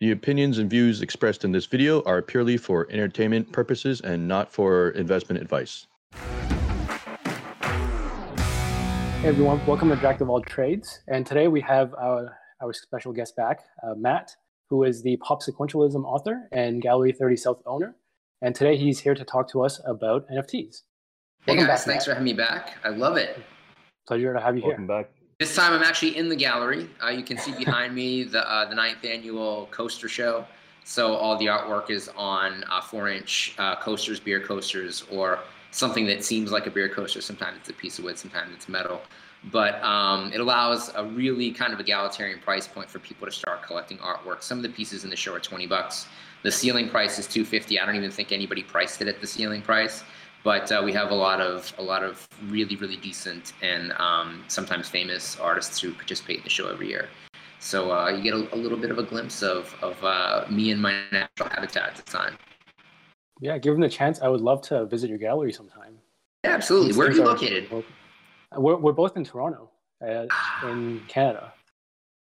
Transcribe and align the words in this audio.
The 0.00 0.12
opinions 0.12 0.56
and 0.56 0.70
views 0.70 1.02
expressed 1.02 1.44
in 1.44 1.52
this 1.52 1.66
video 1.66 2.02
are 2.04 2.22
purely 2.22 2.56
for 2.56 2.86
entertainment 2.90 3.52
purposes 3.52 4.00
and 4.00 4.26
not 4.26 4.50
for 4.50 4.92
investment 4.92 5.42
advice. 5.42 5.88
Hey 9.20 9.28
everyone, 9.28 9.60
welcome 9.66 9.90
to 9.90 9.96
Jack 9.96 10.22
of 10.22 10.30
All 10.30 10.40
Trades. 10.40 11.00
And 11.08 11.26
today 11.26 11.48
we 11.48 11.60
have 11.60 11.92
our, 11.96 12.38
our 12.62 12.72
special 12.72 13.12
guest 13.12 13.36
back, 13.36 13.60
uh, 13.82 13.92
Matt, 13.94 14.34
who 14.70 14.84
is 14.84 15.02
the 15.02 15.18
Pop 15.18 15.42
Sequentialism 15.42 16.02
author 16.06 16.48
and 16.50 16.80
Gallery 16.80 17.12
30 17.12 17.36
South 17.36 17.62
owner. 17.66 17.94
And 18.40 18.54
today 18.54 18.78
he's 18.78 19.00
here 19.00 19.14
to 19.14 19.24
talk 19.26 19.50
to 19.50 19.62
us 19.62 19.82
about 19.84 20.26
NFTs. 20.30 20.84
Hey 21.44 21.52
welcome 21.52 21.66
guys, 21.66 21.80
back, 21.80 21.86
thanks 21.86 21.86
Matt. 21.86 22.04
for 22.04 22.10
having 22.12 22.24
me 22.24 22.32
back. 22.32 22.78
I 22.84 22.88
love 22.88 23.18
it. 23.18 23.38
Pleasure 24.08 24.32
to 24.32 24.40
have 24.40 24.56
you 24.56 24.62
welcome 24.62 24.86
here. 24.88 24.96
Welcome 24.96 25.10
back. 25.10 25.19
This 25.40 25.56
time 25.56 25.72
I'm 25.72 25.82
actually 25.82 26.18
in 26.18 26.28
the 26.28 26.36
gallery. 26.36 26.86
Uh, 27.02 27.08
you 27.08 27.22
can 27.22 27.38
see 27.38 27.52
behind 27.52 27.94
me 27.94 28.24
the 28.24 28.46
uh, 28.46 28.68
the 28.68 28.74
ninth 28.74 29.02
annual 29.06 29.68
coaster 29.70 30.06
show. 30.06 30.44
So 30.84 31.14
all 31.14 31.38
the 31.38 31.46
artwork 31.46 31.88
is 31.88 32.10
on 32.14 32.62
uh, 32.70 32.82
four 32.82 33.08
inch 33.08 33.54
uh, 33.56 33.76
coasters, 33.76 34.20
beer 34.20 34.40
coasters, 34.40 35.02
or 35.10 35.38
something 35.70 36.04
that 36.08 36.22
seems 36.22 36.52
like 36.52 36.66
a 36.66 36.70
beer 36.70 36.90
coaster. 36.90 37.22
Sometimes 37.22 37.56
it's 37.56 37.70
a 37.70 37.72
piece 37.72 37.98
of 37.98 38.04
wood, 38.04 38.18
sometimes 38.18 38.52
it's 38.52 38.68
metal. 38.68 39.00
But 39.44 39.82
um, 39.82 40.30
it 40.30 40.40
allows 40.40 40.92
a 40.94 41.06
really 41.06 41.52
kind 41.52 41.72
of 41.72 41.80
egalitarian 41.80 42.40
price 42.40 42.68
point 42.68 42.90
for 42.90 42.98
people 42.98 43.26
to 43.26 43.32
start 43.32 43.62
collecting 43.62 43.96
artwork. 43.96 44.42
Some 44.42 44.58
of 44.58 44.62
the 44.62 44.68
pieces 44.68 45.04
in 45.04 45.10
the 45.10 45.16
show 45.16 45.32
are 45.32 45.40
20 45.40 45.66
bucks. 45.66 46.06
The 46.42 46.52
ceiling 46.52 46.90
price 46.90 47.18
is 47.18 47.26
250. 47.26 47.80
I 47.80 47.86
don't 47.86 47.96
even 47.96 48.10
think 48.10 48.30
anybody 48.30 48.62
priced 48.62 49.00
it 49.00 49.08
at 49.08 49.22
the 49.22 49.26
ceiling 49.26 49.62
price 49.62 50.04
but 50.42 50.70
uh, 50.72 50.80
we 50.84 50.92
have 50.92 51.10
a 51.10 51.14
lot 51.14 51.40
of 51.40 51.72
a 51.78 51.82
lot 51.82 52.02
of 52.02 52.26
really 52.48 52.76
really 52.76 52.96
decent 52.96 53.52
and 53.62 53.92
um, 53.92 54.44
sometimes 54.48 54.88
famous 54.88 55.38
artists 55.38 55.80
who 55.80 55.92
participate 55.92 56.38
in 56.38 56.44
the 56.44 56.50
show 56.50 56.68
every 56.68 56.88
year. 56.88 57.08
So 57.58 57.92
uh, 57.92 58.08
you 58.08 58.22
get 58.22 58.32
a, 58.32 58.54
a, 58.54 58.56
little 58.56 58.78
bit 58.78 58.90
of 58.90 58.98
a 58.98 59.02
glimpse 59.02 59.42
of 59.42 59.74
of 59.82 60.02
uh, 60.02 60.46
me 60.50 60.70
and 60.70 60.80
my 60.80 61.02
natural 61.12 61.50
habitat 61.50 61.90
at 61.90 61.96
the 61.96 62.02
time. 62.02 62.36
Yeah, 63.40 63.58
given 63.58 63.80
the 63.80 63.88
chance, 63.88 64.20
I 64.20 64.28
would 64.28 64.40
love 64.40 64.60
to 64.62 64.86
visit 64.86 65.08
your 65.08 65.18
gallery 65.18 65.52
sometime. 65.52 65.98
Yeah, 66.44 66.52
absolutely. 66.52 66.96
Where 66.96 67.08
are 67.08 67.12
you 67.12 67.24
located? 67.24 67.70
We're, 68.56 68.76
we're 68.76 68.92
both 68.92 69.16
in 69.16 69.24
Toronto, 69.24 69.70
uh, 70.06 70.26
in 70.64 71.00
Canada. 71.08 71.52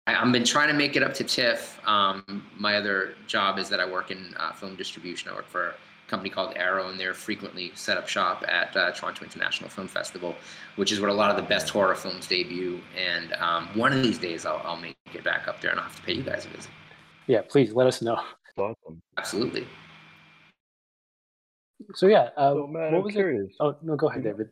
I've 0.06 0.32
been 0.32 0.44
trying 0.44 0.68
to 0.68 0.74
make 0.74 0.96
it 0.96 1.02
up 1.02 1.14
to 1.14 1.24
TIFF. 1.24 1.80
Um, 1.86 2.46
my 2.58 2.76
other 2.76 3.14
job 3.26 3.58
is 3.58 3.68
that 3.68 3.80
I 3.80 3.88
work 3.88 4.10
in 4.10 4.34
uh, 4.38 4.52
film 4.52 4.74
distribution. 4.76 5.30
I 5.30 5.34
work 5.34 5.48
for 5.48 5.74
company 6.10 6.28
called 6.28 6.52
Arrow, 6.56 6.88
and 6.88 6.98
they're 6.98 7.14
frequently 7.14 7.70
set 7.74 7.96
up 7.96 8.08
shop 8.08 8.44
at 8.48 8.76
uh, 8.76 8.90
Toronto 8.90 9.24
International 9.24 9.70
Film 9.70 9.88
Festival, 9.88 10.34
which 10.76 10.90
is 10.92 11.00
where 11.00 11.08
a 11.08 11.14
lot 11.14 11.30
of 11.30 11.36
the 11.36 11.42
best 11.42 11.70
horror 11.70 11.94
films 11.94 12.26
debut. 12.26 12.80
And 12.98 13.32
um, 13.34 13.68
one 13.74 13.92
of 13.92 14.02
these 14.02 14.18
days, 14.18 14.44
I'll, 14.44 14.60
I'll 14.64 14.76
make 14.76 14.96
it 15.14 15.24
back 15.24 15.48
up 15.48 15.60
there, 15.60 15.70
and 15.70 15.78
I'll 15.78 15.86
have 15.86 15.96
to 15.96 16.02
pay 16.02 16.12
you 16.12 16.22
guys 16.22 16.44
a 16.44 16.48
visit. 16.48 16.70
Yeah, 17.26 17.42
please 17.48 17.72
let 17.72 17.86
us 17.86 18.02
know. 18.02 18.20
Awesome. 18.56 19.00
Absolutely. 19.16 19.66
So 21.94 22.08
yeah, 22.08 22.30
uh, 22.36 22.52
so, 22.52 22.66
man, 22.66 22.92
what 22.92 23.04
was 23.04 23.14
curious. 23.14 23.46
It? 23.48 23.56
Oh 23.60 23.76
no, 23.80 23.96
go 23.96 24.08
ahead, 24.08 24.22
David. 24.22 24.50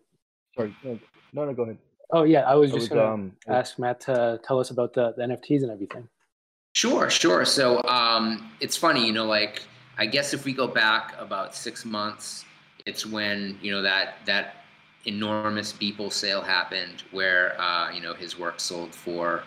Sorry, 0.57 0.75
no, 0.83 0.99
no, 1.35 1.45
no 1.45 1.53
go 1.53 1.65
ahead. 1.65 1.79
Oh 2.11 2.23
yeah, 2.23 2.41
I 2.43 2.55
was 2.55 2.71
just 2.71 2.91
I 2.91 2.95
was, 2.95 3.01
gonna 3.01 3.15
um, 3.15 3.33
ask 3.49 3.79
Matt 3.79 4.01
to 4.03 4.41
tell 4.43 4.59
us 4.59 4.71
about 4.71 4.95
the, 4.95 5.13
the 5.17 5.25
NFTs 5.25 5.63
and 5.63 5.71
everything. 5.71 6.09
Sure, 6.75 7.11
sure. 7.11 7.45
So 7.45 7.83
um, 7.85 8.51
it's 8.61 8.77
funny, 8.77 9.07
you 9.07 9.13
know, 9.13 9.27
like 9.27 9.63
I 9.99 10.07
guess 10.07 10.33
if 10.33 10.45
we 10.45 10.53
go 10.53 10.69
back 10.69 11.15
about 11.19 11.55
six 11.55 11.85
months, 11.85 12.45
it's 12.87 13.05
when 13.05 13.59
you 13.61 13.73
know 13.73 13.83
that 13.83 14.19
that 14.27 14.65
enormous 15.05 15.73
Beeple 15.73 16.13
sale 16.13 16.41
happened, 16.41 17.03
where 17.11 17.61
uh, 17.61 17.91
you 17.93 18.01
know 18.01 18.15
his 18.15 18.39
work 18.39 18.61
sold 18.61 18.95
for 18.95 19.43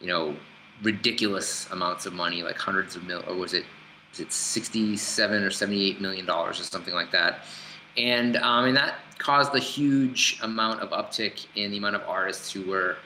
you 0.00 0.08
know 0.08 0.36
ridiculous 0.82 1.70
amounts 1.70 2.06
of 2.06 2.12
money, 2.12 2.42
like 2.42 2.58
hundreds 2.58 2.96
of 2.96 3.04
mil, 3.04 3.22
or 3.28 3.36
was 3.36 3.54
it 3.54 3.64
was 4.10 4.20
it 4.20 4.32
sixty-seven 4.32 5.42
or 5.44 5.50
seventy-eight 5.50 6.00
million 6.00 6.26
dollars 6.26 6.60
or 6.60 6.64
something 6.64 6.94
like 6.94 7.12
that, 7.12 7.44
and 7.96 8.36
um, 8.38 8.64
and 8.64 8.76
that 8.76 8.94
caused 9.18 9.54
a 9.54 9.60
huge 9.60 10.40
amount 10.42 10.80
of 10.80 10.90
uptick 10.90 11.46
in 11.54 11.70
the 11.70 11.76
amount 11.76 11.94
of 11.94 12.02
artists 12.08 12.50
who 12.50 12.68
were 12.68 12.96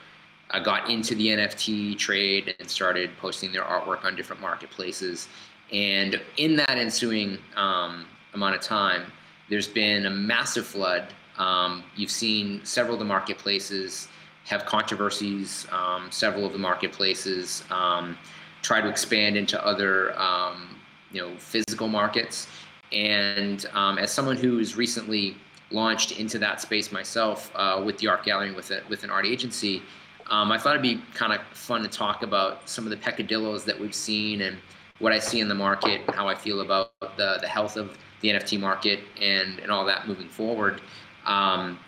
uh, 0.49 0.59
got 0.59 0.89
into 0.89 1.13
the 1.13 1.27
NFT 1.27 1.97
trade 1.97 2.55
and 2.59 2.69
started 2.69 3.11
posting 3.19 3.51
their 3.51 3.63
artwork 3.63 4.03
on 4.03 4.15
different 4.15 4.41
marketplaces. 4.41 5.27
And 5.71 6.21
in 6.37 6.55
that 6.57 6.77
ensuing 6.77 7.37
um, 7.55 8.05
amount 8.33 8.55
of 8.55 8.61
time, 8.61 9.11
there's 9.49 9.67
been 9.67 10.05
a 10.05 10.09
massive 10.09 10.65
flood. 10.65 11.13
Um, 11.37 11.83
you've 11.95 12.11
seen 12.11 12.63
several 12.63 12.95
of 12.95 12.99
the 12.99 13.05
marketplaces 13.05 14.07
have 14.45 14.65
controversies. 14.65 15.67
Um, 15.71 16.07
several 16.09 16.45
of 16.45 16.53
the 16.53 16.59
marketplaces 16.59 17.63
um, 17.69 18.17
try 18.61 18.81
to 18.81 18.89
expand 18.89 19.37
into 19.37 19.63
other, 19.65 20.17
um, 20.19 20.79
you 21.11 21.21
know, 21.21 21.35
physical 21.37 21.87
markets. 21.87 22.47
And 22.91 23.65
um, 23.73 23.97
as 23.97 24.11
someone 24.11 24.37
who's 24.37 24.77
recently 24.77 25.35
launched 25.69 26.17
into 26.17 26.39
that 26.39 26.61
space 26.61 26.93
myself 26.93 27.51
uh, 27.55 27.81
with 27.85 27.97
the 27.97 28.07
art 28.07 28.23
gallery 28.23 28.53
with 28.53 28.71
a, 28.71 28.81
with 28.87 29.03
an 29.03 29.09
art 29.09 29.25
agency, 29.25 29.81
I 30.29 30.57
thought 30.57 30.71
it'd 30.75 30.81
be 30.81 31.01
kind 31.13 31.33
of 31.33 31.41
fun 31.55 31.81
to 31.83 31.87
talk 31.87 32.23
about 32.23 32.67
some 32.69 32.85
of 32.85 32.89
the 32.89 32.97
peccadillos 32.97 33.63
that 33.65 33.79
we've 33.79 33.95
seen 33.95 34.41
and 34.41 34.57
what 34.99 35.13
I 35.13 35.19
see 35.19 35.39
in 35.39 35.47
the 35.47 35.55
market 35.55 36.01
and 36.07 36.15
how 36.15 36.27
I 36.27 36.35
feel 36.35 36.61
about 36.61 36.91
the, 37.17 37.37
the 37.41 37.47
health 37.47 37.77
of 37.77 37.97
the 38.21 38.29
NFT 38.29 38.59
market 38.59 38.99
and, 39.21 39.59
and 39.59 39.71
all 39.71 39.85
that 39.85 40.07
moving 40.07 40.29
forward. 40.29 40.81
Um, 41.25 41.79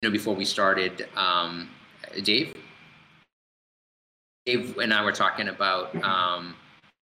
you 0.00 0.08
know, 0.08 0.12
before 0.12 0.34
we 0.34 0.44
started, 0.44 1.08
um, 1.16 1.68
Dave, 2.24 2.54
Dave 4.44 4.76
and 4.78 4.92
I 4.92 5.04
were 5.04 5.12
talking 5.12 5.48
about, 5.48 5.94
um, 6.02 6.56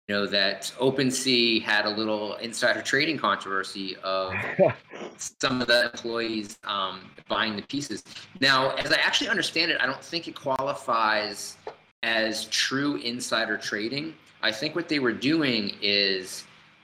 you 0.07 0.13
know, 0.13 0.27
that 0.27 0.71
OpenSea 0.79 1.63
had 1.63 1.85
a 1.85 1.89
little 1.89 2.35
insider 2.35 2.83
trading 2.83 3.17
controversy 3.17 3.95
of 4.03 4.31
some 5.17 5.61
of 5.61 5.67
the 5.67 5.85
employees 5.85 6.59
um, 6.65 7.09
buying 7.27 7.55
the 7.55 7.63
pieces. 7.63 8.03
Now, 8.39 8.75
as 8.75 8.91
I 8.91 8.97
actually 8.97 9.29
understand 9.29 9.71
it, 9.71 9.81
I 9.81 9.87
don't 9.87 10.03
think 10.03 10.27
it 10.27 10.35
qualifies 10.35 11.57
as 12.03 12.45
true 12.45 12.97
insider 12.97 13.57
trading 13.57 14.13
I 14.45 14.51
think 14.51 14.75
what 14.75 14.87
they 14.87 14.99
were 14.99 15.11
doing 15.11 15.75
is 15.81 16.43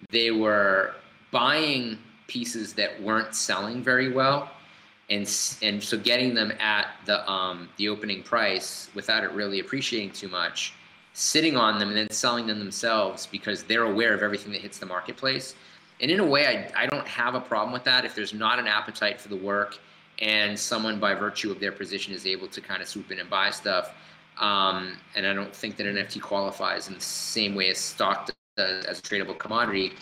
they 0.09 0.31
were 0.31 0.95
buying 1.29 1.99
pieces 2.25 2.73
that 2.73 2.99
weren't 2.99 3.35
selling 3.35 3.83
very 3.83 4.11
well, 4.11 4.49
and 5.11 5.31
and 5.61 5.83
so 5.83 5.95
getting 5.95 6.33
them 6.33 6.51
at 6.59 6.88
the 7.05 7.29
um, 7.29 7.69
the 7.77 7.88
opening 7.88 8.23
price 8.23 8.89
without 8.95 9.23
it 9.23 9.31
really 9.33 9.59
appreciating 9.59 10.11
too 10.11 10.27
much, 10.27 10.73
sitting 11.13 11.55
on 11.55 11.77
them 11.77 11.89
and 11.89 11.97
then 11.97 12.09
selling 12.09 12.47
them 12.47 12.57
themselves 12.57 13.27
because 13.27 13.61
they're 13.63 13.83
aware 13.83 14.16
of 14.16 14.23
everything 14.23 14.51
that 14.53 14.61
hits 14.61 14.79
the 14.79 14.88
marketplace. 14.88 15.53
And 16.01 16.09
in 16.09 16.19
a 16.19 16.25
way, 16.25 16.47
I, 16.47 16.83
I 16.83 16.85
don't 16.88 17.07
have 17.07 17.35
a 17.35 17.41
problem 17.41 17.72
with 17.72 17.83
that 17.83 18.05
if 18.05 18.16
there's 18.16 18.33
not 18.33 18.57
an 18.57 18.66
appetite 18.66 19.22
for 19.22 19.29
the 19.29 19.35
work 19.35 19.78
and 20.17 20.57
someone 20.57 20.99
by 20.99 21.13
virtue 21.13 21.51
of 21.51 21.59
their 21.59 21.72
position 21.72 22.11
is 22.11 22.25
able 22.25 22.47
to 22.47 22.59
kind 22.59 22.81
of 22.81 22.88
swoop 22.88 23.11
in 23.11 23.19
and 23.19 23.29
buy 23.29 23.51
stuff 23.51 23.93
um, 24.38 24.97
and 25.16 25.25
I 25.25 25.34
don't 25.34 25.56
think 25.56 25.78
that 25.78 25.86
an 25.86 25.96
NFT 25.96 26.22
qualifies 26.22 26.88
in 26.88 26.96
the 26.96 27.02
same 27.02 27.56
way 27.56 27.69
as 27.69 27.78
stock 27.78 28.30
does 28.58 28.86
as 28.86 29.00
a 29.00 29.02
tradable 29.02 29.38
commodity. 29.38 29.94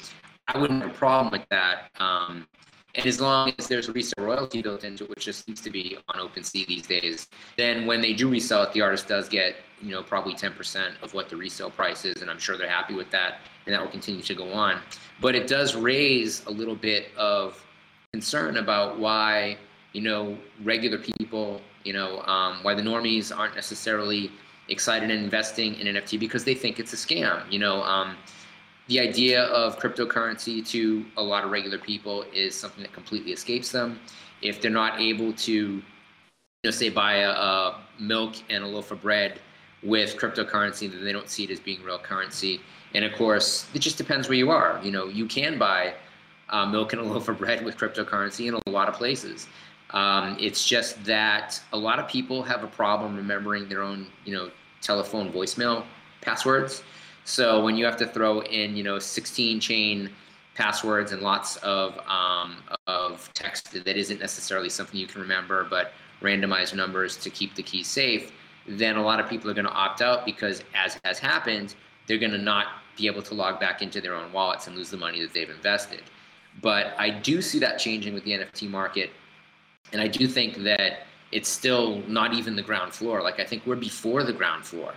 I 0.48 0.58
wouldn't 0.58 0.82
have 0.82 0.92
a 0.92 0.94
problem 0.94 1.32
with 1.32 1.48
that. 1.50 1.92
Um, 2.00 2.48
and 2.96 3.06
as 3.06 3.22
long 3.22 3.54
as 3.60 3.68
there's 3.68 3.88
a 3.88 3.94
resale 3.94 4.26
royalty 4.26 4.62
built 4.62 4.84
into 4.84 5.04
it, 5.04 5.10
which 5.12 5.26
just 5.26 5.46
seems 5.46 5.62
to 5.62 5.70
be 5.70 5.98
on 6.08 6.28
OpenSea 6.28 6.66
these 6.66 6.88
days, 6.88 7.28
then 7.56 7.86
when 7.86 8.02
they 8.02 8.14
do 8.14 8.30
resell 8.30 8.64
it, 8.64 8.74
the 8.74 8.82
artist 8.82 9.08
does 9.08 9.30
get, 9.30 9.58
you 9.80 9.92
know, 9.92 10.02
probably 10.02 10.34
10% 10.34 11.02
of 11.04 11.14
what 11.14 11.30
the 11.30 11.36
resale 11.36 11.70
price 11.70 12.04
is, 12.04 12.22
and 12.22 12.32
I'm 12.32 12.40
sure 12.40 12.58
they're 12.58 12.70
happy 12.70 12.96
with 12.96 13.12
that, 13.12 13.42
and 13.66 13.76
that 13.76 13.82
will 13.82 13.92
continue 13.92 14.24
to 14.24 14.34
go 14.34 14.52
on. 14.52 14.82
But 15.22 15.36
it 15.36 15.48
does 15.48 15.76
raise 15.76 16.44
a 16.48 16.52
little 16.52 16.76
bit 16.76 17.12
of 17.16 17.64
concern 18.12 18.58
about 18.58 18.98
why, 18.98 19.58
you 19.94 20.02
know, 20.02 20.36
regular 20.64 20.98
people 20.98 21.62
you 21.84 21.94
know, 21.94 22.22
um, 22.24 22.60
why 22.62 22.74
the 22.74 22.82
normies 22.82 23.36
aren't 23.36 23.56
necessarily 23.56 24.32
excited 24.70 25.10
in 25.10 25.24
investing 25.24 25.76
in 25.76 25.96
NFT 25.96 26.20
because 26.20 26.44
they 26.44 26.54
think 26.54 26.80
it's 26.80 26.94
a 26.94 26.96
scam. 26.96 27.50
You 27.52 27.60
know, 27.60 27.82
um, 27.84 28.16
the 28.88 29.00
idea 29.00 29.44
of 29.46 29.80
cryptocurrency 29.80 30.68
to 30.70 31.06
a 31.18 31.24
lot 31.24 31.44
of 31.44 31.52
regular 31.52 31.78
people 31.78 32.26
is 32.34 32.56
something 32.56 32.84
that 32.84 32.94
completely 32.94 33.32
escapes 33.32 33.72
them. 33.72 34.00
If 34.42 34.62
they're 34.62 34.72
not 34.72 35.00
able 35.00 35.34
to, 35.34 35.54
you 35.54 35.84
know, 36.64 36.72
say 36.72 36.90
buy 36.90 37.18
a, 37.18 37.30
a 37.30 37.82
milk 38.00 38.36
and 38.50 38.64
a 38.64 38.68
loaf 38.68 38.92
of 38.92 39.02
bread 39.02 39.40
with 39.84 40.18
cryptocurrency, 40.18 40.92
then 40.92 41.04
they 41.04 41.12
don't 41.12 41.30
see 41.30 41.44
it 41.44 41.52
as 41.52 41.60
being 41.60 41.84
real 41.84 42.00
currency. 42.00 42.62
And 42.94 43.06
of 43.06 43.14
course, 43.14 43.68
it 43.74 43.80
just 43.80 43.98
depends 43.98 44.28
where 44.28 44.38
you 44.38 44.50
are. 44.50 44.80
You 44.84 44.92
know, 44.92 45.08
you 45.08 45.26
can 45.26 45.60
buy 45.60 45.94
uh, 46.50 46.66
milk 46.66 46.94
and 46.94 47.02
a 47.02 47.06
loaf 47.14 47.30
of 47.30 47.38
bread 47.38 47.64
with 47.64 47.78
cryptocurrency 47.78 48.48
in 48.48 48.56
a 48.56 48.70
lot 48.70 48.90
of 48.90 48.96
places. 48.96 49.48
Um, 49.92 50.38
it's 50.40 50.66
just 50.66 51.04
that 51.06 51.60
a 51.74 51.78
lot 51.78 52.00
of 52.00 52.08
people 52.08 52.44
have 52.44 52.64
a 52.64 52.68
problem 52.68 53.16
remembering 53.16 53.68
their 53.68 53.82
own, 53.82 54.08
you 54.26 54.34
know, 54.36 54.52
telephone 54.82 55.32
voicemail 55.32 55.84
passwords. 56.22 56.84
So 57.26 57.64
when 57.64 57.76
you 57.76 57.86
have 57.86 57.98
to 57.98 58.08
throw 58.08 58.42
in, 58.42 58.76
you 58.76 58.84
know, 58.84 59.00
16 59.00 59.60
chain 59.60 60.10
passwords 60.56 61.12
and 61.12 61.22
lots 61.22 61.56
of 61.58 61.98
um, 62.08 62.58
of 62.88 63.30
text 63.34 63.72
that 63.72 63.98
isn't 63.98 64.20
necessarily 64.20 64.70
something 64.70 65.00
you 65.00 65.08
can 65.08 65.22
remember, 65.22 65.66
but 65.70 65.94
randomized 66.22 66.76
numbers 66.76 67.18
to 67.18 67.30
keep 67.30 67.56
the 67.56 67.64
key 67.64 67.84
safe, 67.84 68.32
then 68.68 68.98
a 68.98 69.02
lot 69.02 69.20
of 69.20 69.30
people 69.30 69.50
are 69.50 69.54
going 69.54 69.66
to 69.66 69.72
opt 69.72 70.02
out 70.02 70.26
because, 70.26 70.64
as 70.76 71.00
has 71.04 71.18
happened, 71.18 71.76
they're 72.08 72.18
going 72.18 72.32
to 72.32 72.38
not 72.38 72.68
be 72.98 73.08
able 73.08 73.22
to 73.22 73.34
log 73.34 73.60
back 73.60 73.82
into 73.82 74.02
their 74.02 74.14
own 74.14 74.32
wallets 74.34 74.68
and 74.68 74.76
lose 74.76 74.90
the 74.90 74.98
money 74.98 75.22
that 75.22 75.34
they've 75.34 75.50
invested. 75.50 76.04
But 76.62 76.94
I 76.98 77.10
do 77.10 77.42
see 77.42 77.60
that 77.60 77.80
changing 77.80 78.14
with 78.14 78.24
the 78.26 78.32
NFT 78.32 78.70
market. 78.70 79.12
And 79.92 80.02
I 80.02 80.08
do 80.08 80.28
think 80.28 80.58
that 80.64 81.08
it's 81.32 81.50
still 81.50 82.02
not 82.08 82.34
even 82.34 82.56
the 82.56 82.62
ground 82.62 82.94
floor. 82.94 83.22
Like 83.22 83.40
I 83.40 83.46
think 83.46 83.66
we're 83.66 83.76
before 83.76 84.24
the 84.24 84.34
ground 84.34 84.66
floor. 84.66 84.94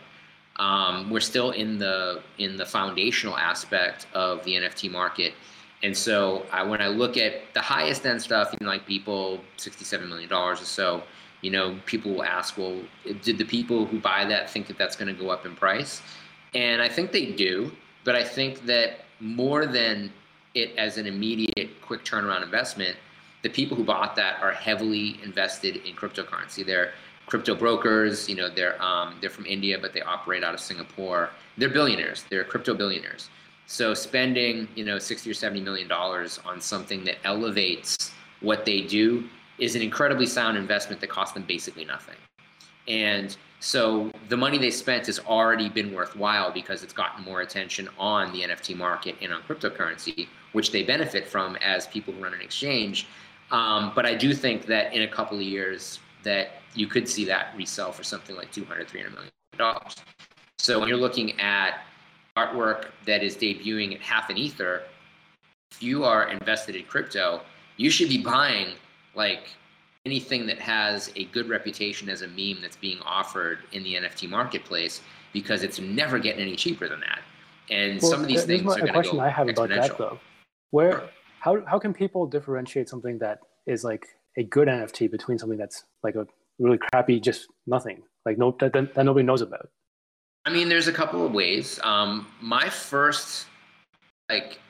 Um, 0.57 1.11
we're 1.11 1.21
still 1.21 1.51
in 1.53 1.79
the 1.79 2.21
in 2.39 2.57
the 2.57 2.67
foundational 2.67 3.37
aspect 3.37 4.07
of 4.15 4.45
the 4.45 4.55
NFT 4.55 4.91
market. 4.91 5.35
And 5.83 5.97
so 5.97 6.47
I, 6.53 6.63
when 6.63 6.81
I 6.81 6.89
look 6.89 7.17
at 7.17 7.53
the 7.55 7.61
highest 7.61 8.07
end 8.07 8.23
stuff, 8.23 8.53
you 8.53 8.65
know, 8.65 8.71
like 8.71 8.87
people, 8.87 9.41
$67 9.59 10.09
million 10.09 10.33
or 10.33 10.55
so, 10.57 11.03
you 11.41 11.51
know, 11.51 11.77
people 11.87 12.15
will 12.15 12.23
ask, 12.23 12.57
well, 12.57 12.79
did 13.23 13.37
the 13.37 13.45
people 13.45 13.85
who 13.85 13.99
buy 13.99 14.25
that 14.27 14.49
think 14.49 14.69
that 14.69 14.79
that's 14.79 14.95
going 14.95 15.13
to 15.13 15.21
go 15.21 15.31
up 15.31 15.45
in 15.45 15.57
price? 15.57 16.01
And 16.55 16.81
I 16.81 16.89
think 16.89 17.11
they 17.11 17.33
do, 17.33 17.73
but 18.05 18.15
I 18.15 18.23
think 18.23 18.65
that 18.67 19.01
more 19.19 19.67
than 19.67 20.13
it 20.55 20.77
as 20.77 20.99
an 20.99 21.07
immediate 21.07 21.81
quick 21.81 22.05
turnaround 22.05 22.43
investment, 22.43 22.97
the 23.43 23.49
people 23.49 23.77
who 23.77 23.85
bought 23.85 24.17
that 24.17 24.41
are 24.41 24.53
heavily 24.53 25.19
invested 25.23 25.77
in 25.77 25.95
cryptocurrency. 25.95 26.65
They're 26.65 26.93
crypto 27.27 27.55
brokers, 27.55 28.29
you 28.29 28.37
know, 28.37 28.49
they're 28.49 28.81
um, 28.83 29.17
they're 29.21 29.31
from 29.31 29.47
India, 29.47 29.79
but 29.81 29.93
they 29.93 30.03
operate 30.03 30.45
out 30.45 30.55
of 30.55 30.61
Singapore. 30.61 31.31
They're 31.57 31.69
billionaires. 31.69 32.25
They're 32.31 32.45
crypto 32.45 32.75
billionaires. 32.75 33.31
So 33.67 33.95
spending, 33.95 34.69
you 34.75 34.85
know, 34.85 34.99
60 34.99 35.31
or 35.31 35.35
70 35.35 35.61
million 35.61 35.89
dollars 35.89 36.41
on 36.45 36.61
something 36.61 37.05
that 37.05 37.17
elevates 37.25 38.13
what 38.41 38.65
they 38.65 38.81
do 38.81 39.25
is 39.59 39.77
an 39.77 39.83
incredibly 39.83 40.27
sound 40.27 40.57
investment 40.57 41.01
that 41.01 41.11
costs 41.11 41.35
them 41.35 41.45
basically 41.45 41.85
nothing. 41.85 42.17
And 42.89 43.37
so 43.61 44.11
the 44.29 44.37
money 44.37 44.59
they 44.59 44.73
spent 44.73 45.07
has 45.07 45.21
already 45.21 45.69
been 45.69 45.95
worthwhile 45.95 46.51
because 46.51 46.83
it's 46.83 46.93
gotten 46.93 47.25
more 47.25 47.43
attention 47.43 47.89
on 47.97 48.33
the 48.33 48.43
NFT 48.43 48.77
market 48.77 49.15
and 49.23 49.33
on 49.33 49.43
cryptocurrency, 49.43 50.27
which 50.53 50.73
they 50.73 50.83
benefit 50.83 51.29
from 51.29 51.55
as 51.57 51.87
people 51.87 52.13
who 52.13 52.23
run 52.23 52.35
an 52.35 52.41
exchange. 52.41 53.07
Um, 53.53 53.93
but 53.95 54.07
I 54.07 54.15
do 54.15 54.35
think 54.35 54.67
that 54.67 54.93
in 54.93 55.03
a 55.03 55.09
couple 55.09 55.37
of 55.37 55.45
years 55.45 56.01
that 56.25 56.63
you 56.75 56.87
could 56.87 57.09
see 57.09 57.25
that 57.27 57.55
resell 57.57 57.93
for 57.93 58.03
something 58.03 58.35
like 58.35 58.51
200, 58.51 58.89
300 58.89 59.15
million 59.15 59.31
dollars. 59.59 59.97
So 60.59 60.81
when 60.81 60.89
you're 60.89 60.97
looking 60.97 61.39
at 61.39 61.81
artwork 62.37 62.87
that 63.07 63.23
is 63.23 63.37
debuting 63.37 63.95
at 63.95 64.01
half 64.01 64.31
an 64.31 64.39
ether, 64.39 64.83
if 65.71 65.83
you 65.83 66.05
are 66.05 66.29
invested 66.29 66.77
in 66.77 66.85
crypto, 66.85 67.43
you 67.77 67.91
should 67.91 68.09
be 68.09 68.23
buying 68.23 68.69
like 69.15 69.49
anything 70.07 70.47
that 70.47 70.59
has 70.59 71.13
a 71.17 71.25
good 71.27 71.49
reputation 71.49 72.09
as 72.09 72.23
a 72.23 72.29
meme 72.29 72.63
that's 72.63 72.77
being 72.77 72.99
offered 73.05 73.59
in 73.73 73.83
the 73.83 73.95
NFT 73.95 74.29
marketplace 74.29 75.01
because 75.33 75.63
it's 75.63 75.79
never 75.79 76.19
getting 76.19 76.41
any 76.41 76.57
cheaper 76.57 76.89
than 76.89 77.01
that. 77.01 77.21
And 77.71 78.01
well, 78.01 78.11
some 78.11 78.21
of 78.23 78.29
these 78.29 78.45
things 78.45 78.63
are 78.63 78.81
going 78.81 78.81
to 78.81 78.87
go 78.87 78.93
question 78.93 79.21
I 79.21 79.29
have 79.29 79.49
about 79.49 79.69
that 79.69 79.99
though. 79.99 80.19
Where. 80.71 81.03
How 81.43 81.61
how 81.67 81.79
can 81.79 81.93
people 81.93 82.27
differentiate 82.27 82.89
something 82.89 83.19
that 83.19 83.41
is 83.67 83.83
like 83.83 84.07
a 84.39 84.45
good 84.45 84.69
NFT 84.69 85.11
between 85.11 85.39
something 85.39 85.59
that's 85.59 85.85
like 86.05 86.15
a 86.15 86.27
really 86.59 86.79
crappy, 86.79 87.19
just 87.19 87.49
nothing, 87.67 88.03
like 88.25 88.39
no 88.39 88.57
that, 88.61 88.73
that, 88.73 88.95
that 88.95 89.05
nobody 89.05 89.27
knows 89.27 89.43
about? 89.43 89.69
I 90.45 90.51
mean, 90.51 90.69
there's 90.69 90.89
a 90.89 90.93
couple 90.93 91.27
of 91.27 91.33
ways. 91.33 91.81
Um, 91.83 92.29
my 92.41 92.69
first 92.69 93.47
like 94.31 94.61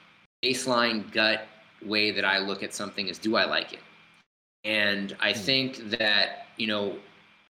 baseline 0.42 1.12
gut 1.12 1.42
way 1.84 2.10
that 2.10 2.24
I 2.24 2.38
look 2.38 2.62
at 2.62 2.72
something 2.72 3.06
is, 3.06 3.18
do 3.18 3.36
I 3.36 3.44
like 3.44 3.74
it? 3.74 3.80
And 4.64 5.14
I 5.20 5.32
hmm. 5.32 5.38
think 5.40 5.76
that, 5.98 6.46
you 6.56 6.66
know, 6.66 6.96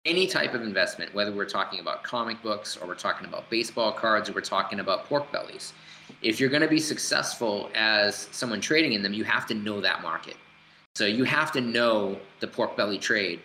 any 0.04 0.26
type 0.26 0.52
of 0.52 0.62
investment, 0.62 1.14
whether 1.14 1.32
we're 1.32 1.48
talking 1.48 1.78
about 1.78 2.02
comic 2.02 2.42
books 2.42 2.76
or 2.76 2.88
we're 2.88 2.96
talking 2.96 3.28
about 3.28 3.48
baseball 3.50 3.92
cards 3.92 4.28
or 4.28 4.32
we're 4.32 4.40
talking 4.40 4.80
about 4.80 5.04
pork 5.04 5.30
bellies, 5.30 5.72
if 6.22 6.38
you're 6.38 6.50
going 6.50 6.62
to 6.62 6.68
be 6.68 6.78
successful 6.78 7.70
as 7.74 8.28
someone 8.32 8.60
trading 8.60 8.92
in 8.92 9.02
them, 9.02 9.12
you 9.12 9.24
have 9.24 9.46
to 9.46 9.54
know 9.54 9.80
that 9.80 10.02
market. 10.02 10.36
So 10.94 11.06
you 11.06 11.24
have 11.24 11.52
to 11.52 11.60
know 11.60 12.18
the 12.40 12.46
pork 12.46 12.76
belly 12.76 12.98
trade 12.98 13.40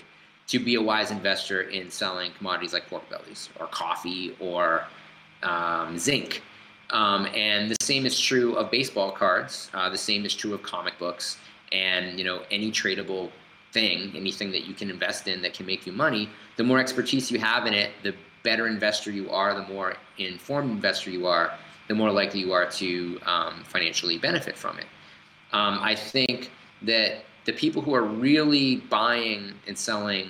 to 0.47 0.59
be 0.59 0.75
a 0.75 0.81
wise 0.81 1.11
investor 1.11 1.61
in 1.61 1.89
selling 1.89 2.31
commodities 2.37 2.73
like 2.73 2.87
pork 2.87 3.09
bellies 3.09 3.49
or 3.59 3.67
coffee 3.67 4.35
or 4.39 4.85
um, 5.43 5.97
zinc. 5.97 6.41
Um, 6.89 7.25
and 7.35 7.69
the 7.69 7.77
same 7.81 8.05
is 8.05 8.19
true 8.19 8.55
of 8.55 8.71
baseball 8.71 9.11
cards. 9.11 9.69
Uh, 9.73 9.89
the 9.89 9.97
same 9.97 10.25
is 10.25 10.33
true 10.33 10.53
of 10.53 10.63
comic 10.63 10.97
books 10.99 11.37
and 11.71 12.17
you 12.17 12.23
know 12.23 12.41
any 12.49 12.71
tradable 12.71 13.29
thing, 13.73 14.13
anything 14.15 14.51
that 14.51 14.65
you 14.65 14.73
can 14.73 14.89
invest 14.89 15.27
in 15.27 15.41
that 15.41 15.53
can 15.53 15.65
make 15.65 15.85
you 15.85 15.91
money, 15.91 16.29
the 16.55 16.63
more 16.63 16.79
expertise 16.79 17.29
you 17.29 17.39
have 17.39 17.65
in 17.65 17.73
it, 17.73 17.91
the 18.03 18.15
better 18.43 18.67
investor 18.67 19.11
you 19.11 19.29
are, 19.29 19.53
the 19.53 19.67
more 19.73 19.95
informed 20.17 20.71
investor 20.71 21.11
you 21.11 21.27
are, 21.27 21.53
the 21.87 21.95
more 21.95 22.11
likely 22.11 22.39
you 22.39 22.53
are 22.53 22.69
to 22.71 23.19
um, 23.25 23.63
financially 23.63 24.17
benefit 24.17 24.57
from 24.57 24.77
it. 24.77 24.85
Um, 25.53 25.79
I 25.81 25.95
think 25.95 26.51
that 26.81 27.23
the 27.45 27.53
people 27.53 27.81
who 27.81 27.95
are 27.95 28.03
really 28.03 28.77
buying 28.77 29.53
and 29.67 29.77
selling 29.77 30.29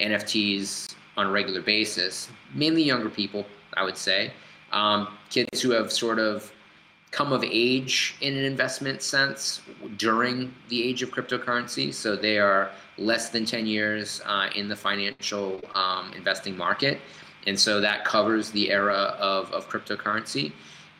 NFTs 0.00 0.94
on 1.16 1.26
a 1.26 1.30
regular 1.30 1.62
basis, 1.62 2.28
mainly 2.54 2.82
younger 2.82 3.08
people, 3.08 3.46
I 3.74 3.84
would 3.84 3.96
say, 3.96 4.32
um, 4.72 5.08
kids 5.30 5.60
who 5.62 5.70
have 5.70 5.92
sort 5.92 6.18
of 6.18 6.52
come 7.12 7.32
of 7.32 7.42
age 7.44 8.16
in 8.20 8.36
an 8.36 8.44
investment 8.44 9.00
sense 9.00 9.62
during 9.96 10.52
the 10.68 10.82
age 10.82 11.02
of 11.02 11.10
cryptocurrency. 11.10 11.94
So 11.94 12.16
they 12.16 12.38
are 12.38 12.70
less 12.98 13.30
than 13.30 13.46
10 13.46 13.66
years 13.66 14.20
uh, 14.26 14.48
in 14.54 14.68
the 14.68 14.76
financial 14.76 15.60
um, 15.74 16.12
investing 16.14 16.56
market. 16.56 17.00
And 17.46 17.58
so 17.58 17.80
that 17.80 18.04
covers 18.04 18.50
the 18.50 18.70
era 18.70 19.16
of, 19.18 19.50
of 19.52 19.68
cryptocurrency. 19.68 20.52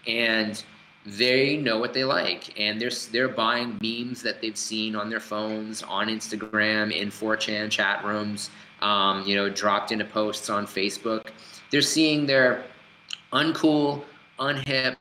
And 0.07 0.63
they 1.05 1.57
know 1.57 1.79
what 1.79 1.95
they 1.95 2.05
like. 2.05 2.59
And 2.59 2.81
they're, 2.81 2.91
they're 3.13 3.29
buying 3.29 3.79
memes 3.81 4.23
that 4.23 4.41
they've 4.41 4.57
seen 4.57 4.97
on 4.97 5.09
their 5.09 5.21
phones, 5.21 5.83
on 5.83 6.09
Instagram, 6.09 6.93
in 6.93 7.09
4chan 7.09 7.71
chat 7.71 8.05
rooms, 8.05 8.51
um, 8.83 9.25
you 9.25 9.37
know, 9.37 9.49
dropped 9.49 9.93
into 9.93 10.05
posts 10.05 10.51
on 10.51 10.67
Facebook. 10.67 11.29
They're 11.71 11.83
seeing 11.83 12.27
their 12.27 12.65
uncool, 13.33 14.05
unhip, 14.39 14.97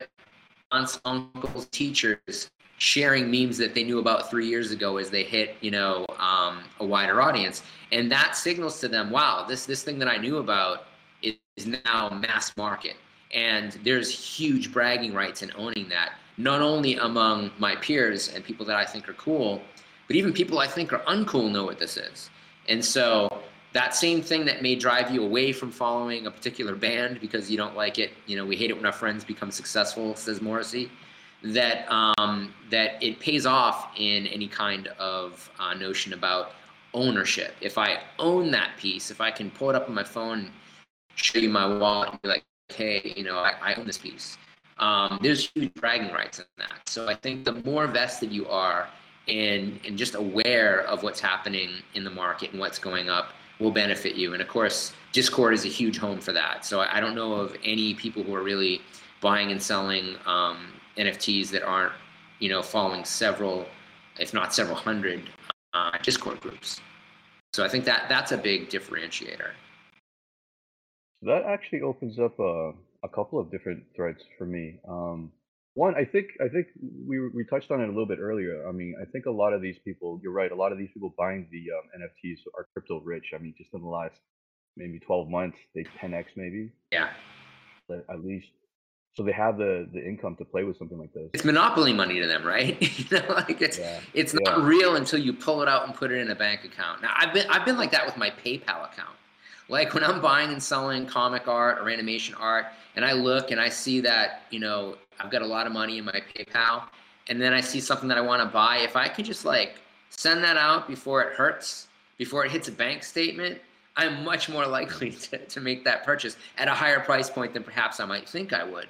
aunts, 0.71 0.99
uncles, 1.05 1.67
teachers 1.67 2.49
sharing 2.77 3.31
memes 3.31 3.57
that 3.57 3.73
they 3.73 3.83
knew 3.83 3.99
about 3.99 4.29
three 4.29 4.47
years 4.47 4.71
ago 4.71 4.97
as 4.97 5.09
they 5.09 5.23
hit, 5.23 5.55
you 5.61 5.71
know, 5.71 6.05
um, 6.19 6.63
a 6.79 6.85
wider 6.85 7.21
audience, 7.21 7.63
and 7.91 8.11
that 8.11 8.35
signals 8.35 8.79
to 8.81 8.87
them, 8.87 9.09
wow, 9.09 9.45
this 9.47 9.65
this 9.65 9.83
thing 9.83 9.97
that 9.99 10.07
I 10.07 10.17
knew 10.17 10.37
about 10.37 10.85
is, 11.21 11.35
is 11.55 11.67
now 11.67 12.09
mass 12.09 12.55
market, 12.57 12.95
and 13.35 13.73
there's 13.83 14.09
huge 14.09 14.71
bragging 14.71 15.13
rights 15.13 15.43
in 15.43 15.51
owning 15.55 15.87
that, 15.89 16.13
not 16.37 16.61
only 16.61 16.95
among 16.95 17.51
my 17.59 17.75
peers 17.75 18.29
and 18.29 18.43
people 18.43 18.65
that 18.65 18.75
I 18.75 18.85
think 18.85 19.07
are 19.07 19.13
cool, 19.13 19.61
but 20.07 20.15
even 20.15 20.33
people 20.33 20.59
I 20.59 20.67
think 20.67 20.93
are 20.93 20.99
uncool 20.99 21.51
know 21.51 21.65
what 21.65 21.77
this 21.77 21.97
is, 21.97 22.29
and 22.67 22.83
so 22.83 23.43
that 23.75 23.93
same 23.93 24.21
thing 24.21 24.45
that 24.45 24.61
may 24.61 24.73
drive 24.73 25.11
you 25.11 25.21
away 25.21 25.51
from 25.51 25.69
following 25.69 26.27
a 26.27 26.31
particular 26.31 26.75
band 26.75 27.19
because 27.19 27.51
you 27.51 27.57
don't 27.57 27.75
like 27.75 27.99
it. 27.99 28.11
You 28.25 28.37
know, 28.37 28.45
we 28.45 28.55
hate 28.55 28.69
it 28.69 28.73
when 28.77 28.85
our 28.85 28.93
friends 28.93 29.25
become 29.25 29.51
successful, 29.51 30.15
says 30.15 30.41
Morrissey. 30.41 30.89
That 31.43 31.85
um, 31.91 32.53
that 32.71 33.03
it 33.03 33.19
pays 33.19 33.45
off 33.45 33.91
in 33.97 34.27
any 34.27 34.47
kind 34.47 34.87
of 34.97 35.51
uh, 35.59 35.73
notion 35.73 36.13
about 36.13 36.53
ownership. 36.93 37.53
If 37.59 37.77
I 37.77 37.99
own 38.17 38.49
that 38.51 38.77
piece, 38.77 39.11
if 39.11 39.19
I 39.19 39.29
can 39.29 39.51
pull 39.51 39.69
it 39.71 39.75
up 39.75 39.89
on 39.89 39.93
my 39.93 40.05
phone, 40.05 40.49
show 41.15 41.37
you 41.37 41.49
my 41.49 41.67
wallet, 41.67 42.11
and 42.11 42.21
be 42.21 42.29
like, 42.29 42.45
hey, 42.69 43.13
you 43.15 43.23
know, 43.23 43.37
I, 43.37 43.53
I 43.61 43.73
own 43.75 43.85
this 43.85 43.97
piece. 43.97 44.37
Um, 44.77 45.19
there's 45.21 45.49
huge 45.53 45.73
bragging 45.75 46.11
rights 46.11 46.39
in 46.39 46.45
that. 46.57 46.87
So 46.87 47.07
I 47.07 47.15
think 47.15 47.45
the 47.45 47.53
more 47.63 47.87
vested 47.87 48.31
you 48.31 48.47
are 48.47 48.87
in 49.27 49.79
and 49.85 49.97
just 49.97 50.15
aware 50.15 50.81
of 50.81 51.01
what's 51.03 51.19
happening 51.19 51.69
in 51.93 52.03
the 52.03 52.09
market 52.09 52.51
and 52.51 52.59
what's 52.59 52.79
going 52.79 53.09
up, 53.09 53.29
will 53.59 53.71
benefit 53.71 54.15
you. 54.15 54.33
And 54.33 54.41
of 54.41 54.47
course, 54.47 54.93
Discord 55.13 55.53
is 55.53 55.65
a 55.65 55.69
huge 55.69 55.97
home 55.97 56.19
for 56.19 56.33
that. 56.33 56.65
So 56.65 56.81
I 56.81 56.99
don't 56.99 57.15
know 57.15 57.33
of 57.33 57.55
any 57.63 57.93
people 57.93 58.21
who 58.23 58.35
are 58.35 58.43
really 58.43 58.81
buying 59.21 59.51
and 59.51 59.61
selling 59.61 60.15
um, 60.25 60.73
NFTs 60.97 61.49
that 61.51 61.63
aren't, 61.63 61.93
you 62.39 62.49
know, 62.49 62.61
following 62.61 63.05
several, 63.05 63.65
if 64.19 64.33
not 64.33 64.53
several 64.53 64.75
hundred, 64.75 65.29
uh, 65.73 65.91
Discord 66.03 66.41
groups. 66.41 66.81
So 67.53 67.63
I 67.63 67.69
think 67.69 67.85
that 67.85 68.07
that's 68.09 68.33
a 68.33 68.37
big 68.37 68.69
differentiator. 68.69 69.51
That 71.21 71.43
actually 71.47 71.81
opens 71.81 72.19
up 72.19 72.39
a, 72.39 72.71
a 73.03 73.09
couple 73.09 73.39
of 73.39 73.51
different 73.51 73.83
threads 73.95 74.21
for 74.37 74.45
me. 74.45 74.79
Um, 74.87 75.31
one, 75.75 75.93
I 75.95 76.05
think 76.05 76.27
I 76.39 76.47
think 76.47 76.67
we 77.05 77.19
we 77.29 77.43
touched 77.49 77.69
on 77.69 77.81
it 77.81 77.85
a 77.85 77.87
little 77.87 78.05
bit 78.05 78.19
earlier. 78.19 78.67
I 78.67 78.71
mean, 78.71 78.95
I 79.01 79.05
think 79.11 79.25
a 79.25 79.31
lot 79.31 79.51
of 79.51 79.61
these 79.61 79.77
people, 79.83 80.19
you're 80.23 80.31
right. 80.31 80.51
A 80.51 80.55
lot 80.55 80.71
of 80.71 80.77
these 80.77 80.89
people 80.93 81.13
buying 81.17 81.47
the 81.51 81.65
um, 81.71 82.01
NFTs 82.01 82.37
are 82.57 82.67
crypto 82.71 83.01
rich. 83.01 83.31
I 83.35 83.39
mean, 83.39 83.53
just 83.57 83.73
in 83.73 83.81
the 83.81 83.87
last 83.87 84.15
maybe 84.77 84.99
12 84.99 85.29
months, 85.29 85.57
they 85.73 85.85
10x 86.01 86.25
maybe. 86.35 86.71
Yeah. 86.91 87.09
At 88.09 88.25
least, 88.25 88.47
so 89.15 89.23
they 89.23 89.33
have 89.33 89.57
the 89.57 89.87
the 89.93 90.03
income 90.03 90.35
to 90.37 90.45
play 90.45 90.63
with 90.63 90.77
something 90.77 90.97
like 90.97 91.13
this. 91.13 91.29
It's 91.33 91.45
monopoly 91.45 91.93
money 91.93 92.19
to 92.19 92.25
them, 92.25 92.45
right? 92.45 92.81
you 92.97 93.05
know, 93.11 93.33
like 93.33 93.61
it's 93.61 93.77
yeah. 93.77 93.99
it's 94.13 94.33
not 94.33 94.59
yeah. 94.59 94.65
real 94.65 94.95
until 94.95 95.19
you 95.19 95.33
pull 95.33 95.61
it 95.61 95.67
out 95.67 95.85
and 95.85 95.93
put 95.93 96.11
it 96.11 96.19
in 96.19 96.31
a 96.31 96.35
bank 96.35 96.63
account. 96.63 97.01
Now, 97.01 97.13
I've 97.15 97.33
been 97.33 97.47
I've 97.49 97.65
been 97.65 97.77
like 97.77 97.91
that 97.91 98.05
with 98.05 98.17
my 98.17 98.29
PayPal 98.29 98.91
account. 98.91 99.15
Like 99.67 99.93
when 99.93 100.03
I'm 100.03 100.21
buying 100.21 100.51
and 100.51 100.61
selling 100.61 101.05
comic 101.05 101.47
art 101.47 101.79
or 101.79 101.89
animation 101.89 102.35
art, 102.35 102.67
and 102.95 103.03
I 103.03 103.13
look 103.13 103.51
and 103.51 103.59
I 103.59 103.69
see 103.69 103.99
that, 104.01 104.43
you 104.51 104.59
know, 104.59 104.95
I've 105.19 105.31
got 105.31 105.41
a 105.41 105.45
lot 105.45 105.65
of 105.65 105.73
money 105.73 105.97
in 105.97 106.05
my 106.05 106.21
PayPal, 106.35 106.83
and 107.27 107.41
then 107.41 107.53
I 107.53 107.61
see 107.61 107.79
something 107.79 108.07
that 108.09 108.17
I 108.17 108.21
want 108.21 108.41
to 108.41 108.47
buy, 108.47 108.77
if 108.77 108.95
I 108.95 109.07
could 109.07 109.25
just 109.25 109.45
like 109.45 109.75
send 110.09 110.43
that 110.43 110.57
out 110.57 110.87
before 110.87 111.23
it 111.23 111.33
hurts, 111.33 111.87
before 112.17 112.45
it 112.45 112.51
hits 112.51 112.67
a 112.67 112.71
bank 112.71 113.03
statement, 113.03 113.59
I'm 113.95 114.23
much 114.23 114.49
more 114.49 114.67
likely 114.79 115.11
to, 115.11 115.37
to 115.37 115.59
make 115.59 115.83
that 115.85 116.05
purchase 116.05 116.37
at 116.57 116.67
a 116.67 116.73
higher 116.73 116.99
price 116.99 117.29
point 117.29 117.53
than 117.53 117.63
perhaps 117.63 117.99
I 117.99 118.05
might 118.05 118.27
think 118.29 118.53
I 118.53 118.63
would. 118.63 118.87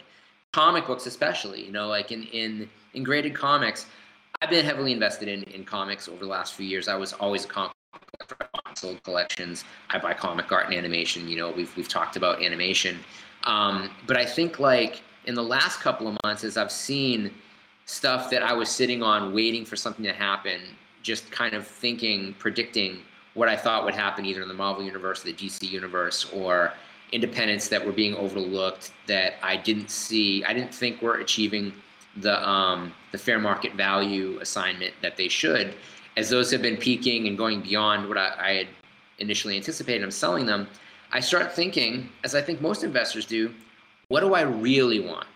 Comic 0.52 0.88
books, 0.88 1.06
especially, 1.06 1.66
you 1.66 1.72
know, 1.72 1.88
like 1.88 2.12
in, 2.12 2.24
in, 2.24 2.70
in 2.94 3.04
graded 3.04 3.34
comics, 3.34 3.88
I've 4.42 4.50
been 4.50 4.66
heavily 4.66 4.92
invested 4.92 5.28
in, 5.28 5.44
in 5.44 5.64
comics 5.64 6.08
over 6.08 6.20
the 6.20 6.30
last 6.30 6.54
few 6.54 6.66
years. 6.66 6.88
I 6.88 6.96
was 6.96 7.14
always 7.14 7.46
a 7.46 7.48
comic 7.48 7.72
sold 8.86 9.04
collections. 9.04 9.66
I 9.90 9.98
buy 9.98 10.14
comic 10.14 10.52
art 10.52 10.66
and 10.66 10.76
animation. 10.76 11.28
You 11.28 11.38
know, 11.38 11.52
we've 11.52 11.76
we've 11.76 11.88
talked 11.88 12.16
about 12.16 12.44
animation, 12.44 13.00
um, 13.44 13.90
but 14.08 14.18
I 14.18 14.26
think 14.26 14.60
like 14.60 15.02
in 15.26 15.36
the 15.36 15.44
last 15.44 15.80
couple 15.80 16.08
of 16.08 16.18
months, 16.24 16.44
as 16.44 16.58
I've 16.58 16.72
seen 16.72 17.32
stuff 17.86 18.30
that 18.30 18.44
I 18.44 18.54
was 18.54 18.70
sitting 18.70 19.02
on, 19.04 19.34
waiting 19.34 19.66
for 19.66 19.76
something 19.76 20.06
to 20.06 20.14
happen, 20.14 20.62
just 21.02 21.32
kind 21.32 21.54
of 21.54 21.68
thinking, 21.68 22.36
predicting 22.40 23.00
what 23.34 23.50
I 23.50 23.58
thought 23.58 23.86
would 23.86 23.96
happen 23.96 24.26
either 24.26 24.42
in 24.42 24.48
the 24.48 24.54
Marvel 24.54 24.84
universe, 24.84 25.22
the 25.22 25.34
DC 25.34 25.70
universe, 25.70 26.32
or 26.32 26.74
independents 27.12 27.68
that 27.70 27.86
were 27.86 27.92
being 27.92 28.16
overlooked 28.16 28.92
that 29.08 29.34
I 29.44 29.58
didn't 29.58 29.90
see, 29.90 30.44
I 30.46 30.54
didn't 30.54 30.74
think 30.74 31.02
were 31.02 31.16
achieving 31.16 31.74
the 32.18 32.48
um, 32.48 32.94
the 33.12 33.18
fair 33.18 33.40
market 33.40 33.74
value 33.74 34.40
assignment 34.42 34.94
that 35.02 35.18
they 35.18 35.28
should 35.28 35.76
as 36.18 36.30
those 36.30 36.52
have 36.52 36.62
been 36.62 36.78
peaking 36.78 37.28
and 37.28 37.38
going 37.38 37.62
beyond 37.62 38.08
what 38.08 38.18
I, 38.18 38.34
I 38.40 38.52
had 38.54 38.68
initially 39.20 39.56
anticipated, 39.56 40.04
I'm 40.04 40.12
selling 40.12 40.46
them. 40.46 40.68
I 41.12 41.20
start 41.20 41.54
thinking, 41.54 42.10
as 42.24 42.36
I 42.36 42.42
think 42.42 42.62
most 42.62 42.84
investors 42.84 43.26
do, 43.26 43.54
what 44.08 44.22
do 44.22 44.34
I 44.34 44.42
really 44.42 45.00
want? 45.00 45.28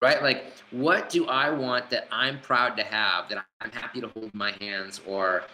Right? 0.00 0.22
Like, 0.22 0.52
what 0.70 1.08
do 1.08 1.26
I 1.26 1.50
want 1.50 1.90
that 1.90 2.06
I'm 2.12 2.40
proud 2.40 2.76
to 2.76 2.84
have, 2.84 3.28
that 3.28 3.44
I'm 3.60 3.70
happy 3.72 4.00
to 4.00 4.08
hold 4.08 4.26
in 4.26 4.38
my 4.38 4.52
hands 4.60 5.00
or 5.06 5.44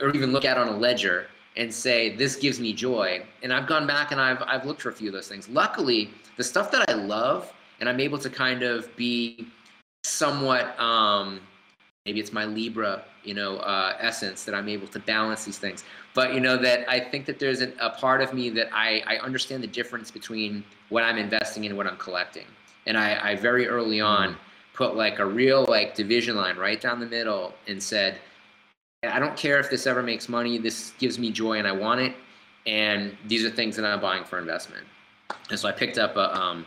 or 0.00 0.08
even 0.10 0.32
look 0.32 0.44
at 0.44 0.58
on 0.58 0.66
a 0.66 0.76
ledger 0.76 1.28
and 1.56 1.72
say, 1.72 2.16
this 2.16 2.34
gives 2.34 2.58
me 2.58 2.72
joy. 2.72 3.24
And 3.44 3.52
I've 3.52 3.68
gone 3.68 3.86
back 3.86 4.10
and 4.12 4.20
I've 4.20 4.42
I've 4.46 4.66
looked 4.66 4.82
for 4.82 4.90
a 4.90 4.92
few 4.92 5.08
of 5.08 5.14
those 5.14 5.28
things. 5.28 5.48
Luckily, 5.48 6.10
the 6.36 6.44
stuff 6.44 6.70
that 6.72 6.90
I 6.90 6.94
love 6.94 7.52
and 7.80 7.88
I'm 7.88 8.00
able 8.00 8.18
to 8.18 8.30
kind 8.30 8.62
of 8.62 8.94
be 8.96 9.46
somewhat 10.02 10.78
um, 10.78 11.40
maybe 12.04 12.20
it's 12.20 12.32
my 12.34 12.44
Libra, 12.44 13.02
you 13.22 13.32
know, 13.32 13.56
uh, 13.58 13.96
essence 13.98 14.44
that 14.44 14.54
I'm 14.54 14.68
able 14.68 14.86
to 14.88 14.98
balance 14.98 15.44
these 15.44 15.56
things. 15.56 15.84
But 16.12 16.34
you 16.34 16.40
know 16.40 16.58
that 16.58 16.88
I 16.88 17.00
think 17.00 17.24
that 17.26 17.38
there's 17.38 17.60
an, 17.60 17.72
a 17.80 17.90
part 17.90 18.20
of 18.20 18.34
me 18.34 18.50
that 18.50 18.68
I, 18.72 19.02
I 19.06 19.16
understand 19.16 19.62
the 19.62 19.68
difference 19.68 20.10
between 20.10 20.64
what 20.90 21.02
I'm 21.02 21.16
investing 21.16 21.64
in 21.64 21.70
and 21.70 21.78
what 21.78 21.86
I'm 21.86 21.96
collecting. 21.96 22.44
And 22.86 22.98
I, 22.98 23.30
I 23.30 23.36
very 23.36 23.66
early 23.66 24.02
on 24.02 24.30
mm-hmm. 24.30 24.38
put 24.74 24.96
like 24.96 25.18
a 25.18 25.24
real 25.24 25.64
like 25.66 25.94
division 25.94 26.36
line 26.36 26.56
right 26.56 26.78
down 26.78 27.00
the 27.00 27.06
middle 27.06 27.54
and 27.68 27.82
said, 27.82 28.18
I 29.02 29.18
don't 29.18 29.36
care 29.36 29.58
if 29.58 29.70
this 29.70 29.86
ever 29.86 30.02
makes 30.02 30.28
money. 30.28 30.58
This 30.58 30.92
gives 30.98 31.18
me 31.18 31.30
joy 31.30 31.58
and 31.58 31.66
I 31.66 31.72
want 31.72 32.00
it. 32.00 32.14
And 32.66 33.16
these 33.26 33.44
are 33.44 33.50
things 33.50 33.76
that 33.76 33.84
I'm 33.86 34.00
buying 34.00 34.24
for 34.24 34.38
investment. 34.38 34.86
And 35.50 35.58
so 35.58 35.68
I 35.68 35.72
picked 35.72 35.96
up 35.96 36.16
a, 36.16 36.38
um, 36.38 36.66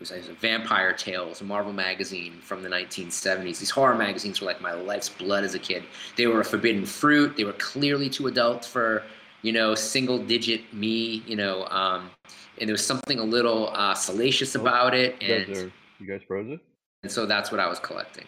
was, 0.00 0.10
it 0.10 0.18
was 0.18 0.28
a 0.28 0.34
Vampire 0.34 0.92
Tales, 0.92 1.40
a 1.40 1.44
Marvel 1.44 1.72
magazine 1.72 2.40
from 2.40 2.62
the 2.62 2.68
1970s. 2.68 3.58
These 3.58 3.70
horror 3.70 3.94
magazines 3.94 4.40
were 4.40 4.46
like 4.46 4.60
my 4.60 4.72
life's 4.72 5.08
blood 5.08 5.44
as 5.44 5.54
a 5.54 5.58
kid. 5.58 5.84
They 6.16 6.26
were 6.26 6.40
a 6.40 6.44
forbidden 6.44 6.86
fruit. 6.86 7.36
They 7.36 7.44
were 7.44 7.52
clearly 7.54 8.10
too 8.10 8.26
adult 8.26 8.64
for, 8.64 9.02
you 9.42 9.52
know, 9.52 9.74
single 9.74 10.18
digit 10.18 10.72
me, 10.72 11.22
you 11.26 11.36
know, 11.36 11.66
um, 11.66 12.10
and 12.58 12.68
there 12.68 12.74
was 12.74 12.86
something 12.86 13.18
a 13.18 13.24
little 13.24 13.70
uh, 13.70 13.94
salacious 13.94 14.56
oh, 14.56 14.60
about 14.60 14.94
it. 14.94 15.16
And 15.20 15.48
you 15.48 15.54
guys, 15.54 15.62
are, 15.62 15.72
you 16.00 16.06
guys 16.06 16.20
froze 16.26 16.50
it? 16.50 16.60
And 17.02 17.10
so 17.10 17.26
that's 17.26 17.50
what 17.50 17.60
I 17.60 17.66
was 17.66 17.78
collecting. 17.78 18.26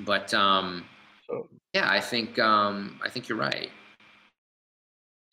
But 0.00 0.32
um, 0.32 0.84
so, 1.26 1.48
yeah, 1.74 1.90
I 1.90 2.00
think 2.00 2.38
um, 2.38 3.00
I 3.02 3.08
think 3.08 3.28
you're 3.28 3.38
right. 3.38 3.70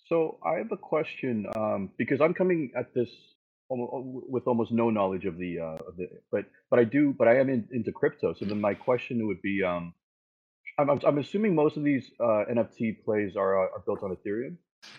So 0.07 0.37
I 0.43 0.57
have 0.57 0.71
a 0.71 0.77
question 0.77 1.47
um, 1.55 1.89
because 1.97 2.21
I'm 2.21 2.33
coming 2.33 2.71
at 2.75 2.93
this 2.93 3.09
with 3.69 4.47
almost 4.47 4.71
no 4.71 4.89
knowledge 4.89 5.25
of 5.25 5.37
the 5.37 5.59
uh, 5.59 5.87
of 5.87 5.97
the 5.97 6.07
but 6.31 6.45
but 6.69 6.79
I 6.79 6.83
do 6.83 7.13
but 7.17 7.27
I 7.27 7.39
am 7.39 7.49
in, 7.49 7.67
into 7.71 7.91
crypto. 7.91 8.33
So 8.33 8.45
then 8.45 8.61
my 8.61 8.73
question 8.73 9.25
would 9.27 9.41
be, 9.41 9.63
um, 9.63 9.93
I'm 10.77 10.89
I'm 10.89 11.17
assuming 11.17 11.55
most 11.55 11.77
of 11.77 11.83
these 11.83 12.11
uh, 12.19 12.45
NFT 12.49 13.03
plays 13.03 13.35
are 13.35 13.65
uh, 13.65 13.71
are 13.75 13.83
built 13.85 14.03
on 14.03 14.15
Ethereum. 14.15 14.57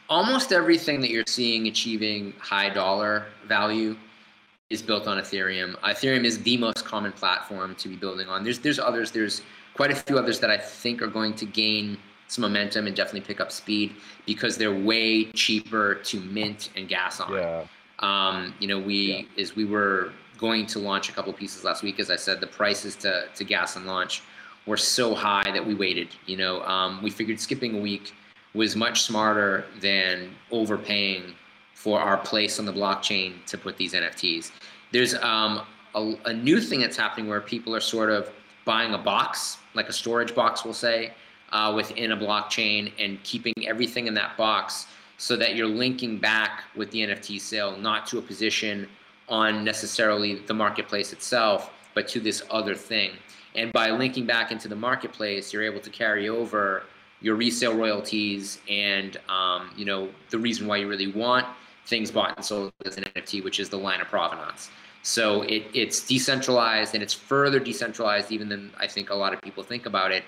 Almost 0.08 0.52
everything 0.52 1.00
that 1.02 1.10
you're 1.10 1.24
seeing 1.26 1.68
achieving 1.68 2.32
high 2.40 2.68
dollar 2.70 3.26
value 3.46 3.96
is 4.70 4.82
built 4.82 5.06
on 5.06 5.18
Ethereum. 5.18 5.78
Ethereum 5.80 6.24
is 6.24 6.42
the 6.42 6.56
most 6.56 6.84
common 6.84 7.12
platform 7.12 7.76
to 7.76 7.88
be 7.88 7.94
building 7.96 8.28
on. 8.28 8.42
There's 8.42 8.58
there's 8.58 8.80
others. 8.80 9.12
There's 9.12 9.42
quite 9.74 9.90
a 9.90 9.94
few 9.94 10.18
others 10.18 10.40
that 10.40 10.50
I 10.50 10.58
think 10.58 11.02
are 11.02 11.06
going 11.06 11.34
to 11.34 11.46
gain 11.46 11.98
some 12.28 12.42
momentum 12.42 12.86
and 12.86 12.96
definitely 12.96 13.20
pick 13.20 13.40
up 13.40 13.52
speed 13.52 13.94
because 14.26 14.56
they're 14.56 14.74
way 14.74 15.30
cheaper 15.32 15.96
to 15.96 16.20
mint 16.20 16.70
and 16.74 16.88
gas 16.88 17.20
on. 17.20 17.32
Yeah. 17.32 17.64
Um, 18.00 18.54
you 18.60 18.68
know, 18.68 18.78
we 18.78 19.26
yeah. 19.36 19.42
as 19.42 19.56
we 19.56 19.64
were 19.64 20.12
going 20.38 20.66
to 20.66 20.78
launch 20.78 21.08
a 21.08 21.12
couple 21.12 21.32
pieces 21.32 21.64
last 21.64 21.82
week, 21.82 21.98
as 21.98 22.10
I 22.10 22.16
said, 22.16 22.40
the 22.40 22.46
prices 22.46 22.94
to 22.96 23.26
to 23.34 23.44
gas 23.44 23.76
and 23.76 23.86
launch 23.86 24.22
were 24.66 24.76
so 24.76 25.14
high 25.14 25.50
that 25.52 25.64
we 25.64 25.74
waited. 25.74 26.08
You 26.26 26.36
know, 26.36 26.62
um, 26.62 27.02
we 27.02 27.10
figured 27.10 27.40
skipping 27.40 27.78
a 27.78 27.80
week 27.80 28.14
was 28.54 28.74
much 28.74 29.02
smarter 29.02 29.64
than 29.80 30.34
overpaying 30.50 31.34
for 31.74 32.00
our 32.00 32.16
place 32.16 32.58
on 32.58 32.64
the 32.64 32.72
blockchain 32.72 33.44
to 33.46 33.58
put 33.58 33.76
these 33.76 33.92
NFTs. 33.92 34.50
There's 34.92 35.14
um, 35.14 35.62
a, 35.94 36.14
a 36.24 36.32
new 36.32 36.60
thing 36.60 36.80
that's 36.80 36.96
happening 36.96 37.28
where 37.28 37.40
people 37.40 37.74
are 37.76 37.80
sort 37.80 38.10
of 38.10 38.30
buying 38.64 38.94
a 38.94 38.98
box, 38.98 39.58
like 39.74 39.88
a 39.88 39.92
storage 39.92 40.34
box, 40.34 40.64
we'll 40.64 40.74
say, 40.74 41.12
uh, 41.52 41.72
within 41.76 42.12
a 42.12 42.16
blockchain 42.16 42.92
and 42.98 43.22
keeping 43.22 43.54
everything 43.64 44.06
in 44.06 44.14
that 44.14 44.36
box 44.36 44.86
so 45.18 45.36
that 45.36 45.56
you're 45.56 45.66
linking 45.66 46.18
back 46.18 46.64
with 46.74 46.90
the 46.90 47.00
NFT 47.00 47.40
sale, 47.40 47.76
not 47.76 48.06
to 48.08 48.18
a 48.18 48.22
position 48.22 48.88
on 49.28 49.64
necessarily 49.64 50.36
the 50.36 50.54
marketplace 50.54 51.12
itself, 51.12 51.70
but 51.94 52.06
to 52.08 52.20
this 52.20 52.42
other 52.50 52.74
thing. 52.74 53.12
And 53.54 53.72
by 53.72 53.90
linking 53.90 54.26
back 54.26 54.52
into 54.52 54.68
the 54.68 54.76
marketplace, 54.76 55.52
you're 55.52 55.64
able 55.64 55.80
to 55.80 55.90
carry 55.90 56.28
over 56.28 56.84
your 57.20 57.34
resale 57.34 57.74
royalties 57.74 58.60
and 58.68 59.16
um, 59.28 59.70
you 59.76 59.86
know 59.86 60.10
the 60.30 60.38
reason 60.38 60.66
why 60.66 60.76
you 60.76 60.86
really 60.86 61.10
want 61.12 61.46
things 61.86 62.10
bought 62.10 62.36
and 62.36 62.44
sold 62.44 62.72
as 62.84 62.96
an 62.98 63.04
NFT, 63.04 63.42
which 63.42 63.60
is 63.60 63.68
the 63.68 63.78
line 63.78 64.00
of 64.00 64.08
provenance. 64.08 64.70
So 65.02 65.42
it, 65.42 65.64
it's 65.72 66.04
decentralized 66.04 66.94
and 66.94 67.02
it's 67.02 67.14
further 67.14 67.60
decentralized 67.60 68.32
even 68.32 68.48
than 68.48 68.72
I 68.76 68.88
think 68.88 69.10
a 69.10 69.14
lot 69.14 69.32
of 69.32 69.40
people 69.40 69.62
think 69.62 69.86
about 69.86 70.10
it, 70.10 70.24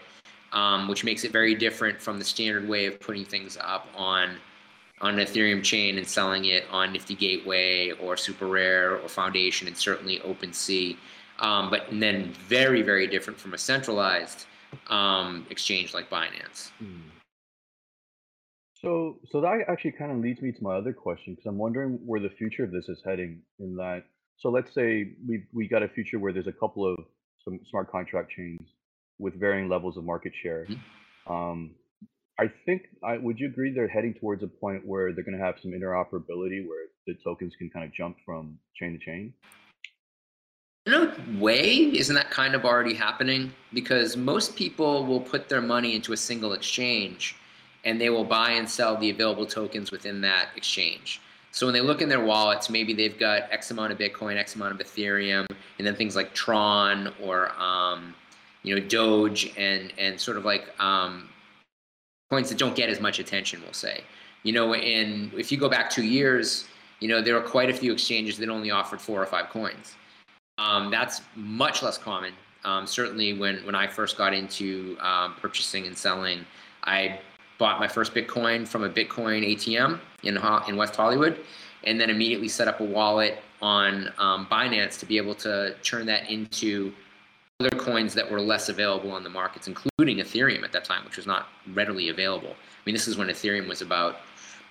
um, 0.52 0.87
which 0.87 1.02
makes 1.02 1.25
it 1.25 1.33
very 1.33 1.57
different 1.57 2.00
from 2.00 2.18
the 2.21 2.25
standard 2.25 2.68
way 2.68 2.87
of 2.87 3.00
putting 3.00 3.25
things 3.25 3.59
up 3.61 3.88
on 3.97 4.37
on 5.00 5.19
an 5.19 5.25
Ethereum 5.25 5.62
chain 5.62 5.99
and 5.99 6.07
selling 6.07 6.47
it 6.47 6.64
on 6.71 6.93
Nifty 6.93 7.14
Gateway 7.14 7.93
or 7.93 8.17
Super 8.17 8.47
Rare 8.47 8.97
or 8.97 9.09
Foundation 9.09 9.69
and 9.69 9.76
certainly 9.76 10.19
OpenSea. 10.21 10.97
Um, 11.38 11.71
but 11.71 11.87
then 11.93 12.33
very, 12.49 12.83
very 12.83 13.07
different 13.07 13.38
from 13.38 13.55
a 13.55 13.59
centralized 13.59 14.47
um, 14.88 15.47
exchange 15.50 15.95
like 15.95 16.11
Binance. 16.11 16.71
Hmm. 16.78 17.00
So, 18.75 19.19
so 19.31 19.40
that 19.40 19.64
actually 19.69 19.93
kind 19.93 20.12
of 20.12 20.19
leads 20.19 20.40
me 20.40 20.52
to 20.52 20.62
my 20.62 20.76
other 20.76 20.93
question 20.93 21.35
because 21.35 21.47
I'm 21.47 21.59
wondering 21.59 21.99
where 22.05 22.21
the 22.21 22.31
future 22.31 22.64
of 22.64 22.71
this 22.71 22.88
is 22.88 23.02
heading. 23.05 23.40
In 23.59 23.75
that, 23.76 24.05
so 24.37 24.50
let's 24.50 24.73
say 24.73 25.14
we 25.26 25.45
we 25.52 25.67
got 25.67 25.83
a 25.83 25.88
future 25.88 26.21
where 26.21 26.33
there's 26.33 26.47
a 26.47 26.52
couple 26.52 26.87
of 26.87 26.97
some 27.45 27.59
smart 27.71 27.90
contract 27.90 28.31
chains 28.31 28.69
with 29.19 29.35
varying 29.35 29.69
levels 29.69 29.97
of 29.97 30.05
market 30.05 30.33
share. 30.40 30.67
Mm-hmm. 30.67 31.33
Um, 31.33 31.71
I 32.40 32.49
think 32.66 32.83
I 33.02 33.18
would 33.18 33.40
you 33.40 33.49
agree 33.49 33.73
they're 33.73 33.88
heading 33.88 34.14
towards 34.14 34.45
a 34.45 34.47
point 34.47 34.87
where 34.87 35.12
they're 35.12 35.25
going 35.25 35.37
to 35.37 35.45
have 35.45 35.57
some 35.61 35.73
interoperability 35.73 36.66
where 36.66 36.87
the 37.07 37.14
tokens 37.25 37.54
can 37.59 37.68
kind 37.68 37.85
of 37.85 37.92
jump 37.92 38.16
from 38.25 38.59
chain 38.76 38.92
to 38.92 39.04
chain? 39.04 39.35
In 40.87 40.95
a 40.95 41.14
way, 41.38 41.66
isn't 41.66 42.14
that 42.14 42.30
kind 42.30 42.54
of 42.54 42.64
already 42.64 42.95
happening? 42.95 43.52
Because 43.75 44.16
most 44.16 44.54
people 44.57 45.04
will 45.04 45.21
put 45.21 45.49
their 45.49 45.61
money 45.61 45.95
into 45.97 46.12
a 46.12 46.16
single 46.16 46.52
exchange 46.52 47.37
and 47.85 48.00
they 48.00 48.09
will 48.09 48.25
buy 48.25 48.50
and 48.52 48.68
sell 48.68 48.97
the 48.97 49.11
available 49.11 49.47
tokens 49.47 49.90
within 49.90 50.21
that 50.21 50.49
exchange. 50.57 51.21
So 51.50 51.66
when 51.66 51.73
they 51.73 51.80
look 51.80 52.02
in 52.02 52.09
their 52.09 52.25
wallets, 52.25 52.71
maybe 52.71 52.92
they've 52.92 53.18
got 53.18 53.50
X 53.50 53.71
amount 53.71 53.92
of 53.92 53.99
Bitcoin, 53.99 54.37
X 54.37 54.54
amount 54.54 54.80
of 54.80 54.87
Ethereum, 54.87 55.47
and 55.78 55.87
then 55.87 55.97
things 55.97 56.14
like 56.14 56.35
Tron 56.35 57.12
or 57.23 57.50
um, 57.61 58.14
you 58.62 58.75
know 58.75 58.80
Doge 58.87 59.52
and 59.57 59.92
and 59.99 60.21
sort 60.21 60.37
of 60.37 60.45
like 60.45 60.68
um, 60.80 61.28
coins 62.31 62.49
that 62.49 62.59
don't 62.59 62.77
get 62.77 62.89
as 62.89 63.01
much 63.01 63.19
attention, 63.19 63.61
we'll 63.63 63.73
say. 63.73 64.03
You 64.43 64.53
know, 64.53 64.75
and 64.75 65.33
if 65.35 65.51
you 65.51 65.59
go 65.59 65.69
back 65.69 65.91
two 65.91 66.05
years, 66.05 66.67
you 67.01 67.09
know, 67.09 67.21
there 67.21 67.37
are 67.37 67.43
quite 67.43 67.71
a 67.71 67.75
few 67.75 67.93
exchanges 67.93 68.39
that 68.39 68.49
only 68.49 68.71
offered 68.71 69.01
four 69.01 69.23
or 69.23 69.27
five 69.27 69.49
coins. 69.49 69.95
Um, 70.59 70.91
that's 70.91 71.23
much 71.35 71.83
less 71.83 71.99
common. 71.99 72.33
Um, 72.65 72.87
certainly 72.87 73.33
when, 73.35 73.65
when 73.65 73.75
I 73.75 73.87
first 73.87 74.19
got 74.19 74.35
into 74.35 74.97
um, 75.01 75.35
purchasing 75.35 75.87
and 75.87 75.97
selling, 75.97 76.45
I 76.85 77.21
bought 77.59 77.81
my 77.81 77.89
first 77.89 78.15
Bitcoin 78.15 78.67
from 78.67 78.85
a 78.85 78.89
Bitcoin 78.89 79.47
ATM 79.55 79.99
in 80.23 80.39
in 80.69 80.77
West 80.77 80.97
Hollywood, 80.97 81.39
and 81.85 82.01
then 82.01 82.11
immediately 82.11 82.49
set 82.49 82.69
up 82.69 82.81
a 82.81 82.85
wallet 82.85 83.39
on 83.61 84.13
um, 84.19 84.47
Binance 84.51 84.99
to 85.01 85.07
be 85.07 85.17
able 85.17 85.35
to 85.37 85.75
turn 85.83 86.07
that 86.07 86.31
into 86.31 86.93
other 87.61 87.71
coins 87.71 88.15
that 88.15 88.31
were 88.31 88.41
less 88.41 88.69
available 88.69 89.11
on 89.11 89.25
the 89.25 89.29
markets, 89.29 89.67
including 89.67 90.19
Ethereum 90.19 90.62
at 90.62 90.71
that 90.71 90.85
time, 90.85 91.05
which 91.05 91.17
was 91.17 91.27
not 91.27 91.49
readily 91.75 92.09
available. 92.09 92.50
I 92.50 92.81
mean, 92.87 92.95
this 92.95 93.09
is 93.09 93.17
when 93.19 93.27
Ethereum 93.27 93.67
was 93.67 93.83
about, 93.83 94.21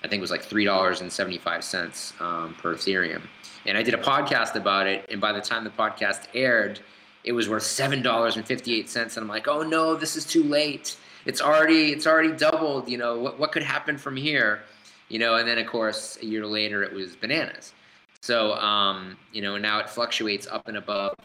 I 0.06 0.08
think 0.08 0.20
it 0.20 0.22
was 0.22 0.32
like 0.32 0.44
three 0.44 0.63
dollars 0.63 1.01
and 1.01 1.12
seventy-five 1.12 1.65
cents 1.65 2.13
um, 2.22 2.56
per 2.62 2.75
Ethereum, 2.75 3.24
and 3.65 3.77
I 3.77 3.84
did 3.84 3.94
a 3.94 3.98
podcast 3.98 4.56
about 4.56 4.88
it. 4.88 5.06
And 5.10 5.20
by 5.20 5.34
the 5.34 5.41
time 5.41 5.65
the 5.65 5.70
podcast 5.70 6.27
aired, 6.34 6.79
it 7.25 7.34
was 7.34 7.50
worth 7.50 7.63
seven 7.63 8.01
dollars 8.01 8.38
and 8.38 8.46
fifty-eight 8.46 8.89
cents, 8.89 9.17
and 9.17 9.24
I'm 9.25 9.27
like, 9.27 9.50
oh 9.50 9.63
no, 9.63 9.96
this 9.96 10.15
is 10.15 10.24
too 10.24 10.44
late. 10.44 10.96
It's 11.25 11.41
already 11.41 11.91
it's 11.91 12.08
already 12.08 12.32
doubled. 12.32 12.88
You 12.88 13.00
know 13.00 13.20
what 13.20 13.38
what 13.38 13.51
could 13.51 13.63
happen 13.63 13.98
from 13.98 14.15
here? 14.15 14.62
You 15.10 15.20
know, 15.20 15.36
and 15.36 15.46
then 15.46 15.58
of 15.58 15.67
course 15.67 16.17
a 16.22 16.25
year 16.25 16.46
later 16.46 16.84
it 16.84 16.94
was 16.94 17.17
bananas. 17.17 17.74
So 18.22 18.53
um, 18.53 19.17
you 19.34 19.41
know 19.41 19.58
now 19.58 19.79
it 19.79 19.89
fluctuates 19.89 20.48
up 20.48 20.70
and 20.70 20.77
above 20.77 21.15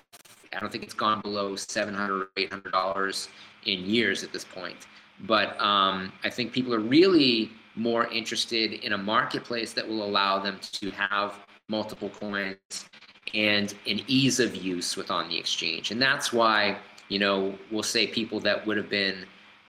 I 0.55 0.61
don't 0.61 0.71
think 0.71 0.85
it's 0.85 0.95
gone 0.95 1.21
below 1.21 1.57
700 1.57 2.23
or 2.23 2.29
800 2.37 2.73
dollars 2.73 3.29
in 3.65 3.81
years 3.81 4.23
at 4.23 4.33
this 4.33 4.45
point. 4.45 4.87
But 5.21 5.61
um, 5.61 6.13
I 6.25 6.31
think 6.31 6.53
people 6.53 6.75
are 6.75 6.81
really 6.81 7.51
more 7.75 8.07
interested 8.09 8.73
in 8.85 8.93
a 8.93 8.99
marketplace 8.99 9.73
that 9.73 9.87
will 9.87 10.05
allow 10.05 10.39
them 10.39 10.59
to 10.73 10.91
have 10.91 11.39
multiple 11.69 12.11
coins 12.11 12.87
and 13.35 13.75
an 13.87 14.01
ease 14.07 14.41
of 14.41 14.57
use 14.57 14.97
with 14.97 15.11
on 15.11 15.29
the 15.29 15.39
exchange. 15.39 15.91
And 15.91 16.03
that's 16.03 16.33
why, 16.33 16.77
you 17.09 17.19
know, 17.19 17.57
we'll 17.71 17.83
say 17.83 18.07
people 18.07 18.41
that 18.41 18.67
would 18.67 18.77
have 18.77 18.91
been 18.91 19.25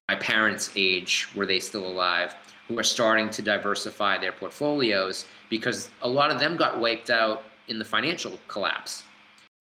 my 0.09 0.15
parents' 0.15 0.71
age, 0.75 1.29
were 1.35 1.45
they 1.45 1.59
still 1.59 1.87
alive, 1.87 2.35
who 2.67 2.77
are 2.77 2.83
starting 2.83 3.29
to 3.29 3.41
diversify 3.41 4.17
their 4.17 4.31
portfolios 4.31 5.25
because 5.49 5.89
a 6.01 6.07
lot 6.07 6.31
of 6.31 6.39
them 6.39 6.57
got 6.57 6.79
wiped 6.79 7.09
out 7.09 7.43
in 7.67 7.79
the 7.79 7.85
financial 7.85 8.39
collapse. 8.47 9.03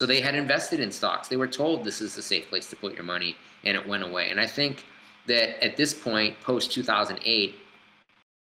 So 0.03 0.07
they 0.07 0.21
had 0.21 0.35
invested 0.35 0.81
in 0.81 0.91
stocks. 0.91 1.29
They 1.29 1.37
were 1.37 1.47
told 1.47 1.85
this 1.85 2.01
is 2.01 2.19
a 2.19 2.23
safe 2.23 2.49
place 2.49 2.69
to 2.71 2.75
put 2.75 2.95
your 2.95 3.05
money, 3.05 3.37
and 3.63 3.77
it 3.77 3.87
went 3.87 4.03
away. 4.03 4.31
And 4.31 4.41
I 4.41 4.49
think 4.49 4.85
that 5.29 5.65
at 5.65 5.77
this 5.77 5.95
point, 5.95 6.41
post 6.41 6.73
2008, 6.73 7.55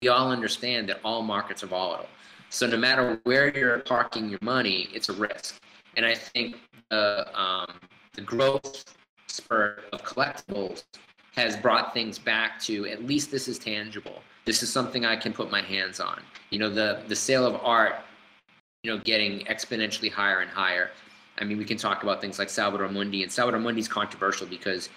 we 0.02 0.08
all 0.08 0.30
understand 0.30 0.86
that 0.90 1.00
all 1.02 1.22
markets 1.22 1.62
are 1.62 1.68
volatile. 1.68 2.10
So 2.50 2.66
no 2.66 2.76
matter 2.76 3.22
where 3.24 3.56
you're 3.56 3.78
parking 3.78 4.28
your 4.28 4.38
money, 4.42 4.90
it's 4.92 5.08
a 5.08 5.14
risk. 5.14 5.58
And 5.96 6.04
I 6.04 6.14
think 6.14 6.56
the, 6.90 7.26
um, 7.34 7.80
the 8.12 8.20
growth 8.20 8.94
spurt 9.26 9.84
of 9.94 10.02
collectibles 10.02 10.84
has 11.36 11.56
brought 11.56 11.94
things 11.94 12.18
back 12.18 12.60
to 12.64 12.86
at 12.86 13.06
least 13.06 13.30
this 13.30 13.48
is 13.48 13.58
tangible. 13.58 14.22
This 14.44 14.62
is 14.62 14.70
something 14.70 15.06
I 15.06 15.16
can 15.16 15.32
put 15.32 15.50
my 15.50 15.62
hands 15.62 16.00
on. 16.00 16.20
You 16.50 16.58
know, 16.58 16.68
the 16.68 17.02
the 17.08 17.16
sale 17.16 17.46
of 17.46 17.58
art, 17.64 17.94
you 18.82 18.90
know, 18.90 18.98
getting 18.98 19.40
exponentially 19.46 20.12
higher 20.12 20.40
and 20.40 20.50
higher. 20.50 20.90
I 21.38 21.44
mean, 21.44 21.58
we 21.58 21.64
can 21.64 21.76
talk 21.76 22.02
about 22.02 22.20
things 22.20 22.38
like 22.38 22.48
Salvador 22.48 22.88
Mundi, 22.88 23.22
and 23.22 23.30
Salvador 23.30 23.60
Mundi 23.60 23.80
is 23.80 23.88
controversial 23.88 24.46
because 24.46 24.88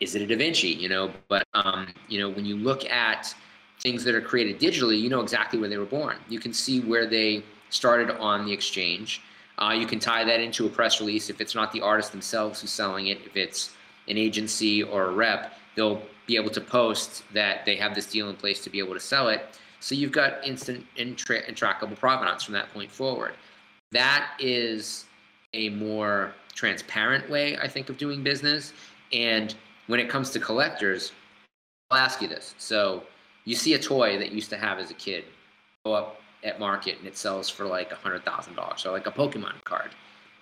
is 0.00 0.14
it 0.14 0.22
a 0.22 0.26
Da 0.26 0.36
Vinci? 0.36 0.68
You 0.68 0.88
know, 0.88 1.12
but 1.28 1.46
um, 1.54 1.88
you 2.08 2.18
know, 2.18 2.28
when 2.28 2.44
you 2.44 2.56
look 2.56 2.84
at 2.84 3.34
things 3.80 4.04
that 4.04 4.14
are 4.14 4.20
created 4.20 4.60
digitally, 4.60 5.00
you 5.00 5.08
know 5.08 5.20
exactly 5.20 5.58
where 5.58 5.68
they 5.68 5.78
were 5.78 5.86
born. 5.86 6.16
You 6.28 6.38
can 6.38 6.52
see 6.52 6.80
where 6.80 7.06
they 7.06 7.42
started 7.70 8.10
on 8.18 8.46
the 8.46 8.52
exchange. 8.52 9.22
Uh, 9.58 9.72
you 9.72 9.86
can 9.86 9.98
tie 9.98 10.24
that 10.24 10.40
into 10.40 10.66
a 10.66 10.70
press 10.70 11.00
release 11.00 11.28
if 11.28 11.40
it's 11.40 11.54
not 11.54 11.72
the 11.72 11.80
artist 11.80 12.12
themselves 12.12 12.60
who's 12.60 12.70
selling 12.70 13.08
it. 13.08 13.18
If 13.26 13.36
it's 13.36 13.70
an 14.08 14.16
agency 14.16 14.82
or 14.82 15.06
a 15.06 15.12
rep, 15.12 15.54
they'll 15.76 16.02
be 16.26 16.36
able 16.36 16.50
to 16.50 16.60
post 16.60 17.24
that 17.34 17.64
they 17.64 17.76
have 17.76 17.94
this 17.94 18.06
deal 18.06 18.30
in 18.30 18.36
place 18.36 18.62
to 18.64 18.70
be 18.70 18.78
able 18.78 18.94
to 18.94 19.00
sell 19.00 19.28
it. 19.28 19.58
So 19.80 19.94
you've 19.94 20.12
got 20.12 20.46
instant 20.46 20.86
and 20.98 21.16
trackable 21.16 21.98
provenance 21.98 22.44
from 22.44 22.54
that 22.54 22.72
point 22.72 22.90
forward. 22.90 23.34
That 23.92 24.30
is 24.38 25.06
a 25.54 25.68
more 25.70 26.32
transparent 26.54 27.28
way, 27.28 27.56
I 27.58 27.68
think, 27.68 27.88
of 27.88 27.98
doing 27.98 28.22
business. 28.22 28.72
And 29.12 29.54
when 29.86 30.00
it 30.00 30.08
comes 30.08 30.30
to 30.30 30.40
collectors, 30.40 31.12
I'll 31.90 31.98
ask 31.98 32.22
you 32.22 32.28
this. 32.28 32.54
So 32.58 33.04
you 33.44 33.54
see 33.54 33.74
a 33.74 33.78
toy 33.78 34.18
that 34.18 34.28
you 34.28 34.36
used 34.36 34.50
to 34.50 34.56
have 34.56 34.78
as 34.78 34.90
a 34.90 34.94
kid 34.94 35.24
go 35.84 35.94
up 35.94 36.20
at 36.44 36.58
market 36.60 36.98
and 36.98 37.06
it 37.06 37.16
sells 37.16 37.48
for 37.48 37.66
like 37.66 37.92
a 37.92 37.96
hundred 37.96 38.24
thousand 38.24 38.54
dollars. 38.54 38.80
So 38.82 38.92
like 38.92 39.06
a 39.06 39.10
Pokemon 39.10 39.62
card. 39.64 39.90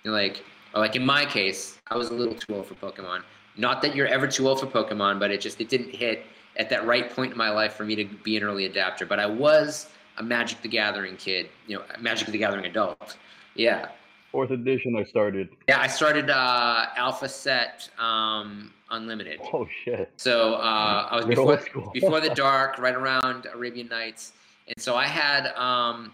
You're 0.05 0.15
like, 0.15 0.45
or 0.75 0.81
like 0.81 0.97
in 0.97 1.05
my 1.05 1.25
case, 1.25 1.79
I 1.89 1.97
was 1.97 2.11
a 2.11 2.15
little 2.15 2.35
too 2.35 2.55
old 2.55 2.67
for 2.67 2.75
Pokemon. 2.75 3.23
Not 3.57 3.83
that 3.83 3.97
you're 3.97 4.07
ever 4.07 4.29
too 4.29 4.47
old 4.49 4.61
for 4.61 4.67
Pokemon, 4.67 5.19
but 5.19 5.31
it 5.31 5.41
just 5.41 5.61
it 5.61 5.69
didn't 5.69 5.95
hit 5.95 6.25
at 6.57 6.69
that 6.71 6.87
right 6.87 7.11
point 7.11 7.33
in 7.33 7.39
my 7.39 7.51
life 7.51 7.75
for 7.75 7.85
me 7.85 7.97
to 7.97 8.05
be 8.05 8.37
an 8.37 8.43
early 8.43 8.67
adapter. 8.67 9.07
But 9.07 9.19
I 9.19 9.27
was 9.27 9.89
a 10.19 10.23
Magic 10.23 10.61
the 10.63 10.69
Gathering 10.69 11.17
kid, 11.17 11.49
you 11.67 11.77
know, 11.77 11.85
Magic 12.01 12.29
the 12.29 12.39
Gathering 12.39 12.67
adult. 12.67 13.17
Yeah. 13.55 13.89
Fourth 14.31 14.51
edition, 14.51 14.95
I 14.95 15.05
started. 15.05 15.49
Yeah, 15.69 15.81
I 15.81 15.87
started 15.87 16.29
uh, 16.29 16.87
Alpha 16.97 17.29
Set 17.29 17.89
um, 17.99 18.73
Unlimited. 18.91 19.41
Oh 19.55 19.67
shit! 19.85 20.13
So 20.17 20.55
uh, 20.55 21.09
I 21.11 21.17
was 21.17 21.25
before 21.25 21.59
before 21.95 22.21
the 22.21 22.31
dark, 22.35 22.79
right 22.79 22.95
around 22.95 23.47
Arabian 23.55 23.89
Nights, 23.89 24.33
and 24.67 24.79
so 24.79 24.97
I 24.97 25.07
had 25.07 25.47
um, 25.57 26.13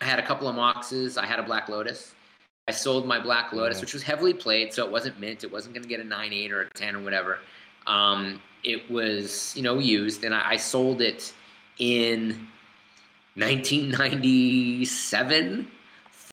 I 0.00 0.04
had 0.04 0.18
a 0.18 0.26
couple 0.26 0.48
of 0.48 0.56
Moxes. 0.56 1.16
I 1.16 1.26
had 1.26 1.38
a 1.38 1.44
Black 1.44 1.68
Lotus. 1.68 2.14
I 2.66 2.72
sold 2.72 3.06
my 3.06 3.20
Black 3.20 3.52
Lotus, 3.52 3.76
yeah. 3.76 3.82
which 3.82 3.94
was 3.94 4.02
heavily 4.02 4.34
played, 4.34 4.72
so 4.72 4.84
it 4.84 4.90
wasn't 4.90 5.20
mint. 5.20 5.44
It 5.44 5.52
wasn't 5.52 5.74
going 5.74 5.84
to 5.84 5.88
get 5.88 6.00
a 6.00 6.04
nine 6.04 6.32
eight 6.32 6.50
or 6.50 6.62
a 6.62 6.70
ten 6.70 6.96
or 6.96 7.02
whatever. 7.02 7.38
Um, 7.86 8.42
it 8.64 8.90
was 8.90 9.54
you 9.54 9.62
know 9.62 9.78
used, 9.78 10.24
and 10.24 10.34
I, 10.34 10.50
I 10.50 10.56
sold 10.56 11.00
it 11.00 11.32
in 11.78 12.48
1997 13.36 15.68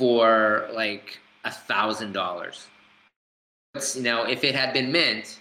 for 0.02 0.68
like 0.74 1.20
a 1.44 1.52
thousand 1.52 2.12
dollars. 2.12 2.66
You 3.96 4.02
know, 4.02 4.24
if 4.24 4.44
it 4.44 4.56
had 4.56 4.74
been 4.74 4.92
mint, 4.92 5.40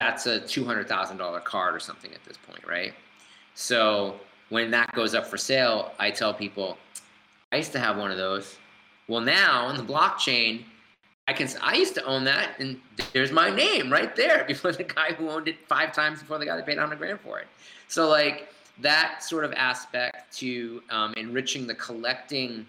that's 0.00 0.26
a 0.26 0.38
two 0.38 0.66
hundred 0.66 0.86
thousand 0.86 1.16
dollar 1.16 1.40
card 1.40 1.74
or 1.74 1.80
something 1.80 2.12
at 2.12 2.22
this 2.24 2.36
point, 2.36 2.62
right? 2.68 2.92
So 3.54 4.20
when 4.50 4.70
that 4.72 4.92
goes 4.92 5.14
up 5.14 5.26
for 5.26 5.38
sale, 5.38 5.92
I 5.98 6.10
tell 6.10 6.34
people, 6.34 6.76
I 7.52 7.56
used 7.56 7.72
to 7.72 7.78
have 7.78 7.96
one 7.96 8.10
of 8.10 8.18
those. 8.18 8.58
Well, 9.08 9.22
now 9.22 9.64
on 9.64 9.78
the 9.78 9.82
blockchain, 9.82 10.64
I 11.26 11.32
can. 11.32 11.48
I 11.62 11.76
used 11.76 11.94
to 11.94 12.04
own 12.04 12.22
that, 12.24 12.60
and 12.60 12.78
there's 13.14 13.32
my 13.32 13.48
name 13.48 13.90
right 13.90 14.14
there 14.14 14.44
before 14.48 14.72
the 14.72 14.84
guy 14.84 15.14
who 15.14 15.30
owned 15.30 15.48
it 15.48 15.56
five 15.66 15.94
times 15.94 16.20
before 16.20 16.38
the 16.38 16.44
guy 16.44 16.54
that 16.54 16.66
paid 16.66 16.76
hundred 16.76 16.98
grand 16.98 17.20
for 17.20 17.40
it. 17.40 17.46
So 17.88 18.10
like 18.10 18.52
that 18.82 19.24
sort 19.24 19.46
of 19.46 19.54
aspect 19.54 20.36
to 20.36 20.82
um, 20.90 21.14
enriching 21.16 21.66
the 21.66 21.74
collecting 21.76 22.66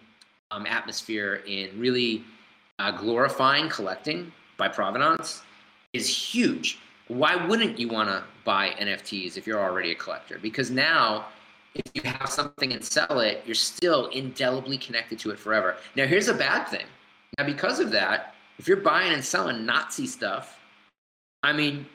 um, 0.52 0.66
atmosphere 0.66 1.44
in 1.48 1.70
really 1.80 2.24
uh, 2.80 2.92
glorifying 2.92 3.70
collecting 3.70 4.32
by 4.58 4.68
provenance 4.68 5.42
is 5.94 6.08
huge. 6.08 6.80
Why 7.08 7.36
wouldn't 7.36 7.80
you 7.80 7.88
want 7.88 8.10
to 8.10 8.24
buy 8.46 8.70
NFTs 8.80 9.38
if 9.38 9.46
you're 9.46 9.60
already 9.60 9.92
a 9.92 9.96
collector? 9.96 10.40
Because 10.40 10.72
now, 10.72 11.28
if 11.76 11.84
you 11.94 12.02
have 12.04 12.30
something 12.30 12.74
and 12.74 12.84
sell 12.84 13.20
it, 13.20 13.44
you're 13.46 13.56
still 13.56 14.08
indelibly 14.08 14.78
connected 14.78 15.20
to 15.20 15.32
it 15.32 15.40
forever. 15.40 15.78
Now, 15.96 16.06
here's 16.06 16.28
a 16.28 16.34
bad 16.34 16.68
thing. 16.68 16.86
Now, 17.38 17.46
because 17.46 17.80
of 17.80 17.92
that, 17.92 18.36
if 18.60 18.68
you're 18.68 18.78
buying 18.78 19.14
and 19.14 19.24
selling 19.24 19.66
Nazi 19.66 20.06
stuff, 20.06 20.60
I 21.44 21.54
mean, 21.54 21.86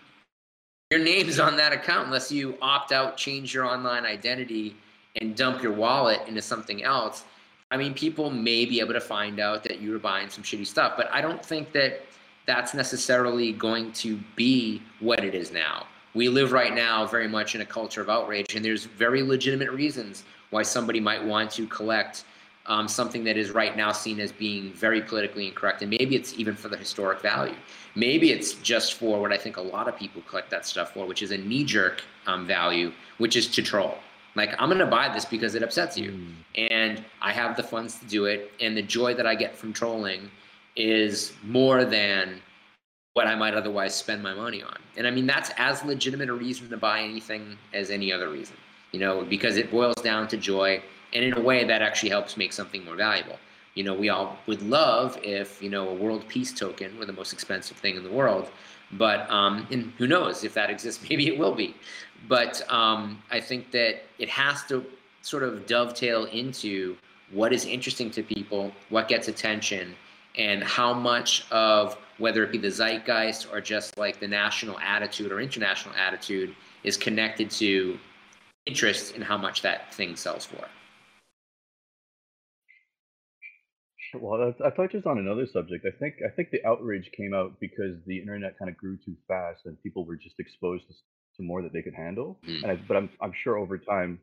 your 0.90 1.01
name's 1.01 1.38
on 1.38 1.57
that 1.57 1.73
account 1.73 2.07
unless 2.07 2.31
you 2.31 2.57
opt 2.61 2.92
out, 2.92 3.16
change 3.16 3.55
your 3.55 3.64
online 3.64 4.05
identity, 4.05 4.77
and 5.21 5.35
dump 5.35 5.62
your 5.62 5.73
wallet 5.73 6.21
into 6.27 6.42
something 6.42 6.83
else 6.83 7.25
I 7.72 7.76
mean, 7.76 7.94
people 7.94 8.31
may 8.31 8.64
be 8.64 8.79
able 8.79 8.92
to 8.92 9.00
find 9.00 9.40
out 9.40 9.64
that 9.64 9.81
you 9.81 9.90
were 9.90 9.98
buying 9.98 10.31
some 10.31 10.44
shitty 10.44 10.66
stuff, 10.66 10.92
but 10.96 11.11
I 11.12 11.20
don't 11.20 11.44
think 11.44 11.72
that 11.72 12.02
that's 12.46 12.74
necessarily 12.74 13.52
going 13.52 13.90
to 13.92 14.20
be 14.37 14.81
what 15.00 15.24
it 15.24 15.35
is 15.35 15.50
now. 15.50 15.87
We 16.14 16.29
live 16.29 16.52
right 16.52 16.72
now 16.72 17.07
very 17.07 17.26
much 17.26 17.57
in 17.57 17.62
a 17.62 17.66
culture 17.66 18.00
of 18.00 18.09
outrage, 18.09 18.55
and 18.55 18.64
there's 18.64 18.85
very 18.85 19.20
legitimate 19.20 19.72
reasons 19.72 20.22
why 20.50 20.62
somebody 20.62 21.00
might 21.00 21.24
want 21.24 21.50
to 21.52 21.66
collect 21.66 22.24
um, 22.66 22.87
something 22.87 23.24
that 23.24 23.37
is 23.37 23.50
right 23.50 23.76
now 23.76 23.90
seen 23.90 24.20
as 24.20 24.31
being 24.31 24.72
very 24.72 25.00
politically 25.00 25.48
incorrect. 25.48 25.83
And 25.83 25.90
maybe 25.90 26.14
it's 26.14 26.38
even 26.38 26.55
for 26.55 26.68
the 26.68 26.76
historic 26.76 27.20
value. 27.20 27.55
Maybe 27.96 28.31
it's 28.31 28.55
just 28.55 28.94
for 28.94 29.20
what 29.20 29.33
I 29.33 29.37
think 29.37 29.57
a 29.57 29.61
lot 29.61 29.88
of 29.88 29.96
people 29.96 30.22
collect 30.29 30.50
that 30.50 30.66
stuff 30.66 30.94
for, 30.94 31.05
which 31.05 31.22
is 31.22 31.33
a 31.33 31.38
knee 31.38 31.64
jerk 31.64 32.02
um, 32.29 32.46
value, 32.46 32.92
which 33.18 33.35
is 33.35 33.48
to 33.48 33.62
troll. 33.62 33.98
Like 34.37 34.55
I'm 34.59 34.68
gonna 34.68 34.87
buy 34.87 35.12
this 35.12 35.25
because 35.25 35.55
it 35.55 35.62
upsets 35.62 35.96
you, 35.96 36.12
mm. 36.12 36.70
and 36.70 37.05
I 37.22 37.33
have 37.33 37.57
the 37.57 37.62
funds 37.62 37.99
to 38.01 38.07
do 38.07 38.27
it, 38.27 38.53
and 38.61 38.77
the 38.77 38.83
joy 38.83 39.14
that 39.14 39.27
I 39.27 39.35
get 39.35 39.57
from 39.57 39.72
trolling 39.72 40.31
is 40.77 41.33
more 41.42 41.85
than 41.85 42.40
what 43.14 43.27
I 43.27 43.35
might 43.35 43.55
otherwise 43.55 43.94
spend 43.94 44.22
my 44.22 44.35
money 44.35 44.62
on. 44.62 44.77
And 44.99 45.07
I 45.07 45.11
mean 45.11 45.27
that's 45.27 45.51
as 45.57 45.83
legitimate 45.85 46.29
a 46.29 46.35
reason 46.35 46.68
to 46.68 46.77
buy 46.77 47.01
anything 47.01 47.57
as 47.72 47.90
any 47.90 48.12
other 48.12 48.29
reason, 48.29 48.57
you 48.92 49.01
know, 49.01 49.25
because 49.25 49.57
it 49.57 49.70
boils 49.70 49.96
down 49.96 50.29
to 50.29 50.37
joy, 50.37 50.83
and 51.14 51.25
in 51.25 51.33
a 51.33 51.40
way 51.40 51.64
that 51.64 51.81
actually 51.83 52.11
helps 52.11 52.37
make 52.37 52.53
something 52.53 52.85
more 52.85 52.96
valuable. 52.96 53.38
you 53.77 53.85
know, 53.85 53.94
we 53.94 54.09
all 54.09 54.38
would 54.46 54.62
love 54.62 55.18
if, 55.22 55.62
you 55.62 55.68
know, 55.68 55.90
a 55.90 55.94
world 55.94 56.27
peace 56.29 56.53
token 56.53 56.99
were 56.99 57.05
the 57.05 57.12
most 57.12 57.33
expensive 57.35 57.77
thing 57.77 57.94
in 57.94 58.03
the 58.03 58.11
world. 58.11 58.51
But, 58.92 59.31
um, 59.31 59.66
and 59.70 59.92
who 59.99 60.07
knows 60.07 60.44
if 60.44 60.55
that 60.55 60.70
exists, 60.70 61.05
maybe 61.09 61.29
it 61.29 61.38
will 61.38 61.55
be. 61.55 61.77
But 62.29 62.62
um, 62.70 63.22
I 63.31 63.40
think 63.40 63.70
that 63.72 64.02
it 64.18 64.29
has 64.29 64.64
to 64.64 64.85
sort 65.22 65.42
of 65.42 65.66
dovetail 65.66 66.24
into 66.26 66.96
what 67.33 67.52
is 67.52 67.64
interesting 67.64 68.11
to 68.12 68.22
people, 68.22 68.72
what 68.88 69.09
gets 69.09 69.29
attention, 69.29 69.94
and 70.37 70.62
how 70.62 70.92
much 70.92 71.50
of 71.50 71.98
whether 72.18 72.42
it 72.44 72.52
be 72.52 72.59
the 72.59 72.70
zeitgeist 72.70 73.48
or 73.52 73.61
just 73.61 73.98
like 73.98 74.20
the 74.20 74.29
national 74.29 74.79
attitude 74.79 75.33
or 75.33 75.40
international 75.40 75.94
attitude 75.94 76.55
is 76.85 76.96
connected 76.96 77.50
to 77.50 77.98
interest 78.66 79.14
in 79.14 79.22
how 79.22 79.37
much 79.37 79.62
that 79.62 79.92
thing 79.94 80.16
sells 80.16 80.44
for. 80.44 80.64
Well, 84.14 84.55
I, 84.62 84.66
I 84.66 84.70
touches 84.70 85.05
on 85.05 85.18
another 85.18 85.46
subject. 85.46 85.85
I 85.87 85.96
think 85.98 86.14
I 86.24 86.31
think 86.35 86.50
the 86.50 86.64
outrage 86.64 87.11
came 87.16 87.35
out 87.35 87.59
because 87.61 87.96
the 88.07 88.18
internet 88.18 88.59
kind 88.59 88.70
of 88.70 88.76
grew 88.76 88.96
too 88.96 89.16
fast 89.29 89.66
and 89.66 89.81
people 89.83 90.07
were 90.07 90.16
just 90.16 90.38
exposed 90.38 90.85
to, 90.88 90.94
to 91.37 91.42
more 91.42 91.62
that 91.62 91.72
they 91.72 91.83
could 91.83 91.94
handle. 91.94 92.38
Mm. 92.46 92.62
And 92.62 92.72
I, 92.72 92.77
but 92.88 92.96
I'm 92.96 93.11
I'm 93.20 93.33
sure 93.42 93.59
over 93.59 93.79
time 93.79 94.18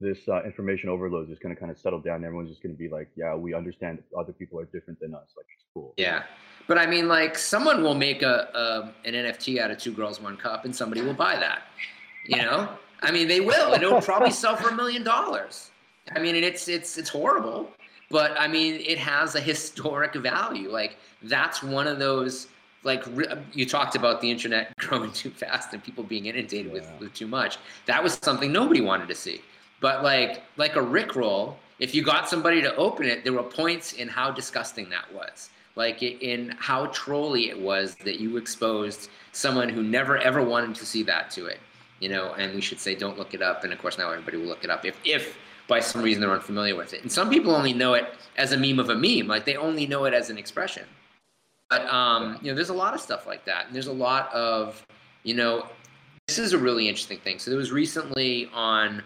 this 0.00 0.18
uh, 0.28 0.42
information 0.44 0.88
overload 0.88 1.24
is 1.24 1.30
just 1.30 1.42
going 1.42 1.54
to 1.54 1.58
kind 1.58 1.72
of 1.72 1.78
settle 1.78 2.00
down. 2.00 2.24
Everyone's 2.24 2.50
just 2.50 2.62
going 2.62 2.74
to 2.74 2.78
be 2.78 2.88
like, 2.88 3.08
yeah, 3.16 3.34
we 3.34 3.54
understand 3.54 4.02
other 4.16 4.32
people 4.32 4.60
are 4.60 4.66
different 4.66 5.00
than 5.00 5.14
us. 5.14 5.34
Like 5.36 5.46
it's 5.54 5.64
cool. 5.74 5.94
Yeah, 5.96 6.22
but 6.66 6.78
I 6.78 6.86
mean, 6.86 7.08
like 7.08 7.36
someone 7.36 7.82
will 7.82 7.94
make 7.96 8.22
a, 8.22 8.48
a 8.54 9.08
an 9.08 9.14
NFT 9.14 9.58
out 9.58 9.70
of 9.70 9.78
Two 9.78 9.92
Girls 9.92 10.20
One 10.20 10.36
Cup, 10.36 10.64
and 10.64 10.74
somebody 10.74 11.02
will 11.02 11.14
buy 11.14 11.36
that. 11.36 11.62
You 12.26 12.42
know, 12.42 12.68
I 13.02 13.10
mean, 13.10 13.26
they 13.26 13.40
will, 13.40 13.72
and 13.72 13.82
it'll 13.82 14.02
probably 14.02 14.30
sell 14.30 14.56
for 14.56 14.68
a 14.68 14.74
million 14.74 15.02
dollars. 15.02 15.70
I 16.14 16.20
mean, 16.20 16.36
and 16.36 16.44
it's 16.44 16.68
it's 16.68 16.98
it's 16.98 17.08
horrible 17.08 17.70
but 18.10 18.38
I 18.38 18.48
mean, 18.48 18.74
it 18.74 18.98
has 18.98 19.34
a 19.34 19.40
historic 19.52 20.14
value. 20.14 20.70
Like 20.70 20.96
that's 21.22 21.62
one 21.62 21.86
of 21.86 21.98
those. 21.98 22.48
Like 22.84 23.04
you 23.52 23.66
talked 23.66 23.96
about 23.96 24.20
the 24.20 24.30
internet 24.30 24.76
growing 24.78 25.12
too 25.12 25.30
fast 25.30 25.72
and 25.72 25.82
people 25.82 26.04
being 26.04 26.26
inundated 26.26 26.66
yeah. 26.66 26.72
with, 26.72 26.90
with 27.00 27.14
too 27.14 27.26
much. 27.26 27.58
That 27.86 28.02
was 28.02 28.14
something 28.22 28.52
nobody 28.52 28.80
wanted 28.80 29.08
to 29.08 29.14
see. 29.14 29.42
But 29.80 30.02
like 30.02 30.42
like 30.56 30.76
a 30.76 30.80
Rickroll, 30.80 31.54
if 31.78 31.94
you 31.94 32.02
got 32.02 32.28
somebody 32.28 32.60
to 32.62 32.74
open 32.76 33.06
it, 33.06 33.24
there 33.24 33.32
were 33.32 33.42
points 33.42 33.94
in 33.94 34.08
how 34.08 34.30
disgusting 34.30 34.88
that 34.90 35.12
was. 35.12 35.50
Like 35.76 36.02
in 36.02 36.54
how 36.58 36.86
trolly 36.86 37.50
it 37.50 37.58
was 37.58 37.94
that 38.04 38.18
you 38.18 38.36
exposed 38.36 39.10
someone 39.32 39.68
who 39.68 39.82
never 39.82 40.18
ever 40.18 40.42
wanted 40.42 40.74
to 40.76 40.86
see 40.86 41.02
that 41.04 41.30
to 41.32 41.46
it. 41.46 41.60
You 42.00 42.08
know, 42.08 42.34
and 42.34 42.54
we 42.54 42.60
should 42.60 42.78
say 42.78 42.94
don't 42.94 43.18
look 43.18 43.34
it 43.34 43.42
up. 43.42 43.64
And 43.64 43.72
of 43.72 43.78
course 43.78 43.98
now 43.98 44.10
everybody 44.10 44.38
will 44.38 44.46
look 44.46 44.64
it 44.64 44.70
up 44.70 44.84
if 44.84 44.96
if 45.04 45.36
by 45.68 45.80
some 45.80 46.02
reason 46.02 46.20
they're 46.20 46.32
unfamiliar 46.32 46.74
with 46.74 46.94
it. 46.94 47.02
And 47.02 47.12
some 47.12 47.28
people 47.30 47.54
only 47.54 47.74
know 47.74 47.94
it 47.94 48.06
as 48.36 48.52
a 48.52 48.56
meme 48.56 48.78
of 48.78 48.88
a 48.88 48.96
meme, 48.96 49.28
like 49.28 49.44
they 49.44 49.56
only 49.56 49.86
know 49.86 50.04
it 50.06 50.14
as 50.14 50.30
an 50.30 50.38
expression. 50.38 50.84
But 51.70 51.86
um, 51.92 52.38
you 52.42 52.50
know, 52.50 52.54
there's 52.54 52.70
a 52.70 52.74
lot 52.74 52.94
of 52.94 53.00
stuff 53.00 53.26
like 53.26 53.44
that. 53.44 53.66
And 53.66 53.74
there's 53.74 53.88
a 53.88 53.92
lot 53.92 54.32
of, 54.32 54.84
you 55.22 55.34
know, 55.34 55.66
this 56.26 56.38
is 56.38 56.52
a 56.52 56.58
really 56.58 56.88
interesting 56.88 57.18
thing. 57.18 57.38
So 57.38 57.50
there 57.50 57.58
was 57.58 57.72
recently 57.72 58.50
on, 58.54 59.02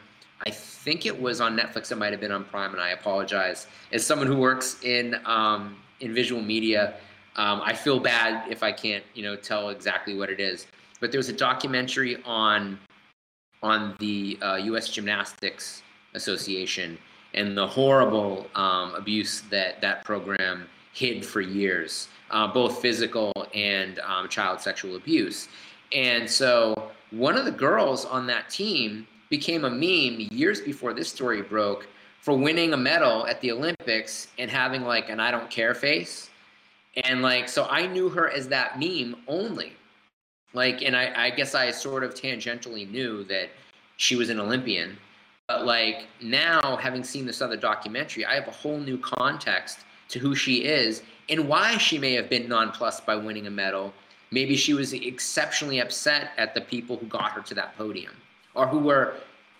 I 0.46 0.51
think 0.51 1.07
it 1.07 1.20
was 1.20 1.40
on 1.40 1.57
Netflix. 1.57 1.92
It 1.92 1.96
might 1.96 2.12
have 2.12 2.20
been 2.20 2.33
on 2.33 2.44
Prime, 2.44 2.72
and 2.72 2.81
I 2.81 2.90
apologize. 2.90 3.66
As 3.92 4.05
someone 4.05 4.27
who 4.27 4.37
works 4.37 4.83
in 4.83 5.16
um, 5.25 5.77
in 6.01 6.12
visual 6.12 6.42
media, 6.42 6.94
um, 7.37 7.62
I 7.64 7.75
feel 7.75 8.01
bad 8.01 8.51
if 8.51 8.62
I 8.62 8.72
can't, 8.72 9.05
you 9.14 9.22
know, 9.22 9.37
tell 9.37 9.70
exactly 9.70 10.16
what 10.16 10.31
it 10.31 10.40
is. 10.40 10.66
But 11.01 11.12
there 11.12 11.18
was 11.18 11.29
a 11.29 11.33
documentary 11.33 12.22
on 12.25 12.79
on 13.62 13.94
the 13.98 14.38
uh, 14.42 14.57
U.S. 14.57 14.88
gymnastics 14.88 15.83
Association 16.14 16.98
and 17.35 17.57
the 17.57 17.66
horrible 17.66 18.46
um, 18.55 18.94
abuse 18.94 19.42
that 19.42 19.81
that 19.81 20.05
program 20.05 20.68
hid 20.92 21.24
for 21.24 21.40
years, 21.40 22.09
uh, 22.31 22.46
both 22.46 22.81
physical 22.81 23.33
and 23.55 23.98
um, 24.00 24.28
child 24.28 24.61
sexual 24.61 24.96
abuse. 24.96 25.48
And 25.92 26.28
so 26.28 26.90
one 27.11 27.37
of 27.37 27.44
the 27.44 27.52
girls 27.52 28.05
on 28.05 28.26
that 28.26 28.50
team 28.50 29.07
became 29.31 29.64
a 29.64 29.70
meme 29.70 30.28
years 30.31 30.61
before 30.61 30.92
this 30.92 31.09
story 31.09 31.42
broke 31.42 31.88
for 32.20 32.37
winning 32.37 32.72
a 32.72 32.76
medal 32.76 33.26
at 33.26 33.40
the 33.40 33.50
Olympics 33.50 34.28
and 34.38 34.50
having 34.50 34.83
like 34.83 35.09
an 35.09 35.20
I 35.20 35.31
don't 35.31 35.50
care 35.50 35.74
face. 35.74 36.31
And 37.05 37.22
like, 37.22 37.48
so 37.48 37.66
I 37.70 37.87
knew 37.87 38.09
her 38.11 38.31
as 38.31 38.48
that 38.48 38.78
meme 38.78 39.16
only. 39.26 39.72
Like, 40.55 40.83
and 40.83 40.94
I, 40.94 41.26
I 41.26 41.31
guess 41.31 41.55
I 41.55 41.70
sort 41.70 42.05
of 42.05 42.14
tangentially 42.14 42.90
knew 42.90 43.24
that 43.24 43.48
she 43.96 44.16
was 44.16 44.28
an 44.28 44.38
Olympian 44.38 44.98
but 45.48 45.66
like 45.66 46.07
now, 46.22 46.76
having 46.76 47.05
seen 47.05 47.26
this 47.26 47.42
other 47.42 47.59
documentary, 47.59 48.24
I 48.24 48.35
have 48.35 48.48
a 48.48 48.52
whole 48.52 48.78
new 48.78 48.96
context 48.96 49.81
to 50.12 50.18
who 50.18 50.35
she 50.35 50.64
is 50.64 51.03
and 51.29 51.48
why 51.48 51.77
she 51.79 51.98
may 51.98 52.12
have 52.14 52.29
been 52.31 52.48
nonplussed 52.48 53.05
by 53.05 53.16
winning 53.16 53.46
a 53.46 53.51
medal. 53.51 53.92
Maybe 54.31 54.57
she 54.57 54.75
was 54.75 54.92
exceptionally 54.92 55.81
upset 55.81 56.31
at 56.38 56.55
the 56.55 56.61
people 56.61 56.96
who 56.96 57.07
got 57.07 57.33
her 57.33 57.42
to 57.42 57.55
that 57.55 57.77
podium, 57.77 58.14
or 58.55 58.66
who 58.66 58.79
were, 58.79 59.14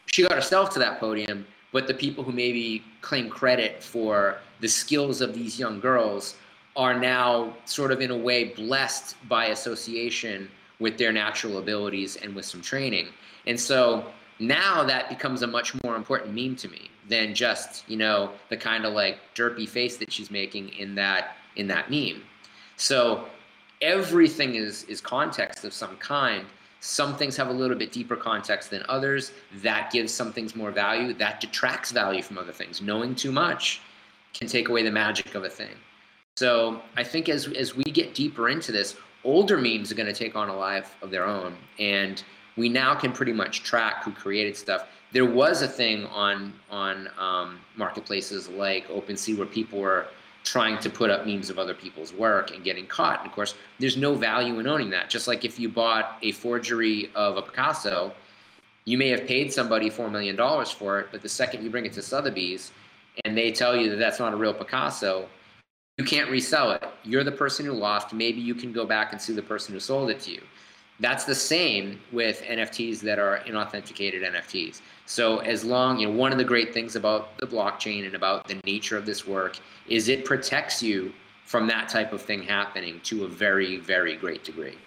she 0.06 0.22
got 0.22 0.32
herself 0.32 0.70
to 0.70 0.78
that 0.78 0.98
podium, 1.00 1.46
but 1.72 1.86
the 1.86 1.94
people 1.94 2.22
who 2.24 2.32
maybe 2.32 2.82
claim 3.00 3.28
credit 3.28 3.82
for 3.82 4.38
the 4.60 4.68
skills 4.68 5.20
of 5.20 5.34
these 5.34 5.58
young 5.58 5.80
girls 5.80 6.36
are 6.76 6.98
now 6.98 7.54
sort 7.64 7.90
of 7.90 8.00
in 8.00 8.10
a 8.10 8.16
way 8.16 8.44
blessed 8.44 9.16
by 9.28 9.46
association 9.46 10.48
with 10.78 10.96
their 10.98 11.12
natural 11.12 11.58
abilities 11.58 12.16
and 12.16 12.34
with 12.34 12.44
some 12.44 12.60
training. 12.60 13.08
And 13.46 13.58
so 13.58 14.06
now 14.38 14.84
that 14.84 15.08
becomes 15.08 15.42
a 15.42 15.46
much 15.46 15.72
more 15.82 15.96
important 15.96 16.34
meme 16.34 16.56
to 16.56 16.68
me 16.68 16.90
than 17.08 17.34
just 17.34 17.88
you 17.88 17.96
know 17.96 18.30
the 18.48 18.56
kind 18.56 18.84
of 18.84 18.92
like 18.92 19.18
derpy 19.34 19.68
face 19.68 19.96
that 19.96 20.12
she's 20.12 20.30
making 20.30 20.68
in 20.70 20.94
that 20.94 21.36
in 21.56 21.66
that 21.68 21.90
meme. 21.90 22.22
So 22.76 23.26
everything 23.80 24.54
is 24.54 24.84
is 24.84 25.00
context 25.00 25.64
of 25.64 25.72
some 25.72 25.96
kind. 25.96 26.46
Some 26.80 27.16
things 27.16 27.36
have 27.36 27.48
a 27.48 27.52
little 27.52 27.76
bit 27.76 27.92
deeper 27.92 28.16
context 28.16 28.70
than 28.70 28.82
others. 28.88 29.32
That 29.62 29.92
gives 29.92 30.12
some 30.12 30.32
things 30.32 30.56
more 30.56 30.72
value. 30.72 31.12
That 31.14 31.40
detracts 31.40 31.92
value 31.92 32.22
from 32.22 32.38
other 32.38 32.50
things. 32.52 32.82
Knowing 32.82 33.14
too 33.14 33.30
much 33.30 33.80
can 34.34 34.48
take 34.48 34.68
away 34.68 34.82
the 34.82 34.90
magic 34.90 35.34
of 35.34 35.44
a 35.44 35.50
thing. 35.50 35.76
So 36.36 36.80
i 36.96 37.04
think 37.04 37.28
as 37.28 37.46
as 37.48 37.76
we 37.76 37.84
get 37.84 38.14
deeper 38.14 38.48
into 38.48 38.72
this 38.72 38.96
older 39.24 39.56
memes 39.56 39.92
are 39.92 39.94
going 39.94 40.12
to 40.12 40.12
take 40.12 40.34
on 40.34 40.48
a 40.48 40.56
life 40.56 40.96
of 41.02 41.10
their 41.10 41.26
own. 41.26 41.56
And 41.78 42.22
we 42.56 42.68
now 42.68 42.94
can 42.94 43.12
pretty 43.12 43.32
much 43.32 43.62
track 43.62 44.04
who 44.04 44.12
created 44.12 44.56
stuff. 44.56 44.86
There 45.12 45.26
was 45.26 45.62
a 45.62 45.68
thing 45.68 46.06
on 46.06 46.52
on 46.70 47.08
um, 47.18 47.60
marketplaces 47.76 48.48
like 48.48 48.88
OpenSea 48.88 49.36
where 49.36 49.46
people 49.46 49.78
were 49.78 50.06
trying 50.44 50.78
to 50.78 50.90
put 50.90 51.08
up 51.10 51.26
memes 51.26 51.50
of 51.50 51.58
other 51.58 51.74
people's 51.74 52.12
work 52.12 52.50
and 52.50 52.64
getting 52.64 52.86
caught. 52.86 53.20
And 53.20 53.28
of 53.28 53.34
course, 53.34 53.54
there's 53.78 53.96
no 53.96 54.14
value 54.14 54.58
in 54.58 54.66
owning 54.66 54.90
that. 54.90 55.08
Just 55.08 55.28
like 55.28 55.44
if 55.44 55.58
you 55.58 55.68
bought 55.68 56.18
a 56.22 56.32
forgery 56.32 57.10
of 57.14 57.36
a 57.36 57.42
Picasso, 57.42 58.12
you 58.84 58.98
may 58.98 59.08
have 59.08 59.26
paid 59.26 59.52
somebody 59.52 59.88
four 59.88 60.10
million 60.10 60.34
dollars 60.34 60.70
for 60.70 60.98
it, 61.00 61.08
but 61.12 61.22
the 61.22 61.28
second 61.28 61.62
you 61.62 61.70
bring 61.70 61.86
it 61.86 61.92
to 61.92 62.02
Sotheby's 62.02 62.72
and 63.24 63.36
they 63.36 63.52
tell 63.52 63.76
you 63.76 63.90
that 63.90 63.96
that's 63.96 64.18
not 64.18 64.32
a 64.32 64.36
real 64.36 64.54
Picasso, 64.54 65.28
you 65.98 66.04
can't 66.04 66.30
resell 66.30 66.72
it. 66.72 66.84
You're 67.04 67.24
the 67.24 67.32
person 67.32 67.66
who 67.66 67.72
lost. 67.72 68.12
Maybe 68.12 68.40
you 68.40 68.54
can 68.54 68.72
go 68.72 68.86
back 68.86 69.12
and 69.12 69.20
sue 69.20 69.34
the 69.34 69.42
person 69.42 69.74
who 69.74 69.80
sold 69.80 70.10
it 70.10 70.20
to 70.20 70.30
you. 70.32 70.40
That's 71.02 71.24
the 71.24 71.34
same 71.34 72.00
with 72.12 72.42
NFTs 72.42 73.00
that 73.00 73.18
are 73.18 73.38
inauthenticated 73.38 74.22
NFTs. 74.22 74.82
So 75.04 75.38
as 75.38 75.64
long, 75.64 75.98
you 75.98 76.06
know, 76.06 76.14
one 76.14 76.30
of 76.30 76.38
the 76.38 76.44
great 76.44 76.72
things 76.72 76.94
about 76.94 77.36
the 77.38 77.46
blockchain 77.46 78.06
and 78.06 78.14
about 78.14 78.46
the 78.46 78.54
nature 78.64 78.96
of 78.96 79.04
this 79.04 79.26
work 79.26 79.58
is 79.88 80.08
it 80.08 80.24
protects 80.24 80.80
you 80.80 81.12
from 81.44 81.66
that 81.66 81.88
type 81.88 82.12
of 82.12 82.22
thing 82.22 82.40
happening 82.40 83.00
to 83.00 83.24
a 83.24 83.28
very, 83.28 83.78
very 83.78 84.14
great 84.14 84.44
degree. 84.44 84.78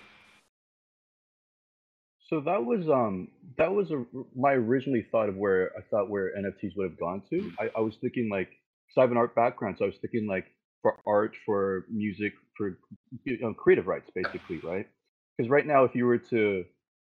So 2.30 2.40
that 2.40 2.64
was 2.64 2.90
um 2.90 3.28
that 3.58 3.72
was 3.72 3.92
a, 3.92 4.04
my 4.36 4.54
originally 4.54 5.06
thought 5.12 5.28
of 5.28 5.36
where 5.36 5.72
I 5.78 5.82
thought 5.92 6.10
where 6.10 6.32
NFTs 6.40 6.78
would 6.78 6.90
have 6.90 7.00
gone 7.00 7.24
to. 7.30 7.52
I, 7.60 7.70
I 7.78 7.82
was 7.82 7.98
thinking 8.00 8.30
like 8.32 8.50
so 8.94 9.02
I 9.02 9.04
have 9.04 9.12
an 9.12 9.18
art 9.18 9.36
background, 9.36 9.76
so 9.78 9.86
I 9.86 9.90
was 9.90 9.98
thinking 10.02 10.28
like 10.28 10.46
for 10.82 10.98
art, 11.06 11.36
for 11.46 11.86
music, 11.92 12.34
for 12.58 12.80
you 13.26 13.38
know, 13.42 13.54
creative 13.54 13.86
rights, 13.86 14.10
basically, 14.16 14.60
right? 14.64 14.88
Because 15.36 15.50
right 15.50 15.66
now, 15.66 15.84
if 15.84 15.96
you 15.96 16.06
were 16.06 16.18
to 16.18 16.66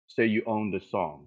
say 0.09 0.27
you 0.27 0.43
owned 0.47 0.75
a 0.75 0.81
song, 0.81 1.27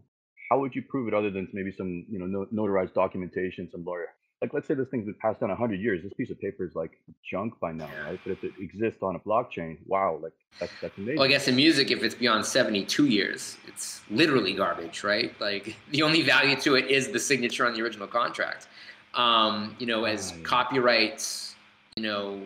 how 0.50 0.60
would 0.60 0.76
you 0.76 0.82
prove 0.82 1.08
it 1.08 1.14
other 1.14 1.30
than 1.30 1.48
maybe 1.54 1.72
some 1.72 2.06
you 2.10 2.20
know 2.20 2.46
notarized 2.54 2.94
documentation, 2.94 3.70
some 3.72 3.84
lawyer? 3.86 4.08
Like 4.42 4.54
let's 4.54 4.68
say 4.68 4.74
this 4.74 4.88
thing's 4.88 5.06
been 5.06 5.16
passed 5.16 5.42
down 5.42 5.50
hundred 5.50 5.82
years. 5.82 6.02
This 6.02 6.14
piece 6.14 6.30
of 6.30 6.40
paper 6.40 6.66
is 6.66 6.74
like 6.74 6.92
junk 7.30 7.60
by 7.60 7.72
now, 7.72 7.90
right? 8.06 8.20
But 8.24 8.32
if 8.32 8.44
it 8.44 8.54
exists 8.60 9.04
on 9.04 9.16
a 9.16 9.20
blockchain, 9.20 9.78
wow, 9.86 10.20
like 10.22 10.34
that's 10.60 10.72
that's 10.82 10.98
amazing. 10.98 11.18
Well, 11.18 11.26
I 11.26 11.30
guess 11.30 11.48
in 11.48 11.56
music, 11.56 11.92
if 11.92 12.04
it's 12.04 12.16
beyond 12.16 12.46
seventy-two 12.46 13.06
years, 13.06 13.58
it's 13.68 14.02
literally 14.10 14.54
garbage, 14.54 15.04
right? 15.04 15.34
Like 15.40 15.76
the 15.92 16.02
only 16.02 16.22
value 16.22 16.56
to 16.62 16.76
it 16.76 16.88
is 16.90 17.10
the 17.10 17.20
signature 17.20 17.66
on 17.66 17.74
the 17.74 17.82
original 17.82 18.08
contract. 18.08 18.68
Um, 19.14 19.76
you 19.80 19.88
know, 19.88 20.06
as 20.06 20.34
copyrights, 20.44 21.56
you 21.96 22.04
know, 22.04 22.42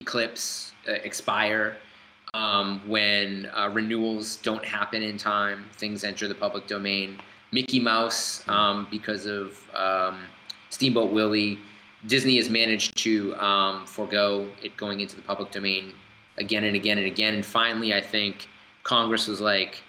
eclipse, 0.00 0.72
uh, 0.88 0.92
expire 0.92 1.76
um, 2.34 2.82
when 2.86 3.48
uh, 3.54 3.70
renewals 3.72 4.36
don't 4.36 4.64
happen 4.64 5.02
in 5.02 5.16
time, 5.16 5.64
things 5.76 6.04
enter 6.04 6.28
the 6.28 6.34
public 6.34 6.66
domain. 6.66 7.18
Mickey 7.52 7.78
Mouse, 7.78 8.42
um, 8.48 8.88
because 8.90 9.26
of 9.26 9.58
um, 9.74 10.18
Steamboat 10.70 11.12
Willie, 11.12 11.60
Disney 12.06 12.36
has 12.36 12.50
managed 12.50 12.98
to 12.98 13.34
um, 13.36 13.86
forego 13.86 14.48
it 14.62 14.76
going 14.76 15.00
into 15.00 15.16
the 15.16 15.22
public 15.22 15.52
domain 15.52 15.92
again 16.36 16.64
and 16.64 16.74
again 16.74 16.98
and 16.98 17.06
again. 17.06 17.34
And 17.34 17.46
finally, 17.46 17.94
I 17.94 18.00
think 18.00 18.48
Congress 18.82 19.28
was 19.28 19.40
like, 19.40 19.82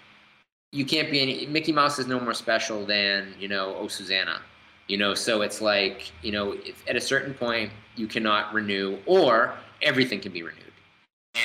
you 0.70 0.84
can't 0.84 1.10
be 1.10 1.20
any, 1.20 1.46
Mickey 1.46 1.72
Mouse 1.72 1.98
is 1.98 2.06
no 2.06 2.20
more 2.20 2.34
special 2.34 2.86
than, 2.86 3.34
you 3.38 3.48
know, 3.48 3.76
Oh 3.76 3.88
Susanna. 3.88 4.40
You 4.86 4.98
know, 4.98 5.14
so 5.14 5.42
it's 5.42 5.60
like, 5.60 6.12
you 6.22 6.30
know, 6.30 6.56
at 6.86 6.94
a 6.94 7.00
certain 7.00 7.34
point, 7.34 7.72
you 7.96 8.06
cannot 8.06 8.54
renew 8.54 8.98
or 9.04 9.54
everything 9.82 10.20
can 10.20 10.30
be 10.30 10.44
renewed. 10.44 10.62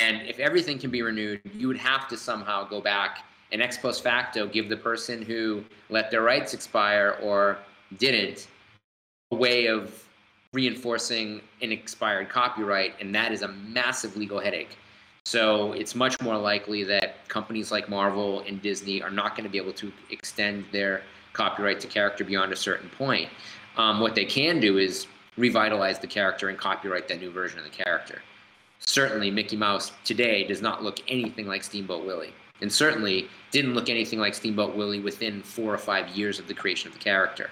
And 0.00 0.22
if 0.22 0.38
everything 0.38 0.78
can 0.78 0.90
be 0.90 1.02
renewed, 1.02 1.40
you 1.54 1.68
would 1.68 1.76
have 1.76 2.08
to 2.08 2.16
somehow 2.16 2.66
go 2.68 2.80
back 2.80 3.24
and 3.50 3.60
ex 3.60 3.76
post 3.76 4.02
facto 4.02 4.46
give 4.46 4.68
the 4.68 4.76
person 4.76 5.20
who 5.22 5.64
let 5.90 6.10
their 6.10 6.22
rights 6.22 6.54
expire 6.54 7.18
or 7.22 7.58
didn't 7.98 8.48
a 9.30 9.36
way 9.36 9.66
of 9.66 10.04
reinforcing 10.52 11.40
an 11.62 11.72
expired 11.72 12.28
copyright, 12.28 12.94
and 13.00 13.14
that 13.14 13.32
is 13.32 13.42
a 13.42 13.48
massive 13.48 14.16
legal 14.16 14.38
headache. 14.38 14.76
So 15.24 15.72
it's 15.72 15.94
much 15.94 16.20
more 16.20 16.36
likely 16.36 16.84
that 16.84 17.28
companies 17.28 17.70
like 17.70 17.88
Marvel 17.88 18.40
and 18.40 18.60
Disney 18.60 19.00
are 19.02 19.10
not 19.10 19.34
going 19.34 19.44
to 19.44 19.50
be 19.50 19.58
able 19.58 19.72
to 19.74 19.92
extend 20.10 20.64
their 20.72 21.02
copyright 21.32 21.80
to 21.80 21.86
character 21.86 22.24
beyond 22.24 22.52
a 22.52 22.56
certain 22.56 22.90
point. 22.90 23.30
Um, 23.76 24.00
what 24.00 24.14
they 24.14 24.24
can 24.24 24.60
do 24.60 24.78
is 24.78 25.06
revitalize 25.38 25.98
the 25.98 26.06
character 26.06 26.48
and 26.48 26.58
copyright 26.58 27.08
that 27.08 27.20
new 27.20 27.30
version 27.30 27.58
of 27.58 27.64
the 27.64 27.70
character. 27.70 28.20
Certainly, 28.86 29.30
Mickey 29.30 29.56
Mouse 29.56 29.92
today 30.04 30.44
does 30.44 30.60
not 30.60 30.82
look 30.82 30.98
anything 31.08 31.46
like 31.46 31.62
Steamboat 31.62 32.04
Willie, 32.04 32.34
and 32.60 32.72
certainly 32.72 33.28
didn't 33.50 33.74
look 33.74 33.88
anything 33.88 34.18
like 34.18 34.34
Steamboat 34.34 34.76
Willie 34.76 35.00
within 35.00 35.42
four 35.42 35.72
or 35.72 35.78
five 35.78 36.08
years 36.10 36.38
of 36.38 36.48
the 36.48 36.54
creation 36.54 36.88
of 36.88 36.94
the 36.94 37.02
character. 37.02 37.50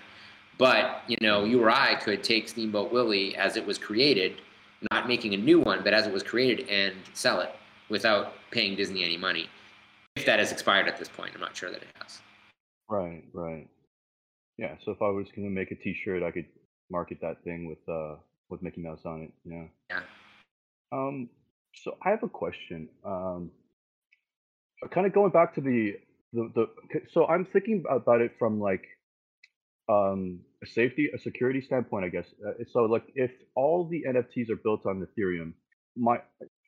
But 0.58 1.02
you 1.06 1.16
know, 1.20 1.44
you 1.44 1.62
or 1.62 1.70
I 1.70 1.94
could 1.94 2.22
take 2.22 2.48
Steamboat 2.48 2.92
Willie 2.92 3.36
as 3.36 3.56
it 3.56 3.66
was 3.66 3.78
created, 3.78 4.42
not 4.90 5.08
making 5.08 5.34
a 5.34 5.38
new 5.38 5.60
one, 5.60 5.82
but 5.82 5.94
as 5.94 6.06
it 6.06 6.12
was 6.12 6.22
created, 6.22 6.68
and 6.68 6.94
sell 7.14 7.40
it 7.40 7.54
without 7.88 8.34
paying 8.50 8.76
Disney 8.76 9.04
any 9.04 9.16
money. 9.16 9.48
If 10.16 10.26
that 10.26 10.38
has 10.38 10.52
expired 10.52 10.88
at 10.88 10.98
this 10.98 11.08
point, 11.08 11.32
I'm 11.34 11.40
not 11.40 11.56
sure 11.56 11.70
that 11.70 11.82
it 11.82 11.88
has. 12.00 12.20
Right, 12.88 13.22
right. 13.32 13.68
Yeah. 14.58 14.74
So 14.84 14.90
if 14.90 15.00
I 15.00 15.08
was 15.08 15.26
going 15.34 15.48
to 15.48 15.54
make 15.54 15.70
a 15.70 15.76
T-shirt, 15.76 16.22
I 16.22 16.30
could 16.30 16.46
market 16.90 17.18
that 17.22 17.42
thing 17.44 17.66
with 17.66 17.78
uh 17.88 18.16
with 18.48 18.62
Mickey 18.62 18.80
Mouse 18.80 19.02
on 19.06 19.22
it. 19.22 19.32
Yeah. 19.44 19.64
Yeah. 19.88 20.00
Um. 20.92 21.28
So 21.74 21.96
I 22.04 22.10
have 22.10 22.22
a 22.22 22.28
question. 22.28 22.88
Um. 23.04 23.50
Kind 24.90 25.06
of 25.06 25.12
going 25.12 25.30
back 25.30 25.54
to 25.56 25.60
the 25.60 25.94
the 26.32 26.50
the. 26.54 26.66
So 27.12 27.26
I'm 27.26 27.44
thinking 27.44 27.84
about 27.90 28.20
it 28.20 28.32
from 28.38 28.60
like 28.60 28.84
um 29.88 30.40
a 30.62 30.66
safety, 30.66 31.08
a 31.14 31.18
security 31.18 31.60
standpoint, 31.60 32.04
I 32.04 32.08
guess. 32.08 32.26
Uh, 32.46 32.64
so, 32.72 32.80
like, 32.80 33.04
if 33.14 33.30
all 33.54 33.88
the 33.88 34.04
NFTs 34.08 34.50
are 34.50 34.56
built 34.56 34.84
on 34.86 35.06
Ethereum, 35.06 35.52
my 35.96 36.18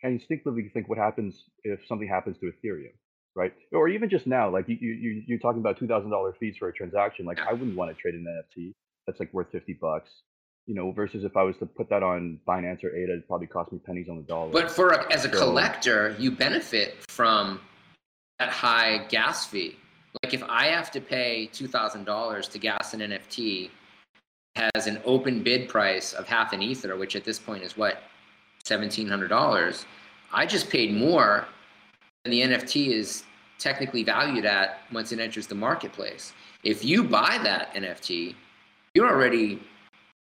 I 0.04 0.08
instinctively 0.08 0.70
think 0.72 0.88
what 0.88 0.98
happens 0.98 1.44
if 1.62 1.80
something 1.86 2.08
happens 2.08 2.38
to 2.38 2.46
Ethereum, 2.52 2.94
right? 3.34 3.52
Or 3.72 3.88
even 3.88 4.08
just 4.10 4.26
now, 4.26 4.50
like 4.50 4.68
you 4.68 4.76
you 4.76 5.22
you're 5.26 5.38
talking 5.38 5.60
about 5.60 5.78
two 5.78 5.86
thousand 5.86 6.10
dollar 6.10 6.34
fees 6.40 6.56
for 6.58 6.68
a 6.68 6.72
transaction. 6.72 7.26
Like, 7.26 7.38
I 7.40 7.52
wouldn't 7.52 7.76
want 7.76 7.94
to 7.94 8.00
trade 8.00 8.14
an 8.14 8.26
NFT 8.26 8.72
that's 9.06 9.20
like 9.20 9.32
worth 9.32 9.50
fifty 9.52 9.74
bucks, 9.80 10.10
you 10.66 10.74
know, 10.74 10.92
versus 10.92 11.24
if 11.24 11.36
I 11.36 11.42
was 11.42 11.56
to 11.58 11.66
put 11.66 11.88
that 11.90 12.02
on 12.02 12.38
Binance 12.46 12.84
or 12.84 12.94
ADA, 12.94 13.12
it'd 13.12 13.26
probably 13.26 13.46
cost 13.46 13.72
me 13.72 13.80
pennies 13.84 14.08
on 14.08 14.16
the 14.16 14.22
dollar. 14.22 14.52
But 14.52 14.70
for 14.70 14.90
a, 14.90 15.12
as 15.12 15.24
a 15.24 15.32
so, 15.32 15.38
collector, 15.38 16.14
you 16.18 16.30
benefit 16.30 16.96
from 17.08 17.60
that 18.38 18.48
high 18.48 19.06
gas 19.08 19.46
fee. 19.46 19.76
Like 20.22 20.34
if 20.34 20.42
I 20.44 20.66
have 20.66 20.90
to 20.92 21.00
pay 21.00 21.46
two 21.46 21.66
thousand 21.66 22.04
dollars 22.04 22.48
to 22.48 22.58
gas 22.58 22.94
an 22.94 23.00
NFT 23.00 23.70
has 24.54 24.86
an 24.86 25.00
open 25.04 25.42
bid 25.42 25.68
price 25.68 26.12
of 26.12 26.26
half 26.26 26.52
an 26.52 26.62
ether, 26.62 26.96
which 26.96 27.16
at 27.16 27.24
this 27.24 27.38
point 27.38 27.62
is 27.62 27.76
what 27.76 28.02
seventeen 28.64 29.08
hundred 29.08 29.28
dollars. 29.28 29.86
I 30.32 30.46
just 30.46 30.70
paid 30.70 30.94
more 30.94 31.46
than 32.24 32.30
the 32.30 32.42
NFT 32.42 32.88
is 32.88 33.24
technically 33.58 34.02
valued 34.02 34.44
at 34.44 34.80
once 34.92 35.12
it 35.12 35.18
enters 35.18 35.46
the 35.46 35.54
marketplace. 35.54 36.32
If 36.64 36.84
you 36.84 37.02
buy 37.04 37.38
that 37.42 37.74
NFT, 37.74 38.34
you're 38.94 39.08
already 39.08 39.60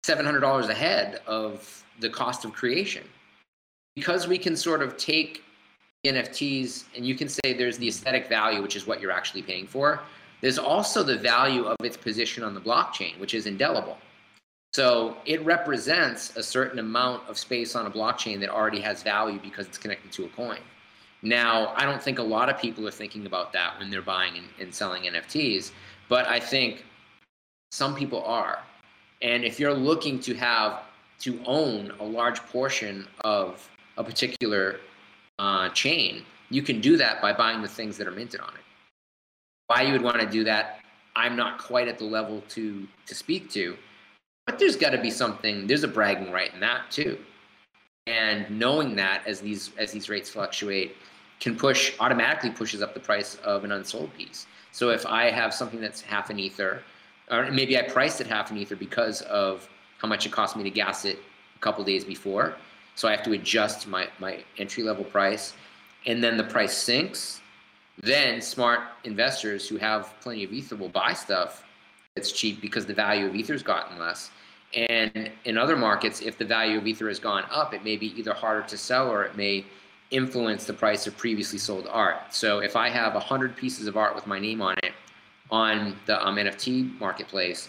seven 0.04 0.24
hundred 0.24 0.40
dollars 0.40 0.68
ahead 0.68 1.20
of 1.26 1.84
the 2.00 2.08
cost 2.08 2.44
of 2.44 2.52
creation. 2.52 3.04
Because 3.96 4.26
we 4.26 4.38
can 4.38 4.56
sort 4.56 4.82
of 4.82 4.96
take 4.96 5.42
NFTs 6.06 6.84
and 6.96 7.04
you 7.04 7.14
can 7.14 7.28
say 7.28 7.52
there's 7.52 7.78
the 7.78 7.88
aesthetic 7.88 8.28
value, 8.28 8.62
which 8.62 8.76
is 8.76 8.86
what 8.86 9.00
you're 9.00 9.10
actually 9.10 9.42
paying 9.42 9.66
for. 9.66 10.00
There's 10.40 10.58
also 10.58 11.02
the 11.02 11.18
value 11.18 11.64
of 11.64 11.76
its 11.84 11.96
position 11.96 12.42
on 12.42 12.54
the 12.54 12.60
blockchain, 12.60 13.18
which 13.18 13.34
is 13.34 13.46
indelible. 13.46 13.98
So 14.72 15.16
it 15.26 15.44
represents 15.44 16.36
a 16.36 16.42
certain 16.42 16.78
amount 16.78 17.28
of 17.28 17.36
space 17.36 17.74
on 17.74 17.86
a 17.86 17.90
blockchain 17.90 18.40
that 18.40 18.48
already 18.48 18.80
has 18.80 19.02
value 19.02 19.38
because 19.40 19.66
it's 19.66 19.78
connected 19.78 20.12
to 20.12 20.24
a 20.24 20.28
coin. 20.28 20.60
Now, 21.22 21.74
I 21.76 21.84
don't 21.84 22.02
think 22.02 22.18
a 22.18 22.22
lot 22.22 22.48
of 22.48 22.58
people 22.58 22.86
are 22.88 22.92
thinking 22.92 23.26
about 23.26 23.52
that 23.52 23.78
when 23.78 23.90
they're 23.90 24.00
buying 24.00 24.38
and, 24.38 24.46
and 24.58 24.74
selling 24.74 25.02
NFTs, 25.02 25.72
but 26.08 26.26
I 26.26 26.40
think 26.40 26.84
some 27.72 27.94
people 27.94 28.22
are. 28.24 28.60
And 29.22 29.44
if 29.44 29.60
you're 29.60 29.74
looking 29.74 30.20
to 30.20 30.34
have 30.34 30.82
to 31.20 31.40
own 31.44 31.92
a 32.00 32.04
large 32.04 32.40
portion 32.46 33.06
of 33.24 33.68
a 33.96 34.04
particular 34.04 34.80
uh, 35.38 35.68
chain, 35.70 36.24
you 36.48 36.62
can 36.62 36.80
do 36.80 36.96
that 36.96 37.20
by 37.20 37.32
buying 37.32 37.62
the 37.62 37.68
things 37.68 37.96
that 37.98 38.06
are 38.06 38.12
minted 38.12 38.40
on 38.40 38.54
it. 38.54 38.64
Why 39.66 39.82
you 39.82 39.92
would 39.92 40.02
want 40.02 40.20
to 40.20 40.26
do 40.26 40.42
that, 40.44 40.80
I'm 41.14 41.36
not 41.36 41.58
quite 41.58 41.88
at 41.88 41.98
the 41.98 42.04
level 42.04 42.42
to 42.50 42.88
to 43.06 43.14
speak 43.14 43.50
to 43.50 43.76
but 44.50 44.58
there's 44.58 44.74
got 44.74 44.90
to 44.90 45.00
be 45.00 45.10
something. 45.10 45.68
There's 45.68 45.84
a 45.84 45.88
bragging 45.88 46.32
right 46.32 46.52
in 46.52 46.58
that 46.58 46.90
too, 46.90 47.18
and 48.08 48.50
knowing 48.50 48.96
that 48.96 49.22
as 49.24 49.40
these 49.40 49.70
as 49.78 49.92
these 49.92 50.08
rates 50.08 50.28
fluctuate 50.28 50.96
can 51.38 51.56
push 51.56 51.92
automatically 52.00 52.50
pushes 52.50 52.82
up 52.82 52.92
the 52.92 53.00
price 53.00 53.36
of 53.44 53.62
an 53.62 53.70
unsold 53.70 54.12
piece. 54.14 54.46
So 54.72 54.90
if 54.90 55.06
I 55.06 55.30
have 55.30 55.54
something 55.54 55.80
that's 55.80 56.00
half 56.00 56.30
an 56.30 56.40
ether, 56.40 56.82
or 57.30 57.50
maybe 57.50 57.78
I 57.78 57.82
priced 57.82 58.20
it 58.20 58.26
half 58.26 58.50
an 58.50 58.56
ether 58.56 58.76
because 58.76 59.22
of 59.22 59.68
how 59.98 60.08
much 60.08 60.26
it 60.26 60.32
cost 60.32 60.56
me 60.56 60.62
to 60.62 60.70
gas 60.70 61.04
it 61.04 61.18
a 61.56 61.58
couple 61.60 61.84
days 61.84 62.04
before, 62.04 62.54
so 62.94 63.08
I 63.08 63.12
have 63.12 63.22
to 63.24 63.32
adjust 63.32 63.86
my 63.86 64.08
my 64.18 64.42
entry 64.58 64.82
level 64.82 65.04
price, 65.04 65.54
and 66.06 66.22
then 66.22 66.36
the 66.36 66.44
price 66.44 66.76
sinks. 66.76 67.40
Then 68.02 68.40
smart 68.40 68.80
investors 69.04 69.68
who 69.68 69.76
have 69.76 70.14
plenty 70.22 70.42
of 70.44 70.52
ether 70.52 70.74
will 70.74 70.88
buy 70.88 71.12
stuff 71.12 71.64
that's 72.14 72.32
cheap 72.32 72.62
because 72.62 72.86
the 72.86 72.94
value 72.94 73.26
of 73.26 73.34
ether's 73.34 73.62
gotten 73.62 73.98
less 73.98 74.30
and 74.74 75.30
in 75.44 75.58
other 75.58 75.76
markets, 75.76 76.20
if 76.20 76.38
the 76.38 76.44
value 76.44 76.78
of 76.78 76.86
Ether 76.86 77.08
has 77.08 77.18
gone 77.18 77.44
up, 77.50 77.74
it 77.74 77.84
may 77.84 77.96
be 77.96 78.18
either 78.18 78.32
harder 78.32 78.62
to 78.68 78.76
sell 78.76 79.08
or 79.08 79.24
it 79.24 79.36
may 79.36 79.64
influence 80.10 80.64
the 80.64 80.72
price 80.72 81.06
of 81.06 81.16
previously 81.16 81.58
sold 81.58 81.88
art. 81.90 82.32
So 82.32 82.60
if 82.60 82.76
I 82.76 82.88
have 82.88 83.14
100 83.14 83.56
pieces 83.56 83.86
of 83.86 83.96
art 83.96 84.14
with 84.14 84.26
my 84.26 84.38
name 84.38 84.62
on 84.62 84.76
it 84.82 84.92
on 85.50 85.96
the 86.06 86.24
um, 86.26 86.36
NFT 86.36 86.98
marketplace, 87.00 87.68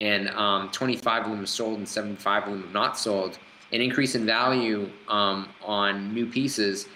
and 0.00 0.28
um, 0.30 0.70
25 0.70 1.26
of 1.26 1.30
them 1.30 1.46
sold 1.46 1.78
and 1.78 1.88
75 1.88 2.44
of 2.44 2.50
them 2.50 2.62
have 2.62 2.72
not 2.72 2.98
sold, 2.98 3.38
an 3.72 3.80
increase 3.80 4.14
in 4.14 4.26
value 4.26 4.90
um, 5.08 5.48
on 5.64 6.12
new 6.12 6.26
pieces 6.26 6.88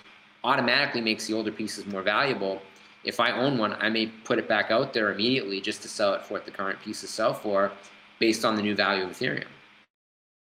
automatically 0.44 1.01
makes 1.01 1.27
the 1.27 1.35
older 1.35 1.51
pieces 1.51 1.87
more 1.87 2.03
valuable. 2.03 2.61
If 3.05 3.20
I 3.20 3.33
own 3.33 3.59
one, 3.59 3.75
I 3.75 3.88
may 3.88 4.07
put 4.07 4.38
it 4.38 4.49
back 4.49 4.70
out 4.70 4.92
there 4.92 5.12
immediately 5.12 5.61
just 5.61 5.83
to 5.83 5.88
sell 5.88 6.14
it 6.14 6.25
for 6.25 6.35
what 6.35 6.44
the 6.44 6.51
current 6.51 6.81
pieces 6.81 7.11
sell 7.11 7.33
for 7.33 7.72
based 8.18 8.44
on 8.44 8.57
the 8.57 8.62
new 8.62 8.75
value 8.75 9.05
of 9.05 9.11
Ethereum. 9.11 9.44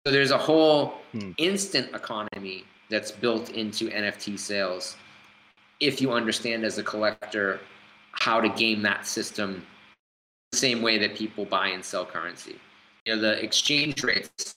So 0.05 0.13
there's 0.13 0.31
a 0.31 0.37
whole 0.37 0.95
hmm. 1.11 1.31
instant 1.37 1.93
economy 1.93 2.63
that's 2.89 3.11
built 3.11 3.51
into 3.51 3.89
NFT 3.89 4.39
sales 4.39 4.95
if 5.79 6.01
you 6.01 6.11
understand 6.11 6.65
as 6.65 6.77
a 6.77 6.83
collector 6.83 7.59
how 8.11 8.41
to 8.41 8.49
game 8.49 8.81
that 8.81 9.05
system 9.05 9.65
same 10.53 10.81
way 10.81 10.97
that 10.97 11.15
people 11.15 11.45
buy 11.45 11.67
and 11.69 11.83
sell 11.83 12.05
currency. 12.05 12.55
You 13.05 13.15
know, 13.15 13.21
the 13.21 13.43
exchange 13.43 14.03
rates 14.03 14.55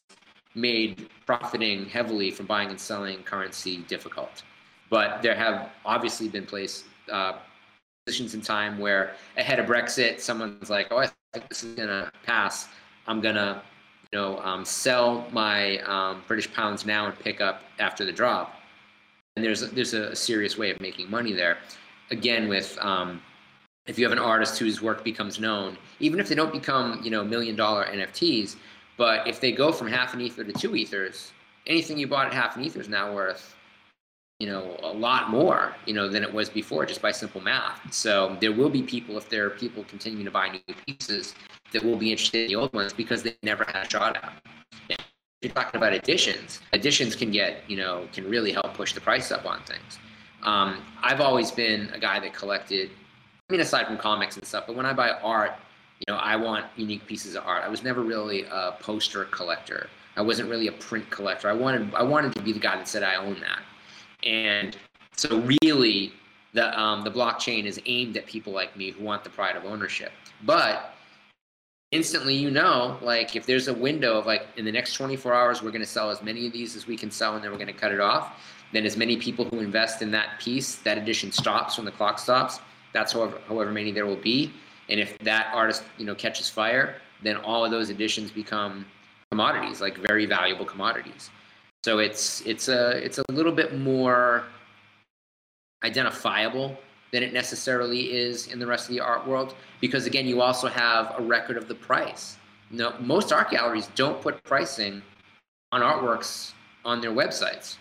made 0.54 1.08
profiting 1.26 1.86
heavily 1.86 2.30
from 2.30 2.46
buying 2.46 2.70
and 2.70 2.80
selling 2.80 3.22
currency 3.22 3.78
difficult. 3.88 4.42
But 4.90 5.22
there 5.22 5.34
have 5.34 5.70
obviously 5.84 6.28
been 6.28 6.44
place 6.44 6.84
uh, 7.10 7.38
positions 8.04 8.34
in 8.34 8.40
time 8.40 8.78
where 8.78 9.14
ahead 9.36 9.58
of 9.58 9.66
Brexit, 9.66 10.20
someone's 10.20 10.68
like, 10.68 10.88
"Oh, 10.90 10.98
I 10.98 11.08
think 11.32 11.48
this 11.48 11.64
is 11.64 11.74
gonna 11.74 12.12
pass," 12.24 12.68
I'm 13.06 13.20
gonna, 13.20 13.62
you 14.10 14.18
know, 14.18 14.38
um, 14.40 14.64
sell 14.64 15.26
my 15.30 15.78
um, 15.78 16.22
British 16.26 16.52
pounds 16.52 16.84
now 16.84 17.06
and 17.06 17.18
pick 17.18 17.40
up 17.40 17.62
after 17.78 18.04
the 18.04 18.12
drop. 18.12 18.56
And 19.36 19.44
there's 19.44 19.62
there's 19.70 19.94
a, 19.94 20.14
serious 20.14 20.58
way 20.58 20.70
of 20.70 20.80
making 20.80 21.10
money 21.10 21.32
there. 21.32 21.58
Again, 22.10 22.48
with 22.48 22.76
um, 22.80 23.22
if 23.86 23.98
you 23.98 24.04
have 24.04 24.12
an 24.12 24.18
artist 24.18 24.58
whose 24.58 24.80
work 24.80 25.02
becomes 25.04 25.40
known, 25.40 25.76
even 26.00 26.20
if 26.20 26.28
they 26.28 26.34
don't 26.34 26.52
become 26.52 27.00
you 27.02 27.10
know 27.10 27.24
million 27.24 27.56
dollar 27.56 27.84
NFTs, 27.86 28.56
but 28.96 29.26
if 29.26 29.40
they 29.40 29.52
go 29.52 29.72
from 29.72 29.88
half 29.88 30.14
an 30.14 30.20
ether 30.20 30.44
to 30.44 30.52
two 30.52 30.76
ethers, 30.76 31.32
anything 31.66 31.98
you 31.98 32.06
bought 32.06 32.26
at 32.26 32.34
half 32.34 32.56
an 32.56 32.64
ether 32.64 32.80
is 32.80 32.88
now 32.88 33.14
worth 33.14 33.56
you 34.38 34.48
know 34.48 34.76
a 34.82 34.92
lot 34.92 35.30
more 35.30 35.74
you 35.86 35.94
know 35.94 36.08
than 36.08 36.24
it 36.24 36.32
was 36.32 36.48
before 36.48 36.84
just 36.84 37.00
by 37.00 37.12
simple 37.12 37.40
math 37.40 37.80
so 37.92 38.36
there 38.40 38.50
will 38.50 38.70
be 38.70 38.82
people 38.82 39.16
if 39.16 39.28
there 39.28 39.46
are 39.46 39.50
people 39.50 39.84
continuing 39.84 40.24
to 40.24 40.32
buy 40.32 40.48
new 40.48 40.74
pieces 40.84 41.34
that 41.72 41.82
will 41.82 41.96
be 41.96 42.10
interested 42.10 42.42
in 42.42 42.48
the 42.48 42.56
old 42.56 42.72
ones 42.72 42.92
because 42.92 43.22
they 43.22 43.36
never 43.42 43.64
had 43.64 43.86
a 43.86 43.90
shot 43.90 44.16
at 44.16 44.32
If 44.90 44.98
you're 45.40 45.52
talking 45.52 45.78
about 45.78 45.92
editions. 45.92 46.60
Editions 46.72 47.16
can 47.16 47.30
get, 47.30 47.68
you 47.68 47.76
know, 47.76 48.06
can 48.12 48.28
really 48.28 48.52
help 48.52 48.74
push 48.74 48.92
the 48.92 49.00
price 49.00 49.32
up 49.32 49.44
on 49.46 49.62
things. 49.64 49.98
Um, 50.42 50.82
I've 51.02 51.20
always 51.20 51.50
been 51.50 51.88
a 51.92 51.98
guy 51.98 52.20
that 52.20 52.34
collected, 52.34 52.90
I 53.52 53.54
mean, 53.54 53.60
aside 53.60 53.86
from 53.86 53.98
comics 53.98 54.38
and 54.38 54.46
stuff, 54.46 54.64
but 54.66 54.76
when 54.76 54.86
I 54.86 54.94
buy 54.94 55.10
art, 55.10 55.52
you 55.98 56.10
know, 56.10 56.18
I 56.18 56.36
want 56.36 56.64
unique 56.74 57.06
pieces 57.06 57.34
of 57.34 57.44
art. 57.44 57.62
I 57.62 57.68
was 57.68 57.82
never 57.82 58.00
really 58.00 58.46
a 58.50 58.74
poster 58.80 59.24
collector. 59.24 59.90
I 60.16 60.22
wasn't 60.22 60.48
really 60.48 60.68
a 60.68 60.72
print 60.72 61.10
collector. 61.10 61.50
I 61.50 61.52
wanted, 61.52 61.92
I 61.94 62.02
wanted 62.02 62.34
to 62.36 62.40
be 62.40 62.54
the 62.54 62.58
guy 62.58 62.78
that 62.78 62.88
said 62.88 63.02
I 63.02 63.16
own 63.16 63.38
that. 63.40 63.60
And 64.26 64.78
so 65.14 65.38
really, 65.62 66.14
the 66.54 66.80
um, 66.80 67.04
the 67.04 67.10
blockchain 67.10 67.66
is 67.66 67.78
aimed 67.84 68.16
at 68.16 68.24
people 68.24 68.54
like 68.54 68.74
me 68.74 68.90
who 68.90 69.04
want 69.04 69.22
the 69.22 69.28
pride 69.28 69.54
of 69.54 69.66
ownership. 69.66 70.12
But 70.44 70.94
instantly 71.90 72.34
you 72.34 72.50
know 72.50 72.96
like 73.02 73.36
if 73.36 73.44
there's 73.44 73.68
a 73.68 73.74
window 73.74 74.16
of 74.18 74.24
like 74.24 74.46
in 74.56 74.64
the 74.64 74.72
next 74.72 74.94
24 74.94 75.34
hours 75.34 75.62
we're 75.62 75.70
going 75.70 75.82
to 75.82 75.86
sell 75.86 76.08
as 76.08 76.22
many 76.22 76.46
of 76.46 76.52
these 76.54 76.74
as 76.74 76.86
we 76.86 76.96
can 76.96 77.10
sell 77.10 77.34
and 77.34 77.44
then 77.44 77.50
we're 77.50 77.58
going 77.58 77.66
to 77.66 77.74
cut 77.74 77.92
it 77.92 78.00
off 78.00 78.42
then 78.72 78.86
as 78.86 78.96
many 78.96 79.14
people 79.18 79.44
who 79.44 79.58
invest 79.58 80.00
in 80.00 80.10
that 80.10 80.40
piece 80.40 80.76
that 80.76 80.96
edition 80.96 81.30
stops 81.30 81.76
when 81.76 81.84
the 81.84 81.92
clock 81.92 82.18
stops 82.18 82.60
that's 82.92 83.12
however, 83.12 83.40
however 83.48 83.70
many 83.70 83.92
there 83.92 84.06
will 84.06 84.16
be. 84.16 84.52
And 84.88 85.00
if 85.00 85.16
that 85.18 85.50
artist 85.54 85.84
you 85.98 86.04
know 86.04 86.14
catches 86.14 86.48
fire 86.48 86.96
then 87.22 87.36
all 87.36 87.64
of 87.64 87.70
those 87.70 87.90
editions 87.90 88.30
become 88.30 88.84
commodities 89.30 89.80
like 89.80 89.96
very 89.96 90.26
valuable 90.26 90.64
commodities. 90.64 91.30
So 91.84 91.98
it's 91.98 92.42
it's 92.42 92.68
a 92.68 92.90
it's 93.04 93.18
a 93.18 93.24
little 93.30 93.52
bit 93.52 93.78
more 93.78 94.44
identifiable 95.84 96.76
than 97.12 97.22
it 97.22 97.32
necessarily 97.32 98.12
is 98.12 98.46
in 98.48 98.58
the 98.58 98.66
rest 98.66 98.88
of 98.88 98.94
the 98.94 99.00
art 99.00 99.26
world 99.26 99.54
because 99.80 100.06
again 100.06 100.26
you 100.26 100.40
also 100.40 100.68
have 100.68 101.14
a 101.18 101.22
record 101.22 101.56
of 101.56 101.68
the 101.68 101.74
price. 101.74 102.36
No, 102.70 102.94
most 103.00 103.32
art 103.32 103.50
galleries 103.50 103.88
don't 103.94 104.20
put 104.20 104.42
pricing 104.44 105.02
on 105.72 105.80
artworks 105.80 106.52
on 106.84 107.00
their 107.00 107.10
websites. 107.10 107.76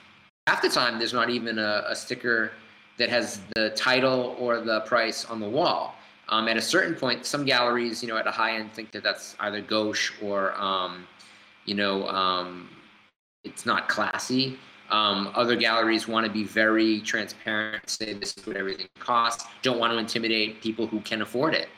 Half 0.47 0.61
the 0.61 0.69
time 0.69 0.97
there's 0.97 1.13
not 1.13 1.29
even 1.29 1.59
a, 1.59 1.83
a 1.87 1.95
sticker 1.95 2.51
that 2.97 3.09
has 3.09 3.41
the 3.55 3.71
title 3.71 4.35
or 4.39 4.61
the 4.61 4.81
price 4.81 5.25
on 5.25 5.39
the 5.39 5.49
wall 5.49 5.95
um, 6.29 6.47
at 6.47 6.57
a 6.57 6.61
certain 6.61 6.95
point 6.95 7.25
some 7.25 7.45
galleries 7.45 8.01
you 8.01 8.09
know 8.09 8.17
at 8.17 8.27
a 8.27 8.31
high 8.31 8.55
end 8.55 8.71
think 8.73 8.91
that 8.91 9.03
that's 9.03 9.35
either 9.41 9.61
gauche 9.61 10.11
or 10.21 10.53
um, 10.61 11.07
you 11.65 11.75
know 11.75 12.07
um, 12.07 12.69
it's 13.43 13.65
not 13.65 13.89
classy 13.89 14.57
um, 14.91 15.31
other 15.35 15.55
galleries 15.55 16.07
want 16.07 16.25
to 16.25 16.31
be 16.31 16.43
very 16.43 16.99
transparent, 16.99 17.89
say 17.89 18.13
this 18.13 18.35
is 18.35 18.45
what 18.45 18.57
everything 18.57 18.87
costs, 18.99 19.45
don't 19.61 19.79
want 19.79 19.93
to 19.93 19.97
intimidate 19.97 20.61
people 20.61 20.85
who 20.85 20.99
can 20.99 21.21
afford 21.21 21.53
it. 21.53 21.69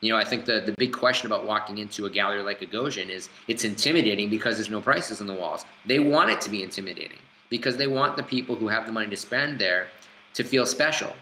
You 0.00 0.10
know, 0.10 0.16
I 0.16 0.24
think 0.24 0.44
the, 0.44 0.62
the 0.64 0.72
big 0.78 0.92
question 0.92 1.26
about 1.26 1.44
walking 1.44 1.78
into 1.78 2.06
a 2.06 2.10
gallery 2.10 2.42
like 2.42 2.62
a 2.62 2.66
Gagosian 2.66 3.10
is 3.10 3.28
it's 3.48 3.64
intimidating 3.64 4.30
because 4.30 4.56
there's 4.56 4.70
no 4.70 4.80
prices 4.80 5.20
on 5.20 5.26
the 5.26 5.34
walls. 5.34 5.64
They 5.84 5.98
want 5.98 6.30
it 6.30 6.40
to 6.42 6.50
be 6.50 6.62
intimidating 6.62 7.18
because 7.50 7.76
they 7.76 7.88
want 7.88 8.16
the 8.16 8.22
people 8.22 8.54
who 8.54 8.68
have 8.68 8.86
the 8.86 8.92
money 8.92 9.10
to 9.10 9.16
spend 9.16 9.58
there 9.58 9.88
to 10.34 10.44
feel 10.44 10.66
special, 10.66 11.14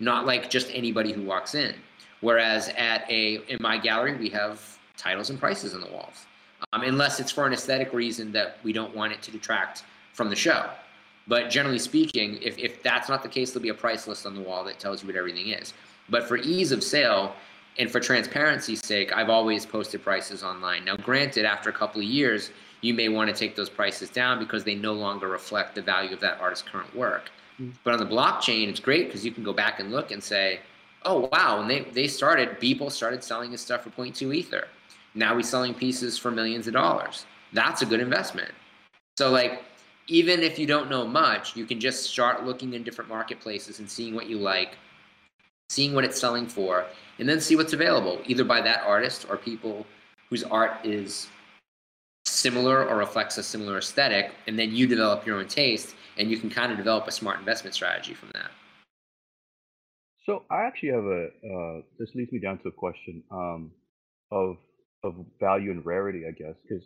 not 0.00 0.26
like 0.26 0.50
just 0.50 0.70
anybody 0.72 1.12
who 1.12 1.22
walks 1.22 1.54
in. 1.54 1.74
Whereas 2.20 2.68
at 2.76 3.08
a 3.10 3.42
in 3.48 3.58
my 3.60 3.78
gallery, 3.78 4.16
we 4.16 4.28
have 4.30 4.78
titles 4.96 5.30
and 5.30 5.38
prices 5.38 5.74
on 5.74 5.80
the 5.80 5.90
walls, 5.90 6.26
um, 6.72 6.82
unless 6.82 7.20
it's 7.20 7.30
for 7.30 7.46
an 7.46 7.52
aesthetic 7.52 7.92
reason 7.92 8.32
that 8.32 8.58
we 8.62 8.72
don't 8.72 8.94
want 8.94 9.12
it 9.12 9.22
to 9.22 9.30
detract 9.30 9.84
from 10.12 10.30
the 10.30 10.36
show. 10.36 10.70
But 11.28 11.50
generally 11.50 11.78
speaking, 11.78 12.38
if, 12.40 12.56
if 12.58 12.82
that's 12.82 13.08
not 13.08 13.22
the 13.22 13.28
case, 13.28 13.50
there'll 13.50 13.62
be 13.62 13.70
a 13.70 13.74
price 13.74 14.06
list 14.06 14.26
on 14.26 14.34
the 14.34 14.40
wall 14.40 14.64
that 14.64 14.78
tells 14.78 15.02
you 15.02 15.08
what 15.08 15.16
everything 15.16 15.48
is. 15.48 15.74
But 16.08 16.24
for 16.24 16.36
ease 16.36 16.72
of 16.72 16.82
sale 16.84 17.34
and 17.78 17.90
for 17.90 18.00
transparency's 18.00 18.84
sake, 18.84 19.12
I've 19.12 19.28
always 19.28 19.66
posted 19.66 20.02
prices 20.02 20.42
online. 20.44 20.84
Now, 20.84 20.96
granted, 20.96 21.44
after 21.44 21.68
a 21.68 21.72
couple 21.72 22.00
of 22.00 22.06
years, 22.06 22.50
you 22.80 22.94
may 22.94 23.08
want 23.08 23.28
to 23.28 23.34
take 23.34 23.56
those 23.56 23.68
prices 23.68 24.08
down 24.08 24.38
because 24.38 24.62
they 24.62 24.76
no 24.76 24.92
longer 24.92 25.28
reflect 25.28 25.74
the 25.74 25.82
value 25.82 26.12
of 26.12 26.20
that 26.20 26.40
artist's 26.40 26.66
current 26.68 26.94
work. 26.94 27.30
But 27.84 27.94
on 27.94 27.98
the 27.98 28.06
blockchain, 28.06 28.68
it's 28.68 28.80
great 28.80 29.06
because 29.06 29.24
you 29.24 29.32
can 29.32 29.42
go 29.42 29.52
back 29.52 29.80
and 29.80 29.90
look 29.90 30.10
and 30.10 30.22
say, 30.22 30.60
oh, 31.04 31.28
wow, 31.32 31.60
and 31.60 31.70
they, 31.70 31.80
they 31.80 32.08
started, 32.08 32.60
Beeple 32.60 32.90
started 32.90 33.22
selling 33.22 33.52
his 33.52 33.60
stuff 33.60 33.82
for 33.84 33.90
0.2 33.90 34.34
Ether. 34.34 34.68
Now 35.14 35.36
he's 35.36 35.48
selling 35.48 35.72
pieces 35.72 36.18
for 36.18 36.30
millions 36.30 36.66
of 36.66 36.74
dollars. 36.74 37.24
That's 37.52 37.82
a 37.82 37.86
good 37.86 38.00
investment. 38.00 38.50
So, 39.16 39.30
like, 39.30 39.62
even 40.08 40.40
if 40.40 40.58
you 40.58 40.66
don't 40.66 40.90
know 40.90 41.06
much, 41.06 41.56
you 41.56 41.64
can 41.64 41.80
just 41.80 42.10
start 42.10 42.44
looking 42.44 42.74
in 42.74 42.82
different 42.82 43.08
marketplaces 43.08 43.78
and 43.78 43.90
seeing 43.90 44.14
what 44.14 44.28
you 44.28 44.38
like, 44.38 44.76
seeing 45.70 45.94
what 45.94 46.04
it's 46.04 46.20
selling 46.20 46.46
for, 46.46 46.84
and 47.18 47.28
then 47.28 47.40
see 47.40 47.56
what's 47.56 47.72
available, 47.72 48.20
either 48.26 48.44
by 48.44 48.60
that 48.60 48.82
artist 48.84 49.26
or 49.30 49.36
people 49.36 49.86
whose 50.28 50.44
art 50.44 50.84
is 50.84 51.28
similar 52.24 52.86
or 52.86 52.96
reflects 52.96 53.38
a 53.38 53.42
similar 53.42 53.78
aesthetic, 53.78 54.32
and 54.46 54.58
then 54.58 54.72
you 54.74 54.86
develop 54.86 55.24
your 55.24 55.38
own 55.38 55.48
taste, 55.48 55.94
and 56.18 56.30
you 56.30 56.38
can 56.38 56.50
kind 56.50 56.72
of 56.72 56.78
develop 56.78 57.06
a 57.06 57.12
smart 57.12 57.38
investment 57.38 57.74
strategy 57.74 58.14
from 58.14 58.30
that. 58.34 58.50
So 60.24 60.42
I 60.50 60.64
actually 60.64 60.90
have 60.90 61.04
a. 61.04 61.26
Uh, 61.26 61.82
this 61.98 62.10
leads 62.14 62.32
me 62.32 62.40
down 62.40 62.58
to 62.58 62.68
a 62.68 62.72
question 62.72 63.22
um, 63.30 63.70
of 64.32 64.56
of 65.04 65.14
value 65.38 65.70
and 65.70 65.86
rarity, 65.86 66.24
I 66.26 66.32
guess, 66.32 66.56
because 66.62 66.84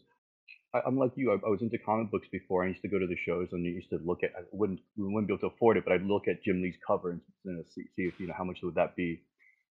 I'm 0.75 0.99
like 0.99 1.13
you. 1.17 1.33
I, 1.33 1.47
I 1.47 1.51
was 1.51 1.63
into 1.63 1.79
comic 1.79 2.11
books 2.11 2.29
before. 2.31 2.65
I 2.65 2.69
used 2.69 2.83
to 2.83 2.89
go 2.89 2.99
to 2.99 3.07
the 3.07 3.17
shows 3.27 3.49
and 3.53 3.67
I 3.67 3.71
used 3.71 3.91
to 3.91 3.99
look 4.05 4.23
at. 4.23 4.31
I 4.37 4.43
wouldn't 4.53 4.81
we 4.97 5.05
wouldn't 5.05 5.27
be 5.27 5.35
able 5.35 5.49
to 5.49 5.55
afford 5.55 5.79
it, 5.79 5.85
but 5.85 5.93
I'd 5.95 6.03
look 6.03 6.29
at 6.29 6.43
Jim 6.45 6.63
Lee's 6.63 6.77
cover 6.87 7.13
and 7.13 7.21
you 7.45 7.53
know, 7.53 7.63
see, 7.75 7.83
see 7.97 8.03
if 8.03 8.21
you 8.21 8.27
know 8.27 8.35
how 8.37 8.45
much 8.45 8.59
would 8.63 8.75
that 8.75 8.95
be. 8.95 9.23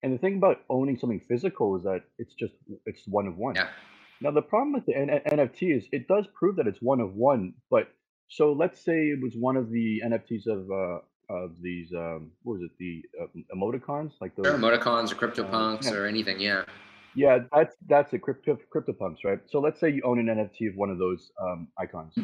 And 0.02 0.14
the 0.14 0.18
thing 0.18 0.38
about 0.38 0.62
owning 0.70 0.96
something 0.98 1.20
physical 1.28 1.76
is 1.76 1.82
that 1.82 2.02
it's 2.18 2.34
just 2.34 2.54
it's 2.86 3.02
one 3.06 3.26
of 3.26 3.36
one. 3.36 3.54
Yeah. 3.54 3.68
Now 4.20 4.30
the 4.30 4.42
problem 4.42 4.72
with 4.72 4.86
the 4.86 4.96
N- 4.96 5.20
NFT 5.30 5.76
is 5.76 5.84
it 5.92 6.08
does 6.08 6.26
prove 6.34 6.56
that 6.56 6.66
it's 6.66 6.80
one 6.80 7.00
of 7.00 7.14
one. 7.14 7.54
But 7.70 7.92
so 8.28 8.52
let's 8.52 8.84
say 8.84 9.08
it 9.08 9.20
was 9.22 9.34
one 9.36 9.56
of 9.56 9.70
the 9.70 10.02
NFTs 10.04 10.46
of 10.46 10.70
uh, 10.70 10.98
of 11.30 11.52
these 11.60 11.92
um, 11.94 12.30
what 12.42 12.58
was 12.58 12.62
it 12.62 12.70
the 12.78 13.02
uh, 13.20 13.56
emoticons 13.56 14.12
like 14.20 14.34
those 14.36 14.46
sure, 14.46 14.58
emoticons 14.58 15.12
or 15.12 15.16
CryptoPunks 15.16 15.86
uh, 15.86 15.90
yeah. 15.92 15.98
or 15.98 16.06
anything. 16.06 16.40
Yeah. 16.40 16.64
Yeah, 17.14 17.38
that's 17.52 17.74
that's 17.88 18.12
it. 18.12 18.20
Crypto 18.20 18.58
CryptoPunks, 18.72 19.24
right? 19.24 19.40
So 19.48 19.60
let's 19.60 19.80
say 19.80 19.90
you 19.90 20.02
own 20.04 20.18
an 20.20 20.26
NFT 20.26 20.68
of 20.68 20.76
one 20.76 20.90
of 20.90 20.98
those 20.98 21.32
um, 21.42 21.66
icons. 21.78 22.14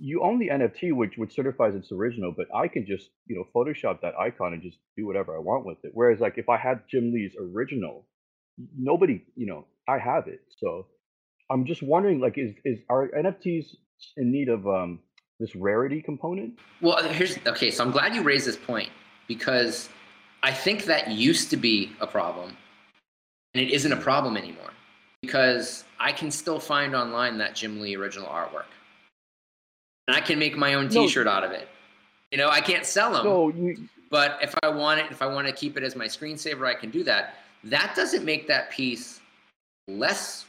You 0.00 0.22
own 0.22 0.38
the 0.38 0.48
NFT, 0.48 0.92
which 0.92 1.14
which 1.16 1.34
certifies 1.34 1.74
it's 1.74 1.90
original, 1.90 2.32
but 2.36 2.46
I 2.54 2.68
can 2.68 2.86
just 2.86 3.10
you 3.26 3.36
know 3.36 3.44
Photoshop 3.54 4.00
that 4.02 4.14
icon 4.16 4.52
and 4.52 4.62
just 4.62 4.78
do 4.96 5.06
whatever 5.06 5.34
I 5.34 5.40
want 5.40 5.64
with 5.64 5.78
it. 5.82 5.90
Whereas 5.94 6.20
like 6.20 6.36
if 6.36 6.48
I 6.48 6.56
had 6.56 6.82
Jim 6.88 7.10
Lee's 7.12 7.32
original, 7.40 8.06
nobody 8.76 9.24
you 9.34 9.46
know 9.46 9.66
I 9.88 9.98
have 9.98 10.28
it. 10.28 10.40
So 10.58 10.86
I'm 11.50 11.64
just 11.64 11.82
wondering 11.82 12.20
like 12.20 12.36
is 12.36 12.52
is 12.64 12.78
are 12.88 13.08
NFTs 13.08 13.74
in 14.18 14.30
need 14.30 14.50
of 14.50 14.66
um, 14.68 15.00
this 15.38 15.54
rarity 15.54 16.02
component? 16.02 16.58
Well, 16.80 17.02
here's 17.04 17.38
okay. 17.46 17.70
So 17.70 17.84
I'm 17.84 17.90
glad 17.90 18.14
you 18.14 18.22
raised 18.22 18.46
this 18.46 18.56
point 18.56 18.90
because 19.26 19.88
I 20.42 20.52
think 20.52 20.84
that 20.84 21.10
used 21.10 21.50
to 21.50 21.56
be 21.56 21.92
a 22.00 22.06
problem 22.06 22.56
and 23.54 23.62
it 23.62 23.72
isn't 23.72 23.92
a 23.92 23.96
problem 23.96 24.36
anymore 24.36 24.70
because 25.22 25.84
I 25.98 26.12
can 26.12 26.30
still 26.30 26.60
find 26.60 26.94
online 26.94 27.38
that 27.38 27.54
Jim 27.54 27.80
Lee 27.80 27.96
original 27.96 28.28
artwork. 28.28 28.66
And 30.06 30.16
I 30.16 30.20
can 30.20 30.38
make 30.38 30.56
my 30.56 30.74
own 30.74 30.88
T-shirt 30.88 31.26
no. 31.26 31.32
out 31.32 31.44
of 31.44 31.50
it. 31.50 31.68
You 32.30 32.38
know, 32.38 32.48
I 32.48 32.60
can't 32.60 32.86
sell 32.86 33.12
them, 33.12 33.24
no, 33.24 33.48
you... 33.48 33.88
but 34.10 34.38
if 34.42 34.54
I 34.62 34.68
want 34.68 35.00
it, 35.00 35.06
if 35.10 35.22
I 35.22 35.26
want 35.26 35.46
to 35.46 35.52
keep 35.52 35.76
it 35.76 35.82
as 35.82 35.96
my 35.96 36.06
screensaver, 36.06 36.66
I 36.66 36.74
can 36.74 36.90
do 36.90 37.02
that. 37.04 37.34
That 37.64 37.94
doesn't 37.96 38.24
make 38.24 38.46
that 38.48 38.70
piece 38.70 39.20
less 39.88 40.44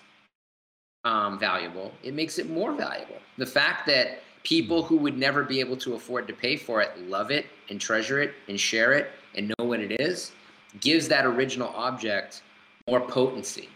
um, 1.03 1.39
valuable. 1.39 1.91
It 2.03 2.13
makes 2.13 2.37
it 2.37 2.49
more 2.49 2.73
valuable. 2.73 3.17
The 3.37 3.45
fact 3.45 3.87
that 3.87 4.19
people 4.43 4.81
hmm. 4.81 4.87
who 4.87 4.97
would 4.97 5.17
never 5.17 5.43
be 5.43 5.59
able 5.59 5.77
to 5.77 5.95
afford 5.95 6.27
to 6.27 6.33
pay 6.33 6.55
for 6.55 6.81
it 6.81 6.97
love 7.07 7.31
it 7.31 7.45
and 7.69 7.79
treasure 7.79 8.21
it 8.21 8.33
and 8.47 8.59
share 8.59 8.93
it 8.93 9.11
and 9.35 9.53
know 9.57 9.65
what 9.65 9.79
it 9.79 9.99
is 9.99 10.31
gives 10.79 11.07
that 11.07 11.25
original 11.25 11.69
object 11.69 12.43
more 12.87 13.01
potency. 13.01 13.69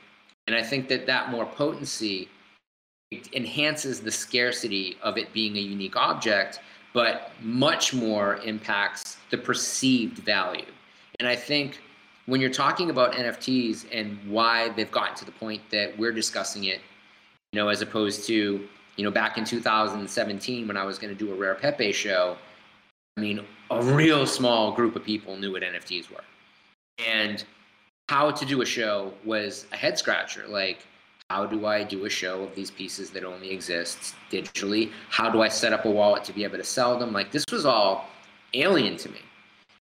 And 0.47 0.55
I 0.55 0.61
think 0.61 0.87
that 0.89 1.05
that 1.05 1.29
more 1.29 1.45
potency 1.45 2.29
enhances 3.33 4.01
the 4.01 4.11
scarcity 4.11 4.97
of 5.01 5.17
it 5.17 5.31
being 5.33 5.55
a 5.57 5.59
unique 5.59 5.95
object, 5.95 6.59
but 6.93 7.31
much 7.41 7.93
more 7.93 8.37
impacts 8.37 9.17
the 9.29 9.37
perceived 9.37 10.19
value. 10.19 10.65
And 11.19 11.27
I 11.27 11.35
think 11.35 11.79
when 12.25 12.41
you're 12.41 12.49
talking 12.49 12.89
about 12.89 13.13
NFTs 13.13 13.85
and 13.91 14.17
why 14.27 14.69
they've 14.69 14.91
gotten 14.91 15.15
to 15.17 15.25
the 15.25 15.31
point 15.31 15.61
that 15.71 15.97
we're 15.97 16.11
discussing 16.11 16.65
it, 16.65 16.81
you 17.51 17.59
know, 17.59 17.69
as 17.69 17.81
opposed 17.81 18.25
to, 18.27 18.67
you 18.95 19.03
know, 19.03 19.11
back 19.11 19.37
in 19.37 19.45
2017 19.45 20.67
when 20.67 20.77
I 20.77 20.83
was 20.83 20.99
going 20.99 21.15
to 21.15 21.17
do 21.17 21.31
a 21.31 21.35
Rare 21.35 21.55
Pepe 21.55 21.91
show, 21.91 22.37
I 23.17 23.21
mean, 23.21 23.45
a 23.71 23.81
real 23.81 24.25
small 24.25 24.71
group 24.71 24.95
of 24.95 25.03
people 25.03 25.35
knew 25.37 25.51
what 25.51 25.63
NFTs 25.63 26.09
were. 26.09 26.23
And 27.05 27.43
how 28.09 28.31
to 28.31 28.45
do 28.45 28.61
a 28.61 28.65
show 28.65 29.13
was 29.23 29.65
a 29.71 29.75
head 29.75 29.97
scratcher. 29.97 30.45
Like, 30.47 30.85
how 31.29 31.45
do 31.45 31.65
I 31.65 31.83
do 31.83 32.05
a 32.05 32.09
show 32.09 32.43
of 32.43 32.53
these 32.53 32.69
pieces 32.69 33.09
that 33.11 33.23
only 33.23 33.49
exist 33.49 34.15
digitally? 34.31 34.91
How 35.09 35.29
do 35.29 35.41
I 35.41 35.47
set 35.47 35.73
up 35.73 35.85
a 35.85 35.91
wallet 35.91 36.23
to 36.25 36.33
be 36.33 36.43
able 36.43 36.57
to 36.57 36.63
sell 36.63 36.99
them? 36.99 37.13
Like, 37.13 37.31
this 37.31 37.45
was 37.51 37.65
all 37.65 38.09
alien 38.53 38.97
to 38.97 39.09
me. 39.09 39.19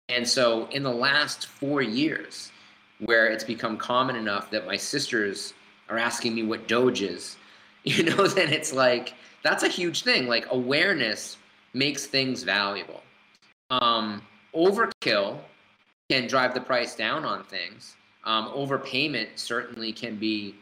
And 0.08 0.26
so, 0.26 0.66
in 0.66 0.82
the 0.82 0.92
last 0.92 1.46
four 1.46 1.82
years, 1.82 2.52
where 3.00 3.26
it's 3.26 3.44
become 3.44 3.76
common 3.76 4.16
enough 4.16 4.50
that 4.50 4.66
my 4.66 4.76
sisters 4.76 5.54
are 5.88 5.98
asking 5.98 6.34
me 6.34 6.42
what 6.42 6.68
Doge 6.68 7.02
is, 7.02 7.36
you 7.86 8.02
know, 8.02 8.26
then 8.26 8.50
it's 8.52 8.72
like 8.72 9.14
that's 9.42 9.62
a 9.62 9.68
huge 9.68 10.02
thing. 10.02 10.26
Like 10.26 10.46
awareness 10.50 11.36
makes 11.74 12.06
things 12.06 12.42
valuable. 12.42 13.02
Um, 13.70 14.22
overkill 14.54 15.38
can 16.08 16.26
drive 16.26 16.54
the 16.54 16.60
price 16.60 16.94
down 16.94 17.24
on 17.24 17.44
things. 17.44 17.96
Um, 18.24 18.48
overpayment 18.48 19.28
certainly 19.36 19.92
can 19.92 20.16
be 20.16 20.54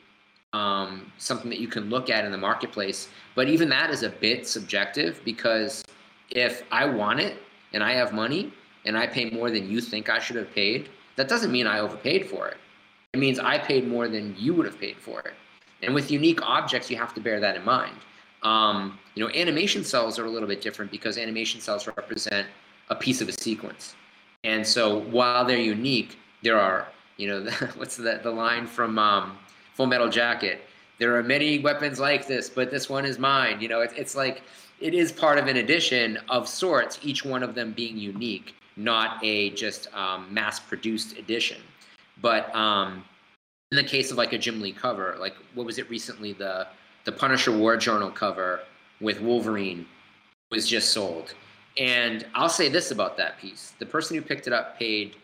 um, 0.53 1.13
something 1.19 1.49
that 1.49 1.61
you 1.61 1.69
can 1.69 1.89
look 1.91 2.11
at 2.11 2.25
in 2.25 2.33
the 2.33 2.39
marketplace. 2.39 3.09
But 3.37 3.49
even 3.49 3.69
that 3.69 3.91
is 3.91 4.03
a 4.03 4.11
bit 4.11 4.47
subjective 4.49 5.21
because 5.25 5.85
if 6.31 6.65
I 6.73 6.87
want 6.87 7.21
it 7.21 7.37
and 7.73 7.85
I 7.85 7.93
have 7.93 8.13
money 8.13 8.53
and 8.85 8.99
I 8.99 9.07
pay 9.07 9.31
more 9.31 9.51
than 9.51 9.71
you 9.71 9.81
think 9.81 10.11
I 10.11 10.19
should 10.19 10.37
have 10.37 10.53
paid, 10.53 10.89
that 11.17 11.29
doesn't 11.29 11.53
mean 11.53 11.69
I 11.69 11.79
overpaid 11.79 12.27
for 12.27 12.49
it. 12.49 12.57
It 13.13 13.21
means 13.21 13.39
I 13.39 13.59
paid 13.59 13.87
more 13.87 14.09
than 14.09 14.35
you 14.39 14.55
would 14.55 14.67
have 14.67 14.81
paid 14.81 14.97
for 14.97 15.21
it. 15.21 15.35
And 15.83 15.95
with 15.95 16.11
unique 16.11 16.41
objects, 16.43 16.91
you 16.91 16.97
have 16.97 17.15
to 17.15 17.21
bear 17.21 17.41
that 17.41 17.57
in 17.57 17.65
mind. 17.65 17.97
Um, 18.43 18.99
you 19.15 19.25
know, 19.25 19.33
animation 19.35 19.85
cells 19.85 20.19
are 20.19 20.25
a 20.25 20.31
little 20.31 20.49
bit 20.49 20.61
different 20.61 20.91
because 20.91 21.19
animation 21.19 21.61
cells 21.61 21.87
represent 21.87 22.47
a 22.89 22.95
piece 22.95 23.21
of 23.21 23.29
a 23.29 23.33
sequence. 23.33 23.95
And 24.45 24.67
so 24.67 24.99
while 24.99 25.45
they're 25.45 25.59
unique, 25.59 26.19
there 26.43 26.59
are, 26.59 26.89
you 27.17 27.29
know, 27.29 27.51
what's 27.77 27.97
the, 27.97 28.21
the 28.23 28.31
line 28.31 28.67
from 28.67 28.99
um, 28.99 29.39
Full 29.75 29.87
Metal 29.87 30.09
Jacket? 30.09 30.63
There 30.99 31.17
are 31.17 31.23
many 31.23 31.59
weapons 31.59 31.99
like 31.99 32.27
this, 32.27 32.49
but 32.49 32.71
this 32.71 32.89
one 32.89 33.05
is 33.05 33.19
mine. 33.19 33.61
You 33.61 33.69
know, 33.69 33.81
it, 33.81 33.93
it's 33.97 34.15
like 34.15 34.43
it 34.81 34.95
is 34.95 35.13
part 35.13 35.39
of 35.39 35.47
an 35.47 35.57
edition 35.57 36.19
of 36.29 36.49
sorts, 36.49 36.99
each 37.03 37.25
one 37.25 37.43
of 37.43 37.55
them 37.55 37.73
being 37.73 37.97
unique, 37.97 38.55
not 38.77 39.23
a 39.23 39.51
just 39.51 39.93
um, 39.95 40.33
mass-produced 40.33 41.17
edition. 41.19 41.61
But 42.21 42.55
um, 42.55 43.05
in 43.73 43.77
the 43.77 43.83
case 43.83 44.11
of 44.11 44.19
like 44.19 44.35
a 44.35 44.39
Jim 44.39 44.61
Lee 44.61 44.71
cover, 44.73 45.17
like 45.19 45.35
what 45.55 45.65
was 45.65 45.79
it 45.79 45.89
recently? 45.89 46.35
The 46.35 46.69
the 47.05 47.11
Punisher 47.11 47.51
War 47.51 47.77
Journal 47.77 48.11
cover 48.11 48.61
with 49.01 49.21
Wolverine 49.21 49.87
was 50.51 50.69
just 50.69 50.93
sold. 50.93 51.35
And 51.79 52.27
I'll 52.35 52.51
say 52.51 52.69
this 52.69 52.91
about 52.91 53.17
that 53.17 53.39
piece: 53.39 53.73
the 53.79 53.87
person 53.87 54.15
who 54.15 54.23
picked 54.23 54.47
it 54.47 54.53
up 54.53 54.79
paid 54.79 55.13
one 55.13 55.17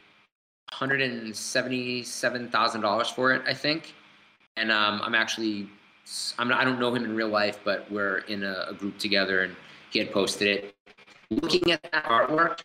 hundred 0.73 1.03
and 1.03 1.37
seventy-seven 1.37 2.49
thousand 2.49 2.81
dollars 2.81 3.11
for 3.11 3.35
it, 3.35 3.43
I 3.47 3.53
think. 3.53 3.95
And 4.57 4.73
um, 4.73 5.03
I'm 5.05 5.15
actually, 5.15 5.69
I'm 6.39 6.51
I 6.51 6.65
don't 6.65 6.81
know 6.81 6.93
him 6.95 7.05
in 7.05 7.15
real 7.15 7.29
life, 7.29 7.61
but 7.65 7.89
we're 7.93 8.19
in 8.29 8.43
a, 8.45 8.65
a 8.71 8.73
group 8.73 8.99
together, 8.99 9.43
and 9.43 9.55
he 9.91 9.99
had 9.99 10.11
posted 10.11 10.49
it. 10.49 10.75
Looking 11.31 11.71
at 11.71 11.83
that 11.83 12.05
artwork, 12.05 12.61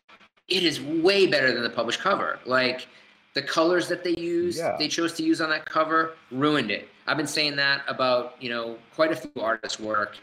it 0.48 0.64
is 0.64 0.80
way 0.80 1.28
better 1.28 1.54
than 1.54 1.62
the 1.62 1.70
published 1.70 2.00
cover. 2.00 2.40
Like 2.46 2.88
the 3.34 3.42
colors 3.42 3.88
that 3.88 4.04
they 4.04 4.16
use, 4.16 4.58
yeah. 4.58 4.76
they 4.78 4.88
chose 4.88 5.14
to 5.14 5.24
use 5.24 5.42
on 5.42 5.50
that 5.50 5.66
cover, 5.66 6.16
ruined 6.32 6.72
it. 6.72 6.88
I've 7.08 7.18
been 7.18 7.28
saying 7.28 7.56
that 7.58 7.82
about 7.88 8.36
you 8.40 8.50
know 8.50 8.78
quite 8.96 9.12
a 9.12 9.16
few 9.16 9.32
artists' 9.42 9.80
work 9.80 10.18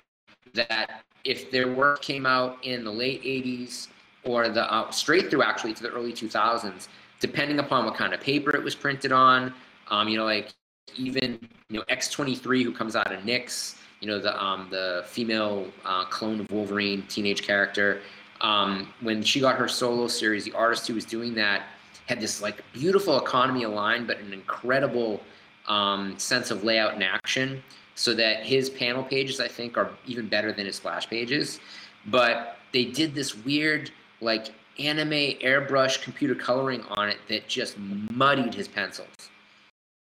that 0.55 1.03
if 1.25 1.51
their 1.51 1.73
work 1.73 2.03
came 2.03 2.27
out 2.27 2.65
in 2.65 2.85
the 2.85 2.91
late 2.91 3.23
80s 3.23 3.89
or 4.25 4.49
the 4.49 4.73
uh, 4.73 4.91
straight 4.91 5.31
through 5.31 5.43
actually 5.43 5.75
to 5.75 5.83
the 5.83 5.91
early 5.91 6.13
2000s, 6.13 6.89
depending 7.21 7.59
upon 7.59 7.85
what 7.85 7.95
kind 7.95 8.15
of 8.15 8.21
paper 8.21 8.55
it 8.57 8.63
was 8.63 8.75
printed 8.75 9.13
on, 9.13 9.53
um, 9.91 10.09
you 10.09 10.17
know, 10.17 10.25
like 10.25 10.53
even 10.97 11.39
you 11.69 11.79
know 11.79 11.85
X23 11.91 12.63
who 12.63 12.73
comes 12.73 12.97
out 12.97 13.13
of 13.13 13.21
NYX, 13.21 13.77
you 14.01 14.09
know 14.09 14.19
the 14.19 14.41
um, 14.43 14.69
the 14.71 15.05
female 15.07 15.67
uh, 15.85 16.05
clone 16.07 16.41
of 16.41 16.51
Wolverine 16.51 17.03
teenage 17.09 17.43
character. 17.43 18.01
Um, 18.41 18.95
when 19.03 19.23
she 19.23 19.41
got 19.41 19.57
her 19.57 19.69
solo 19.69 20.07
series, 20.09 20.47
the 20.47 20.53
artist 20.53 20.87
who 20.87 20.95
was 20.95 21.05
doing 21.05 21.35
that 21.35 21.65
had 22.11 22.21
this 22.21 22.43
like 22.43 22.63
beautiful 22.73 23.19
economy 23.19 23.63
aligned, 23.63 24.07
but 24.07 24.19
an 24.19 24.33
incredible 24.33 25.23
um, 25.69 26.19
sense 26.19 26.51
of 26.51 26.65
layout 26.65 26.95
and 26.95 27.05
action 27.05 27.63
so 27.95 28.13
that 28.15 28.45
his 28.45 28.69
panel 28.69 29.05
pages, 29.05 29.41
I 29.41 29.49
think, 29.49 29.79
are 29.79 29.91
even 30.07 30.29
better 30.29 30.53
than 30.53 30.67
his 30.67 30.77
splash 30.77 31.09
pages. 31.09 31.61
But 32.07 32.57
they 32.73 32.87
did 32.87 33.15
this 33.15 33.37
weird, 33.37 33.91
like, 34.21 34.49
anime 34.79 35.37
airbrush 35.41 36.03
computer 36.03 36.35
coloring 36.35 36.83
on 36.91 37.09
it 37.11 37.19
that 37.29 37.47
just 37.47 37.79
muddied 37.79 38.55
his 38.55 38.67
pencils. 38.67 39.31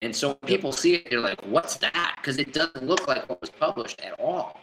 And 0.01 0.15
so 0.15 0.29
when 0.29 0.47
people 0.47 0.71
see 0.71 0.95
it, 0.95 1.09
they're 1.09 1.19
like, 1.19 1.41
what's 1.45 1.75
that? 1.77 2.15
Because 2.17 2.37
it 2.37 2.53
doesn't 2.53 2.83
look 2.83 3.07
like 3.07 3.29
what 3.29 3.41
was 3.41 3.51
published 3.51 4.01
at 4.01 4.19
all. 4.19 4.61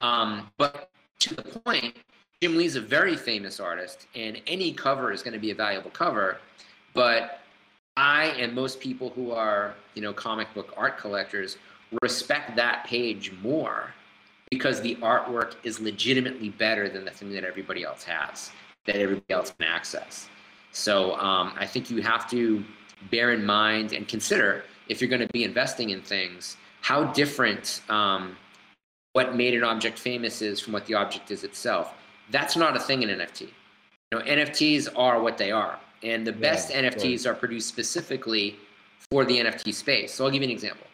Um, 0.00 0.50
but 0.58 0.90
to 1.20 1.34
the 1.34 1.42
point, 1.42 1.96
Jim 2.40 2.56
Lee's 2.56 2.76
a 2.76 2.80
very 2.80 3.16
famous 3.16 3.58
artist, 3.58 4.06
and 4.14 4.40
any 4.46 4.72
cover 4.72 5.10
is 5.10 5.22
going 5.22 5.34
to 5.34 5.40
be 5.40 5.50
a 5.50 5.54
valuable 5.54 5.90
cover. 5.90 6.38
But 6.94 7.40
I 7.96 8.26
and 8.38 8.54
most 8.54 8.80
people 8.80 9.10
who 9.10 9.32
are, 9.32 9.74
you 9.94 10.02
know, 10.02 10.12
comic 10.12 10.52
book 10.54 10.72
art 10.76 10.98
collectors 10.98 11.56
respect 12.02 12.56
that 12.56 12.84
page 12.84 13.32
more 13.42 13.92
because 14.50 14.80
the 14.80 14.94
artwork 14.96 15.56
is 15.62 15.80
legitimately 15.80 16.50
better 16.50 16.88
than 16.88 17.04
the 17.04 17.10
thing 17.10 17.30
that 17.32 17.44
everybody 17.44 17.84
else 17.84 18.02
has, 18.04 18.50
that 18.86 18.96
everybody 18.96 19.32
else 19.32 19.52
can 19.58 19.68
access. 19.68 20.28
So 20.72 21.14
um, 21.16 21.52
I 21.56 21.66
think 21.66 21.90
you 21.90 22.00
have 22.02 22.28
to 22.30 22.64
bear 23.10 23.32
in 23.32 23.44
mind 23.44 23.92
and 23.92 24.06
consider 24.08 24.64
if 24.88 25.00
you're 25.00 25.10
going 25.10 25.26
to 25.26 25.32
be 25.32 25.44
investing 25.44 25.90
in 25.90 26.00
things, 26.00 26.56
how 26.80 27.04
different 27.04 27.82
um, 27.88 28.36
what 29.12 29.36
made 29.36 29.54
an 29.54 29.64
object 29.64 29.98
famous 29.98 30.40
is 30.42 30.60
from 30.60 30.72
what 30.72 30.86
the 30.86 30.94
object 30.94 31.30
is 31.30 31.44
itself. 31.44 31.94
That's 32.30 32.56
not 32.56 32.76
a 32.76 32.80
thing 32.80 33.02
in 33.02 33.08
NFT. 33.08 33.40
You 33.40 34.18
know, 34.18 34.20
NFTs 34.20 34.88
are 34.96 35.20
what 35.20 35.36
they 35.36 35.50
are. 35.50 35.78
And 36.02 36.26
the 36.26 36.32
best 36.32 36.70
yeah, 36.70 36.82
NFTs 36.82 37.26
are 37.26 37.34
produced 37.34 37.68
specifically 37.68 38.56
for 39.10 39.24
the 39.24 39.38
NFT 39.38 39.74
space. 39.74 40.14
So 40.14 40.24
I'll 40.24 40.30
give 40.30 40.42
you 40.42 40.48
an 40.48 40.52
example. 40.52 40.86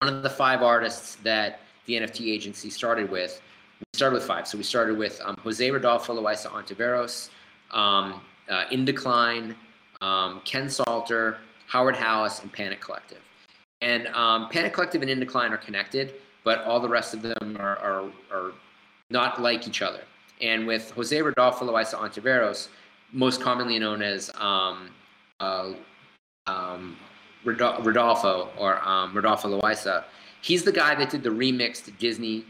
One 0.00 0.14
of 0.14 0.22
the 0.22 0.30
five 0.30 0.62
artists 0.62 1.16
that 1.16 1.60
the 1.86 1.94
NFT 1.94 2.32
agency 2.32 2.70
started 2.70 3.10
with, 3.10 3.40
we 3.80 3.84
started 3.94 4.14
with 4.14 4.24
five. 4.24 4.46
So 4.46 4.56
we 4.58 4.64
started 4.64 4.96
with 4.96 5.20
um, 5.24 5.36
Jose 5.42 5.70
Rodolfo 5.70 6.14
Loaiza 6.20 6.46
Ontiveros, 6.46 7.30
um, 7.72 8.20
uh, 8.48 8.64
Indecline, 8.70 9.56
um, 10.00 10.40
Ken 10.44 10.68
Salter, 10.68 11.38
Howard 11.66 11.94
Hallis, 11.94 12.42
and 12.42 12.52
Panic 12.52 12.80
Collective. 12.80 13.20
And 13.80 14.06
um, 14.08 14.48
Panic 14.50 14.72
Collective 14.74 15.02
and 15.02 15.10
Indecline 15.10 15.52
are 15.52 15.58
connected, 15.58 16.14
but 16.44 16.62
all 16.64 16.80
the 16.80 16.88
rest 16.88 17.14
of 17.14 17.22
them 17.22 17.56
are, 17.58 17.78
are, 17.78 18.10
are 18.30 18.52
not 19.10 19.40
like 19.40 19.66
each 19.66 19.82
other. 19.82 20.02
And 20.40 20.66
with 20.66 20.90
Jose 20.92 21.20
Rodolfo 21.20 21.66
Loaiza 21.66 21.94
Ontiveros, 21.94 22.68
most 23.12 23.40
commonly 23.40 23.78
known 23.78 24.02
as 24.02 24.30
um, 24.36 24.90
uh, 25.40 25.72
um, 26.46 26.96
Rodolfo 27.44 28.50
or 28.58 28.86
um, 28.86 29.14
Rodolfo 29.14 29.60
Loaiza. 29.60 30.04
He's 30.42 30.62
the 30.62 30.72
guy 30.72 30.94
that 30.94 31.10
did 31.10 31.22
the 31.22 31.30
remixed 31.30 31.96
Disney 31.98 32.44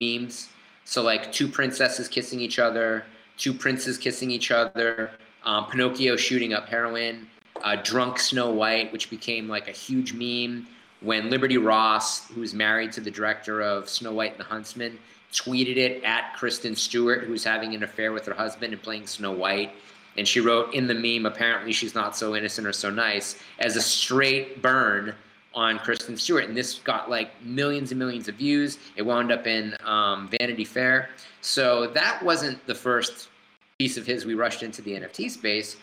memes. 0.00 0.48
So 0.84 1.02
like 1.02 1.32
two 1.32 1.48
princesses 1.48 2.08
kissing 2.08 2.40
each 2.40 2.58
other, 2.58 3.04
two 3.36 3.52
princes 3.54 3.98
kissing 3.98 4.30
each 4.30 4.50
other, 4.50 5.10
um, 5.44 5.66
Pinocchio 5.66 6.16
shooting 6.16 6.52
up 6.52 6.68
heroin, 6.68 7.28
uh, 7.62 7.76
drunk 7.82 8.18
Snow 8.18 8.50
White, 8.50 8.92
which 8.92 9.10
became 9.10 9.48
like 9.48 9.68
a 9.68 9.72
huge 9.72 10.12
meme 10.12 10.66
when 11.00 11.30
Liberty 11.30 11.58
Ross, 11.58 12.28
who's 12.28 12.54
married 12.54 12.92
to 12.92 13.00
the 13.00 13.10
director 13.10 13.60
of 13.60 13.88
Snow 13.88 14.12
White 14.12 14.32
and 14.32 14.40
the 14.40 14.44
Huntsman, 14.44 14.98
tweeted 15.32 15.76
it 15.76 16.04
at 16.04 16.34
Kristen 16.34 16.76
Stewart, 16.76 17.24
who's 17.24 17.42
having 17.42 17.74
an 17.74 17.82
affair 17.82 18.12
with 18.12 18.26
her 18.26 18.34
husband 18.34 18.72
and 18.72 18.82
playing 18.82 19.06
Snow 19.06 19.32
White. 19.32 19.72
And 20.16 20.28
she 20.28 20.40
wrote 20.40 20.74
in 20.74 20.86
the 20.86 20.94
meme, 20.94 21.24
apparently 21.24 21.72
she's 21.72 21.94
not 21.94 22.14
so 22.16 22.36
innocent 22.36 22.66
or 22.66 22.72
so 22.72 22.90
nice, 22.90 23.38
as 23.58 23.76
a 23.76 23.80
straight 23.80 24.60
burn 24.60 25.14
on 25.54 25.78
Kristen 25.78 26.16
Stewart. 26.16 26.44
And 26.44 26.56
this 26.56 26.80
got 26.80 27.10
like 27.10 27.30
millions 27.42 27.92
and 27.92 27.98
millions 27.98 28.28
of 28.28 28.34
views. 28.34 28.78
It 28.96 29.02
wound 29.02 29.32
up 29.32 29.46
in 29.46 29.74
um, 29.84 30.28
Vanity 30.38 30.64
Fair. 30.64 31.08
So 31.40 31.86
that 31.88 32.22
wasn't 32.22 32.64
the 32.66 32.74
first 32.74 33.28
piece 33.78 33.96
of 33.96 34.06
his 34.06 34.26
we 34.26 34.34
rushed 34.34 34.62
into 34.62 34.82
the 34.82 34.92
NFT 34.92 35.30
space. 35.30 35.76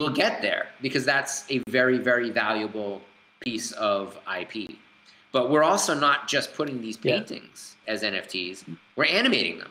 We'll 0.00 0.10
get 0.10 0.42
there 0.42 0.68
because 0.82 1.04
that's 1.04 1.50
a 1.50 1.62
very, 1.68 1.98
very 1.98 2.30
valuable 2.30 3.00
piece 3.40 3.72
of 3.72 4.18
IP. 4.38 4.76
But 5.32 5.50
we're 5.50 5.64
also 5.64 5.94
not 5.94 6.28
just 6.28 6.54
putting 6.54 6.80
these 6.80 6.96
paintings 6.96 7.76
yeah. 7.86 7.92
as 7.92 8.02
NFTs, 8.02 8.64
we're 8.96 9.04
animating 9.04 9.58
them. 9.58 9.70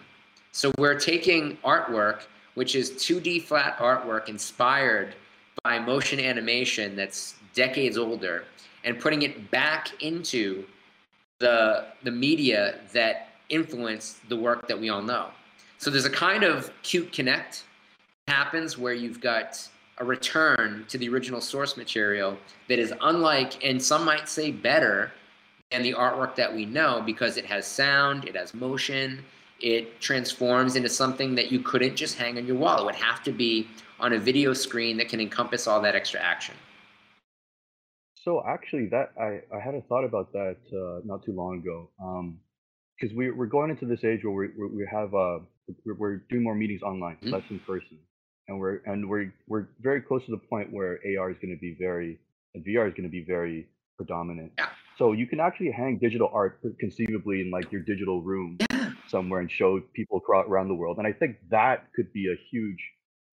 So 0.52 0.72
we're 0.78 1.00
taking 1.00 1.58
artwork, 1.66 2.24
which 2.54 2.76
is 2.76 2.92
2D 2.92 3.44
flat 3.44 3.78
artwork 3.78 4.30
inspired 4.30 5.16
by 5.64 5.80
motion 5.80 6.20
animation 6.20 6.96
that's 6.96 7.36
decades 7.54 7.98
older, 7.98 8.46
and 8.84 9.00
putting 9.00 9.24
it 9.24 9.50
back 9.52 10.02
into 10.04 10.66
the, 11.40 11.88
the 12.04 12.12
media 12.12 12.80
that 12.94 13.30
influenced 13.50 14.28
the 14.30 14.36
work 14.36 14.68
that 14.68 14.80
we 14.80 14.90
all 14.90 15.02
know. 15.02 15.30
So 15.78 15.90
there's 15.90 16.06
a 16.06 16.10
kind 16.10 16.44
of 16.44 16.72
cute 16.84 17.12
connect 17.12 17.64
happens 18.28 18.78
where 18.78 18.94
you've 18.94 19.22
got 19.22 19.68
a 20.00 20.06
return 20.06 20.86
to 20.90 20.98
the 20.98 21.08
original 21.08 21.40
source 21.40 21.78
material 21.78 22.38
that 22.68 22.80
is 22.80 22.94
unlike, 23.02 23.64
and 23.64 23.82
some 23.82 24.04
might 24.04 24.28
say 24.28 24.52
better, 24.52 25.12
than 25.76 25.84
the 25.84 25.94
artwork 25.94 26.36
that 26.36 26.54
we 26.54 26.66
know 26.66 27.02
because 27.06 27.38
it 27.38 27.46
has 27.46 27.66
sound, 27.68 28.26
it 28.26 28.36
has 28.36 28.54
motion, 28.54 29.24
it 29.60 30.00
transforms 30.00 30.76
into 30.76 30.90
something 30.90 31.36
that 31.36 31.52
you 31.52 31.60
couldn't 31.60 31.96
just 31.96 32.18
hang 32.18 32.38
on 32.38 32.46
your 32.46 32.56
wall. 32.56 32.82
It 32.82 32.86
would 32.86 32.96
have 32.96 33.24
to 33.24 33.32
be 33.32 33.68
on 34.00 34.14
a 34.14 34.20
video 34.20 34.54
screen 34.54 34.98
that 34.98 35.10
can 35.10 35.20
encompass 35.20 35.68
all 35.68 35.82
that 35.82 35.96
extra 35.96 36.20
action. 36.22 36.56
So 38.16 38.44
actually, 38.48 38.88
that 38.88 39.12
I, 39.20 39.42
I 39.56 39.60
had 39.60 39.76
a 39.76 39.82
thought 39.82 40.04
about 40.04 40.32
that 40.34 40.58
uh, 40.74 41.02
not 41.06 41.24
too 41.26 41.34
long 41.34 41.60
ago. 41.60 41.90
Um, 42.02 42.40
because 43.00 43.14
we 43.16 43.30
we're 43.30 43.46
going 43.46 43.70
into 43.70 43.86
this 43.86 44.04
age 44.06 44.24
where 44.24 44.34
we 44.34 44.48
we 44.58 44.78
we 44.78 44.88
have 44.90 45.14
uh 45.14 45.40
we're, 45.86 45.96
we're 45.96 46.16
doing 46.30 46.44
more 46.44 46.56
meetings 46.56 46.82
online, 46.82 47.18
Mhm. 47.22 47.34
less 47.34 47.44
in 47.50 47.60
person, 47.60 48.00
and 48.48 48.58
we're 48.58 48.78
and 48.86 49.08
we're 49.08 49.34
we're 49.48 49.68
very 49.82 50.02
close 50.02 50.26
to 50.26 50.32
the 50.32 50.38
point 50.50 50.72
where 50.72 50.94
AR 51.20 51.30
is 51.30 51.38
going 51.42 51.54
to 51.54 51.60
be 51.60 51.76
very 51.78 52.18
and 52.54 52.66
VR 52.66 52.88
is 52.88 52.94
going 52.94 53.04
to 53.04 53.10
be 53.10 53.26
very 53.28 53.68
predominant. 53.98 54.54
Yeah. 54.58 54.70
So 54.98 55.12
you 55.12 55.28
can 55.28 55.40
actually 55.40 55.72
hang 55.72 55.98
digital 55.98 56.30
art 56.34 56.60
conceivably 56.80 57.42
in 57.42 57.52
like 57.52 57.72
your 57.72 57.82
digital 57.82 58.22
room 58.22 58.58
Yeah. 58.72 58.92
somewhere 59.08 59.42
and 59.42 59.52
show 59.52 59.82
people 59.94 60.22
around 60.30 60.70
the 60.70 60.76
world, 60.76 60.98
and 60.98 61.08
I 61.08 61.12
think 61.12 61.38
that 61.50 61.88
could 61.96 62.12
be 62.14 62.32
a 62.32 62.36
huge 62.50 62.80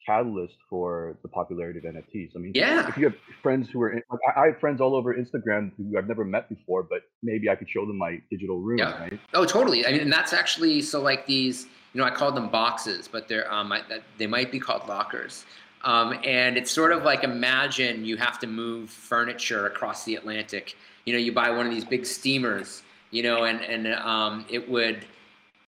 catalyst 0.05 0.57
for 0.69 1.17
the 1.23 1.29
popularity 1.29 1.79
of 1.79 1.85
NFTs. 1.85 2.33
I 2.35 2.41
mean, 2.41 2.53
Yeah. 2.57 2.89
if 2.89 2.99
you 2.99 3.05
have 3.05 3.15
friends 3.41 3.71
who 3.71 3.81
are, 3.83 3.91
in, 3.93 4.03
like, 4.11 4.21
I 4.37 4.41
I 4.43 4.47
have 4.47 4.59
friends 4.59 4.81
all 4.81 4.97
over 4.97 5.15
Instagram 5.15 5.71
who 5.77 5.97
I've 5.97 6.09
never 6.09 6.25
met 6.25 6.49
before, 6.49 6.83
but 6.83 7.03
maybe 7.23 7.49
I 7.49 7.55
could 7.55 7.71
show 7.71 7.87
them 7.87 7.99
my 7.99 8.21
digital 8.29 8.59
room, 8.61 8.79
Yeah. 8.79 9.01
right? 9.01 9.21
Oh, 9.33 9.45
totally. 9.45 9.87
I 9.87 9.93
mean, 9.93 10.01
and 10.01 10.13
that's 10.13 10.33
actually 10.33 10.83
so 10.83 11.01
like 11.01 11.27
these. 11.27 11.67
You 11.95 12.01
know, 12.01 12.07
I 12.07 12.11
call 12.11 12.33
them 12.33 12.49
boxes, 12.49 13.07
but 13.07 13.29
they're 13.29 13.53
um, 13.53 13.71
I, 13.71 13.83
they 14.19 14.27
might 14.27 14.51
be 14.51 14.59
called 14.59 14.89
lockers. 14.89 15.45
Um, 15.85 16.19
and 16.25 16.57
it's 16.57 16.71
sort 16.71 16.91
of 16.91 17.05
like 17.05 17.23
imagine 17.23 18.05
you 18.07 18.17
have 18.17 18.39
to 18.41 18.47
move 18.47 18.89
furniture 18.91 19.67
across 19.67 20.05
the 20.05 20.15
Atlantic. 20.17 20.75
You 21.05 21.13
know, 21.13 21.19
you 21.19 21.33
buy 21.33 21.51
one 21.51 21.67
of 21.67 21.73
these 21.73 21.85
big 21.85 22.07
steamers. 22.07 22.83
You 23.11 23.23
know, 23.23 23.45
and 23.45 23.61
and 23.61 23.95
um, 23.95 24.47
it 24.49 24.69
would. 24.69 25.05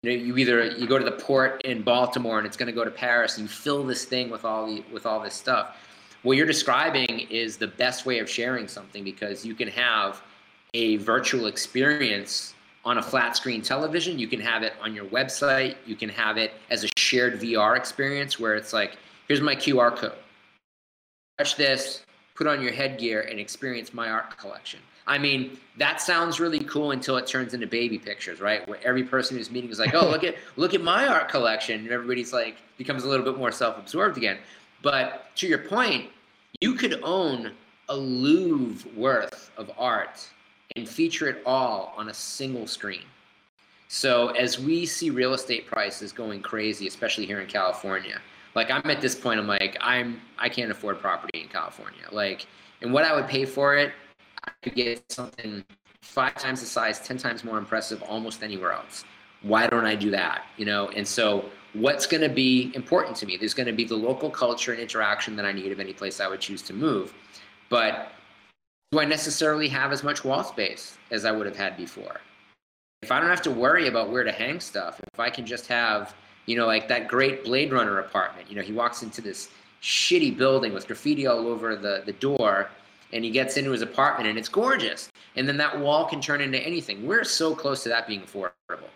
You 0.04 0.12
know, 0.12 0.24
you 0.24 0.38
either 0.38 0.66
you 0.66 0.88
go 0.88 0.98
to 0.98 1.06
the 1.06 1.12
port 1.12 1.62
in 1.64 1.82
Baltimore 1.82 2.38
and 2.38 2.46
it's 2.46 2.56
going 2.56 2.68
to 2.68 2.74
go 2.74 2.84
to 2.84 2.92
Paris, 2.92 3.38
and 3.38 3.44
you 3.44 3.50
fill 3.50 3.84
this 3.84 4.06
thing 4.06 4.30
with 4.30 4.46
all 4.46 4.68
the 4.68 4.84
with 4.92 5.06
all 5.06 5.20
this 5.20 5.34
stuff. 5.34 5.76
What 6.24 6.38
you're 6.38 6.48
describing 6.48 7.22
is 7.30 7.58
the 7.58 7.68
best 7.68 8.06
way 8.06 8.20
of 8.20 8.30
sharing 8.30 8.68
something 8.68 9.04
because 9.04 9.46
you 9.46 9.56
can 9.56 9.68
have 9.70 10.22
a 10.74 10.98
virtual 10.98 11.48
experience 11.48 12.54
on 12.84 12.98
a 12.98 13.04
flat 13.04 13.36
screen 13.36 13.62
television. 13.62 14.18
You 14.18 14.28
can 14.28 14.40
have 14.40 14.64
it 14.64 14.74
on 14.82 14.94
your 14.94 15.06
website. 15.06 15.76
You 15.86 15.96
can 15.96 16.10
have 16.10 16.38
it 16.38 16.54
as 16.70 16.84
a 16.84 16.88
shared 16.98 17.40
VR 17.40 17.76
experience 17.76 18.40
where 18.40 18.56
it's 18.56 18.74
like, 18.74 18.98
here's 19.28 19.42
my 19.42 19.56
QR 19.56 19.96
code. 19.96 20.14
Touch 21.38 21.56
this, 21.56 22.04
put 22.36 22.48
on 22.48 22.62
your 22.62 22.72
headgear, 22.72 23.22
and 23.22 23.40
experience 23.40 23.94
my 23.94 24.10
art 24.10 24.38
collection. 24.38 24.80
I 25.08 25.18
mean, 25.18 25.58
that 25.78 26.02
sounds 26.02 26.40
really 26.40 26.60
cool 26.60 26.92
until 26.92 27.18
it 27.18 27.26
turns 27.26 27.54
into 27.54 27.66
baby 27.66 27.98
pictures, 27.98 28.42
right? 28.42 28.68
Where 28.68 28.80
every 28.84 29.04
person 29.04 29.38
who's 29.38 29.50
meeting 29.50 29.70
is 29.70 29.80
like, 29.80 29.96
"Oh, 29.96 30.08
look 30.10 30.24
at 30.24 30.36
look 30.58 30.74
at 30.74 30.82
my 30.82 31.08
art 31.08 31.30
collection," 31.30 31.82
and 31.82 31.92
everybody's 31.92 32.34
like 32.34 32.58
becomes 32.78 33.04
a 33.04 33.10
little 33.10 33.26
bit 33.26 33.38
more 33.38 33.52
self-absorbed 33.52 34.18
again. 34.18 34.38
But 34.82 35.36
to 35.38 35.48
your 35.48 35.60
point, 35.60 36.10
you 36.62 36.76
could 36.76 37.00
own 37.04 37.54
a 37.90 37.96
Louvre 37.96 38.90
worth 38.96 39.52
of 39.58 39.72
art 39.78 40.28
and 40.76 40.88
feature 40.88 41.30
it 41.30 41.42
all 41.46 41.94
on 41.98 42.10
a 42.10 42.14
single 42.14 42.68
screen. 42.68 43.04
So 43.88 44.30
as 44.30 44.60
we 44.60 44.86
see 44.86 45.10
real 45.10 45.34
estate 45.34 45.66
prices 45.66 46.12
going 46.12 46.42
crazy, 46.42 46.88
especially 46.88 47.26
here 47.26 47.40
in 47.40 47.48
California, 47.48 48.20
like 48.54 48.70
I'm 48.70 48.90
at 48.90 49.00
this 49.00 49.16
point, 49.16 49.40
I'm 49.40 49.48
like, 49.48 49.78
I'm 49.80 50.20
I 50.38 50.50
can't 50.50 50.72
afford 50.72 51.00
property 51.00 51.42
in 51.42 51.48
California. 51.48 52.02
Like, 52.12 52.46
and 52.82 52.92
what 52.92 53.06
I 53.06 53.16
would 53.16 53.28
pay 53.28 53.46
for 53.46 53.76
it, 53.76 53.94
I 54.48 54.52
could 54.64 54.76
get 54.76 55.12
something 55.12 55.64
five 56.02 56.36
times 56.36 56.62
the 56.62 56.66
size, 56.66 57.00
ten 57.00 57.18
times 57.18 57.44
more 57.44 57.58
impressive 57.58 58.02
almost 58.04 58.44
anywhere 58.44 58.72
else. 58.72 59.04
Why 59.42 59.68
don't 59.68 59.86
I 59.86 59.96
do 59.96 60.10
that? 60.12 60.46
You 60.58 60.66
know, 60.66 60.90
and 60.90 61.08
so 61.08 61.46
what's 61.74 62.08
going 62.08 62.22
to 62.22 62.30
be 62.30 62.72
important 62.74 63.16
to 63.18 63.26
me? 63.26 63.38
There's 63.38 63.54
going 63.54 63.68
to 63.68 63.74
be 63.74 63.86
the 63.86 63.96
local 63.96 64.30
culture 64.30 64.72
and 64.72 64.82
interaction 64.82 65.36
that 65.36 65.46
I 65.46 65.52
need 65.52 65.72
of 65.72 65.80
any 65.80 65.94
place 65.94 66.20
I 66.20 66.28
would 66.28 66.40
choose 66.40 66.62
to 66.64 66.74
move. 66.74 67.14
But 67.70 68.12
do 68.92 69.00
I 69.00 69.06
necessarily 69.06 69.68
have 69.68 69.92
as 69.92 70.04
much 70.04 70.24
wall 70.24 70.44
space 70.44 70.98
as 71.12 71.26
I 71.26 71.32
would 71.32 71.46
have 71.46 71.58
had 71.58 71.78
before? 71.78 72.22
If 73.02 73.12
I 73.12 73.20
don't 73.20 73.30
have 73.30 73.44
to 73.44 73.52
worry 73.52 73.88
about 73.88 74.10
where 74.10 74.24
to 74.24 74.32
hang 74.32 74.60
stuff, 74.60 75.00
if 75.14 75.20
I 75.20 75.30
can 75.30 75.46
just 75.46 75.68
have, 75.68 76.16
you 76.46 76.58
know, 76.58 76.66
like 76.66 76.88
that 76.88 77.08
great 77.08 77.44
Blade 77.44 77.72
Runner 77.72 78.00
apartment, 78.00 78.50
you 78.50 78.56
know, 78.56 78.64
he 78.64 78.74
walks 78.74 79.04
into 79.04 79.22
this 79.22 79.50
shitty 79.84 80.36
building 80.36 80.74
with 80.74 80.88
graffiti 80.88 81.28
all 81.28 81.48
over 81.48 81.76
the, 81.76 82.02
the 82.06 82.14
door 82.14 82.70
and 83.14 83.24
he 83.24 83.32
gets 83.32 83.58
into 83.58 83.72
his 83.72 83.82
apartment 83.82 84.30
and 84.30 84.38
it's 84.38 84.50
gorgeous. 84.50 85.10
And 85.36 85.48
then 85.48 85.58
that 85.58 85.80
wall 85.80 86.06
can 86.06 86.20
turn 86.20 86.42
into 86.42 86.60
anything. 86.60 87.06
We're 87.06 87.24
so 87.24 87.56
close 87.56 87.84
to 87.84 87.90
that 87.90 88.08
being 88.08 88.22
affordable. 88.22 88.90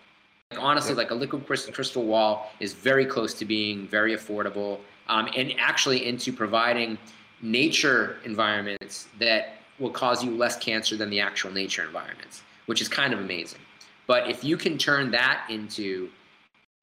Like, 0.52 0.62
honestly, 0.62 0.94
like 0.94 1.12
a 1.12 1.16
liquid 1.16 1.46
crystal, 1.46 1.74
crystal 1.74 2.04
wall 2.04 2.52
is 2.60 2.74
very 2.74 3.06
close 3.06 3.34
to 3.36 3.46
being 3.46 3.88
very 3.88 4.16
affordable 4.16 4.80
um, 5.08 5.30
and 5.36 5.54
actually 5.58 6.06
into 6.06 6.34
providing 6.34 6.98
nature 7.42 8.18
environments 8.26 9.08
that 9.20 9.58
will 9.80 9.90
cause 9.90 10.24
you 10.24 10.32
less 10.32 10.58
cancer 10.58 10.96
than 10.96 11.10
the 11.10 11.20
actual 11.20 11.52
nature 11.52 11.84
environments, 11.84 12.44
which 12.66 12.82
is 12.82 12.88
kind 12.88 13.14
of 13.14 13.20
amazing. 13.20 13.60
But 14.08 14.30
if 14.30 14.44
you 14.44 14.58
can 14.58 14.78
turn 14.78 15.12
that 15.12 15.46
into 15.50 16.10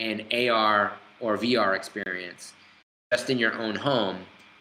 an 0.01 0.26
AR 0.33 0.93
or 1.20 1.37
VR 1.37 1.76
experience 1.76 2.55
just 3.12 3.31
in 3.31 3.39
your 3.39 3.55
own 3.55 3.74
home, 3.74 4.18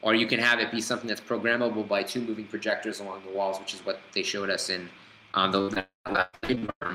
or 0.08 0.16
you 0.16 0.26
can 0.26 0.40
have 0.40 0.60
it 0.60 0.72
be 0.72 0.80
something 0.80 1.06
that's 1.06 1.20
programmable 1.20 1.86
by 1.86 2.02
two 2.02 2.22
moving 2.22 2.46
projectors 2.46 3.02
along 3.02 3.22
the 3.26 3.32
walls, 3.34 3.60
which 3.60 3.74
is 3.74 3.86
what 3.86 4.00
they 4.14 4.24
showed 4.24 4.50
us 4.50 4.70
in 4.70 4.88
um, 5.34 5.52
the 5.52 5.86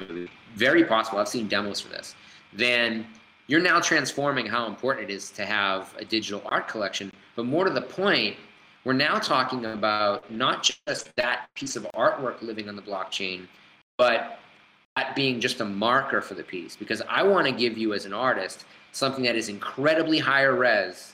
movie. 0.09 0.31
Very 0.55 0.83
possible. 0.83 1.19
I've 1.19 1.29
seen 1.29 1.47
demos 1.47 1.79
for 1.79 1.91
this. 1.91 2.15
Then 2.55 3.07
you're 3.49 3.61
now 3.61 3.81
transforming 3.81 4.47
how 4.47 4.67
important 4.67 5.11
it 5.11 5.13
is 5.13 5.29
to 5.33 5.45
have 5.45 5.95
a 5.99 6.07
digital 6.07 6.41
art 6.47 6.69
collection. 6.69 7.13
But 7.37 7.45
more 7.45 7.67
to 7.67 7.71
the 7.71 7.83
point, 7.83 8.35
we're 8.85 8.95
now 8.95 9.19
talking 9.19 9.67
about 9.67 10.31
not 10.31 10.63
just 10.63 11.15
that 11.17 11.51
piece 11.55 11.77
of 11.77 11.87
artwork 11.95 12.41
living 12.41 12.67
on 12.67 12.77
the 12.77 12.83
blockchain, 12.83 13.47
but 13.99 14.39
that 14.97 15.15
being 15.15 15.39
just 15.39 15.61
a 15.61 15.67
marker 15.67 16.23
for 16.23 16.33
the 16.33 16.45
piece. 16.45 16.77
Because 16.77 17.03
I 17.11 17.23
want 17.25 17.47
to 17.47 17.53
give 17.53 17.77
you 17.77 17.93
as 17.93 18.07
an 18.07 18.15
artist 18.15 18.65
something 18.93 19.25
that 19.25 19.37
is 19.37 19.51
incredibly 19.51 20.19
higher 20.19 20.57
res 20.57 21.13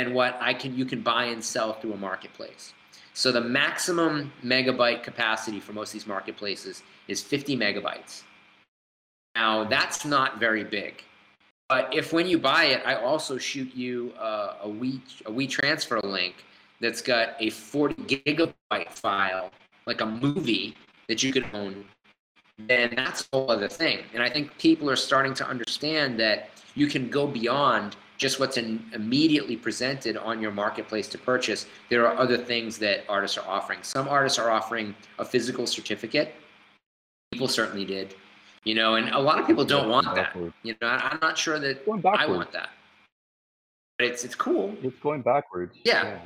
than 0.00 0.14
what 0.14 0.38
I 0.40 0.54
can 0.54 0.76
you 0.76 0.84
can 0.84 1.02
buy 1.02 1.24
and 1.24 1.44
sell 1.44 1.74
through 1.74 1.92
a 1.92 1.96
marketplace. 1.96 2.72
So 3.12 3.30
the 3.32 3.40
maximum 3.40 4.32
megabyte 4.44 5.02
capacity 5.02 5.60
for 5.60 5.72
most 5.72 5.90
of 5.90 5.92
these 5.94 6.06
marketplaces 6.06 6.82
is 7.08 7.22
50 7.22 7.56
megabytes. 7.56 8.22
Now 9.34 9.64
that's 9.64 10.04
not 10.04 10.40
very 10.40 10.64
big. 10.64 11.02
But 11.68 11.94
if 11.94 12.12
when 12.12 12.26
you 12.26 12.38
buy 12.38 12.64
it, 12.64 12.82
I 12.84 12.94
also 12.96 13.38
shoot 13.38 13.74
you 13.74 14.12
a, 14.18 14.56
a 14.62 14.68
we 14.68 15.00
a 15.26 15.30
WeTransfer 15.30 16.02
link 16.02 16.34
that's 16.80 17.02
got 17.02 17.34
a 17.38 17.50
40 17.50 17.94
gigabyte 17.94 18.90
file, 18.90 19.50
like 19.86 20.00
a 20.00 20.06
movie 20.06 20.74
that 21.08 21.22
you 21.22 21.30
could 21.32 21.46
own, 21.52 21.84
then 22.68 22.92
that's 22.96 23.22
a 23.22 23.36
whole 23.36 23.50
other 23.50 23.68
thing. 23.68 23.98
And 24.14 24.22
I 24.22 24.30
think 24.30 24.56
people 24.58 24.88
are 24.88 24.96
starting 24.96 25.34
to 25.34 25.46
understand 25.46 26.18
that 26.20 26.50
you 26.74 26.86
can 26.86 27.08
go 27.10 27.26
beyond 27.26 27.96
just 28.20 28.38
what's 28.38 28.58
in, 28.58 28.84
immediately 28.92 29.56
presented 29.56 30.18
on 30.18 30.42
your 30.42 30.50
marketplace 30.50 31.08
to 31.08 31.16
purchase. 31.16 31.64
There 31.88 32.06
are 32.06 32.14
other 32.18 32.36
things 32.36 32.76
that 32.78 33.02
artists 33.08 33.38
are 33.38 33.48
offering. 33.48 33.82
Some 33.82 34.08
artists 34.08 34.38
are 34.38 34.50
offering 34.50 34.94
a 35.18 35.24
physical 35.24 35.66
certificate. 35.66 36.34
People 37.32 37.48
certainly 37.48 37.86
did, 37.86 38.14
you 38.64 38.74
know, 38.74 38.96
and 38.96 39.08
a 39.08 39.18
lot 39.18 39.40
of 39.40 39.46
people 39.46 39.64
don't 39.64 39.88
want 39.88 40.14
that. 40.14 40.36
You 40.62 40.74
know, 40.82 40.88
I'm 40.88 41.18
not 41.22 41.38
sure 41.38 41.58
that 41.60 41.82
I 42.04 42.26
want 42.26 42.52
that. 42.52 42.68
But 43.98 44.08
it's 44.08 44.22
it's 44.22 44.34
cool. 44.34 44.76
It's 44.82 44.98
going 45.00 45.22
backwards. 45.22 45.74
Yeah. 45.82 46.18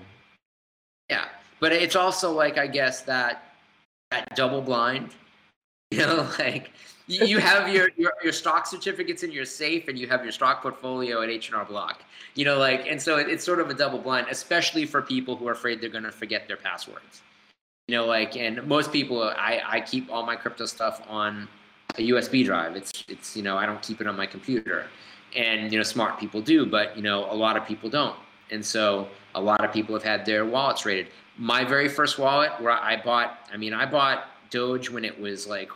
Yeah, 1.09 1.27
but 1.61 1.73
it's 1.73 1.95
also 1.95 2.33
like 2.33 2.59
I 2.59 2.67
guess 2.67 3.03
that 3.03 3.55
that 4.11 4.35
double 4.35 4.63
blind, 4.63 5.11
you 5.93 5.99
know, 5.99 6.29
like 6.41 6.73
you 7.07 7.39
have 7.39 7.69
your, 7.69 7.91
your 7.97 8.13
your 8.23 8.33
stock 8.33 8.67
certificates 8.67 9.23
in 9.23 9.31
your 9.31 9.45
safe 9.45 9.89
and 9.89 9.99
you 9.99 10.07
have 10.09 10.23
your 10.23 10.33
stock 10.33 10.63
portfolio 10.63 11.23
at 11.23 11.29
H 11.29 11.49
and 11.49 11.57
R 11.57 11.65
Block, 11.65 12.03
you 12.35 12.45
know, 12.45 12.59
like 12.59 12.87
and 12.87 13.01
so 13.01 13.19
it, 13.19 13.29
it's 13.29 13.45
sort 13.45 13.61
of 13.61 13.71
a 13.71 13.75
double 13.75 13.99
blind, 13.99 14.27
especially 14.31 14.87
for 14.87 15.03
people 15.03 15.37
who 15.37 15.47
are 15.47 15.53
afraid 15.53 15.81
they're 15.81 15.91
going 15.91 16.05
to 16.05 16.13
forget 16.13 16.49
their 16.49 16.57
passwords, 16.57 17.23
you 17.89 17.97
know, 17.97 18.07
like 18.07 18.37
and 18.37 18.67
most 18.67 18.93
people 18.93 19.23
I 19.23 19.61
I 19.67 19.81
keep 19.81 20.11
all 20.11 20.25
my 20.25 20.37
crypto 20.37 20.67
stuff 20.67 21.03
on 21.09 21.49
a 21.97 22.09
USB 22.11 22.45
drive. 22.45 22.77
It's 22.77 23.05
it's 23.09 23.37
you 23.37 23.43
know 23.43 23.57
I 23.57 23.67
don't 23.67 23.83
keep 23.83 24.01
it 24.01 24.07
on 24.07 24.17
my 24.17 24.27
computer, 24.27 24.87
and 25.37 25.71
you 25.71 25.79
know 25.79 25.85
smart 25.85 26.19
people 26.19 26.41
do, 26.41 26.65
but 26.67 26.97
you 26.97 27.03
know 27.03 27.31
a 27.31 27.35
lot 27.35 27.57
of 27.57 27.67
people 27.67 27.91
don't. 27.91 28.17
And 28.51 28.65
so 28.65 29.09
a 29.35 29.41
lot 29.41 29.65
of 29.65 29.73
people 29.73 29.95
have 29.95 30.05
had 30.05 30.25
their 30.25 30.45
wallets 30.45 30.85
raided 30.85 31.09
My 31.37 31.65
very 31.65 31.89
first 31.89 32.19
wallet, 32.19 32.53
where 32.61 32.73
I 32.73 33.01
bought, 33.03 33.49
I 33.53 33.57
mean, 33.57 33.75
I 33.75 33.87
bought 33.87 34.29
Doge 34.51 34.91
when 34.91 35.05
it 35.05 35.19
was 35.19 35.47
like 35.47 35.71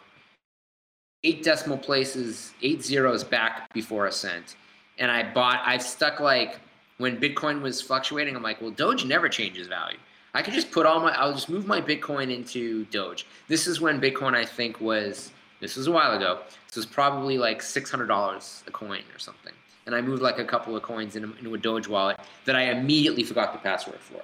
eight 1.28 1.42
decimal 1.42 1.78
places, 1.78 2.52
eight 2.62 2.82
zeros 2.82 3.22
back 3.24 3.72
before 3.72 4.06
a 4.06 4.12
cent. 4.12 4.56
And 4.98 5.10
I 5.10 5.32
bought, 5.32 5.62
I've 5.64 5.82
stuck 5.82 6.20
like, 6.20 6.60
when 6.98 7.20
Bitcoin 7.20 7.62
was 7.62 7.80
fluctuating, 7.80 8.34
I'm 8.34 8.42
like, 8.42 8.60
well, 8.60 8.70
Doge 8.70 9.04
never 9.04 9.28
changes 9.28 9.68
value. 9.68 9.98
I 10.34 10.42
could 10.42 10.54
just 10.54 10.70
put 10.70 10.84
all 10.84 11.00
my, 11.00 11.12
I'll 11.12 11.32
just 11.32 11.48
move 11.48 11.66
my 11.66 11.80
Bitcoin 11.80 12.34
into 12.34 12.84
Doge. 12.86 13.26
This 13.46 13.66
is 13.66 13.80
when 13.80 14.00
Bitcoin, 14.00 14.34
I 14.34 14.44
think, 14.44 14.80
was, 14.80 15.30
this 15.60 15.76
was 15.76 15.86
a 15.86 15.92
while 15.92 16.16
ago. 16.16 16.40
This 16.66 16.76
was 16.76 16.86
probably 16.86 17.38
like 17.38 17.60
$600 17.60 18.66
a 18.66 18.70
coin 18.70 19.02
or 19.14 19.18
something 19.18 19.52
and 19.88 19.94
I 19.94 20.02
moved 20.02 20.20
like 20.20 20.38
a 20.38 20.44
couple 20.44 20.76
of 20.76 20.82
coins 20.82 21.16
into, 21.16 21.34
into 21.38 21.54
a 21.54 21.58
Doge 21.58 21.88
wallet 21.88 22.20
that 22.44 22.54
I 22.54 22.64
immediately 22.64 23.22
forgot 23.22 23.54
the 23.54 23.58
password 23.58 23.98
for. 24.00 24.20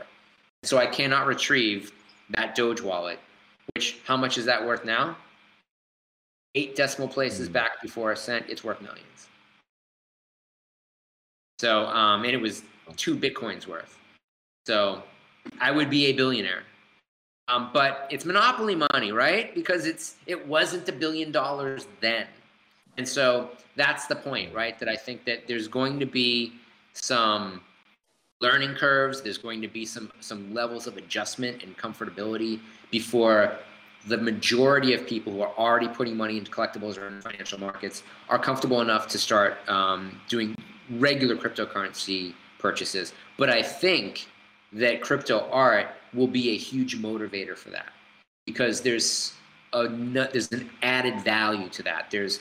So 0.62 0.76
I 0.76 0.86
cannot 0.86 1.26
retrieve 1.26 1.90
that 2.36 2.55
Doge 2.55 2.82
wallet. 2.82 3.18
Which 3.74 3.98
how 4.05 4.18
much 4.18 4.36
is 4.36 4.44
that 4.44 4.64
worth 4.64 4.84
now? 4.84 5.16
Eight 6.55 6.76
decimal 6.76 7.09
places 7.09 7.48
Mm. 7.48 7.52
back 7.52 7.82
before 7.82 8.12
a 8.12 8.16
cent, 8.16 8.46
it's 8.48 8.62
worth 8.62 8.80
millions. 8.80 9.28
So, 11.61 11.86
um, 11.86 12.24
and 12.24 12.32
it 12.32 12.40
was 12.40 12.62
two 12.96 13.16
bitcoins 13.16 13.66
worth. 13.66 13.98
So, 14.66 15.02
I 15.61 15.70
would 15.70 15.90
be 15.90 16.07
a 16.07 16.12
billionaire. 16.12 16.64
Um, 17.48 17.70
but 17.74 18.09
it's 18.11 18.24
monopoly 18.24 18.74
money, 18.74 19.12
right? 19.12 19.55
Because 19.55 19.84
it's 19.84 20.16
it 20.26 20.46
wasn't 20.46 20.88
a 20.88 20.92
billion 20.92 21.30
dollars 21.30 21.86
then, 22.00 22.26
and 22.96 23.07
so 23.07 23.50
that's 23.76 24.07
the 24.07 24.16
point, 24.16 24.55
right? 24.55 24.78
That 24.78 24.88
I 24.88 24.96
think 24.96 25.26
that 25.26 25.46
there's 25.46 25.68
going 25.68 26.00
to 26.00 26.07
be 26.07 26.55
some 26.94 27.61
learning 28.40 28.76
curves. 28.76 29.20
There's 29.20 29.36
going 29.36 29.61
to 29.61 29.68
be 29.68 29.84
some 29.84 30.11
some 30.20 30.55
levels 30.55 30.86
of 30.86 30.96
adjustment 30.96 31.62
and 31.62 31.76
comfortability 31.76 32.61
before 32.90 33.59
the 34.07 34.18
majority 34.18 34.92
of 34.92 35.07
people 35.07 35.32
who 35.32 35.42
are 35.42 35.52
already 35.57 35.88
putting 35.88 36.16
money 36.16 36.36
into 36.36 36.50
collectibles 36.50 36.98
or 36.98 37.09
in 37.09 37.20
financial 37.22 37.59
markets 37.59 38.02
are 38.28 38.38
comfortable 38.38 38.80
enough 38.80 39.09
to 39.09 39.18
start 39.18 39.57
um, 39.68 40.20
doing 40.28 40.55
regular 40.90 41.36
cryptocurrency 41.36 42.34
purchases. 42.59 43.12
But 43.38 43.50
I 43.50 43.62
think 43.62 44.26
that 44.72 45.00
crypto 45.00 45.48
art 45.50 45.88
will 46.12 46.26
be 46.26 46.50
a 46.50 46.57
huge 46.57 46.98
motivator 46.98 47.57
for 47.57 47.70
that 47.70 47.92
because 48.46 48.82
there's 48.82 49.32
a 49.72 49.88
there's 49.88 50.52
an 50.52 50.70
added 50.82 51.20
value 51.22 51.68
to 51.70 51.82
that. 51.82 52.11
There's 52.11 52.40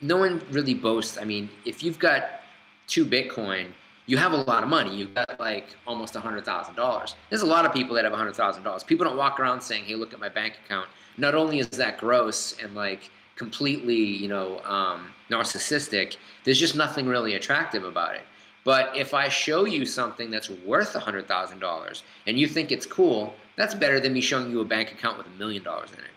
no 0.00 0.16
one 0.16 0.42
really 0.50 0.74
boasts. 0.74 1.16
I 1.18 1.24
mean, 1.24 1.48
if 1.64 1.82
you've 1.82 1.98
got 1.98 2.42
two 2.86 3.06
Bitcoin, 3.06 3.68
you 4.06 4.16
have 4.16 4.32
a 4.32 4.36
lot 4.36 4.62
of 4.62 4.68
money. 4.68 4.94
You've 4.94 5.14
got 5.14 5.38
like 5.40 5.76
almost 5.86 6.16
a 6.16 6.20
hundred 6.20 6.44
thousand 6.44 6.74
dollars. 6.74 7.14
There's 7.30 7.42
a 7.42 7.46
lot 7.46 7.64
of 7.64 7.72
people 7.72 7.94
that 7.96 8.04
have 8.04 8.12
a 8.12 8.16
hundred 8.16 8.36
thousand 8.36 8.62
dollars. 8.62 8.84
People 8.84 9.06
don't 9.06 9.16
walk 9.16 9.40
around 9.40 9.60
saying, 9.60 9.84
"Hey, 9.84 9.94
look 9.94 10.12
at 10.12 10.20
my 10.20 10.28
bank 10.28 10.58
account." 10.64 10.88
Not 11.16 11.34
only 11.34 11.58
is 11.58 11.68
that 11.70 11.98
gross 11.98 12.56
and 12.62 12.74
like 12.74 13.10
completely, 13.36 13.96
you 13.96 14.28
know, 14.28 14.60
um, 14.64 15.12
narcissistic, 15.30 16.16
there's 16.44 16.58
just 16.58 16.76
nothing 16.76 17.06
really 17.06 17.34
attractive 17.34 17.84
about 17.84 18.14
it. 18.14 18.22
But 18.64 18.96
if 18.96 19.12
I 19.12 19.28
show 19.28 19.66
you 19.66 19.84
something 19.84 20.30
that's 20.30 20.50
worth 20.50 20.94
a 20.94 21.00
hundred 21.00 21.28
thousand 21.28 21.58
dollars 21.58 22.02
and 22.26 22.38
you 22.38 22.46
think 22.46 22.72
it's 22.72 22.86
cool, 22.86 23.34
that's 23.56 23.74
better 23.74 24.00
than 24.00 24.12
me 24.12 24.20
showing 24.20 24.50
you 24.50 24.60
a 24.60 24.64
bank 24.64 24.92
account 24.92 25.18
with 25.18 25.26
a 25.26 25.38
million 25.38 25.62
dollars 25.62 25.90
in 25.92 25.98
it. 25.98 26.10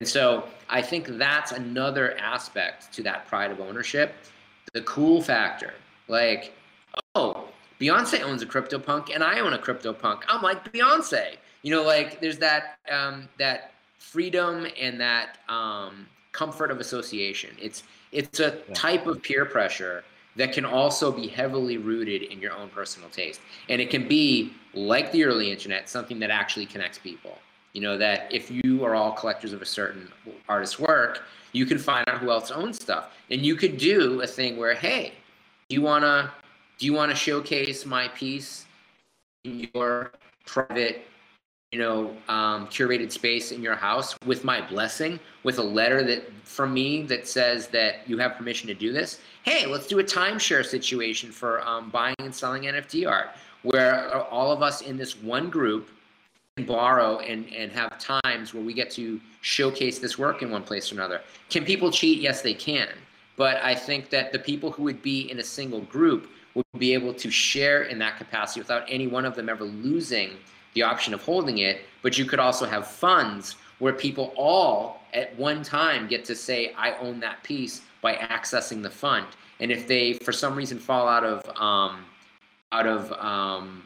And 0.00 0.08
so 0.08 0.48
I 0.68 0.82
think 0.82 1.06
that's 1.06 1.52
another 1.52 2.18
aspect 2.18 2.92
to 2.94 3.02
that 3.04 3.26
pride 3.26 3.50
of 3.50 3.60
ownership, 3.60 4.14
the 4.72 4.82
cool 4.82 5.22
factor. 5.22 5.74
Like, 6.08 6.52
Beyonce 7.80 8.22
owns 8.22 8.42
a 8.42 8.46
CryptoPunk 8.46 9.12
and 9.14 9.22
I 9.22 9.40
own 9.40 9.52
a 9.52 9.58
CryptoPunk. 9.58 10.22
I'm 10.28 10.42
like 10.42 10.72
Beyonce. 10.72 11.36
You 11.62 11.70
know, 11.70 11.82
like 11.82 12.20
there's 12.20 12.38
that 12.38 12.78
um, 12.90 13.28
that 13.38 13.72
freedom 13.98 14.66
and 14.80 15.00
that 15.00 15.38
um, 15.48 16.06
comfort 16.32 16.70
of 16.70 16.80
association. 16.80 17.50
It's 17.60 17.82
it's 18.12 18.40
a 18.40 18.58
Yeah. 18.68 18.74
type 18.74 19.06
of 19.06 19.22
peer 19.22 19.44
pressure 19.44 20.04
that 20.36 20.52
can 20.52 20.64
also 20.64 21.12
be 21.12 21.28
heavily 21.28 21.78
rooted 21.78 22.22
in 22.22 22.40
your 22.40 22.52
own 22.52 22.68
personal 22.68 23.08
taste. 23.08 23.40
And 23.68 23.80
it 23.80 23.88
can 23.90 24.06
be 24.08 24.52
like 24.72 25.12
the 25.12 25.24
early 25.24 25.50
internet, 25.50 25.88
something 25.88 26.18
that 26.20 26.30
actually 26.30 26.66
connects 26.66 26.98
people. 26.98 27.38
You 27.72 27.80
know, 27.80 27.96
that 27.98 28.32
if 28.32 28.50
you 28.50 28.84
are 28.84 28.94
all 28.94 29.12
collectors 29.12 29.52
of 29.52 29.62
a 29.62 29.66
certain 29.66 30.08
artist's 30.48 30.78
work, 30.78 31.22
you 31.52 31.66
can 31.66 31.78
find 31.78 32.08
out 32.08 32.18
who 32.18 32.30
else 32.30 32.50
owns 32.50 32.76
stuff. 32.80 33.12
And 33.30 33.44
you 33.44 33.54
could 33.56 33.78
do 33.78 34.20
a 34.22 34.26
thing 34.26 34.56
where, 34.56 34.74
hey, 34.74 35.12
do 35.68 35.74
you 35.74 35.82
wanna 35.82 36.32
do 36.78 36.86
you 36.86 36.92
wanna 36.92 37.14
showcase 37.14 37.86
my 37.86 38.08
piece 38.08 38.66
in 39.44 39.68
your 39.74 40.12
private 40.46 41.06
you 41.74 41.80
know, 41.80 42.16
um, 42.28 42.68
curated 42.68 43.10
space 43.10 43.50
in 43.50 43.60
your 43.60 43.74
house 43.74 44.16
with 44.26 44.44
my 44.44 44.60
blessing, 44.60 45.18
with 45.42 45.58
a 45.58 45.62
letter 45.62 46.04
that 46.04 46.32
from 46.44 46.72
me 46.72 47.02
that 47.02 47.26
says 47.26 47.66
that 47.66 48.08
you 48.08 48.16
have 48.16 48.36
permission 48.36 48.68
to 48.68 48.74
do 48.74 48.92
this. 48.92 49.18
Hey, 49.42 49.66
let's 49.66 49.88
do 49.88 49.98
a 49.98 50.04
timeshare 50.04 50.64
situation 50.64 51.32
for 51.32 51.66
um, 51.66 51.90
buying 51.90 52.14
and 52.20 52.32
selling 52.32 52.62
NFT 52.62 53.10
art, 53.10 53.30
where 53.62 54.22
all 54.26 54.52
of 54.52 54.62
us 54.62 54.82
in 54.82 54.96
this 54.96 55.20
one 55.20 55.50
group 55.50 55.90
can 56.56 56.64
borrow 56.64 57.18
and, 57.18 57.52
and 57.52 57.72
have 57.72 57.98
times 57.98 58.54
where 58.54 58.62
we 58.62 58.72
get 58.72 58.88
to 58.92 59.20
showcase 59.40 59.98
this 59.98 60.16
work 60.16 60.42
in 60.42 60.52
one 60.52 60.62
place 60.62 60.92
or 60.92 60.94
another. 60.94 61.22
Can 61.50 61.64
people 61.64 61.90
cheat? 61.90 62.20
Yes, 62.20 62.40
they 62.40 62.54
can. 62.54 62.90
But 63.34 63.56
I 63.64 63.74
think 63.74 64.10
that 64.10 64.30
the 64.30 64.38
people 64.38 64.70
who 64.70 64.84
would 64.84 65.02
be 65.02 65.28
in 65.28 65.40
a 65.40 65.42
single 65.42 65.80
group 65.80 66.30
would 66.54 66.64
be 66.78 66.94
able 66.94 67.12
to 67.14 67.30
share 67.30 67.84
in 67.84 67.98
that 67.98 68.16
capacity 68.16 68.60
without 68.60 68.84
any 68.88 69.06
one 69.06 69.24
of 69.24 69.34
them 69.34 69.48
ever 69.48 69.64
losing 69.64 70.30
the 70.74 70.82
option 70.82 71.14
of 71.14 71.22
holding 71.22 71.58
it, 71.58 71.82
but 72.02 72.18
you 72.18 72.24
could 72.24 72.38
also 72.38 72.66
have 72.66 72.86
funds 72.86 73.56
where 73.78 73.92
people 73.92 74.32
all 74.36 75.00
at 75.12 75.36
one 75.38 75.62
time 75.62 76.08
get 76.08 76.24
to 76.24 76.34
say, 76.34 76.72
I 76.76 76.96
own 76.98 77.20
that 77.20 77.42
piece 77.42 77.82
by 78.02 78.14
accessing 78.14 78.82
the 78.82 78.90
fund. 78.90 79.26
And 79.60 79.70
if 79.70 79.86
they, 79.86 80.14
for 80.14 80.32
some 80.32 80.54
reason, 80.56 80.78
fall 80.78 81.08
out 81.08 81.24
of, 81.24 81.48
um, 81.60 82.04
out 82.72 82.86
of, 82.86 83.12
um, 83.12 83.84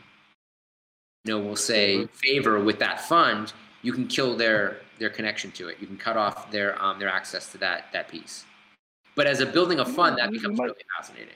you 1.24 1.34
know, 1.34 1.44
we'll 1.44 1.56
say 1.56 2.06
favor 2.06 2.58
with 2.58 2.78
that 2.78 3.02
fund, 3.02 3.52
you 3.82 3.92
can 3.92 4.06
kill 4.06 4.36
their 4.36 4.78
their 4.98 5.10
connection 5.10 5.52
to 5.52 5.68
it. 5.68 5.76
You 5.80 5.86
can 5.86 5.96
cut 5.96 6.16
off 6.16 6.50
their 6.50 6.80
um, 6.82 6.98
their 6.98 7.08
access 7.08 7.52
to 7.52 7.58
that 7.58 7.86
that 7.92 8.08
piece. 8.08 8.44
But 9.14 9.26
as 9.26 9.40
a 9.40 9.46
building 9.46 9.80
a 9.80 9.84
fund, 9.84 10.18
that 10.18 10.30
becomes 10.30 10.58
really 10.58 10.74
fascinating. 10.96 11.34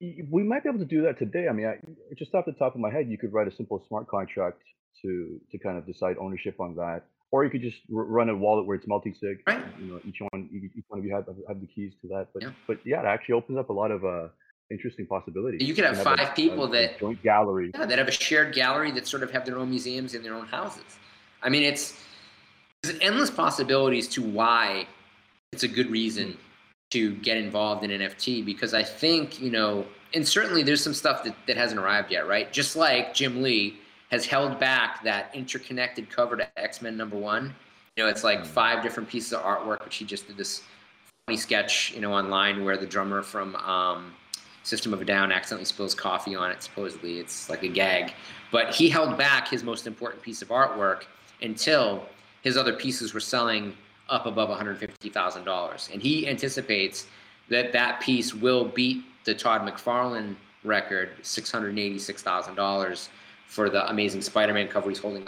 We 0.00 0.42
might 0.42 0.62
be 0.62 0.68
able 0.68 0.78
to 0.80 0.84
do 0.84 1.02
that 1.02 1.18
today. 1.18 1.48
I 1.48 1.52
mean, 1.52 1.66
I, 1.66 1.78
just 2.18 2.34
off 2.34 2.44
the 2.44 2.52
top 2.52 2.74
of 2.74 2.80
my 2.80 2.90
head, 2.90 3.08
you 3.08 3.16
could 3.16 3.32
write 3.32 3.48
a 3.48 3.54
simple 3.54 3.82
smart 3.88 4.08
contract 4.08 4.60
to 5.02 5.40
to 5.50 5.58
kind 5.58 5.78
of 5.78 5.86
decide 5.86 6.16
ownership 6.18 6.60
on 6.60 6.74
that, 6.76 7.04
or 7.30 7.44
you 7.44 7.50
could 7.50 7.62
just 7.62 7.78
r- 7.94 8.02
run 8.04 8.28
a 8.28 8.36
wallet 8.36 8.66
where 8.66 8.76
it's 8.76 8.86
multi-sig. 8.86 9.38
Right. 9.46 9.64
You 9.80 9.86
know, 9.94 10.00
each 10.06 10.18
one 10.30 10.50
each 10.52 10.84
one 10.88 10.98
of 11.00 11.04
you 11.06 11.14
have 11.14 11.26
have 11.48 11.60
the 11.60 11.66
keys 11.66 11.92
to 12.02 12.08
that. 12.08 12.28
But 12.34 12.42
Yeah. 12.42 12.50
but 12.66 12.78
yeah, 12.84 13.00
it 13.00 13.06
actually 13.06 13.34
opens 13.34 13.58
up 13.58 13.70
a 13.70 13.72
lot 13.72 13.90
of 13.90 14.04
uh, 14.04 14.28
interesting 14.70 15.06
possibilities. 15.06 15.66
You 15.66 15.74
could 15.74 15.84
have 15.84 15.98
a- 15.98 16.04
five 16.04 16.34
people 16.34 16.64
a- 16.64 16.68
a 16.68 16.70
that- 16.72 16.98
joint 16.98 17.22
gallery. 17.22 17.70
Yeah, 17.74 17.86
that 17.86 17.98
have 17.98 18.08
a 18.08 18.12
shared 18.12 18.54
gallery 18.54 18.90
that 18.92 19.06
sort 19.06 19.22
of 19.22 19.30
have 19.30 19.46
their 19.46 19.56
own 19.58 19.70
museums 19.70 20.14
in 20.14 20.22
their 20.22 20.34
own 20.34 20.46
houses. 20.46 20.84
I 21.42 21.48
mean, 21.48 21.62
it's 21.62 21.98
there's 22.82 22.98
endless 23.00 23.30
possibilities 23.30 24.08
to 24.08 24.22
why 24.22 24.86
it's 25.52 25.62
a 25.62 25.68
good 25.68 25.90
reason 25.90 26.36
to 26.90 27.14
get 27.16 27.36
involved 27.36 27.84
in 27.84 27.90
NFT 27.90 28.44
because 28.44 28.74
I 28.74 28.82
think, 28.82 29.40
you 29.40 29.50
know, 29.50 29.84
and 30.14 30.26
certainly 30.26 30.62
there's 30.62 30.82
some 30.82 30.94
stuff 30.94 31.24
that, 31.24 31.34
that 31.46 31.56
hasn't 31.56 31.80
arrived 31.80 32.12
yet, 32.12 32.28
right? 32.28 32.52
Just 32.52 32.76
like 32.76 33.12
Jim 33.12 33.42
Lee 33.42 33.78
has 34.10 34.24
held 34.24 34.60
back 34.60 35.02
that 35.04 35.34
interconnected 35.34 36.08
cover 36.08 36.36
to 36.36 36.58
X-Men 36.58 36.96
number 36.96 37.16
one. 37.16 37.54
You 37.96 38.04
know, 38.04 38.10
it's 38.10 38.22
like 38.22 38.44
five 38.44 38.82
different 38.82 39.08
pieces 39.08 39.32
of 39.32 39.42
artwork, 39.42 39.84
which 39.84 39.96
he 39.96 40.04
just 40.04 40.28
did 40.28 40.36
this 40.36 40.62
funny 41.26 41.36
sketch, 41.36 41.92
you 41.92 42.00
know, 42.00 42.12
online 42.12 42.64
where 42.64 42.76
the 42.76 42.86
drummer 42.86 43.22
from 43.22 43.56
um, 43.56 44.12
System 44.62 44.92
of 44.92 45.00
a 45.00 45.04
Down 45.04 45.32
accidentally 45.32 45.64
spills 45.64 45.94
coffee 45.94 46.34
on 46.34 46.50
it. 46.50 46.62
Supposedly, 46.62 47.18
it's 47.18 47.48
like 47.50 47.62
a 47.62 47.68
gag. 47.68 48.12
But 48.52 48.74
he 48.74 48.88
held 48.88 49.16
back 49.18 49.48
his 49.48 49.64
most 49.64 49.86
important 49.86 50.22
piece 50.22 50.42
of 50.42 50.48
artwork 50.48 51.04
until 51.42 52.06
his 52.42 52.56
other 52.56 52.72
pieces 52.72 53.12
were 53.12 53.20
selling 53.20 53.76
up 54.08 54.26
above 54.26 54.48
$150,000. 54.48 55.92
And 55.92 56.02
he 56.02 56.28
anticipates 56.28 57.06
that 57.48 57.72
that 57.72 58.00
piece 58.00 58.34
will 58.34 58.64
beat 58.64 59.04
the 59.24 59.34
Todd 59.34 59.62
McFarlane 59.62 60.36
record, 60.64 61.10
$686,000 61.22 63.08
for 63.46 63.70
the 63.70 63.88
Amazing 63.88 64.22
Spider-Man 64.22 64.68
cover 64.68 64.88
he's 64.88 64.98
holding 64.98 65.26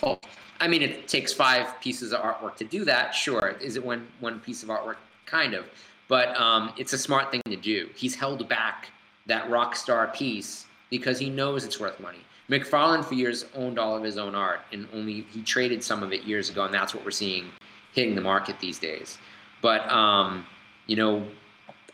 Hulk. 0.00 0.24
I 0.60 0.68
mean, 0.68 0.82
it 0.82 1.08
takes 1.08 1.32
five 1.32 1.78
pieces 1.80 2.12
of 2.12 2.20
artwork 2.20 2.56
to 2.56 2.64
do 2.64 2.84
that. 2.84 3.14
Sure, 3.14 3.54
is 3.60 3.76
it 3.76 3.84
one 3.84 4.06
one 4.20 4.40
piece 4.40 4.62
of 4.62 4.68
artwork? 4.68 4.96
Kind 5.26 5.52
of, 5.54 5.66
but 6.08 6.38
um, 6.40 6.72
it's 6.78 6.92
a 6.92 6.98
smart 6.98 7.30
thing 7.30 7.42
to 7.46 7.56
do. 7.56 7.88
He's 7.94 8.14
held 8.14 8.48
back 8.48 8.88
that 9.26 9.50
rock 9.50 9.76
star 9.76 10.08
piece 10.08 10.66
because 10.90 11.18
he 11.18 11.28
knows 11.28 11.64
it's 11.64 11.80
worth 11.80 11.98
money. 12.00 12.20
McFarlane 12.48 13.04
for 13.04 13.14
years 13.14 13.46
owned 13.54 13.78
all 13.78 13.96
of 13.96 14.02
his 14.02 14.16
own 14.18 14.34
art, 14.34 14.60
and 14.72 14.86
only 14.92 15.26
he 15.32 15.42
traded 15.42 15.82
some 15.82 16.02
of 16.02 16.12
it 16.12 16.24
years 16.24 16.50
ago, 16.50 16.64
and 16.64 16.72
that's 16.72 16.94
what 16.94 17.04
we're 17.04 17.10
seeing 17.10 17.50
hitting 17.94 18.14
the 18.14 18.20
market 18.20 18.60
these 18.60 18.78
days. 18.78 19.18
But 19.62 19.90
um, 19.90 20.44
you 20.86 20.96
know, 20.96 21.26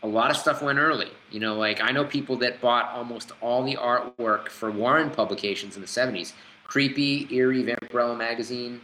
a 0.03 0.07
lot 0.07 0.31
of 0.31 0.37
stuff 0.37 0.61
went 0.61 0.79
early. 0.79 1.09
You 1.29 1.39
know, 1.39 1.55
like 1.55 1.81
I 1.81 1.91
know 1.91 2.03
people 2.03 2.35
that 2.37 2.59
bought 2.59 2.91
almost 2.93 3.31
all 3.39 3.63
the 3.63 3.75
artwork 3.75 4.49
for 4.49 4.71
Warren 4.71 5.09
publications 5.09 5.75
in 5.75 5.81
the 5.81 5.87
70s. 5.87 6.33
Creepy, 6.65 7.27
Eerie, 7.33 7.63
Vampirella 7.63 8.17
magazine, 8.17 8.79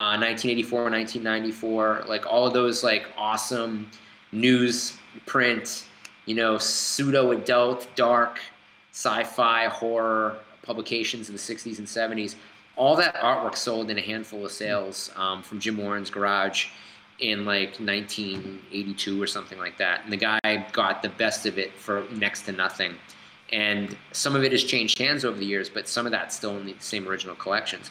uh, 0.00 0.18
1984, 0.18 0.90
1994, 0.90 2.04
like 2.08 2.26
all 2.26 2.46
of 2.46 2.52
those 2.52 2.82
like 2.82 3.06
awesome 3.16 3.88
news 4.32 4.96
print, 5.26 5.84
you 6.26 6.34
know, 6.34 6.58
pseudo 6.58 7.30
adult, 7.30 7.88
dark, 7.94 8.40
sci-fi, 8.92 9.66
horror 9.66 10.36
publications 10.62 11.28
in 11.28 11.34
the 11.34 11.40
60s 11.40 11.78
and 11.78 11.86
70s. 11.86 12.34
All 12.78 12.96
that 12.96 13.16
artwork 13.16 13.56
sold 13.56 13.90
in 13.90 13.98
a 13.98 14.00
handful 14.00 14.46
of 14.46 14.52
sales 14.52 15.10
um, 15.16 15.42
from 15.42 15.58
Jim 15.58 15.76
Warren's 15.76 16.10
garage 16.10 16.68
in 17.18 17.44
like 17.44 17.80
1982 17.80 19.20
or 19.20 19.26
something 19.26 19.58
like 19.58 19.76
that. 19.78 20.04
And 20.04 20.12
the 20.12 20.16
guy 20.16 20.66
got 20.72 21.02
the 21.02 21.08
best 21.08 21.44
of 21.44 21.58
it 21.58 21.72
for 21.74 22.04
next 22.12 22.42
to 22.42 22.52
nothing. 22.52 22.94
And 23.52 23.96
some 24.12 24.36
of 24.36 24.44
it 24.44 24.52
has 24.52 24.62
changed 24.62 24.98
hands 24.98 25.24
over 25.24 25.36
the 25.36 25.44
years, 25.44 25.68
but 25.68 25.88
some 25.88 26.06
of 26.06 26.12
that's 26.12 26.36
still 26.36 26.56
in 26.56 26.66
the 26.66 26.76
same 26.78 27.08
original 27.08 27.34
collections. 27.34 27.90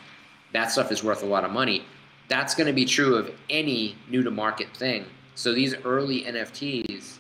That 0.54 0.72
stuff 0.72 0.92
is 0.92 1.04
worth 1.04 1.22
a 1.22 1.26
lot 1.26 1.44
of 1.44 1.52
money. 1.52 1.86
that's 2.30 2.56
going 2.56 2.68
to 2.68 2.74
be 2.74 2.84
true 2.84 3.16
of 3.16 3.32
any 3.50 3.96
new 4.10 4.22
to 4.22 4.32
market 4.32 4.68
thing. 4.76 5.06
So 5.36 5.54
these 5.54 5.76
early 5.86 6.24
NFTs, 6.24 7.20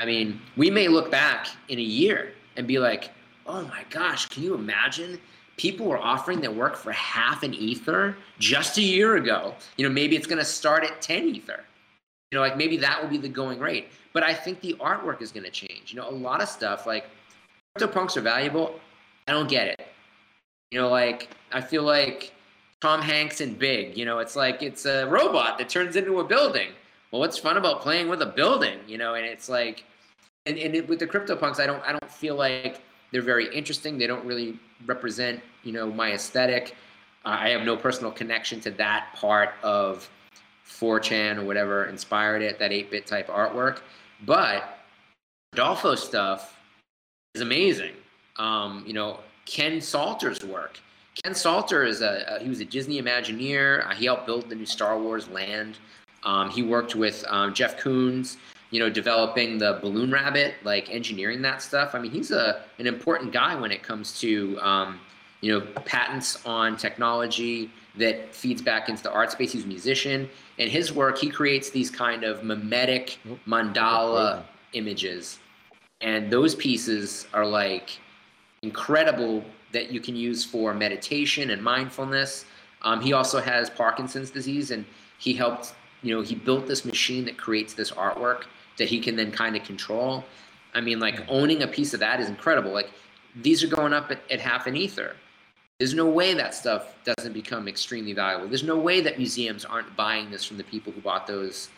I 0.00 0.06
mean, 0.06 0.40
we 0.56 0.70
may 0.70 0.88
look 0.88 1.10
back 1.10 1.48
in 1.68 1.78
a 1.78 1.82
year 1.82 2.32
and 2.56 2.66
be 2.66 2.78
like, 2.78 3.10
oh 3.46 3.62
my 3.62 3.84
gosh, 3.90 4.26
can 4.28 4.42
you 4.42 4.54
imagine? 4.54 5.18
People 5.58 5.86
were 5.86 5.98
offering 5.98 6.40
their 6.40 6.50
work 6.50 6.76
for 6.76 6.92
half 6.92 7.42
an 7.42 7.52
ether 7.52 8.16
just 8.38 8.78
a 8.78 8.82
year 8.82 9.16
ago. 9.16 9.54
You 9.76 9.86
know, 9.86 9.92
maybe 9.92 10.16
it's 10.16 10.26
going 10.26 10.38
to 10.38 10.44
start 10.44 10.84
at 10.84 11.02
10 11.02 11.28
ether. 11.28 11.64
You 12.30 12.38
know, 12.38 12.42
like 12.42 12.56
maybe 12.56 12.78
that 12.78 13.02
will 13.02 13.10
be 13.10 13.18
the 13.18 13.28
going 13.28 13.58
rate. 13.58 13.88
But 14.12 14.22
I 14.22 14.32
think 14.32 14.60
the 14.60 14.74
artwork 14.80 15.20
is 15.20 15.32
going 15.32 15.44
to 15.44 15.50
change. 15.50 15.92
You 15.92 15.96
know, 15.96 16.08
a 16.08 16.10
lot 16.10 16.42
of 16.42 16.48
stuff 16.48 16.86
like 16.86 17.06
crypto 17.76 17.92
CryptoPunks 17.92 18.16
are 18.16 18.22
valuable. 18.22 18.80
I 19.26 19.32
don't 19.32 19.48
get 19.48 19.68
it. 19.68 19.86
You 20.70 20.80
know, 20.80 20.88
like 20.88 21.28
I 21.52 21.60
feel 21.60 21.82
like 21.82 22.32
Tom 22.80 23.00
Hanks 23.00 23.40
and 23.40 23.58
Big. 23.58 23.96
You 23.96 24.04
know, 24.04 24.18
it's 24.18 24.36
like 24.36 24.62
it's 24.62 24.86
a 24.86 25.06
robot 25.06 25.58
that 25.58 25.68
turns 25.68 25.96
into 25.96 26.20
a 26.20 26.24
building. 26.24 26.70
Well, 27.10 27.20
what's 27.20 27.38
fun 27.38 27.56
about 27.56 27.80
playing 27.80 28.08
with 28.08 28.22
a 28.22 28.26
building? 28.26 28.78
You 28.86 28.98
know, 28.98 29.14
and 29.14 29.24
it's 29.24 29.48
like, 29.48 29.84
and, 30.46 30.58
and 30.58 30.74
it, 30.74 30.88
with 30.88 30.98
the 30.98 31.06
CryptoPunks, 31.06 31.58
I 31.58 31.66
don't 31.66 31.82
I 31.84 31.92
don't 31.92 32.10
feel 32.10 32.36
like 32.36 32.80
they're 33.10 33.22
very 33.22 33.54
interesting. 33.54 33.98
They 33.98 34.06
don't 34.06 34.24
really 34.24 34.58
represent 34.86 35.40
you 35.62 35.72
know 35.72 35.90
my 35.90 36.12
aesthetic. 36.12 36.76
I 37.24 37.50
have 37.50 37.62
no 37.62 37.76
personal 37.76 38.12
connection 38.12 38.60
to 38.60 38.70
that 38.72 39.12
part 39.14 39.50
of 39.62 40.08
4chan 40.66 41.36
or 41.36 41.44
whatever 41.44 41.86
inspired 41.86 42.42
it, 42.42 42.58
that 42.58 42.70
8-bit 42.70 43.06
type 43.06 43.26
artwork. 43.28 43.80
But 44.24 44.78
Adolfo 45.52 45.94
stuff 45.94 46.56
is 47.34 47.42
amazing. 47.42 47.94
Um, 48.36 48.84
you 48.86 48.94
know, 48.94 49.18
Ken 49.44 49.80
Salter's 49.80 50.42
work 50.44 50.78
Ken 51.24 51.34
Salter 51.34 51.84
is 51.84 52.00
a, 52.00 52.24
a 52.28 52.42
he 52.42 52.48
was 52.48 52.60
a 52.60 52.64
Disney 52.64 53.00
Imagineer. 53.00 53.86
Uh, 53.86 53.94
he 53.94 54.04
helped 54.04 54.26
build 54.26 54.48
the 54.48 54.54
new 54.54 54.66
Star 54.66 54.98
Wars 54.98 55.28
land. 55.28 55.78
Um, 56.24 56.50
he 56.50 56.62
worked 56.62 56.94
with 56.94 57.24
um, 57.28 57.54
Jeff 57.54 57.80
Koons, 57.80 58.36
you 58.70 58.80
know, 58.80 58.90
developing 58.90 59.58
the 59.58 59.78
Balloon 59.80 60.10
Rabbit, 60.10 60.54
like 60.62 60.90
engineering 60.90 61.42
that 61.42 61.62
stuff. 61.62 61.94
I 61.94 62.00
mean, 62.00 62.10
he's 62.10 62.30
a 62.30 62.62
an 62.78 62.86
important 62.86 63.32
guy 63.32 63.54
when 63.54 63.72
it 63.72 63.82
comes 63.82 64.18
to 64.20 64.58
um, 64.60 65.00
you 65.40 65.52
know 65.52 65.66
patents 65.84 66.44
on 66.44 66.76
technology 66.76 67.70
that 67.96 68.34
feeds 68.34 68.62
back 68.62 68.88
into 68.88 69.02
the 69.02 69.12
art 69.12 69.32
space. 69.32 69.52
He's 69.52 69.64
a 69.64 69.68
musician, 69.68 70.28
and 70.58 70.70
his 70.70 70.92
work 70.92 71.18
he 71.18 71.30
creates 71.30 71.70
these 71.70 71.90
kind 71.90 72.24
of 72.24 72.44
mimetic 72.44 73.18
mandala 73.46 74.42
images, 74.74 75.38
and 76.00 76.30
those 76.30 76.54
pieces 76.54 77.26
are 77.32 77.46
like 77.46 77.98
incredible 78.62 79.44
that 79.72 79.90
you 79.92 80.00
can 80.00 80.16
use 80.16 80.44
for 80.44 80.74
meditation 80.74 81.50
and 81.50 81.62
mindfulness. 81.62 82.44
Um, 82.82 83.00
he 83.00 83.12
also 83.12 83.40
has 83.40 83.70
Parkinson's 83.70 84.30
disease, 84.30 84.70
and 84.70 84.84
he 85.18 85.34
helped, 85.34 85.74
you 86.02 86.14
know, 86.14 86.22
he 86.22 86.34
built 86.34 86.66
this 86.66 86.84
machine 86.84 87.24
that 87.24 87.36
creates 87.36 87.74
this 87.74 87.90
artwork 87.90 88.44
that 88.78 88.88
he 88.88 89.00
can 89.00 89.16
then 89.16 89.30
kind 89.30 89.56
of 89.56 89.62
control. 89.64 90.24
I 90.74 90.80
mean, 90.80 91.00
like 91.00 91.16
mm-hmm. 91.16 91.30
owning 91.30 91.62
a 91.62 91.66
piece 91.66 91.94
of 91.94 92.00
that 92.00 92.20
is 92.20 92.28
incredible. 92.28 92.72
Like 92.72 92.90
these 93.36 93.62
are 93.62 93.68
going 93.68 93.92
up 93.92 94.10
at, 94.10 94.20
at 94.30 94.40
half 94.40 94.66
an 94.66 94.76
ether. 94.76 95.14
There's 95.78 95.94
no 95.94 96.06
way 96.06 96.34
that 96.34 96.54
stuff 96.54 96.96
doesn't 97.04 97.32
become 97.32 97.68
extremely 97.68 98.12
valuable. 98.12 98.48
There's 98.48 98.64
no 98.64 98.78
way 98.78 99.00
that 99.00 99.16
museums 99.16 99.64
aren't 99.64 99.94
buying 99.94 100.30
this 100.30 100.44
from 100.44 100.56
the 100.56 100.64
people 100.64 100.92
who 100.92 101.00
bought 101.00 101.26
those 101.26 101.68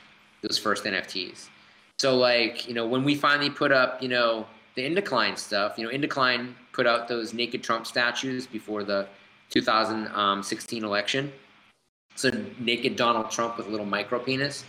those 0.42 0.58
first 0.58 0.84
NFTs. 0.84 1.48
So 1.98 2.16
like, 2.16 2.66
you 2.66 2.72
know, 2.72 2.86
when 2.86 3.04
we 3.04 3.14
finally 3.14 3.50
put 3.50 3.72
up, 3.72 4.02
you 4.02 4.08
know, 4.08 4.46
the 4.74 4.86
Indecline 4.86 5.36
stuff, 5.36 5.76
you 5.76 5.84
know, 5.84 5.90
Indecline 5.90 6.54
put 6.72 6.86
out 6.86 7.08
those 7.08 7.34
naked 7.34 7.62
Trump 7.62 7.86
statues 7.86 8.46
before 8.46 8.84
the 8.84 9.06
2016 9.50 10.78
um, 10.82 10.88
election. 10.88 11.30
So 12.14 12.30
naked 12.58 12.96
Donald 12.96 13.30
Trump 13.30 13.58
with 13.58 13.66
a 13.66 13.70
little 13.70 13.84
micro 13.84 14.18
penis. 14.18 14.64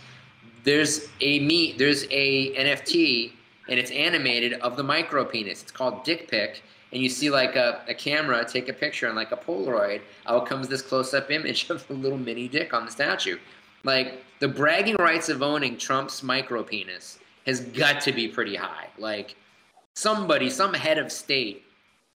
There's 0.64 1.08
a 1.20 1.40
me. 1.40 1.74
There's 1.76 2.04
a 2.10 2.54
NFT 2.54 3.32
and 3.68 3.78
it's 3.78 3.90
animated 3.90 4.54
of 4.54 4.76
the 4.76 4.82
micro 4.82 5.24
penis. 5.24 5.62
It's 5.62 5.70
called 5.70 6.04
Dick 6.04 6.28
Pic, 6.28 6.62
and 6.92 7.02
you 7.02 7.08
see 7.08 7.30
like 7.30 7.56
a, 7.56 7.82
a 7.88 7.94
camera 7.94 8.44
take 8.44 8.68
a 8.68 8.72
picture 8.72 9.06
and 9.06 9.16
like 9.16 9.32
a 9.32 9.36
Polaroid. 9.36 10.02
Out 10.26 10.46
comes 10.46 10.68
this 10.68 10.82
close-up 10.82 11.30
image 11.30 11.70
of 11.70 11.86
the 11.88 11.94
little 11.94 12.18
mini 12.18 12.48
dick 12.48 12.74
on 12.74 12.84
the 12.84 12.90
statue. 12.90 13.38
Like 13.84 14.24
the 14.40 14.48
bragging 14.48 14.96
rights 14.96 15.28
of 15.28 15.42
owning 15.42 15.76
Trump's 15.76 16.22
micro 16.22 16.62
penis 16.62 17.18
has 17.46 17.60
got 17.60 18.00
to 18.02 18.12
be 18.12 18.28
pretty 18.28 18.54
high. 18.54 18.88
Like 18.98 19.36
somebody, 19.96 20.50
some 20.50 20.74
head 20.74 20.98
of 20.98 21.10
state 21.10 21.64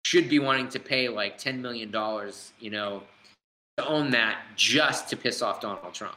should 0.03 0.29
be 0.29 0.39
wanting 0.39 0.69
to 0.69 0.79
pay 0.79 1.09
like 1.09 1.37
$10 1.37 1.59
million, 1.59 1.91
you 2.59 2.69
know, 2.69 3.03
to 3.77 3.87
own 3.87 4.09
that 4.11 4.39
just 4.55 5.09
to 5.09 5.17
piss 5.17 5.41
off 5.41 5.59
Donald 5.59 5.93
Trump. 5.93 6.15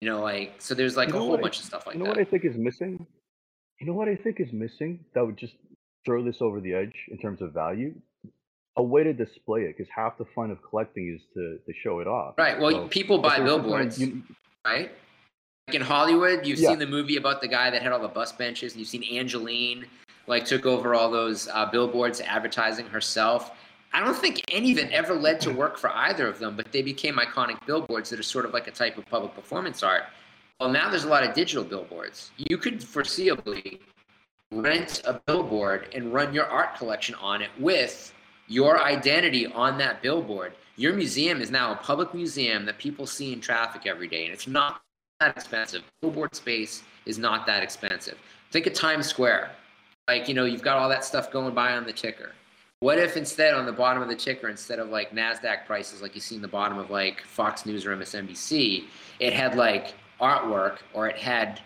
You 0.00 0.10
know, 0.10 0.20
like, 0.20 0.56
so 0.58 0.74
there's 0.74 0.96
like 0.96 1.08
you 1.08 1.16
a 1.16 1.18
whole 1.18 1.38
bunch 1.38 1.56
I, 1.56 1.60
of 1.60 1.64
stuff 1.64 1.86
like 1.86 1.94
that. 1.94 1.98
You 1.98 2.04
know 2.04 2.10
that. 2.10 2.18
what 2.18 2.26
I 2.26 2.30
think 2.30 2.44
is 2.44 2.56
missing? 2.56 3.06
You 3.80 3.86
know 3.86 3.94
what 3.94 4.08
I 4.08 4.16
think 4.16 4.40
is 4.40 4.52
missing 4.52 5.04
that 5.14 5.24
would 5.24 5.36
just 5.36 5.54
throw 6.04 6.22
this 6.22 6.40
over 6.40 6.60
the 6.60 6.74
edge 6.74 6.94
in 7.10 7.18
terms 7.18 7.40
of 7.40 7.52
value? 7.52 7.94
A 8.76 8.82
way 8.82 9.04
to 9.04 9.14
display 9.14 9.62
it, 9.62 9.76
because 9.76 9.90
half 9.94 10.18
the 10.18 10.26
fun 10.34 10.50
of 10.50 10.58
collecting 10.62 11.14
is 11.14 11.22
to, 11.32 11.58
to 11.64 11.78
show 11.82 12.00
it 12.00 12.06
off. 12.06 12.36
Right. 12.36 12.60
Well, 12.60 12.70
so 12.70 12.88
people 12.88 13.18
buy 13.18 13.40
billboards, 13.40 13.98
you, 13.98 14.22
right? 14.66 14.90
Like 15.66 15.74
in 15.74 15.82
Hollywood, 15.82 16.46
you've 16.46 16.58
yeah. 16.58 16.68
seen 16.68 16.78
the 16.78 16.86
movie 16.86 17.16
about 17.16 17.40
the 17.40 17.48
guy 17.48 17.70
that 17.70 17.82
had 17.82 17.92
all 17.92 18.00
the 18.00 18.08
bus 18.08 18.32
benches, 18.32 18.72
and 18.72 18.80
you've 18.80 18.88
seen 18.88 19.02
Angelyne 19.02 19.86
like 20.26 20.44
took 20.44 20.66
over 20.66 20.94
all 20.94 21.10
those 21.10 21.48
uh, 21.48 21.64
billboards 21.66 22.20
advertising 22.20 22.86
herself. 22.86 23.52
I 23.96 24.00
don't 24.00 24.14
think 24.14 24.44
any 24.52 24.72
of 24.72 24.78
it 24.78 24.90
ever 24.92 25.14
led 25.14 25.40
to 25.40 25.50
work 25.50 25.78
for 25.78 25.88
either 25.88 26.28
of 26.28 26.38
them, 26.38 26.54
but 26.54 26.70
they 26.70 26.82
became 26.82 27.16
iconic 27.16 27.64
billboards 27.64 28.10
that 28.10 28.20
are 28.20 28.22
sort 28.22 28.44
of 28.44 28.52
like 28.52 28.66
a 28.66 28.70
type 28.70 28.98
of 28.98 29.06
public 29.06 29.34
performance 29.34 29.82
art. 29.82 30.02
Well, 30.60 30.68
now 30.68 30.90
there's 30.90 31.04
a 31.04 31.08
lot 31.08 31.24
of 31.24 31.32
digital 31.32 31.64
billboards. 31.64 32.30
You 32.36 32.58
could 32.58 32.80
foreseeably 32.80 33.80
rent 34.52 35.00
a 35.06 35.18
billboard 35.26 35.88
and 35.94 36.12
run 36.12 36.34
your 36.34 36.44
art 36.44 36.76
collection 36.76 37.14
on 37.14 37.40
it 37.40 37.48
with 37.58 38.12
your 38.48 38.82
identity 38.82 39.46
on 39.46 39.78
that 39.78 40.02
billboard. 40.02 40.52
Your 40.76 40.92
museum 40.92 41.40
is 41.40 41.50
now 41.50 41.72
a 41.72 41.76
public 41.76 42.12
museum 42.12 42.66
that 42.66 42.76
people 42.76 43.06
see 43.06 43.32
in 43.32 43.40
traffic 43.40 43.86
every 43.86 44.08
day, 44.08 44.26
and 44.26 44.34
it's 44.34 44.46
not 44.46 44.82
that 45.20 45.34
expensive. 45.34 45.82
Billboard 46.02 46.34
space 46.34 46.82
is 47.06 47.16
not 47.16 47.46
that 47.46 47.62
expensive. 47.62 48.18
Think 48.50 48.66
of 48.66 48.74
Times 48.74 49.06
Square 49.06 49.52
like 50.06 50.28
you 50.28 50.34
know 50.34 50.44
you've 50.44 50.62
got 50.62 50.76
all 50.76 50.88
that 50.88 51.04
stuff 51.04 51.32
going 51.32 51.54
by 51.54 51.72
on 51.72 51.84
the 51.84 51.92
ticker 51.92 52.32
what 52.80 52.98
if 52.98 53.16
instead 53.16 53.54
on 53.54 53.66
the 53.66 53.72
bottom 53.72 54.02
of 54.02 54.08
the 54.08 54.14
ticker 54.14 54.48
instead 54.48 54.78
of 54.78 54.88
like 54.88 55.10
nasdaq 55.10 55.64
prices 55.66 56.02
like 56.02 56.14
you 56.14 56.20
see 56.20 56.36
in 56.36 56.42
the 56.42 56.48
bottom 56.48 56.78
of 56.78 56.90
like 56.90 57.22
fox 57.22 57.66
news 57.66 57.86
or 57.86 57.96
msnbc 57.96 58.84
it 59.18 59.32
had 59.32 59.54
like 59.54 59.94
artwork 60.20 60.78
or 60.92 61.08
it 61.08 61.16
had 61.16 61.60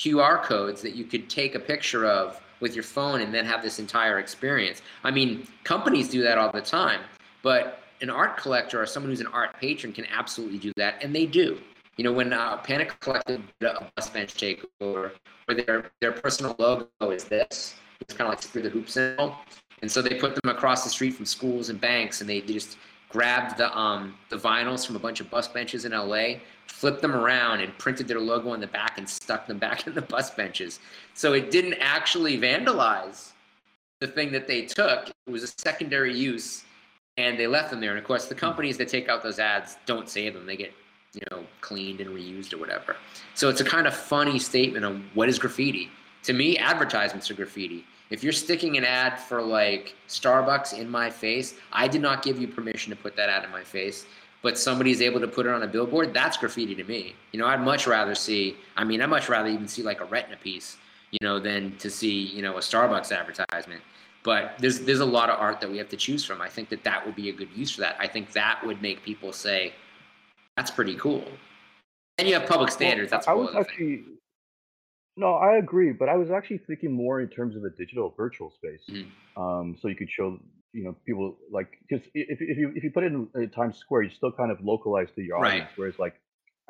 qr 0.00 0.42
codes 0.42 0.80
that 0.82 0.94
you 0.94 1.04
could 1.04 1.28
take 1.28 1.54
a 1.54 1.60
picture 1.60 2.06
of 2.06 2.40
with 2.60 2.74
your 2.74 2.84
phone 2.84 3.22
and 3.22 3.32
then 3.32 3.46
have 3.46 3.62
this 3.62 3.78
entire 3.78 4.18
experience? 4.18 4.82
I 5.02 5.10
mean 5.10 5.46
companies 5.64 6.08
do 6.08 6.22
that 6.22 6.38
all 6.38 6.50
the 6.52 6.60
time 6.60 7.00
but 7.42 7.80
an 8.00 8.10
art 8.10 8.36
collector 8.36 8.80
or 8.80 8.86
someone 8.86 9.10
who's 9.10 9.20
an 9.20 9.26
art 9.28 9.58
patron 9.60 9.92
can 9.92 10.06
absolutely 10.06 10.58
do 10.58 10.72
that 10.76 11.02
and 11.02 11.14
they 11.14 11.26
do. 11.26 11.60
You 11.96 12.04
know, 12.04 12.12
when 12.12 12.32
uh, 12.32 12.56
Panic 12.58 12.98
Collective 13.00 13.42
did 13.60 13.68
a 13.68 13.90
bus 13.94 14.08
bench 14.08 14.34
takeover, 14.34 15.12
where 15.44 15.62
their 15.66 15.90
their 16.00 16.12
personal 16.12 16.56
logo 16.58 16.88
is 17.10 17.24
this, 17.24 17.74
it's 18.00 18.14
kind 18.14 18.26
of 18.26 18.38
like 18.38 18.40
through 18.40 18.62
the 18.62 18.70
hoop 18.70 18.88
symbol, 18.88 19.36
and 19.82 19.90
so 19.90 20.02
they 20.02 20.14
put 20.14 20.34
them 20.34 20.50
across 20.50 20.84
the 20.84 20.90
street 20.90 21.14
from 21.14 21.26
schools 21.26 21.70
and 21.70 21.80
banks, 21.80 22.20
and 22.20 22.28
they, 22.28 22.40
just 22.40 22.76
grabbed 23.08 23.58
the 23.58 23.76
um 23.76 24.14
the 24.28 24.36
vinyls 24.36 24.86
from 24.86 24.94
a 24.94 24.98
bunch 24.98 25.20
of 25.20 25.28
bus 25.30 25.48
benches 25.48 25.84
in 25.84 25.92
LA, 25.92 26.34
flipped 26.68 27.02
them 27.02 27.14
around, 27.14 27.60
and 27.60 27.76
printed 27.78 28.06
their 28.06 28.20
logo 28.20 28.50
on 28.50 28.60
the 28.60 28.66
back 28.66 28.98
and 28.98 29.08
stuck 29.08 29.46
them 29.46 29.58
back 29.66 29.86
in 29.86 29.94
the 29.94 30.02
bus 30.02 30.30
benches. 30.30 30.80
So 31.14 31.32
it 31.32 31.50
didn't 31.50 31.74
actually 31.80 32.38
vandalize 32.38 33.32
the 34.00 34.06
thing 34.06 34.32
that 34.32 34.46
they 34.46 34.62
took. 34.62 35.08
It 35.08 35.30
was 35.30 35.42
a 35.42 35.48
secondary 35.58 36.16
use, 36.16 36.64
and 37.16 37.38
they 37.38 37.46
left 37.46 37.70
them 37.70 37.80
there. 37.80 37.90
And 37.90 37.98
of 37.98 38.04
course, 38.04 38.26
the 38.26 38.34
companies 38.34 38.78
that 38.78 38.88
take 38.88 39.08
out 39.08 39.22
those 39.22 39.38
ads 39.38 39.76
don't 39.86 40.08
save 40.08 40.34
them; 40.34 40.46
they 40.46 40.56
get 40.56 40.72
you 41.12 41.22
know, 41.30 41.44
cleaned 41.60 42.00
and 42.00 42.10
reused 42.10 42.52
or 42.52 42.58
whatever. 42.58 42.96
So 43.34 43.48
it's 43.48 43.60
a 43.60 43.64
kind 43.64 43.86
of 43.86 43.94
funny 43.94 44.38
statement 44.38 44.84
of 44.84 45.00
what 45.14 45.28
is 45.28 45.38
graffiti. 45.38 45.90
To 46.24 46.32
me, 46.32 46.58
advertisements 46.58 47.30
are 47.30 47.34
graffiti. 47.34 47.84
If 48.10 48.24
you're 48.24 48.32
sticking 48.32 48.76
an 48.76 48.84
ad 48.84 49.18
for 49.18 49.40
like 49.40 49.94
Starbucks 50.08 50.76
in 50.76 50.90
my 50.90 51.08
face, 51.08 51.54
I 51.72 51.86
did 51.86 52.02
not 52.02 52.22
give 52.22 52.40
you 52.40 52.48
permission 52.48 52.90
to 52.90 52.96
put 52.96 53.14
that 53.16 53.28
ad 53.28 53.44
in 53.44 53.50
my 53.50 53.62
face, 53.62 54.04
but 54.42 54.58
somebody's 54.58 55.00
able 55.00 55.20
to 55.20 55.28
put 55.28 55.46
it 55.46 55.52
on 55.52 55.62
a 55.62 55.66
billboard, 55.68 56.12
that's 56.12 56.36
graffiti 56.36 56.74
to 56.74 56.84
me. 56.84 57.14
You 57.32 57.38
know, 57.38 57.46
I'd 57.46 57.62
much 57.62 57.86
rather 57.86 58.16
see, 58.16 58.56
I 58.76 58.82
mean, 58.82 59.00
I'd 59.00 59.06
much 59.06 59.28
rather 59.28 59.48
even 59.48 59.68
see 59.68 59.82
like 59.82 60.00
a 60.00 60.06
Retna 60.06 60.40
piece, 60.40 60.76
you 61.12 61.18
know, 61.22 61.38
than 61.38 61.76
to 61.78 61.88
see, 61.88 62.10
you 62.10 62.42
know, 62.42 62.56
a 62.56 62.60
Starbucks 62.60 63.16
advertisement. 63.16 63.82
But 64.22 64.54
there's 64.58 64.80
there's 64.80 65.00
a 65.00 65.04
lot 65.04 65.30
of 65.30 65.38
art 65.38 65.60
that 65.60 65.70
we 65.70 65.78
have 65.78 65.88
to 65.88 65.96
choose 65.96 66.24
from. 66.24 66.42
I 66.42 66.48
think 66.48 66.68
that 66.70 66.84
that 66.84 67.06
would 67.06 67.16
be 67.16 67.30
a 67.30 67.32
good 67.32 67.48
use 67.54 67.70
for 67.70 67.80
that. 67.80 67.96
I 67.98 68.06
think 68.06 68.32
that 68.32 68.60
would 68.66 68.82
make 68.82 69.02
people 69.02 69.32
say, 69.32 69.72
that's 70.56 70.70
pretty 70.70 70.94
cool. 70.96 71.24
And 72.18 72.28
you 72.28 72.34
have 72.34 72.46
public 72.46 72.70
standards. 72.70 73.12
Well, 73.12 73.18
that's 73.18 73.28
I 73.28 73.32
was 73.32 73.54
actually. 73.54 73.96
Thing. 73.96 74.19
No, 75.16 75.34
I 75.34 75.56
agree, 75.56 75.92
but 75.92 76.08
I 76.08 76.16
was 76.16 76.30
actually 76.30 76.58
thinking 76.58 76.92
more 76.92 77.20
in 77.20 77.28
terms 77.28 77.56
of 77.56 77.64
a 77.64 77.70
digital 77.70 78.14
virtual 78.16 78.50
space. 78.50 78.80
Mm-hmm. 78.88 79.42
Um, 79.42 79.76
so 79.80 79.88
you 79.88 79.96
could 79.96 80.10
show, 80.10 80.38
you 80.72 80.84
know, 80.84 80.96
people 81.04 81.36
like 81.50 81.68
because 81.88 82.06
if, 82.14 82.38
if 82.40 82.56
you 82.56 82.72
if 82.74 82.84
you 82.84 82.90
put 82.90 83.04
it 83.04 83.12
in, 83.12 83.28
in 83.34 83.50
Times 83.50 83.76
Square, 83.76 84.02
you 84.02 84.10
still 84.10 84.32
kind 84.32 84.50
of 84.50 84.58
localize 84.62 85.08
to 85.16 85.22
your 85.22 85.38
audience. 85.38 85.68
Right. 85.70 85.70
Whereas 85.76 85.98
like 85.98 86.14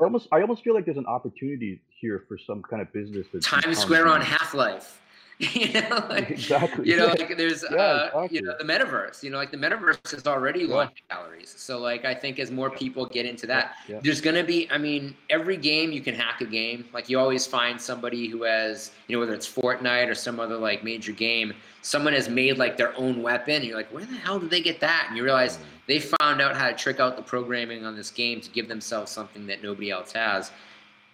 I 0.00 0.04
almost 0.04 0.28
I 0.32 0.40
almost 0.40 0.64
feel 0.64 0.74
like 0.74 0.84
there's 0.84 0.96
an 0.96 1.06
opportunity 1.06 1.82
here 2.00 2.24
for 2.26 2.38
some 2.38 2.62
kind 2.62 2.82
of 2.82 2.92
business. 2.92 3.26
Times 3.42 3.78
Square 3.78 4.08
on 4.08 4.20
Half 4.20 4.54
Life. 4.54 5.00
you 5.54 5.72
know, 5.72 6.04
like, 6.10 6.30
exactly. 6.30 6.86
You 6.86 6.96
know, 6.96 7.06
like 7.06 7.34
there's, 7.38 7.64
yeah, 7.70 7.76
uh, 7.78 8.04
exactly. 8.08 8.36
you 8.36 8.42
know, 8.42 8.54
the 8.58 8.64
metaverse. 8.64 9.22
You 9.22 9.30
know, 9.30 9.38
like 9.38 9.50
the 9.50 9.56
metaverse 9.56 10.12
is 10.12 10.26
already 10.26 10.60
Yeah. 10.64 10.74
launch 10.74 11.02
calories. 11.08 11.54
So, 11.56 11.78
like, 11.78 12.04
I 12.04 12.14
think 12.14 12.38
as 12.38 12.50
more 12.50 12.68
people 12.68 13.06
get 13.06 13.24
into 13.24 13.46
that, 13.46 13.76
Yeah. 13.88 14.00
there's 14.02 14.20
gonna 14.20 14.44
be. 14.44 14.68
I 14.70 14.76
mean, 14.76 15.16
every 15.30 15.56
game 15.56 15.92
you 15.92 16.02
can 16.02 16.14
hack 16.14 16.42
a 16.42 16.44
game. 16.44 16.84
Like, 16.92 17.08
you 17.08 17.18
always 17.18 17.46
find 17.46 17.80
somebody 17.80 18.28
who 18.28 18.42
has, 18.42 18.90
you 19.06 19.16
know, 19.16 19.20
whether 19.20 19.32
it's 19.32 19.48
Fortnite 19.50 20.08
or 20.10 20.14
some 20.14 20.38
other 20.38 20.58
like 20.58 20.84
major 20.84 21.12
game, 21.12 21.54
someone 21.80 22.12
has 22.12 22.28
made 22.28 22.58
like 22.58 22.76
their 22.76 22.94
own 22.98 23.22
weapon. 23.22 23.54
And 23.56 23.64
you're 23.64 23.78
like, 23.78 23.92
where 23.94 24.04
the 24.04 24.16
hell 24.16 24.38
did 24.38 24.50
they 24.50 24.60
get 24.60 24.80
that? 24.80 25.06
And 25.08 25.16
you 25.16 25.24
realize 25.24 25.58
they 25.86 26.00
found 26.00 26.42
out 26.42 26.54
how 26.54 26.68
to 26.68 26.74
trick 26.74 27.00
out 27.00 27.16
the 27.16 27.22
programming 27.22 27.86
on 27.86 27.96
this 27.96 28.10
game 28.10 28.42
to 28.42 28.50
give 28.50 28.68
themselves 28.68 29.10
something 29.10 29.46
that 29.46 29.62
nobody 29.62 29.90
else 29.90 30.12
has. 30.12 30.50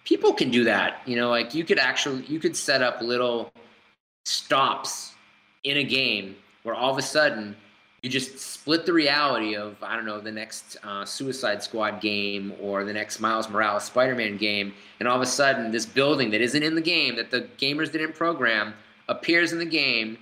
People 0.03 0.33
can 0.33 0.51
do 0.51 0.65
that. 0.65 1.01
You 1.05 1.15
know, 1.15 1.29
like 1.29 1.55
you 1.55 1.63
could 1.63 1.79
actually, 1.79 2.25
you 2.25 2.41
could 2.41 2.57
set 2.57 2.81
up 2.81 3.01
little 3.01 3.53
stops 4.27 5.13
in 5.63 5.77
a 5.77 5.83
game 5.83 6.35
where 6.63 6.75
all 6.75 6.91
of 6.91 6.97
a 6.97 7.01
sudden 7.01 7.55
you 8.03 8.09
just 8.09 8.37
split 8.37 8.85
the 8.85 8.93
reality 8.93 9.55
of 9.55 9.81
I 9.81 9.95
don't 9.95 10.05
know 10.05 10.19
the 10.19 10.31
next 10.31 10.77
uh, 10.83 11.03
Suicide 11.05 11.63
Squad 11.63 11.99
game 11.99 12.53
or 12.61 12.83
the 12.83 12.93
next 12.93 13.19
Miles 13.19 13.49
Morales 13.49 13.85
Spider-Man 13.85 14.37
game, 14.37 14.73
and 14.99 15.07
all 15.07 15.15
of 15.15 15.21
a 15.21 15.25
sudden 15.25 15.71
this 15.71 15.85
building 15.85 16.29
that 16.31 16.41
isn't 16.41 16.61
in 16.61 16.75
the 16.75 16.81
game 16.81 17.15
that 17.15 17.31
the 17.31 17.47
gamers 17.57 17.91
didn't 17.91 18.13
program 18.13 18.73
appears 19.07 19.51
in 19.51 19.59
the 19.59 19.65
game, 19.65 20.17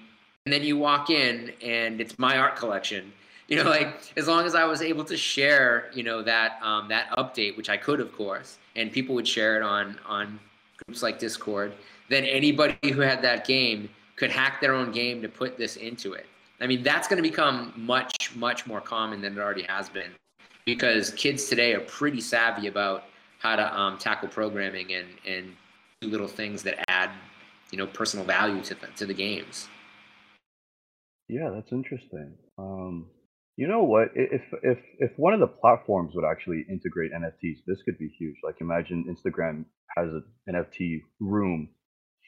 and 0.45 0.53
then 0.53 0.63
you 0.63 0.77
walk 0.77 1.09
in 1.09 1.51
and 1.63 1.99
it's 1.99 2.17
my 2.17 2.37
art 2.37 2.55
collection. 2.55 3.11
You 3.47 3.63
know, 3.63 3.69
like 3.69 4.11
as 4.17 4.27
long 4.27 4.47
as 4.47 4.55
I 4.55 4.65
was 4.65 4.81
able 4.81 5.03
to 5.03 5.15
share, 5.15 5.91
you 5.93 6.01
know 6.01 6.23
that 6.23 6.57
um, 6.63 6.87
that 6.87 7.11
update, 7.11 7.55
which 7.55 7.69
I 7.69 7.77
could, 7.77 7.99
of 7.99 8.11
course, 8.11 8.57
and 8.75 8.91
people 8.91 9.13
would 9.13 9.27
share 9.27 9.55
it 9.55 9.61
on 9.61 9.99
on 10.07 10.39
groups 10.83 11.03
like 11.03 11.19
Discord, 11.19 11.71
then 12.09 12.23
anybody 12.23 12.77
who 12.91 13.01
had 13.01 13.21
that 13.21 13.45
game 13.45 13.89
could 14.15 14.31
hack 14.31 14.61
their 14.61 14.73
own 14.73 14.91
game 14.91 15.21
to 15.21 15.29
put 15.29 15.57
this 15.57 15.75
into 15.75 16.13
it. 16.13 16.27
I 16.61 16.67
mean, 16.67 16.83
that's 16.83 17.07
going 17.07 17.21
to 17.21 17.27
become 17.27 17.73
much, 17.75 18.35
much 18.35 18.65
more 18.65 18.79
common 18.79 19.21
than 19.21 19.37
it 19.37 19.39
already 19.39 19.63
has 19.63 19.89
been 19.89 20.11
because 20.65 21.11
kids 21.11 21.45
today 21.45 21.73
are 21.73 21.81
pretty 21.81 22.21
savvy 22.21 22.67
about 22.67 23.03
how 23.39 23.55
to 23.55 23.79
um, 23.79 23.97
tackle 23.97 24.29
programming 24.29 24.93
and, 24.93 25.07
and 25.27 25.55
do 26.01 26.07
little 26.07 26.27
things 26.27 26.63
that 26.63 26.83
add, 26.89 27.09
you 27.71 27.77
know, 27.77 27.87
personal 27.87 28.25
value 28.25 28.61
to 28.63 28.75
the, 28.75 28.87
to 28.95 29.05
the 29.05 29.13
games. 29.13 29.67
Yeah, 31.27 31.49
that's 31.53 31.71
interesting. 31.71 32.35
Um, 32.57 33.07
you 33.57 33.67
know 33.67 33.83
what? 33.83 34.09
If 34.15 34.41
if 34.63 34.79
if 34.99 35.11
one 35.17 35.33
of 35.33 35.39
the 35.39 35.47
platforms 35.47 36.13
would 36.13 36.25
actually 36.25 36.65
integrate 36.69 37.13
NFTs, 37.13 37.59
this 37.65 37.81
could 37.83 37.97
be 37.97 38.09
huge. 38.19 38.35
Like 38.43 38.57
imagine 38.59 39.05
Instagram 39.05 39.65
has 39.95 40.09
an 40.09 40.23
NFT 40.49 41.01
room 41.21 41.69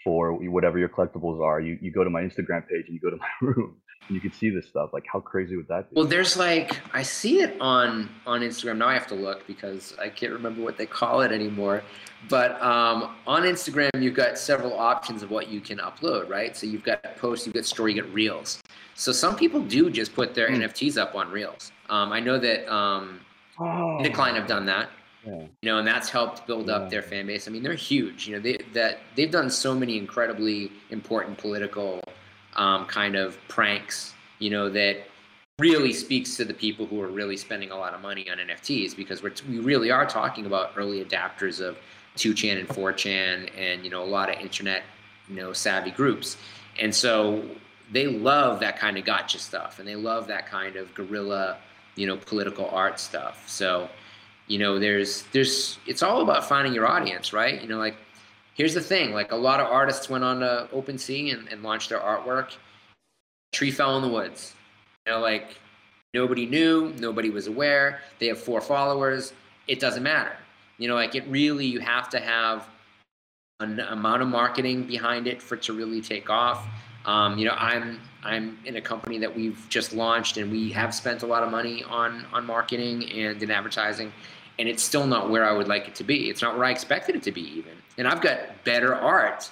for 0.07 0.31
whatever 0.31 0.79
your 0.79 0.87
collectibles 0.87 1.41
are. 1.43 1.59
You 1.59 1.77
you 1.81 1.91
go 1.91 2.05
to 2.05 2.09
my 2.09 2.21
Instagram 2.21 2.65
page 2.65 2.85
and 2.87 2.93
you 2.93 2.99
go 3.01 3.09
to 3.09 3.17
my 3.25 3.33
room 3.41 3.75
and 4.07 4.15
you 4.15 4.21
can 4.21 4.31
see 4.31 4.49
this 4.49 4.65
stuff. 4.65 4.91
Like 4.93 5.03
how 5.11 5.19
crazy 5.19 5.57
would 5.57 5.67
that 5.67 5.89
be? 5.89 5.97
Well, 5.97 6.05
there's 6.05 6.37
like 6.37 6.79
I 6.93 7.03
see 7.03 7.41
it 7.41 7.59
on 7.59 8.09
on 8.25 8.39
Instagram 8.39 8.77
now. 8.77 8.87
I 8.87 8.93
have 8.93 9.07
to 9.07 9.15
look 9.15 9.45
because 9.47 9.93
I 9.99 10.07
can't 10.07 10.31
remember 10.31 10.61
what 10.61 10.77
they 10.77 10.85
call 10.85 11.19
it 11.23 11.33
anymore. 11.33 11.83
But 12.29 12.59
um, 12.61 13.17
on 13.27 13.43
Instagram, 13.43 13.89
you've 14.01 14.15
got 14.15 14.37
several 14.37 14.73
options 14.79 15.23
of 15.23 15.29
what 15.29 15.49
you 15.49 15.59
can 15.59 15.79
upload, 15.79 16.29
right? 16.29 16.55
So 16.55 16.65
you've 16.65 16.85
got 16.85 17.03
posts, 17.17 17.45
you've 17.45 17.53
got 17.55 17.65
story, 17.65 17.93
you 17.93 18.01
got 18.01 18.11
reels. 18.13 18.61
So 18.95 19.11
some 19.11 19.35
people 19.35 19.59
do 19.61 19.89
just 19.89 20.15
put 20.15 20.33
their 20.33 20.47
Hmm. 20.47 20.61
NFTs 20.61 20.97
up 20.97 21.15
on 21.15 21.29
reels. 21.29 21.73
Um, 21.89 22.13
I 22.13 22.21
know 22.21 22.39
that 22.39 22.73
um, 22.73 23.19
oh, 23.59 23.99
Decline 24.01 24.35
have 24.35 24.47
done 24.47 24.65
that. 24.67 24.89
Yeah. 25.27 25.41
you 25.61 25.69
know, 25.69 25.77
and 25.79 25.87
that's 25.87 26.09
helped 26.09 26.47
build 26.47 26.67
Yeah. 26.67 26.75
up 26.75 26.89
their 26.89 27.01
fan 27.01 27.27
base. 27.27 27.47
I 27.47 27.51
mean, 27.51 27.63
they're 27.63 27.73
huge. 27.75 28.27
You 28.27 28.35
know, 28.35 28.41
they 28.41 28.57
that 28.73 28.99
they've 29.15 29.31
done 29.31 29.49
so 29.49 29.75
many 29.75 29.97
incredibly 29.97 30.71
important 30.89 31.37
political 31.37 32.01
um, 32.55 32.85
kind 32.85 33.15
of 33.15 33.37
pranks. 33.47 34.13
You 34.39 34.49
know, 34.51 34.69
that 34.69 34.97
really 35.59 35.91
speaks 35.93 36.37
to 36.37 36.45
the 36.45 36.53
people 36.53 36.85
who 36.85 37.01
are 37.01 37.07
really 37.07 37.35
spending 37.37 37.71
a 37.71 37.75
lot 37.75 37.93
of 37.93 38.01
money 38.01 38.29
on 38.29 38.37
NFTs 38.37 38.95
because 38.95 39.21
we're 39.23 39.33
we 39.49 39.59
really 39.59 39.91
are 39.91 40.05
talking 40.05 40.45
about 40.45 40.71
early 40.77 41.03
adapters 41.03 41.59
of 41.59 41.77
2chan 42.15 42.59
and 42.59 42.67
4chan 42.69 43.49
and 43.57 43.83
you 43.83 43.89
know 43.89 44.03
a 44.03 44.11
lot 44.17 44.29
of 44.29 44.39
internet 44.39 44.83
you 45.27 45.35
know 45.35 45.53
savvy 45.53 45.91
groups, 45.91 46.37
and 46.79 46.93
so 46.93 47.43
they 47.91 48.07
love 48.07 48.59
that 48.59 48.77
kind 48.77 48.97
of 48.97 49.05
gotcha 49.05 49.39
stuff 49.39 49.79
and 49.79 49.87
they 49.87 49.95
love 49.95 50.27
that 50.27 50.45
kind 50.45 50.75
of 50.75 50.93
guerrilla 50.93 51.57
you 51.95 52.05
know 52.07 52.17
political 52.17 52.69
art 52.69 52.99
stuff. 52.99 53.43
So 53.47 53.89
you 54.47 54.57
know 54.57 54.79
there's 54.79 55.23
there's 55.33 55.77
it's 55.85 56.01
all 56.01 56.21
about 56.21 56.47
finding 56.47 56.73
your 56.73 56.87
audience 56.87 57.33
right? 57.33 57.61
You 57.61 57.67
know 57.67 57.77
like 57.77 57.97
here's 58.53 58.73
the 58.73 58.81
thing 58.81 59.13
like 59.13 59.31
a 59.31 59.35
lot 59.35 59.59
of 59.59 59.67
artists 59.67 60.09
went 60.09 60.23
on 60.23 60.39
to 60.39 60.67
OpenSea 60.73 61.33
and, 61.37 61.47
and 61.49 61.63
launched 61.63 61.89
their 61.89 61.99
artwork. 61.99 62.53
Tree 63.51 63.71
fell 63.71 63.95
in 63.97 64.01
the 64.01 64.09
woods. 64.09 64.55
You 65.05 65.13
know 65.13 65.19
like 65.19 65.57
nobody 66.13 66.45
knew 66.45 66.93
nobody 66.97 67.29
was 67.29 67.47
aware. 67.47 67.99
They 68.19 68.27
have 68.27 68.39
four 68.39 68.61
followers. 68.61 69.33
It 69.67 69.79
doesn't 69.79 70.03
matter. 70.03 70.35
You 70.77 70.87
know 70.87 70.95
like 70.95 71.15
it 71.15 71.25
really 71.27 71.65
you 71.65 71.79
have 71.79 72.09
to 72.09 72.19
have 72.19 72.67
an 73.59 73.79
amount 73.79 74.21
of 74.21 74.27
marketing 74.27 74.85
behind 74.85 75.27
it 75.27 75.41
for 75.41 75.55
it 75.55 75.63
to 75.63 75.73
really 75.73 76.01
take 76.01 76.29
off. 76.29 76.65
Um, 77.05 77.37
you 77.37 77.45
know 77.45 77.55
i'm 77.57 78.01
i'm 78.25 78.57
in 78.65 78.75
a 78.75 78.81
company 78.81 79.17
that 79.17 79.33
we've 79.33 79.65
just 79.69 79.93
launched 79.93 80.35
and 80.35 80.51
we 80.51 80.69
have 80.71 80.93
spent 80.93 81.23
a 81.23 81.25
lot 81.25 81.41
of 81.41 81.49
money 81.49 81.81
on 81.83 82.25
on 82.33 82.45
marketing 82.45 83.09
and 83.11 83.41
in 83.41 83.49
advertising 83.49 84.11
and 84.59 84.67
it's 84.67 84.83
still 84.83 85.05
not 85.05 85.29
where 85.29 85.45
I 85.45 85.51
would 85.51 85.67
like 85.67 85.87
it 85.87 85.95
to 85.95 86.03
be. 86.03 86.29
It's 86.29 86.41
not 86.41 86.55
where 86.55 86.65
I 86.65 86.71
expected 86.71 87.15
it 87.15 87.23
to 87.23 87.31
be, 87.31 87.41
even. 87.41 87.73
And 87.97 88.07
I've 88.07 88.21
got 88.21 88.39
better 88.63 88.95
art, 88.95 89.49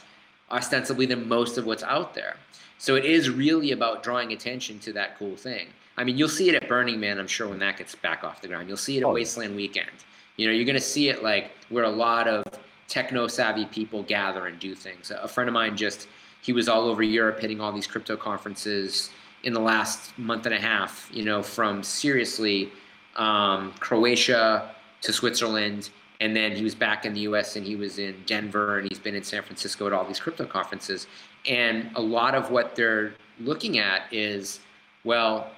ostensibly, 0.51 1.05
than 1.05 1.27
most 1.27 1.57
of 1.57 1.65
what's 1.65 1.83
out 1.83 2.13
there. 2.13 2.37
So 2.77 2.95
it 2.95 3.05
is 3.05 3.29
really 3.29 3.71
about 3.71 4.03
drawing 4.03 4.33
attention 4.33 4.79
to 4.79 4.93
that 4.93 5.17
cool 5.17 5.35
thing. 5.35 5.67
I 5.97 6.03
mean, 6.03 6.17
you'll 6.17 6.27
see 6.29 6.49
it 6.49 6.55
at 6.55 6.67
Burning 6.67 6.99
Man, 6.99 7.19
I'm 7.19 7.27
sure, 7.27 7.47
when 7.47 7.59
that 7.59 7.77
gets 7.77 7.95
back 7.95 8.23
off 8.23 8.41
the 8.41 8.47
ground. 8.47 8.67
You'll 8.67 8.77
see 8.77 8.97
it 8.97 9.01
at 9.01 9.05
Oh, 9.05 9.09
yeah. 9.09 9.13
Wasteland 9.13 9.55
Weekend. 9.55 9.89
You 10.37 10.47
know, 10.47 10.53
you're 10.53 10.65
going 10.65 10.75
to 10.75 10.81
see 10.81 11.09
it 11.09 11.23
like 11.23 11.51
where 11.69 11.85
a 11.85 11.89
lot 11.89 12.27
of 12.27 12.43
techno 12.87 13.27
savvy 13.27 13.65
people 13.65 14.03
gather 14.03 14.47
and 14.47 14.59
do 14.59 14.75
things. 14.75 15.11
A 15.11 15.27
friend 15.27 15.47
of 15.47 15.53
mine 15.53 15.77
just, 15.77 16.07
he 16.41 16.51
was 16.51 16.67
all 16.67 16.87
over 16.87 17.01
Europe 17.01 17.39
hitting 17.39 17.61
all 17.61 17.71
these 17.71 17.87
crypto 17.87 18.17
conferences 18.17 19.09
in 19.43 19.53
the 19.53 19.59
last 19.59 20.17
month 20.17 20.45
and 20.45 20.53
a 20.53 20.59
half, 20.59 21.09
you 21.13 21.23
know, 21.23 21.41
from 21.41 21.81
seriously 21.81 22.71
um, 23.15 23.73
Croatia 23.79 24.75
to 25.01 25.13
Switzerland. 25.13 25.89
And 26.21 26.35
then 26.35 26.55
he 26.55 26.63
was 26.63 26.75
back 26.75 27.05
in 27.05 27.13
the 27.13 27.21
US 27.21 27.55
and 27.55 27.65
he 27.65 27.75
was 27.75 27.99
in 27.99 28.15
Denver 28.25 28.79
and 28.79 28.87
he's 28.89 28.99
been 28.99 29.15
in 29.15 29.23
San 29.23 29.43
Francisco 29.43 29.87
at 29.87 29.93
all 29.93 30.05
these 30.05 30.19
crypto 30.19 30.45
conferences. 30.45 31.07
And 31.47 31.89
a 31.95 32.01
lot 32.01 32.35
of 32.35 32.51
what 32.51 32.75
they're 32.75 33.13
looking 33.39 33.77
at 33.77 34.03
is, 34.11 34.61
well, 35.03 35.51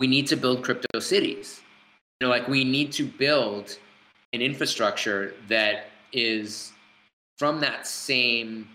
we 0.00 0.06
need 0.06 0.26
to 0.28 0.36
build 0.36 0.62
crypto 0.64 1.00
cities. 1.00 1.60
You 2.20 2.26
know, 2.26 2.30
like 2.30 2.48
we 2.48 2.64
need 2.64 2.92
to 2.92 3.04
build 3.04 3.78
an 4.32 4.40
infrastructure 4.40 5.34
that 5.48 5.86
is 6.12 6.72
from 7.38 7.60
that 7.60 7.86
same 7.86 8.68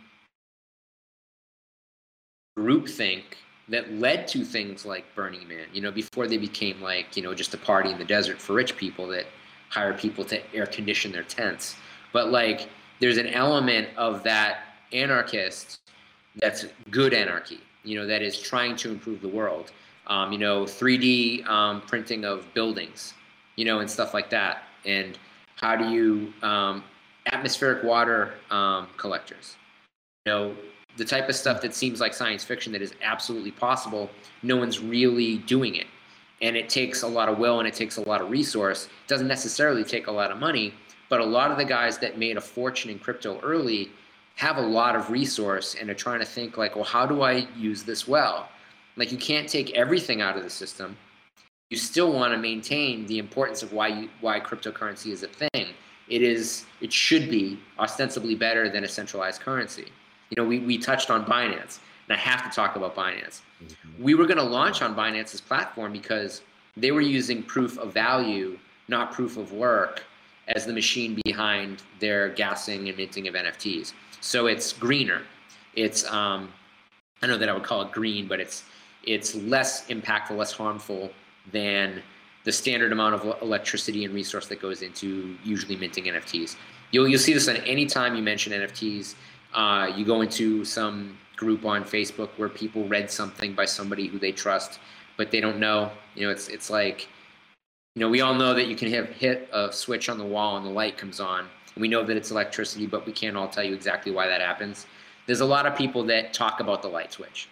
groupthink 2.57 3.23
that 3.69 3.93
led 3.93 4.27
to 4.27 4.43
things 4.43 4.85
like 4.85 5.05
Burning 5.15 5.47
Man, 5.47 5.65
you 5.73 5.81
know, 5.81 5.91
before 5.91 6.27
they 6.27 6.37
became 6.37 6.81
like, 6.81 7.15
you 7.15 7.23
know, 7.23 7.33
just 7.33 7.53
a 7.53 7.57
party 7.57 7.91
in 7.91 7.97
the 7.97 8.05
desert 8.05 8.41
for 8.41 8.53
rich 8.53 8.75
people 8.75 9.07
that 9.07 9.25
hire 9.69 9.93
people 9.93 10.25
to 10.25 10.41
air 10.53 10.65
condition 10.65 11.11
their 11.11 11.23
tents. 11.23 11.75
But 12.11 12.31
like, 12.31 12.69
there's 12.99 13.17
an 13.17 13.27
element 13.27 13.89
of 13.95 14.23
that 14.23 14.63
anarchist 14.91 15.79
that's 16.35 16.65
good 16.89 17.13
anarchy, 17.13 17.59
you 17.83 17.97
know, 17.97 18.05
that 18.05 18.21
is 18.21 18.39
trying 18.39 18.75
to 18.77 18.89
improve 18.91 19.21
the 19.21 19.27
world. 19.27 19.71
Um, 20.07 20.31
you 20.31 20.39
know, 20.39 20.63
3D 20.63 21.45
um, 21.47 21.81
printing 21.81 22.25
of 22.25 22.51
buildings, 22.55 23.13
you 23.55 23.65
know, 23.65 23.79
and 23.79 23.89
stuff 23.89 24.13
like 24.13 24.29
that. 24.31 24.63
And 24.85 25.17
how 25.55 25.75
do 25.75 25.89
you 25.89 26.33
um, 26.41 26.83
atmospheric 27.27 27.83
water 27.83 28.33
um, 28.49 28.87
collectors? 28.97 29.55
You 30.25 30.31
know, 30.31 30.55
the 30.97 31.05
type 31.05 31.29
of 31.29 31.35
stuff 31.35 31.61
that 31.61 31.75
seems 31.75 31.99
like 31.99 32.13
science 32.13 32.43
fiction 32.43 32.73
that 32.73 32.81
is 32.81 32.93
absolutely 33.03 33.51
possible. 33.51 34.09
No 34.41 34.57
one's 34.57 34.79
really 34.79 35.37
doing 35.39 35.75
it, 35.75 35.87
and 36.41 36.55
it 36.55 36.69
takes 36.69 37.01
a 37.01 37.07
lot 37.07 37.29
of 37.29 37.37
will 37.37 37.59
and 37.59 37.67
it 37.67 37.73
takes 37.73 37.97
a 37.97 38.01
lot 38.01 38.21
of 38.21 38.29
resource. 38.29 38.85
It 38.85 39.07
doesn't 39.07 39.27
necessarily 39.27 39.83
take 39.83 40.07
a 40.07 40.11
lot 40.11 40.31
of 40.31 40.37
money, 40.37 40.73
but 41.09 41.19
a 41.19 41.25
lot 41.25 41.51
of 41.51 41.57
the 41.57 41.65
guys 41.65 41.97
that 41.99 42.17
made 42.17 42.37
a 42.37 42.41
fortune 42.41 42.89
in 42.91 42.99
crypto 42.99 43.39
early 43.41 43.91
have 44.35 44.57
a 44.57 44.61
lot 44.61 44.95
of 44.95 45.09
resource 45.09 45.75
and 45.79 45.89
are 45.89 45.95
trying 45.95 46.19
to 46.19 46.25
think 46.25 46.57
like, 46.57 46.75
well, 46.75 46.85
how 46.85 47.05
do 47.05 47.23
I 47.23 47.47
use 47.57 47.83
this 47.83 48.07
well? 48.07 48.47
Like 48.95 49.11
you 49.11 49.17
can't 49.17 49.49
take 49.49 49.71
everything 49.75 50.21
out 50.21 50.37
of 50.37 50.43
the 50.43 50.49
system. 50.49 50.97
You 51.69 51.77
still 51.77 52.13
want 52.13 52.33
to 52.33 52.37
maintain 52.37 53.05
the 53.05 53.19
importance 53.19 53.61
of 53.63 53.73
why 53.73 53.89
you, 53.89 54.09
why 54.21 54.39
cryptocurrency 54.39 55.11
is 55.11 55.23
a 55.23 55.27
thing. 55.27 55.67
It 56.07 56.21
is 56.21 56.65
it 56.81 56.91
should 56.91 57.29
be 57.29 57.59
ostensibly 57.77 58.33
better 58.33 58.69
than 58.69 58.83
a 58.83 58.87
centralized 58.87 59.41
currency. 59.41 59.87
You 60.29 60.35
know, 60.37 60.47
we, 60.47 60.59
we 60.59 60.77
touched 60.77 61.09
on 61.09 61.25
Binance, 61.25 61.79
and 62.09 62.17
I 62.17 62.21
have 62.21 62.43
to 62.43 62.49
talk 62.49 62.75
about 62.75 62.95
Binance. 62.95 63.41
We 63.99 64.15
were 64.15 64.25
going 64.25 64.37
to 64.37 64.43
launch 64.43 64.81
on 64.81 64.95
Binance's 64.95 65.41
platform 65.41 65.93
because 65.93 66.41
they 66.75 66.91
were 66.91 67.01
using 67.01 67.43
proof 67.43 67.77
of 67.77 67.93
value, 67.93 68.57
not 68.87 69.13
proof 69.13 69.37
of 69.37 69.53
work, 69.53 70.03
as 70.47 70.65
the 70.65 70.73
machine 70.73 71.19
behind 71.23 71.83
their 71.99 72.29
gassing 72.29 72.89
and 72.89 72.97
minting 72.97 73.27
of 73.27 73.35
NFTs. 73.35 73.93
So 74.21 74.47
it's 74.47 74.73
greener. 74.73 75.21
It's 75.75 76.09
um, 76.11 76.51
I 77.21 77.27
know 77.27 77.37
that 77.37 77.47
I 77.47 77.53
would 77.53 77.63
call 77.63 77.83
it 77.83 77.91
green, 77.91 78.27
but 78.27 78.39
it's 78.39 78.63
it's 79.03 79.35
less 79.35 79.87
impactful, 79.87 80.35
less 80.35 80.51
harmful 80.51 81.11
than 81.51 82.01
the 82.43 82.51
standard 82.51 82.91
amount 82.91 83.15
of 83.15 83.41
electricity 83.41 84.05
and 84.05 84.13
resource 84.13 84.47
that 84.47 84.59
goes 84.59 84.81
into 84.81 85.37
usually 85.43 85.75
minting 85.75 86.05
NFTs. 86.05 86.55
You'll 86.91 87.07
you'll 87.07 87.19
see 87.19 87.33
this 87.33 87.47
on 87.47 87.57
any 87.57 87.85
time 87.85 88.15
you 88.15 88.23
mention 88.23 88.51
NFTs. 88.53 89.13
Uh, 89.53 89.91
you 89.95 90.05
go 90.05 90.21
into 90.21 90.65
some 90.65 91.17
group 91.39 91.63
on 91.63 91.85
Facebook 91.85 92.29
where 92.35 92.49
people 92.49 92.85
read 92.87 93.09
something 93.09 93.53
by 93.53 93.63
somebody 93.63 94.07
who 94.07 94.19
they 94.19 94.33
trust, 94.33 94.79
but 95.15 95.31
they 95.31 95.39
don't 95.39 95.57
know. 95.57 95.89
You 96.15 96.25
know, 96.25 96.31
it's 96.31 96.49
it's 96.49 96.69
like, 96.69 97.07
you 97.95 98.01
know, 98.01 98.09
we 98.09 98.19
all 98.19 98.35
know 98.35 98.53
that 98.53 98.67
you 98.67 98.75
can 98.75 98.91
have 98.91 99.07
hit 99.07 99.49
a 99.53 99.71
switch 99.71 100.09
on 100.09 100.17
the 100.17 100.25
wall 100.25 100.57
and 100.57 100.65
the 100.65 100.69
light 100.69 100.97
comes 100.97 101.21
on. 101.21 101.47
We 101.77 101.87
know 101.87 102.03
that 102.03 102.17
it's 102.17 102.29
electricity, 102.29 102.87
but 102.87 103.05
we 103.05 103.13
can't 103.13 103.37
all 103.37 103.47
tell 103.47 103.63
you 103.63 103.73
exactly 103.73 104.11
why 104.11 104.27
that 104.27 104.41
happens. 104.41 104.85
There's 105.27 105.39
a 105.39 105.45
lot 105.45 105.65
of 105.65 105.77
people 105.77 106.03
that 106.05 106.33
talk 106.33 106.59
about 106.59 106.81
the 106.81 106.89
light 106.89 107.13
switch 107.13 107.47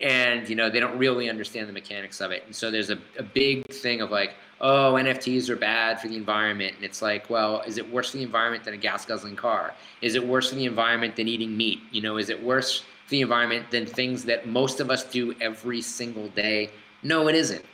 and 0.00 0.48
you 0.48 0.56
know 0.56 0.70
they 0.70 0.80
don't 0.80 0.96
really 0.96 1.28
understand 1.28 1.68
the 1.68 1.72
mechanics 1.72 2.20
of 2.20 2.30
it 2.30 2.42
and 2.46 2.56
so 2.56 2.70
there's 2.70 2.90
a, 2.90 2.98
a 3.18 3.22
big 3.22 3.66
thing 3.68 4.00
of 4.00 4.10
like 4.10 4.34
oh 4.60 4.94
nfts 4.94 5.50
are 5.50 5.56
bad 5.56 6.00
for 6.00 6.08
the 6.08 6.16
environment 6.16 6.74
and 6.74 6.84
it's 6.84 7.02
like 7.02 7.28
well 7.28 7.60
is 7.66 7.76
it 7.76 7.92
worse 7.92 8.10
for 8.10 8.16
the 8.16 8.22
environment 8.22 8.64
than 8.64 8.72
a 8.72 8.78
gas 8.78 9.04
guzzling 9.04 9.36
car 9.36 9.74
is 10.00 10.14
it 10.14 10.26
worse 10.26 10.48
for 10.48 10.54
the 10.54 10.64
environment 10.64 11.14
than 11.16 11.28
eating 11.28 11.54
meat 11.54 11.80
you 11.90 12.00
know 12.00 12.16
is 12.16 12.30
it 12.30 12.42
worse 12.42 12.84
the 13.10 13.20
environment 13.20 13.70
than 13.70 13.86
things 13.86 14.24
that 14.24 14.46
most 14.46 14.80
of 14.80 14.90
us 14.90 15.04
do 15.04 15.34
every 15.40 15.82
single 15.82 16.28
day 16.28 16.70
no 17.02 17.28
it 17.28 17.34
isn't 17.34 17.64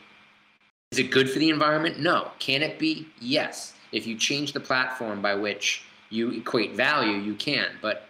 is 0.90 0.98
it 0.98 1.10
good 1.10 1.30
for 1.30 1.38
the 1.38 1.50
environment 1.50 1.98
no 2.00 2.30
can 2.38 2.62
it 2.62 2.78
be 2.78 3.06
yes 3.20 3.74
if 3.92 4.06
you 4.06 4.16
change 4.16 4.52
the 4.52 4.60
platform 4.60 5.22
by 5.22 5.34
which 5.34 5.84
you 6.10 6.30
equate 6.32 6.74
value 6.74 7.16
you 7.18 7.34
can 7.34 7.68
but 7.80 8.08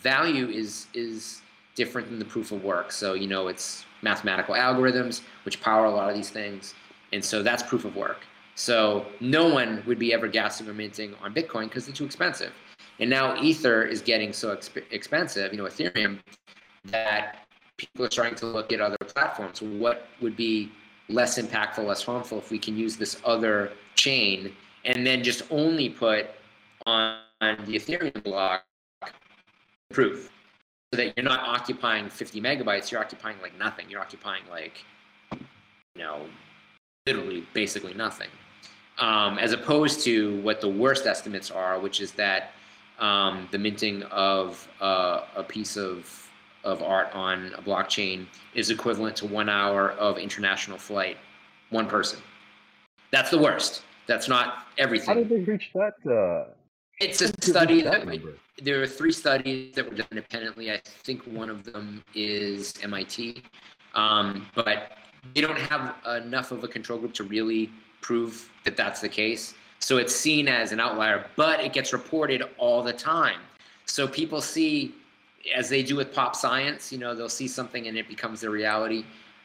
value 0.00 0.48
is 0.48 0.86
is 0.94 1.42
different 1.74 2.08
than 2.10 2.18
the 2.18 2.24
proof 2.24 2.52
of 2.52 2.62
work. 2.64 2.92
So, 2.92 3.14
you 3.14 3.26
know, 3.26 3.48
it's 3.48 3.86
mathematical 4.02 4.54
algorithms 4.54 5.22
which 5.44 5.60
power 5.60 5.86
a 5.86 5.90
lot 5.90 6.08
of 6.08 6.14
these 6.14 6.30
things. 6.30 6.74
And 7.12 7.24
so 7.24 7.42
that's 7.42 7.62
proof 7.62 7.84
of 7.84 7.96
work. 7.96 8.26
So 8.54 9.06
no 9.20 9.48
one 9.48 9.82
would 9.86 9.98
be 9.98 10.12
ever 10.12 10.28
gassing 10.28 10.68
or 10.68 10.74
minting 10.74 11.14
on 11.22 11.32
Bitcoin 11.32 11.64
because 11.64 11.86
they're 11.86 11.94
too 11.94 12.04
expensive. 12.04 12.52
And 12.98 13.08
now 13.08 13.40
Ether 13.40 13.82
is 13.82 14.02
getting 14.02 14.32
so 14.34 14.54
exp- 14.54 14.82
expensive, 14.90 15.52
you 15.52 15.58
know, 15.58 15.64
Ethereum, 15.64 16.18
that 16.86 17.46
people 17.76 18.04
are 18.04 18.10
starting 18.10 18.36
to 18.36 18.46
look 18.46 18.72
at 18.72 18.80
other 18.80 18.96
platforms. 18.98 19.62
What 19.62 20.06
would 20.20 20.36
be 20.36 20.72
less 21.08 21.38
impactful, 21.38 21.84
less 21.84 22.02
harmful 22.02 22.38
if 22.38 22.50
we 22.50 22.58
can 22.58 22.76
use 22.76 22.96
this 22.96 23.20
other 23.24 23.72
chain 23.94 24.54
and 24.84 25.06
then 25.06 25.22
just 25.22 25.42
only 25.50 25.88
put 25.88 26.30
on 26.86 27.18
the 27.40 27.76
Ethereum 27.76 28.22
block 28.22 28.64
proof? 29.90 30.30
so 30.92 30.96
that 30.96 31.12
you're 31.16 31.24
not 31.24 31.40
occupying 31.40 32.08
50 32.08 32.40
megabytes 32.40 32.90
you're 32.90 33.00
occupying 33.00 33.36
like 33.42 33.56
nothing 33.58 33.88
you're 33.88 34.00
occupying 34.00 34.42
like 34.50 34.84
you 35.32 36.02
know 36.02 36.26
literally 37.06 37.46
basically 37.54 37.94
nothing 37.94 38.28
um, 38.98 39.38
as 39.38 39.52
opposed 39.52 40.04
to 40.04 40.40
what 40.42 40.60
the 40.60 40.68
worst 40.68 41.06
estimates 41.06 41.50
are 41.50 41.78
which 41.78 42.00
is 42.00 42.12
that 42.12 42.52
um, 42.98 43.48
the 43.50 43.58
minting 43.58 44.02
of 44.04 44.68
uh, 44.80 45.22
a 45.36 45.42
piece 45.42 45.76
of 45.76 46.28
of 46.64 46.82
art 46.82 47.08
on 47.14 47.52
a 47.56 47.62
blockchain 47.62 48.26
is 48.54 48.70
equivalent 48.70 49.16
to 49.16 49.26
one 49.26 49.48
hour 49.48 49.92
of 49.92 50.18
international 50.18 50.78
flight 50.78 51.16
one 51.70 51.86
person 51.86 52.20
that's 53.10 53.30
the 53.30 53.38
worst 53.38 53.82
that's 54.06 54.28
not 54.28 54.66
everything 54.78 55.08
how 55.08 55.14
did 55.14 55.28
they 55.28 55.40
reach 55.40 55.70
that 55.74 55.94
uh 56.10 56.50
it's 57.00 57.22
a 57.22 57.28
study 57.28 57.80
that, 57.80 58.06
there 58.62 58.82
are 58.82 58.86
three 58.86 59.12
studies 59.12 59.74
that 59.74 59.88
were 59.88 59.96
done 59.96 60.06
independently. 60.10 60.70
I 60.70 60.80
think 60.84 61.22
one 61.22 61.48
of 61.48 61.64
them 61.64 62.04
is 62.14 62.74
MIT, 62.82 63.42
um, 63.94 64.46
but 64.54 64.92
they 65.34 65.40
don't 65.40 65.58
have 65.58 65.94
enough 66.22 66.52
of 66.52 66.62
a 66.62 66.68
control 66.68 66.98
group 66.98 67.14
to 67.14 67.24
really 67.24 67.70
prove 68.02 68.50
that 68.64 68.76
that's 68.76 69.00
the 69.00 69.08
case. 69.08 69.54
So 69.78 69.96
it's 69.96 70.14
seen 70.14 70.46
as 70.46 70.72
an 70.72 70.80
outlier, 70.80 71.26
but 71.36 71.60
it 71.60 71.72
gets 71.72 71.92
reported 71.94 72.42
all 72.58 72.82
the 72.82 72.92
time. 72.92 73.40
So 73.86 74.06
people 74.06 74.42
see, 74.42 74.94
as 75.54 75.68
they 75.68 75.82
do 75.82 75.96
with 75.96 76.12
pop 76.12 76.36
science, 76.36 76.92
you 76.92 76.98
know, 76.98 77.14
they'll 77.14 77.28
see 77.28 77.48
something 77.48 77.86
and 77.86 77.96
it 77.96 78.08
becomes 78.08 78.40
their 78.40 78.50
reality. 78.50 79.04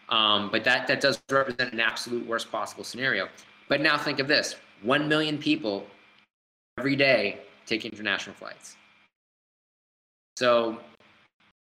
Um, 0.10 0.50
but 0.52 0.64
that 0.64 0.88
that 0.88 1.02
does 1.02 1.22
represent 1.32 1.74
an 1.74 1.80
absolute 1.80 2.26
worst 2.28 2.52
possible 2.52 2.84
scenario. 2.84 3.28
But 3.70 3.82
now 3.82 3.98
think 3.98 4.20
of 4.20 4.28
this: 4.28 4.56
one 4.84 5.08
million 5.08 5.38
people 5.38 5.88
every 6.78 6.96
day 6.96 7.39
take 7.66 7.86
international 7.86 8.36
flights. 8.36 8.78
So 10.38 10.80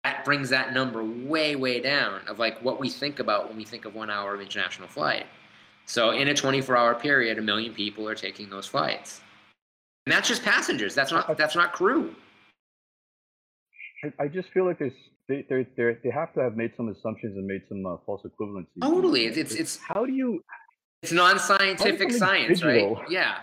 that 0.03 0.26
brings 0.26 0.49
that 0.49 0.74
number 0.74 1.03
way, 1.03 1.55
way 1.55 1.80
down 1.80 2.22
of 2.28 2.39
like 2.39 2.61
what 2.63 2.80
we 2.80 2.89
think 2.89 3.20
about 3.20 3.47
when 3.47 3.57
we 3.57 3.65
think 3.65 3.86
of 3.86 3.95
one 3.95 4.09
hour 4.09 4.34
of 4.34 4.41
international 4.41 4.88
flight. 4.88 5.26
So 5.86 6.11
in 6.11 6.28
a 6.28 6.34
24 6.34 6.76
hour 6.76 6.95
period, 6.95 7.38
a 7.38 7.41
million 7.41 7.74
people 7.74 8.07
are 8.09 8.15
taking 8.15 8.49
those 8.49 8.65
flights. 8.65 9.22
And 10.05 10.13
that's 10.13 10.28
just 10.28 10.43
passengers. 10.43 10.95
That's 10.95 11.11
not 11.11 11.38
that's 11.38 11.55
not 11.55 11.74
crew. 11.74 12.15
I, 14.03 14.23
I 14.23 14.27
just 14.27 14.49
feel 14.49 14.65
like 14.65 14.79
there's 14.79 14.93
they 15.27 15.45
they 15.49 15.65
they 15.75 16.09
have 16.09 16.33
to 16.33 16.41
have 16.41 16.55
made 16.55 16.73
some 16.77 16.89
assumptions 16.89 17.35
and 17.37 17.45
made 17.45 17.61
some 17.67 17.85
uh, 17.85 17.97
false 18.05 18.21
equivalencies. 18.23 18.81
Totally, 18.81 19.25
it's, 19.25 19.37
it's 19.37 19.55
it's 19.55 19.77
how 19.77 20.05
do 20.05 20.13
you? 20.13 20.43
It's 21.03 21.11
non-scientific 21.11 22.11
science, 22.11 22.59
digital? 22.59 22.95
right? 22.95 23.05
Yeah. 23.09 23.39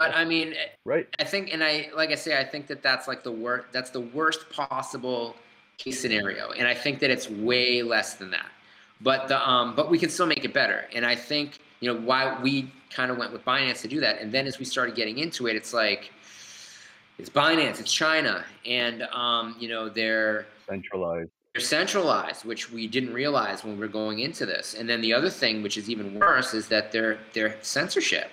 But 0.00 0.16
I 0.16 0.24
mean, 0.24 0.54
right? 0.86 1.06
I 1.18 1.24
think, 1.24 1.52
and 1.52 1.62
I 1.62 1.90
like 1.94 2.08
I 2.08 2.14
say, 2.14 2.40
I 2.40 2.42
think 2.42 2.66
that 2.68 2.82
that's 2.82 3.06
like 3.06 3.22
the 3.22 3.32
worst. 3.32 3.66
That's 3.70 3.90
the 3.90 4.00
worst 4.00 4.48
possible 4.48 5.36
case 5.76 6.00
scenario, 6.00 6.52
and 6.52 6.66
I 6.66 6.72
think 6.72 7.00
that 7.00 7.10
it's 7.10 7.28
way 7.28 7.82
less 7.82 8.14
than 8.14 8.30
that. 8.30 8.46
But 9.02 9.28
the 9.28 9.46
um, 9.46 9.76
but 9.76 9.90
we 9.90 9.98
can 9.98 10.08
still 10.08 10.24
make 10.24 10.42
it 10.42 10.54
better, 10.54 10.86
and 10.94 11.04
I 11.04 11.14
think 11.14 11.58
you 11.80 11.92
know 11.92 12.00
why 12.00 12.40
we 12.40 12.72
kind 12.88 13.10
of 13.10 13.18
went 13.18 13.30
with 13.30 13.44
Binance 13.44 13.82
to 13.82 13.88
do 13.88 14.00
that, 14.00 14.22
and 14.22 14.32
then 14.32 14.46
as 14.46 14.58
we 14.58 14.64
started 14.64 14.94
getting 14.94 15.18
into 15.18 15.48
it, 15.48 15.54
it's 15.54 15.74
like 15.74 16.10
it's 17.20 17.30
Binance, 17.30 17.80
it's 17.80 17.92
China, 17.92 18.44
and 18.64 19.02
um, 19.12 19.56
you 19.58 19.68
know 19.68 19.88
they're 19.88 20.46
centralized. 20.68 21.30
They're 21.54 21.62
centralized, 21.62 22.44
which 22.44 22.70
we 22.70 22.86
didn't 22.86 23.12
realize 23.12 23.64
when 23.64 23.74
we 23.74 23.80
were 23.80 23.88
going 23.88 24.20
into 24.20 24.46
this. 24.46 24.74
And 24.74 24.88
then 24.88 25.00
the 25.00 25.12
other 25.12 25.28
thing, 25.28 25.62
which 25.62 25.76
is 25.76 25.90
even 25.90 26.18
worse, 26.18 26.54
is 26.54 26.68
that 26.68 26.92
they're 26.92 27.18
they're 27.32 27.56
censorship 27.62 28.30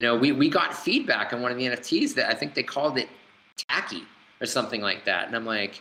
you 0.00 0.06
know, 0.06 0.16
we, 0.16 0.32
we 0.32 0.48
got 0.48 0.74
feedback 0.74 1.32
on 1.32 1.42
one 1.42 1.50
of 1.50 1.58
the 1.58 1.64
NFTs 1.64 2.14
that 2.14 2.30
I 2.30 2.34
think 2.34 2.54
they 2.54 2.62
called 2.62 2.98
it 2.98 3.08
tacky 3.56 4.04
or 4.40 4.46
something 4.46 4.80
like 4.80 5.04
that. 5.04 5.26
And 5.26 5.34
I'm 5.34 5.44
like, 5.44 5.80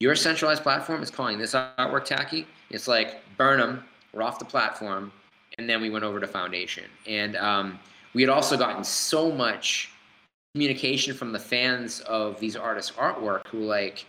your 0.00 0.16
centralized 0.16 0.62
platform 0.62 1.02
is 1.02 1.10
calling 1.10 1.38
this 1.38 1.52
artwork 1.52 2.04
tacky. 2.04 2.46
It's 2.70 2.88
like, 2.88 3.20
burn 3.36 3.60
them, 3.60 3.84
we're 4.12 4.22
off 4.22 4.38
the 4.38 4.44
platform. 4.44 5.12
And 5.58 5.68
then 5.68 5.82
we 5.82 5.90
went 5.90 6.04
over 6.04 6.20
to 6.20 6.26
Foundation. 6.26 6.84
And 7.06 7.36
um, 7.36 7.78
we 8.14 8.22
had 8.22 8.30
also 8.30 8.56
gotten 8.56 8.82
so 8.82 9.30
much 9.30 9.90
communication 10.54 11.12
from 11.12 11.32
the 11.32 11.38
fans 11.38 11.98
of 12.02 12.38
these 12.38 12.54
artists' 12.54 12.92
artwork 12.92 13.44
who 13.48 13.58
like, 13.64 14.06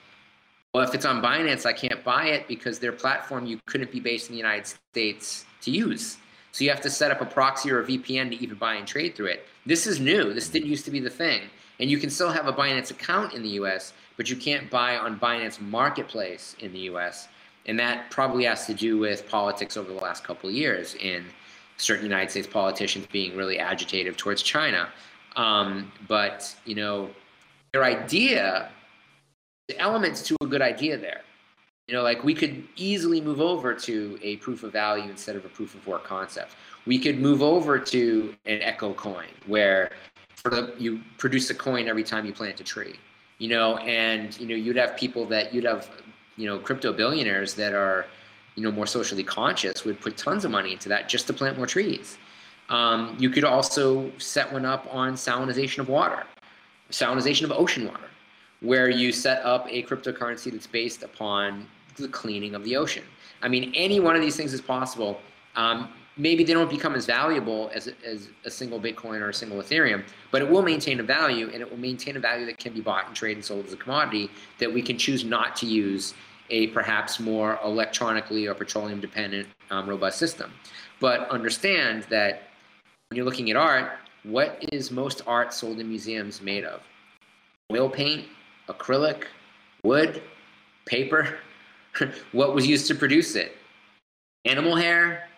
well, 0.75 0.83
if 0.87 0.93
it's 0.93 1.05
on 1.05 1.19
Binance, 1.19 1.65
I 1.65 1.73
can't 1.73 2.03
buy 2.03 2.27
it 2.27 2.47
because 2.47 2.77
their 2.77 2.91
platform 2.91 3.47
you 3.47 3.59
couldn't 3.65 3.91
be 3.91 3.99
based 3.99 4.29
in 4.29 4.33
the 4.33 4.37
United 4.37 4.67
States 4.67 5.45
to 5.61 5.71
use. 5.71 6.17
So 6.51 6.63
you 6.63 6.69
have 6.69 6.81
to 6.81 6.89
set 6.91 7.09
up 7.09 7.19
a 7.19 7.25
proxy 7.25 7.71
or 7.71 7.79
a 7.79 7.83
VPN 7.83 8.29
to 8.29 8.35
even 8.43 8.57
buy 8.57 8.75
and 8.75 8.87
trade 8.87 9.15
through 9.15 9.27
it. 9.27 9.47
This 9.65 9.87
is 9.87 9.99
new. 9.99 10.33
This 10.33 10.47
didn't 10.47 10.69
used 10.69 10.85
to 10.85 10.91
be 10.91 10.99
the 10.99 11.09
thing. 11.09 11.41
And 11.79 11.89
you 11.89 11.97
can 11.97 12.11
still 12.11 12.29
have 12.29 12.45
a 12.45 12.53
Binance 12.53 12.91
account 12.91 13.33
in 13.33 13.41
the 13.41 13.49
US, 13.61 13.93
but 14.15 14.29
you 14.29 14.35
can't 14.35 14.69
buy 14.69 14.97
on 14.97 15.19
Binance 15.19 15.59
Marketplace 15.59 16.55
in 16.59 16.71
the 16.71 16.81
US. 16.91 17.27
And 17.65 17.79
that 17.79 18.11
probably 18.11 18.43
has 18.43 18.67
to 18.67 18.75
do 18.75 18.99
with 18.99 19.27
politics 19.27 19.77
over 19.77 19.91
the 19.91 19.99
last 19.99 20.23
couple 20.23 20.47
of 20.47 20.55
years 20.55 20.93
in 20.93 21.25
certain 21.77 22.05
United 22.05 22.29
States 22.29 22.47
politicians 22.47 23.07
being 23.11 23.35
really 23.35 23.57
agitative 23.57 24.15
towards 24.15 24.43
China. 24.43 24.89
Um, 25.35 25.91
but, 26.07 26.55
you 26.65 26.75
know, 26.75 27.09
their 27.73 27.83
idea, 27.83 28.69
the 29.67 29.77
elements 29.79 30.21
to 30.23 30.37
a 30.41 30.47
good 30.47 30.61
idea 30.61 30.97
there. 30.97 31.21
You 31.87 31.93
know, 31.93 32.01
like 32.01 32.23
we 32.23 32.33
could 32.33 32.63
easily 32.75 33.21
move 33.21 33.39
over 33.39 33.73
to 33.73 34.17
a 34.23 34.37
proof 34.37 34.63
of 34.63 34.71
value 34.71 35.09
instead 35.09 35.35
of 35.35 35.45
a 35.45 35.49
proof 35.49 35.75
of 35.75 35.85
work 35.85 36.03
concept. 36.03 36.53
We 36.87 36.97
could 36.97 37.19
move 37.19 37.43
over 37.43 37.77
to 37.77 38.35
an 38.45 38.61
echo 38.61 38.93
coin 38.93 39.27
where 39.45 39.91
for 40.35 40.49
the, 40.49 40.73
you 40.77 41.01
produce 41.17 41.49
a 41.49 41.55
coin 41.55 41.87
every 41.87 42.03
time 42.03 42.25
you 42.25 42.33
plant 42.33 42.59
a 42.59 42.63
tree. 42.63 42.95
You 43.37 43.49
know, 43.49 43.77
and 43.77 44.39
you 44.39 44.47
know 44.47 44.55
you'd 44.55 44.77
have 44.77 44.95
people 44.95 45.25
that 45.25 45.53
you'd 45.53 45.65
have 45.65 45.89
you 46.37 46.47
know 46.47 46.57
crypto 46.57 46.93
billionaires 46.93 47.53
that 47.55 47.73
are 47.73 48.05
you 48.55 48.63
know 48.63 48.71
more 48.71 48.87
socially 48.87 49.23
conscious 49.23 49.83
would 49.83 49.99
put 49.99 50.17
tons 50.17 50.45
of 50.45 50.51
money 50.51 50.71
into 50.71 50.89
that 50.89 51.09
just 51.09 51.27
to 51.27 51.33
plant 51.33 51.57
more 51.57 51.67
trees. 51.67 52.17
Um, 52.69 53.15
you 53.19 53.29
could 53.29 53.43
also 53.43 54.11
set 54.17 54.51
one 54.51 54.65
up 54.65 54.87
on 54.91 55.13
salinization 55.13 55.79
of 55.79 55.89
water, 55.89 56.23
salinization 56.91 57.43
of 57.43 57.51
ocean 57.51 57.87
water, 57.87 58.09
where 58.61 58.89
you 58.89 59.11
set 59.11 59.43
up 59.45 59.67
a 59.69 59.83
cryptocurrency 59.83 60.51
that's 60.51 60.67
based 60.67 61.03
upon 61.03 61.67
the 61.97 62.07
cleaning 62.07 62.55
of 62.55 62.63
the 62.63 62.75
ocean. 62.75 63.03
I 63.41 63.47
mean, 63.47 63.71
any 63.75 63.99
one 63.99 64.15
of 64.15 64.21
these 64.21 64.35
things 64.35 64.53
is 64.53 64.61
possible. 64.61 65.19
Um, 65.55 65.89
maybe 66.17 66.43
they 66.43 66.53
don't 66.53 66.69
become 66.69 66.95
as 66.95 67.05
valuable 67.05 67.69
as, 67.73 67.89
as 68.05 68.29
a 68.45 68.51
single 68.51 68.79
Bitcoin 68.79 69.21
or 69.21 69.29
a 69.29 69.33
single 69.33 69.61
Ethereum, 69.61 70.03
but 70.31 70.41
it 70.41 70.49
will 70.49 70.61
maintain 70.61 70.99
a 70.99 71.03
value 71.03 71.49
and 71.53 71.61
it 71.61 71.69
will 71.69 71.77
maintain 71.77 72.17
a 72.17 72.19
value 72.19 72.45
that 72.45 72.57
can 72.57 72.73
be 72.73 72.81
bought 72.81 73.07
and 73.07 73.15
traded 73.15 73.37
and 73.37 73.45
sold 73.45 73.65
as 73.65 73.73
a 73.73 73.77
commodity 73.77 74.29
that 74.57 74.73
we 74.73 74.81
can 74.81 74.97
choose 74.97 75.23
not 75.23 75.55
to 75.57 75.65
use 75.65 76.13
a 76.49 76.67
perhaps 76.67 77.19
more 77.19 77.59
electronically 77.63 78.47
or 78.47 78.53
petroleum 78.53 78.99
dependent 78.99 79.47
um, 79.71 79.87
robust 79.89 80.17
system. 80.17 80.51
But 80.99 81.29
understand 81.29 82.03
that 82.09 82.44
when 83.15 83.19
you're 83.19 83.31
looking 83.31 83.49
at 83.49 83.55
art, 83.55 83.93
what 84.23 84.61
is 84.73 84.91
most 84.91 85.21
art 85.25 85.53
sold 85.53 85.79
in 85.79 85.87
museums 85.87 86.41
made 86.41 86.65
of? 86.65 86.81
Oil 87.71 87.89
paint, 87.89 88.25
acrylic, 88.67 89.23
wood, 89.85 90.21
paper. 90.85 91.37
what 92.33 92.53
was 92.53 92.67
used 92.67 92.87
to 92.87 92.93
produce 92.93 93.37
it? 93.37 93.55
Animal 94.43 94.75
hair, 94.75 95.29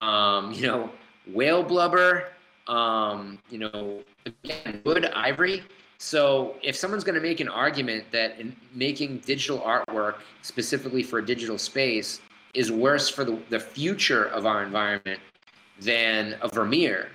um, 0.00 0.50
you 0.52 0.66
know, 0.66 0.88
whale 1.30 1.62
blubber, 1.62 2.28
um, 2.68 3.38
you 3.50 3.58
know, 3.58 4.02
again, 4.24 4.80
wood, 4.86 5.04
ivory. 5.14 5.62
So 5.98 6.56
if 6.62 6.74
someone's 6.74 7.04
going 7.04 7.16
to 7.16 7.20
make 7.20 7.40
an 7.40 7.50
argument 7.50 8.04
that 8.12 8.38
making 8.74 9.18
digital 9.26 9.58
artwork 9.58 10.20
specifically 10.40 11.02
for 11.02 11.18
a 11.18 11.26
digital 11.26 11.58
space 11.58 12.22
is 12.54 12.72
worse 12.72 13.10
for 13.10 13.26
the, 13.26 13.38
the 13.50 13.60
future 13.60 14.24
of 14.24 14.46
our 14.46 14.62
environment 14.62 15.20
than 15.80 16.36
a 16.42 16.48
Vermeer, 16.48 17.08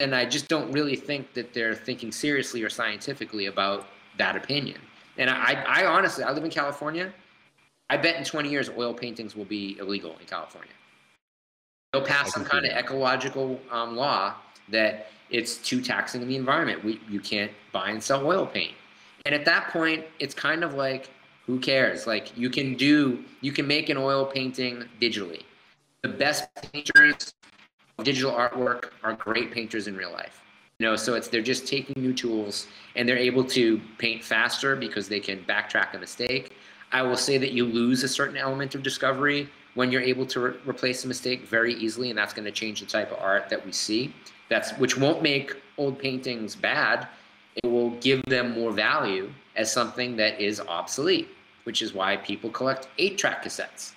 And 0.00 0.14
I 0.14 0.24
just 0.24 0.48
don't 0.48 0.70
really 0.72 0.96
think 0.96 1.34
that 1.34 1.52
they're 1.52 1.74
thinking 1.74 2.10
seriously 2.10 2.62
or 2.62 2.70
scientifically 2.70 3.46
about 3.46 3.86
that 4.18 4.36
opinion. 4.36 4.80
And 5.18 5.28
I, 5.28 5.64
I 5.68 5.84
honestly, 5.86 6.24
I 6.24 6.32
live 6.32 6.44
in 6.44 6.50
California. 6.50 7.12
I 7.90 7.96
bet 7.96 8.16
in 8.16 8.24
20 8.24 8.48
years 8.48 8.70
oil 8.76 8.94
paintings 8.94 9.36
will 9.36 9.44
be 9.44 9.76
illegal 9.78 10.16
in 10.18 10.26
California. 10.26 10.72
They'll 11.92 12.06
pass 12.06 12.32
some 12.32 12.44
kind 12.44 12.64
of 12.64 12.72
ecological 12.72 13.60
um, 13.70 13.96
law 13.96 14.34
that 14.68 15.08
it's 15.28 15.56
too 15.56 15.80
taxing 15.82 16.22
in 16.22 16.28
the 16.28 16.36
environment. 16.36 16.84
We, 16.84 17.00
you 17.08 17.20
can't 17.20 17.50
buy 17.72 17.90
and 17.90 18.02
sell 18.02 18.24
oil 18.26 18.46
paint. 18.46 18.74
And 19.26 19.34
at 19.34 19.44
that 19.44 19.68
point, 19.70 20.04
it's 20.18 20.34
kind 20.34 20.64
of 20.64 20.74
like, 20.74 21.10
who 21.46 21.58
cares? 21.58 22.06
Like 22.06 22.36
you 22.38 22.48
can 22.48 22.74
do, 22.74 23.24
you 23.40 23.52
can 23.52 23.66
make 23.66 23.88
an 23.88 23.96
oil 23.96 24.24
painting 24.24 24.84
digitally. 25.00 25.42
The 26.02 26.08
best 26.08 26.48
painters 26.72 27.34
digital 28.02 28.32
artwork 28.32 28.90
are 29.02 29.14
great 29.14 29.50
painters 29.50 29.86
in 29.86 29.96
real 29.96 30.12
life. 30.12 30.42
You 30.78 30.86
know, 30.86 30.96
so 30.96 31.14
it's 31.14 31.28
they're 31.28 31.42
just 31.42 31.66
taking 31.66 32.02
new 32.02 32.14
tools 32.14 32.66
and 32.96 33.08
they're 33.08 33.18
able 33.18 33.44
to 33.44 33.80
paint 33.98 34.24
faster 34.24 34.76
because 34.76 35.08
they 35.08 35.20
can 35.20 35.44
backtrack 35.44 35.94
a 35.94 35.98
mistake. 35.98 36.56
I 36.92 37.02
will 37.02 37.16
say 37.16 37.38
that 37.38 37.52
you 37.52 37.66
lose 37.66 38.02
a 38.02 38.08
certain 38.08 38.36
element 38.36 38.74
of 38.74 38.82
discovery 38.82 39.48
when 39.74 39.92
you're 39.92 40.02
able 40.02 40.26
to 40.26 40.40
re- 40.40 40.54
replace 40.66 41.04
a 41.04 41.08
mistake 41.08 41.46
very 41.46 41.74
easily, 41.74 42.10
and 42.10 42.18
that's 42.18 42.32
going 42.32 42.46
to 42.46 42.50
change 42.50 42.80
the 42.80 42.86
type 42.86 43.12
of 43.12 43.18
art 43.18 43.48
that 43.50 43.64
we 43.64 43.72
see. 43.72 44.14
That's 44.48 44.72
which 44.78 44.96
won't 44.96 45.22
make 45.22 45.54
old 45.78 45.98
paintings 45.98 46.56
bad. 46.56 47.06
It 47.62 47.68
will 47.68 47.90
give 48.00 48.22
them 48.24 48.52
more 48.52 48.72
value 48.72 49.30
as 49.56 49.70
something 49.70 50.16
that 50.16 50.40
is 50.40 50.60
obsolete, 50.60 51.28
which 51.64 51.82
is 51.82 51.92
why 51.92 52.16
people 52.16 52.50
collect 52.50 52.88
eight-track 52.98 53.44
cassettes. 53.44 53.92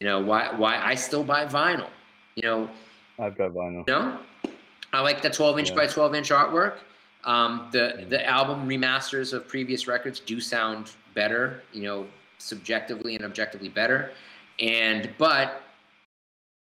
You 0.00 0.06
know 0.06 0.20
why 0.20 0.54
why 0.56 0.78
I 0.78 0.94
still 0.94 1.24
buy 1.24 1.44
vinyl. 1.44 1.90
You 2.36 2.42
know, 2.44 2.70
I've 3.20 3.36
got 3.36 3.52
vinyl. 3.52 3.86
No, 3.86 4.18
I 4.92 5.00
like 5.00 5.22
the 5.22 5.30
12 5.30 5.58
inch 5.58 5.70
yeah. 5.70 5.76
by 5.76 5.86
12 5.86 6.14
inch 6.14 6.30
artwork. 6.30 6.74
Um, 7.24 7.68
the 7.70 8.06
the 8.08 8.26
album 8.26 8.66
remasters 8.66 9.32
of 9.32 9.46
previous 9.46 9.86
records 9.86 10.20
do 10.20 10.40
sound 10.40 10.92
better, 11.14 11.62
you 11.72 11.82
know, 11.82 12.06
subjectively 12.38 13.16
and 13.16 13.24
objectively 13.24 13.68
better. 13.68 14.12
And 14.58 15.10
but 15.18 15.62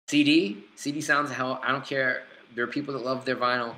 CD, 0.09 0.63
CD 0.75 1.01
sounds 1.01 1.31
hell. 1.31 1.59
I 1.63 1.71
don't 1.71 1.85
care. 1.85 2.23
There 2.55 2.63
are 2.63 2.67
people 2.67 2.93
that 2.93 3.05
love 3.05 3.25
their 3.25 3.35
vinyl. 3.35 3.73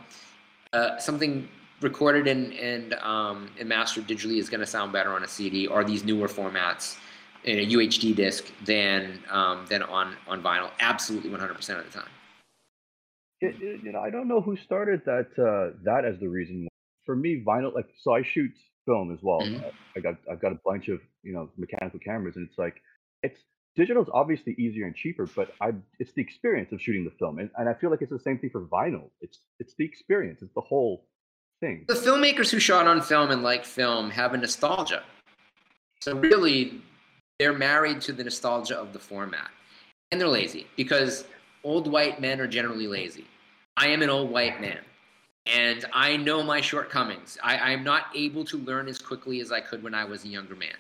Uh, 0.74 0.98
something 0.98 1.48
recorded 1.82 2.28
and 2.28 2.54
and 2.54 2.94
um, 2.96 3.50
and 3.60 3.70
mastered 3.70 4.08
digitally 4.08 4.38
is 4.38 4.50
going 4.50 4.62
to 4.62 4.66
sound 4.66 4.92
better 4.92 5.14
on 5.14 5.24
a 5.24 5.28
CD 5.28 5.68
or 5.68 5.84
these 5.84 6.04
newer 6.04 6.28
formats 6.28 6.98
in 7.44 7.60
a 7.60 7.66
UHD 7.66 8.16
disc 8.16 8.46
than 8.66 9.20
um, 9.30 9.66
than 9.70 9.84
on 9.84 10.16
on 10.28 10.42
vinyl. 10.42 10.72
Absolutely, 10.80 11.30
100% 11.30 11.52
of 11.80 11.86
the 11.86 11.92
time. 11.92 12.10
It, 13.42 13.56
it, 13.62 13.84
you 13.84 13.92
know, 13.92 14.00
I 14.00 14.10
don't 14.10 14.28
know 14.28 14.39
who 14.39 14.56
started 14.56 15.02
that 15.06 15.30
uh, 15.38 15.78
that 15.84 16.06
as 16.06 16.20
the 16.20 16.30
reason. 16.30 16.68
For 17.06 17.16
me, 17.16 17.44
vinyl 17.46 17.74
like 17.74 17.89
so 17.98 18.14
I 18.14 18.22
shoot 18.22 18.52
film 18.86 19.12
as 19.12 19.20
well. 19.22 19.42
Mm-hmm. 19.42 19.68
I 19.98 20.00
got 20.00 20.16
I've 20.32 20.42
got 20.42 20.52
a 20.52 20.60
bunch 20.64 20.88
of 20.89 21.00
you 21.24 21.34
know 21.34 21.50
mechanical 21.58 22.00
cameras, 22.00 22.36
and 22.36 22.48
it's 22.48 22.58
like 22.58 22.76
it's 23.24 23.39
digital 23.76 24.04
is 24.04 24.10
obviously 24.14 24.54
easier 24.54 24.86
and 24.86 24.96
cheaper, 24.96 25.28
but 25.36 25.54
I 25.62 25.72
it's 26.00 26.14
the 26.14 26.22
experience 26.22 26.72
of 26.72 26.82
shooting 26.82 27.04
the 27.04 27.12
film, 27.12 27.39
and, 27.39 27.50
and 27.58 27.68
I 27.68 27.74
feel 27.74 27.89
like 27.89 28.02
it's 28.02 28.12
the 28.12 28.20
same 28.20 28.38
thing 28.38 28.50
for 28.50 28.62
vinyl. 28.66 29.10
It's 29.22 29.39
it's 29.60 29.74
the 29.78 29.86
experience. 29.86 30.42
It's 30.42 30.54
the 30.54 30.62
whole 30.62 31.08
thing. 31.60 31.86
The 31.88 31.94
filmmakers 31.94 32.52
who 32.52 32.60
shot 32.60 32.88
on 32.88 33.02
film 33.02 33.32
and 33.32 33.44
like 33.44 33.66
film 33.66 34.10
have 34.12 34.34
a 34.34 34.38
nostalgia. 34.38 35.04
So 36.02 36.16
really, 36.16 36.82
they're 37.39 37.58
married 37.58 38.02
to 38.02 38.14
the 38.14 38.24
nostalgia 38.24 38.78
of 38.78 38.94
the 38.94 39.00
format, 39.00 39.50
and 40.12 40.20
they're 40.20 40.28
lazy 40.28 40.68
because 40.76 41.26
old 41.64 41.92
white 41.92 42.20
men 42.20 42.39
are 42.42 42.48
generally 42.48 42.88
lazy. 42.88 43.26
I 43.78 43.88
am 43.88 44.01
an 44.01 44.09
old 44.09 44.30
white 44.30 44.61
man 44.61 44.80
and 45.45 45.86
I 45.91 46.17
know 46.17 46.43
my 46.43 46.61
shortcomings. 46.61 47.38
I, 47.43 47.74
am 47.74 47.84
not 47.84 48.05
able 48.15 48.45
to 48.45 48.57
learn 48.57 48.88
as 48.88 48.99
quickly 48.99 49.41
as 49.41 49.51
I 49.51 49.59
could 49.59 49.82
when 49.82 49.95
I 49.95 50.05
was 50.05 50.24
a 50.24 50.28
younger 50.28 50.55
man. 50.55 50.76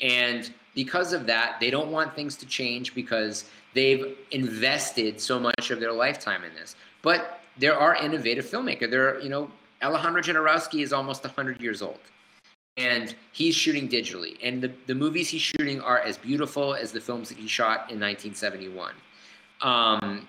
And 0.00 0.52
because 0.74 1.12
of 1.12 1.26
that, 1.26 1.58
they 1.60 1.70
don't 1.70 1.90
want 1.90 2.14
things 2.14 2.36
to 2.36 2.46
change 2.46 2.94
because 2.94 3.46
they've 3.74 4.16
invested 4.30 5.20
so 5.20 5.40
much 5.40 5.70
of 5.70 5.80
their 5.80 5.92
lifetime 5.92 6.44
in 6.44 6.54
this. 6.54 6.76
But 7.00 7.40
there 7.56 7.78
are 7.78 7.96
innovative 7.96 8.44
filmmakers. 8.44 8.90
There 8.90 9.14
are, 9.14 9.20
you 9.20 9.28
know, 9.28 9.50
Alejandro 9.82 10.22
Jodorowsky 10.22 10.82
is 10.82 10.92
almost 10.92 11.24
100 11.24 11.60
years 11.60 11.80
old. 11.80 12.00
And 12.76 13.14
he's 13.32 13.54
shooting 13.54 13.88
digitally. 13.88 14.38
And 14.42 14.62
the, 14.62 14.72
the 14.86 14.94
movies 14.94 15.28
he's 15.28 15.42
shooting 15.42 15.80
are 15.80 15.98
as 16.00 16.16
beautiful 16.16 16.74
as 16.74 16.92
the 16.92 17.00
films 17.00 17.28
that 17.28 17.38
he 17.38 17.46
shot 17.46 17.90
in 17.90 18.00
1971. 18.00 18.94
Um, 19.60 20.28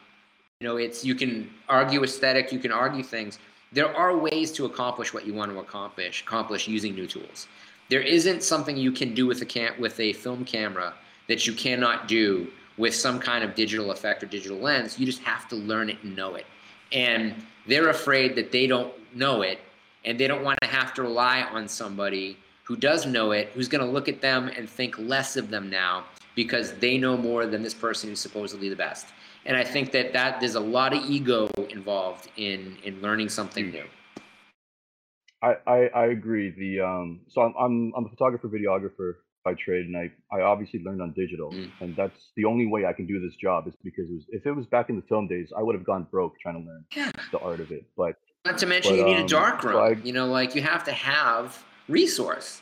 you 0.64 0.70
know, 0.70 0.78
it's 0.78 1.04
you 1.04 1.14
can 1.14 1.50
argue 1.68 2.06
aesthetic, 2.06 2.54
you 2.54 2.58
can 2.58 2.72
argue 2.72 3.04
things. 3.04 3.38
There 3.74 3.94
are 3.94 4.18
ways 4.18 4.50
to 4.54 4.64
accomplish 4.64 5.14
what 5.14 5.28
you 5.28 5.34
want 5.34 5.52
to 5.52 5.60
accomplish, 5.60 6.22
accomplish 6.22 6.70
using 6.70 6.96
new 6.96 7.06
tools. 7.06 7.48
There 7.90 8.00
isn't 8.00 8.44
something 8.44 8.78
you 8.78 8.94
can 8.94 9.14
do 9.14 9.28
with 9.28 9.42
a 9.42 9.46
cam- 9.46 9.78
with 9.78 10.00
a 10.00 10.14
film 10.14 10.46
camera 10.46 10.94
that 11.28 11.46
you 11.46 11.52
cannot 11.52 12.08
do 12.08 12.48
with 12.78 12.96
some 12.96 13.20
kind 13.20 13.44
of 13.44 13.56
digital 13.56 13.92
effect 13.92 14.24
or 14.24 14.28
digital 14.28 14.58
lens. 14.58 14.98
You 14.98 15.06
just 15.06 15.22
have 15.24 15.50
to 15.50 15.58
learn 15.58 15.90
it 15.90 15.98
and 16.02 16.16
know 16.16 16.36
it. 16.36 16.46
And 16.94 17.36
they're 17.68 17.90
afraid 17.90 18.34
that 18.36 18.54
they 18.54 18.66
don't 18.66 18.94
know 19.14 19.42
it 19.42 19.60
and 20.06 20.18
they 20.18 20.28
don't 20.28 20.46
want 20.46 20.60
to 20.62 20.70
have 20.70 20.94
to 20.94 21.02
rely 21.02 21.42
on 21.42 21.68
somebody 21.68 22.38
who 22.64 22.78
does 22.78 23.06
know 23.06 23.34
it, 23.34 23.50
who's 23.54 23.68
going 23.68 23.86
to 23.86 23.92
look 23.92 24.08
at 24.08 24.22
them 24.22 24.50
and 24.56 24.70
think 24.70 24.98
less 24.98 25.36
of 25.36 25.50
them 25.50 25.70
now 25.70 26.06
because 26.36 26.72
they 26.76 26.98
know 26.98 27.18
more 27.18 27.46
than 27.46 27.62
this 27.62 27.74
person 27.74 28.10
who's 28.10 28.22
supposedly 28.22 28.70
the 28.70 28.78
best. 28.78 29.08
And 29.46 29.58
I 29.58 29.64
think 29.64 29.92
that, 29.92 30.14
that 30.14 30.40
there's 30.40 30.56
a 30.56 30.60
lot 30.60 30.96
of 30.96 31.04
ego 31.10 31.50
involved 31.70 32.30
in, 32.38 32.78
in 32.84 33.02
learning 33.02 33.30
something 33.30 33.72
new. 33.72 33.86
I, 35.42 35.58
I, 35.68 35.78
I 35.94 36.06
agree. 36.08 36.54
The 36.58 36.86
um, 36.86 37.20
so 37.28 37.42
I'm, 37.42 37.54
I'm 37.60 37.94
I'm 37.98 38.06
a 38.06 38.10
photographer 38.10 38.48
videographer 38.48 39.16
by 39.44 39.54
trade, 39.56 39.88
and 39.88 39.98
I, 39.98 40.10
I 40.34 40.42
obviously 40.42 40.82
learned 40.84 41.02
on 41.02 41.12
digital, 41.12 41.52
mm. 41.52 41.70
and 41.82 41.94
that's 41.98 42.32
the 42.38 42.46
only 42.46 42.66
way 42.66 42.86
I 42.86 42.94
can 42.94 43.06
do 43.06 43.20
this 43.20 43.36
job 43.36 43.68
is 43.68 43.74
because 43.84 44.10
it 44.10 44.14
was, 44.14 44.24
if 44.30 44.46
it 44.46 44.54
was 44.54 44.66
back 44.68 44.90
in 44.90 44.96
the 44.96 45.02
film 45.02 45.28
days, 45.28 45.52
I 45.58 45.62
would 45.62 45.76
have 45.76 45.84
gone 45.84 46.08
broke 46.10 46.40
trying 46.40 46.64
to 46.64 46.70
learn 46.70 46.86
yeah. 46.96 47.12
the 47.34 47.40
art 47.40 47.60
of 47.60 47.72
it. 47.72 47.86
But 47.98 48.16
not 48.46 48.58
to 48.60 48.66
mention, 48.66 48.94
but, 48.94 49.00
you 49.00 49.06
need 49.06 49.18
um, 49.18 49.26
a 49.26 49.28
dark 49.28 49.64
room. 49.66 49.74
So 49.74 49.80
I, 49.80 49.90
you 50.02 50.14
know, 50.14 50.28
like 50.28 50.56
you 50.56 50.62
have 50.62 50.86
to 50.86 50.94
have 50.94 51.62
resource 51.90 52.62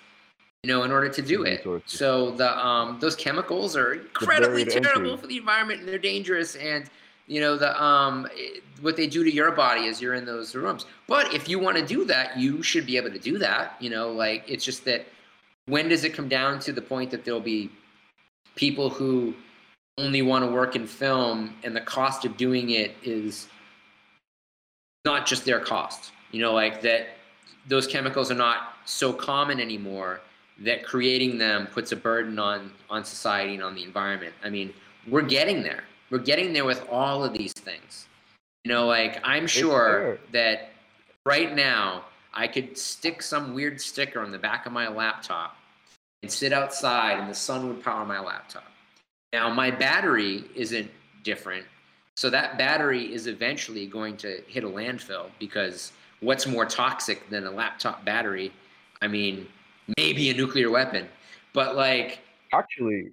you 0.63 0.71
know, 0.71 0.83
in 0.83 0.91
order 0.91 1.09
to 1.09 1.21
do 1.23 1.43
it. 1.43 1.65
So 1.87 2.31
the 2.31 2.55
um, 2.57 2.99
those 2.99 3.15
chemicals 3.15 3.75
are 3.75 3.93
incredibly 3.93 4.63
terrible 4.63 5.11
entry. 5.11 5.17
for 5.17 5.27
the 5.27 5.37
environment 5.37 5.79
and 5.79 5.89
they're 5.89 5.97
dangerous. 5.97 6.55
And 6.55 6.85
you 7.25 7.41
know 7.41 7.57
the 7.57 7.81
um, 7.81 8.27
what 8.81 8.95
they 8.95 9.07
do 9.07 9.23
to 9.23 9.33
your 9.33 9.51
body 9.51 9.87
as 9.87 10.01
you're 10.01 10.13
in 10.13 10.25
those 10.25 10.53
rooms. 10.53 10.85
But 11.07 11.33
if 11.33 11.49
you 11.49 11.57
want 11.57 11.77
to 11.77 11.85
do 11.85 12.05
that, 12.05 12.37
you 12.37 12.61
should 12.61 12.85
be 12.85 12.95
able 12.97 13.09
to 13.09 13.17
do 13.17 13.39
that. 13.39 13.75
You 13.79 13.89
know, 13.89 14.11
like 14.11 14.43
it's 14.47 14.63
just 14.63 14.85
that 14.85 15.07
when 15.65 15.89
does 15.89 16.03
it 16.03 16.13
come 16.13 16.27
down 16.27 16.59
to 16.59 16.71
the 16.71 16.81
point 16.81 17.09
that 17.09 17.25
there'll 17.25 17.39
be 17.39 17.71
people 18.55 18.89
who 18.89 19.33
only 19.97 20.21
want 20.21 20.45
to 20.45 20.51
work 20.51 20.75
in 20.75 20.85
film 20.85 21.55
and 21.63 21.75
the 21.75 21.81
cost 21.81 22.23
of 22.23 22.37
doing 22.37 22.69
it 22.71 22.95
is 23.03 23.47
not 25.05 25.25
just 25.25 25.43
their 25.43 25.59
cost. 25.59 26.11
You 26.31 26.41
know, 26.41 26.53
like 26.53 26.81
that 26.83 27.09
those 27.67 27.87
chemicals 27.87 28.29
are 28.29 28.35
not 28.35 28.73
so 28.85 29.11
common 29.11 29.59
anymore 29.59 30.21
that 30.63 30.83
creating 30.83 31.37
them 31.37 31.67
puts 31.67 31.91
a 31.91 31.95
burden 31.95 32.39
on 32.39 32.71
on 32.89 33.03
society 33.03 33.55
and 33.55 33.63
on 33.63 33.75
the 33.75 33.83
environment. 33.83 34.33
I 34.43 34.49
mean, 34.49 34.73
we're 35.07 35.21
getting 35.21 35.63
there. 35.63 35.83
We're 36.09 36.19
getting 36.19 36.53
there 36.53 36.65
with 36.65 36.85
all 36.89 37.23
of 37.23 37.33
these 37.33 37.53
things. 37.53 38.07
You 38.63 38.71
know, 38.71 38.85
like 38.85 39.19
I'm 39.23 39.47
sure 39.47 40.19
that 40.31 40.71
right 41.25 41.55
now 41.55 42.05
I 42.33 42.47
could 42.47 42.77
stick 42.77 43.21
some 43.21 43.53
weird 43.53 43.81
sticker 43.81 44.19
on 44.19 44.31
the 44.31 44.37
back 44.37 44.65
of 44.65 44.71
my 44.71 44.87
laptop 44.87 45.57
and 46.21 46.31
sit 46.31 46.53
outside 46.53 47.19
and 47.19 47.29
the 47.29 47.35
sun 47.35 47.67
would 47.67 47.83
power 47.83 48.05
my 48.05 48.19
laptop. 48.19 48.65
Now 49.33 49.51
my 49.53 49.71
battery 49.71 50.43
isn't 50.55 50.89
different, 51.23 51.65
So 52.15 52.29
that 52.29 52.57
battery 52.57 53.13
is 53.13 53.27
eventually 53.27 53.85
going 53.87 54.17
to 54.17 54.41
hit 54.47 54.63
a 54.63 54.67
landfill 54.67 55.29
because 55.39 55.91
what's 56.19 56.45
more 56.45 56.65
toxic 56.65 57.29
than 57.29 57.45
a 57.45 57.51
laptop 57.51 58.03
battery? 58.05 58.51
I 59.01 59.07
mean, 59.07 59.47
maybe 59.97 60.29
a 60.29 60.33
nuclear 60.33 60.69
weapon, 60.69 61.07
but 61.53 61.75
like 61.75 62.19
actually, 62.53 63.11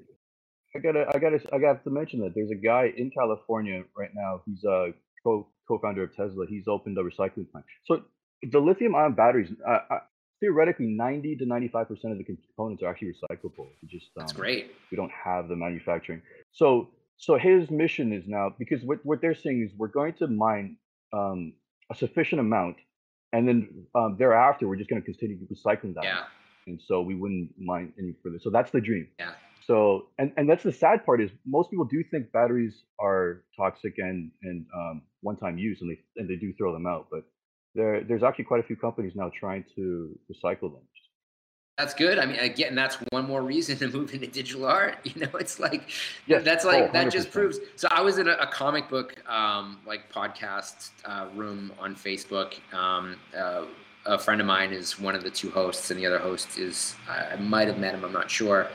I 0.74 0.78
gotta, 0.80 1.06
I 1.14 1.18
gotta, 1.18 1.40
I 1.52 1.58
got 1.58 1.84
to 1.84 1.90
mention 1.90 2.20
that 2.20 2.34
there's 2.34 2.50
a 2.50 2.54
guy 2.54 2.92
in 2.96 3.10
California 3.10 3.82
right 3.96 4.10
now. 4.14 4.42
He's 4.46 4.64
a 4.64 4.92
co 5.24 5.48
co-founder 5.66 6.04
of 6.04 6.14
Tesla. 6.14 6.46
He's 6.48 6.66
opened 6.66 6.98
a 6.98 7.02
recycling 7.02 7.50
plant. 7.50 7.66
So 7.84 8.02
the 8.42 8.58
lithium-ion 8.58 9.12
batteries, 9.12 9.50
uh, 9.66 9.78
uh, 9.90 9.98
theoretically, 10.40 10.86
90 10.86 11.36
to 11.36 11.46
95 11.46 11.88
percent 11.88 12.12
of 12.12 12.18
the 12.18 12.24
components 12.24 12.82
are 12.82 12.90
actually 12.90 13.12
recyclable. 13.12 13.68
We 13.82 13.88
just 13.88 14.06
um, 14.16 14.22
that's 14.22 14.32
great. 14.32 14.72
We 14.90 14.96
don't 14.96 15.12
have 15.12 15.48
the 15.48 15.56
manufacturing. 15.56 16.22
So, 16.52 16.88
so 17.16 17.36
his 17.36 17.70
mission 17.70 18.12
is 18.12 18.24
now 18.26 18.54
because 18.58 18.82
what 18.82 19.04
what 19.04 19.20
they're 19.20 19.34
saying 19.34 19.62
is 19.62 19.76
we're 19.76 19.88
going 19.88 20.14
to 20.14 20.26
mine 20.26 20.76
um, 21.12 21.52
a 21.90 21.94
sufficient 21.94 22.40
amount, 22.40 22.76
and 23.32 23.48
then 23.48 23.86
um, 23.94 24.16
thereafter 24.18 24.68
we're 24.68 24.76
just 24.76 24.90
going 24.90 25.02
to 25.02 25.06
continue 25.06 25.38
recycling 25.46 25.94
that. 25.94 26.04
Yeah. 26.04 26.24
And 26.68 26.80
so 26.86 27.02
we 27.02 27.14
wouldn't 27.14 27.50
mind 27.58 27.92
any 27.98 28.14
further. 28.22 28.38
So 28.40 28.50
that's 28.50 28.70
the 28.70 28.80
dream. 28.80 29.08
Yeah. 29.18 29.32
So, 29.66 30.08
and, 30.18 30.32
and 30.36 30.48
that's 30.48 30.62
the 30.62 30.72
sad 30.72 31.04
part 31.04 31.20
is 31.20 31.30
most 31.46 31.70
people 31.70 31.84
do 31.84 32.02
think 32.10 32.32
batteries 32.32 32.84
are 32.98 33.42
toxic 33.56 33.94
and, 33.98 34.30
and 34.42 34.64
um, 34.74 35.02
one-time 35.20 35.58
use 35.58 35.78
and 35.82 35.90
they, 35.90 35.98
and 36.16 36.28
they 36.28 36.36
do 36.36 36.54
throw 36.56 36.72
them 36.72 36.86
out, 36.86 37.08
but 37.10 37.24
there, 37.74 38.02
there's 38.02 38.22
actually 38.22 38.44
quite 38.44 38.60
a 38.60 38.62
few 38.62 38.76
companies 38.76 39.12
now 39.14 39.30
trying 39.38 39.64
to 39.76 40.18
recycle 40.32 40.72
them. 40.72 40.82
That's 41.76 41.94
good. 41.94 42.18
I 42.18 42.26
mean, 42.26 42.40
again, 42.40 42.74
that's 42.74 42.96
one 43.10 43.24
more 43.24 43.40
reason 43.40 43.78
to 43.78 43.88
move 43.88 44.12
into 44.12 44.26
digital 44.26 44.66
art. 44.66 44.98
You 45.04 45.22
know, 45.22 45.30
it's 45.38 45.60
like 45.60 45.88
yes. 46.26 46.44
that's 46.44 46.64
like 46.64 46.88
oh, 46.88 46.92
that 46.92 47.10
just 47.12 47.30
proves. 47.30 47.60
So 47.76 47.86
I 47.90 48.00
was 48.00 48.18
in 48.18 48.26
a, 48.26 48.32
a 48.32 48.46
comic 48.48 48.88
book 48.88 49.14
um, 49.28 49.78
like 49.86 50.12
podcast 50.12 50.90
uh, 51.04 51.28
room 51.34 51.72
on 51.78 51.94
Facebook. 51.94 52.54
Um, 52.74 53.16
uh, 53.36 53.66
a 54.08 54.18
friend 54.18 54.40
of 54.40 54.46
mine 54.46 54.72
is 54.72 54.98
one 54.98 55.14
of 55.14 55.22
the 55.22 55.30
two 55.30 55.50
hosts, 55.50 55.90
and 55.90 56.00
the 56.00 56.06
other 56.06 56.18
host 56.18 56.58
is 56.58 56.96
I, 57.08 57.36
might 57.36 57.68
have 57.68 57.78
met 57.78 57.94
him. 57.94 58.04
I'm 58.04 58.12
not 58.12 58.30
sure 58.30 58.68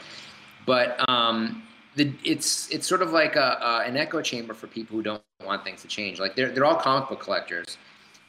but 0.65 1.07
um, 1.09 1.63
the, 1.95 2.13
it's 2.23 2.69
it's 2.71 2.87
sort 2.87 3.01
of 3.01 3.11
like 3.11 3.35
a, 3.35 3.83
an 3.85 3.97
echo 3.97 4.21
chamber 4.21 4.53
for 4.53 4.67
people 4.67 4.95
who 4.95 5.03
don't 5.03 5.21
want 5.45 5.63
things 5.63 5.81
to 5.81 5.87
change. 5.87 6.19
Like 6.19 6.35
they're 6.35 6.51
they're 6.51 6.65
all 6.65 6.75
comic 6.75 7.09
book 7.09 7.21
collectors, 7.21 7.77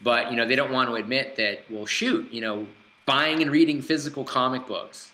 but 0.02 0.30
you 0.30 0.36
know 0.36 0.46
they 0.46 0.56
don't 0.56 0.72
want 0.72 0.88
to 0.88 0.96
admit 0.96 1.36
that. 1.36 1.64
Well, 1.70 1.86
shoot, 1.86 2.30
you 2.32 2.40
know, 2.40 2.66
buying 3.06 3.42
and 3.42 3.50
reading 3.50 3.80
physical 3.82 4.24
comic 4.24 4.66
books 4.66 5.12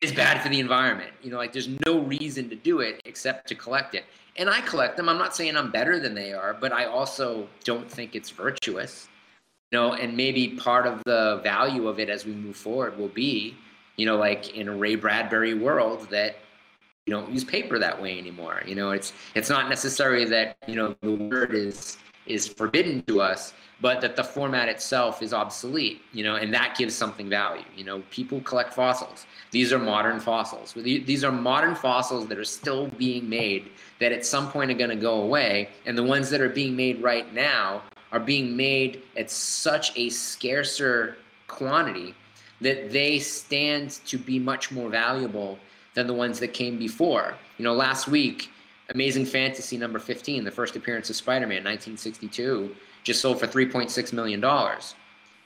is 0.00 0.12
bad 0.12 0.42
for 0.42 0.48
the 0.48 0.60
environment. 0.60 1.12
You 1.22 1.30
know, 1.30 1.38
like 1.38 1.52
there's 1.52 1.68
no 1.86 2.00
reason 2.00 2.48
to 2.50 2.56
do 2.56 2.80
it 2.80 3.00
except 3.04 3.48
to 3.48 3.54
collect 3.54 3.94
it. 3.94 4.04
And 4.36 4.48
I 4.48 4.62
collect 4.62 4.96
them. 4.96 5.10
I'm 5.10 5.18
not 5.18 5.36
saying 5.36 5.56
I'm 5.56 5.70
better 5.70 6.00
than 6.00 6.14
they 6.14 6.32
are, 6.32 6.54
but 6.54 6.72
I 6.72 6.86
also 6.86 7.46
don't 7.64 7.90
think 7.90 8.14
it's 8.14 8.30
virtuous. 8.30 9.08
You 9.72 9.78
know, 9.78 9.94
and 9.94 10.14
maybe 10.14 10.48
part 10.48 10.86
of 10.86 11.02
the 11.04 11.40
value 11.42 11.88
of 11.88 11.98
it 11.98 12.10
as 12.10 12.26
we 12.26 12.32
move 12.32 12.56
forward 12.56 12.98
will 12.98 13.08
be 13.08 13.56
you 13.96 14.06
know, 14.06 14.16
like 14.16 14.56
in 14.56 14.68
a 14.68 14.74
Ray 14.74 14.94
Bradbury 14.94 15.54
world 15.54 16.08
that 16.10 16.36
you 17.06 17.12
don't 17.12 17.30
use 17.30 17.44
paper 17.44 17.78
that 17.78 18.00
way 18.00 18.18
anymore. 18.18 18.62
You 18.66 18.74
know, 18.74 18.90
it's 18.90 19.12
it's 19.34 19.50
not 19.50 19.68
necessarily 19.68 20.24
that 20.26 20.56
you 20.66 20.76
know 20.76 20.94
the 21.02 21.12
word 21.12 21.54
is 21.54 21.98
is 22.26 22.46
forbidden 22.46 23.02
to 23.02 23.20
us, 23.20 23.52
but 23.80 24.00
that 24.00 24.14
the 24.14 24.22
format 24.22 24.68
itself 24.68 25.22
is 25.22 25.34
obsolete. 25.34 26.00
You 26.12 26.24
know, 26.24 26.36
and 26.36 26.54
that 26.54 26.76
gives 26.76 26.94
something 26.94 27.28
value. 27.28 27.64
You 27.76 27.84
know, 27.84 28.02
people 28.10 28.40
collect 28.42 28.72
fossils. 28.72 29.26
These 29.50 29.72
are 29.72 29.78
modern 29.78 30.20
fossils. 30.20 30.72
These 30.74 31.24
are 31.24 31.32
modern 31.32 31.74
fossils 31.74 32.28
that 32.28 32.38
are 32.38 32.44
still 32.44 32.86
being 32.86 33.28
made 33.28 33.70
that 33.98 34.12
at 34.12 34.24
some 34.24 34.50
point 34.50 34.70
are 34.70 34.74
going 34.74 34.90
to 34.90 34.96
go 34.96 35.22
away, 35.22 35.68
and 35.86 35.98
the 35.98 36.02
ones 36.02 36.30
that 36.30 36.40
are 36.40 36.48
being 36.48 36.76
made 36.76 37.02
right 37.02 37.32
now 37.34 37.82
are 38.12 38.20
being 38.20 38.56
made 38.56 39.02
at 39.16 39.30
such 39.30 39.96
a 39.96 40.10
scarcer 40.10 41.16
quantity 41.48 42.14
that 42.60 42.92
they 42.92 43.18
stand 43.18 43.90
to 44.06 44.16
be 44.16 44.38
much 44.38 44.70
more 44.70 44.88
valuable 44.88 45.58
than 45.94 46.06
the 46.06 46.14
ones 46.14 46.38
that 46.38 46.48
came 46.48 46.78
before. 46.78 47.34
You 47.58 47.64
know, 47.64 47.74
last 47.74 48.06
week, 48.08 48.50
Amazing 48.90 49.26
Fantasy 49.26 49.76
number 49.76 49.98
15, 49.98 50.44
the 50.44 50.50
first 50.50 50.76
appearance 50.76 51.10
of 51.10 51.16
Spider 51.16 51.46
Man, 51.46 51.64
1962, 51.64 52.74
just 53.02 53.20
sold 53.20 53.40
for 53.40 53.46
$3.6 53.46 54.12
million. 54.12 54.40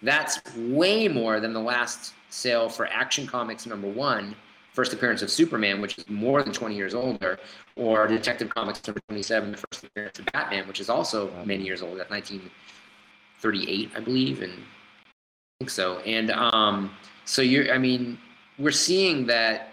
That's 0.02 0.40
way 0.56 1.08
more 1.08 1.40
than 1.40 1.52
the 1.52 1.60
last 1.60 2.12
sale 2.28 2.68
for 2.68 2.86
Action 2.88 3.26
Comics 3.26 3.66
number 3.66 3.88
one, 3.88 4.36
first 4.76 4.92
appearance 4.92 5.22
of 5.22 5.30
Superman, 5.30 5.80
which 5.80 5.96
is 5.96 6.06
more 6.10 6.42
than 6.42 6.52
20 6.52 6.76
years 6.76 6.94
older, 6.94 7.40
or 7.76 8.06
Detective 8.06 8.50
Comics 8.50 8.86
number 8.86 9.00
27, 9.08 9.52
the 9.52 9.56
first 9.56 9.82
appearance 9.84 10.18
of 10.18 10.26
Batman, 10.26 10.68
which 10.68 10.80
is 10.80 10.90
also 10.90 11.32
many 11.46 11.64
years 11.64 11.80
older, 11.80 12.04
1938, 12.08 13.90
I 13.96 14.00
believe, 14.00 14.42
and 14.42 14.52
I 14.52 15.54
think 15.60 15.70
so. 15.70 16.00
And 16.00 16.30
um, 16.30 16.90
so 17.24 17.40
you're, 17.40 17.72
I 17.72 17.78
mean, 17.78 18.18
we're 18.58 18.70
seeing 18.70 19.26
that 19.28 19.70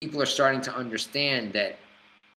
people 0.00 0.22
are 0.22 0.26
starting 0.26 0.62
to 0.62 0.74
understand 0.74 1.52
that 1.52 1.78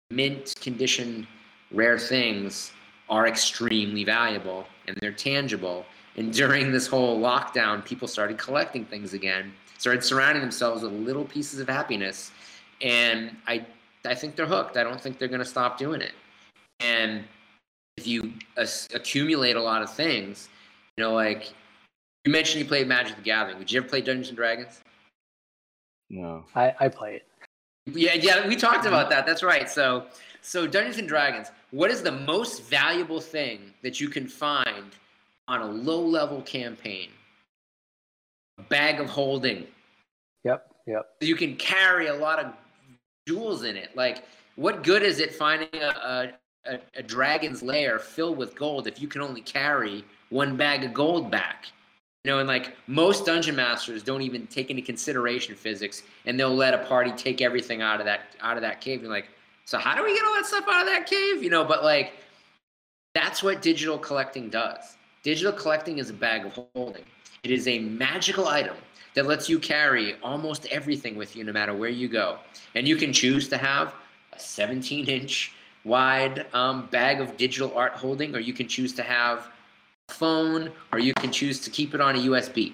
mint 0.09 0.55
condition 0.59 1.27
rare 1.71 1.99
things 1.99 2.71
are 3.09 3.27
extremely 3.27 4.03
valuable 4.03 4.65
and 4.87 4.97
they're 5.01 5.11
tangible. 5.11 5.85
And 6.17 6.33
during 6.33 6.71
this 6.71 6.87
whole 6.87 7.19
lockdown, 7.19 7.85
people 7.85 8.07
started 8.07 8.39
collecting 8.39 8.85
things 8.85 9.13
again, 9.13 9.53
started 9.77 10.03
surrounding 10.03 10.41
themselves 10.41 10.83
with 10.83 10.91
little 10.91 11.25
pieces 11.25 11.59
of 11.59 11.67
happiness. 11.69 12.31
And 12.81 13.35
I, 13.47 13.65
I 14.05 14.15
think 14.15 14.35
they're 14.35 14.45
hooked. 14.45 14.77
I 14.77 14.83
don't 14.83 14.99
think 14.99 15.17
they're 15.17 15.27
going 15.27 15.39
to 15.39 15.45
stop 15.45 15.77
doing 15.77 16.01
it. 16.01 16.13
And 16.79 17.23
if 17.97 18.05
you 18.07 18.33
accumulate 18.57 19.55
a 19.55 19.61
lot 19.61 19.81
of 19.81 19.93
things, 19.93 20.49
you 20.97 21.03
know, 21.03 21.13
like 21.13 21.53
you 22.25 22.31
mentioned 22.31 22.61
you 22.61 22.67
played 22.67 22.87
Magic 22.87 23.15
the 23.15 23.21
Gathering. 23.21 23.59
Did 23.59 23.71
you 23.71 23.79
ever 23.79 23.87
play 23.87 24.01
Dungeons 24.01 24.29
and 24.29 24.37
Dragons? 24.37 24.81
No. 26.09 26.43
I, 26.55 26.73
I 26.79 26.87
play 26.89 27.15
it. 27.15 27.27
Yeah, 27.87 28.13
yeah, 28.15 28.47
we 28.47 28.55
talked 28.55 28.85
about 28.85 29.09
that. 29.11 29.25
That's 29.25 29.43
right. 29.43 29.69
So, 29.69 30.05
so 30.41 30.65
Dungeons 30.67 30.97
and 30.97 31.07
Dragons. 31.07 31.51
What 31.71 31.91
is 31.91 32.01
the 32.01 32.11
most 32.11 32.63
valuable 32.63 33.21
thing 33.21 33.73
that 33.83 34.01
you 34.01 34.09
can 34.09 34.27
find 34.27 34.91
on 35.47 35.61
a 35.61 35.67
low-level 35.67 36.41
campaign? 36.41 37.09
Bag 38.69 38.99
of 38.99 39.09
holding. 39.09 39.67
Yep. 40.43 40.71
Yep. 40.87 41.05
You 41.21 41.35
can 41.35 41.55
carry 41.55 42.07
a 42.07 42.15
lot 42.15 42.39
of 42.39 42.53
jewels 43.27 43.63
in 43.63 43.75
it. 43.75 43.89
Like, 43.95 44.23
what 44.55 44.83
good 44.83 45.03
is 45.03 45.19
it 45.19 45.33
finding 45.33 45.69
a, 45.73 46.33
a, 46.65 46.79
a 46.95 47.03
dragon's 47.03 47.61
lair 47.61 47.99
filled 47.99 48.37
with 48.37 48.55
gold 48.55 48.87
if 48.87 49.01
you 49.01 49.07
can 49.07 49.21
only 49.21 49.41
carry 49.41 50.03
one 50.29 50.55
bag 50.55 50.83
of 50.83 50.93
gold 50.93 51.29
back? 51.29 51.65
You 52.23 52.31
know, 52.31 52.39
and 52.39 52.47
like 52.47 52.75
most 52.87 53.25
dungeon 53.25 53.55
masters 53.55 54.01
don't 54.01 54.23
even 54.23 54.47
take 54.47 54.71
into 54.71 54.81
consideration 54.81 55.53
physics, 55.55 56.01
and 56.25 56.39
they'll 56.39 56.55
let 56.55 56.73
a 56.73 56.79
party 56.79 57.11
take 57.11 57.39
everything 57.39 57.83
out 57.83 57.99
of 57.99 58.05
that 58.07 58.21
out 58.41 58.57
of 58.57 58.61
that 58.63 58.81
cave. 58.81 59.01
And 59.01 59.09
like, 59.09 59.27
so 59.65 59.77
how 59.77 59.95
do 59.95 60.03
we 60.03 60.15
get 60.15 60.25
all 60.25 60.33
that 60.33 60.45
stuff 60.45 60.65
out 60.67 60.81
of 60.81 60.87
that 60.87 61.05
cave? 61.05 61.43
You 61.43 61.51
know, 61.51 61.63
but 61.63 61.83
like, 61.83 62.13
that's 63.13 63.43
what 63.43 63.61
digital 63.61 63.99
collecting 63.99 64.49
does. 64.49 64.97
Digital 65.21 65.51
collecting 65.51 65.99
is 65.99 66.09
a 66.09 66.13
bag 66.13 66.45
of 66.45 66.59
holding. 66.73 67.05
It 67.45 67.51
is 67.51 67.67
a 67.67 67.77
magical 67.77 68.47
item 68.47 68.75
that 69.13 69.27
lets 69.27 69.47
you 69.47 69.59
carry 69.59 70.15
almost 70.23 70.65
everything 70.71 71.15
with 71.15 71.35
you, 71.35 71.43
no 71.43 71.53
matter 71.53 71.75
where 71.75 71.91
you 71.91 72.07
go. 72.07 72.39
And 72.73 72.87
you 72.87 72.95
can 72.95 73.13
choose 73.13 73.47
to 73.49 73.57
have 73.57 73.93
a 74.33 74.39
17 74.39 75.05
inch 75.05 75.53
wide 75.83 76.47
um, 76.55 76.87
bag 76.87 77.21
of 77.21 77.37
digital 77.37 77.71
art 77.77 77.91
holding, 77.91 78.35
or 78.35 78.39
you 78.39 78.51
can 78.51 78.67
choose 78.67 78.93
to 78.93 79.03
have 79.03 79.51
a 80.09 80.13
phone 80.13 80.71
or 80.91 80.97
you 80.97 81.13
can 81.13 81.31
choose 81.31 81.59
to 81.59 81.69
keep 81.69 81.93
it 81.93 82.01
on 82.01 82.15
a 82.15 82.19
USB. 82.19 82.73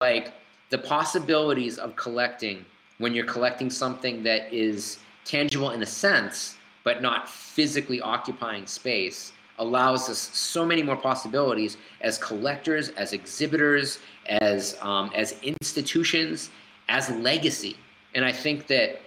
Like 0.00 0.32
the 0.70 0.78
possibilities 0.78 1.78
of 1.78 1.96
collecting 1.96 2.64
when 2.98 3.14
you're 3.14 3.26
collecting 3.26 3.68
something 3.68 4.22
that 4.22 4.54
is 4.54 5.00
tangible 5.24 5.70
in 5.70 5.82
a 5.82 5.86
sense, 5.86 6.56
but 6.84 7.02
not 7.02 7.28
physically 7.28 8.00
occupying 8.00 8.68
space, 8.68 9.32
allows 9.58 10.08
us 10.08 10.18
so 10.18 10.64
many 10.64 10.82
more 10.82 10.96
possibilities 10.96 11.76
as 12.00 12.18
collectors, 12.18 12.88
as 12.90 13.12
exhibitors, 13.12 13.98
as 14.26 14.76
um, 14.80 15.10
as 15.14 15.36
institutions, 15.42 16.50
as 16.88 17.10
legacy. 17.10 17.76
And 18.14 18.24
I 18.24 18.32
think 18.32 18.66
that 18.68 19.00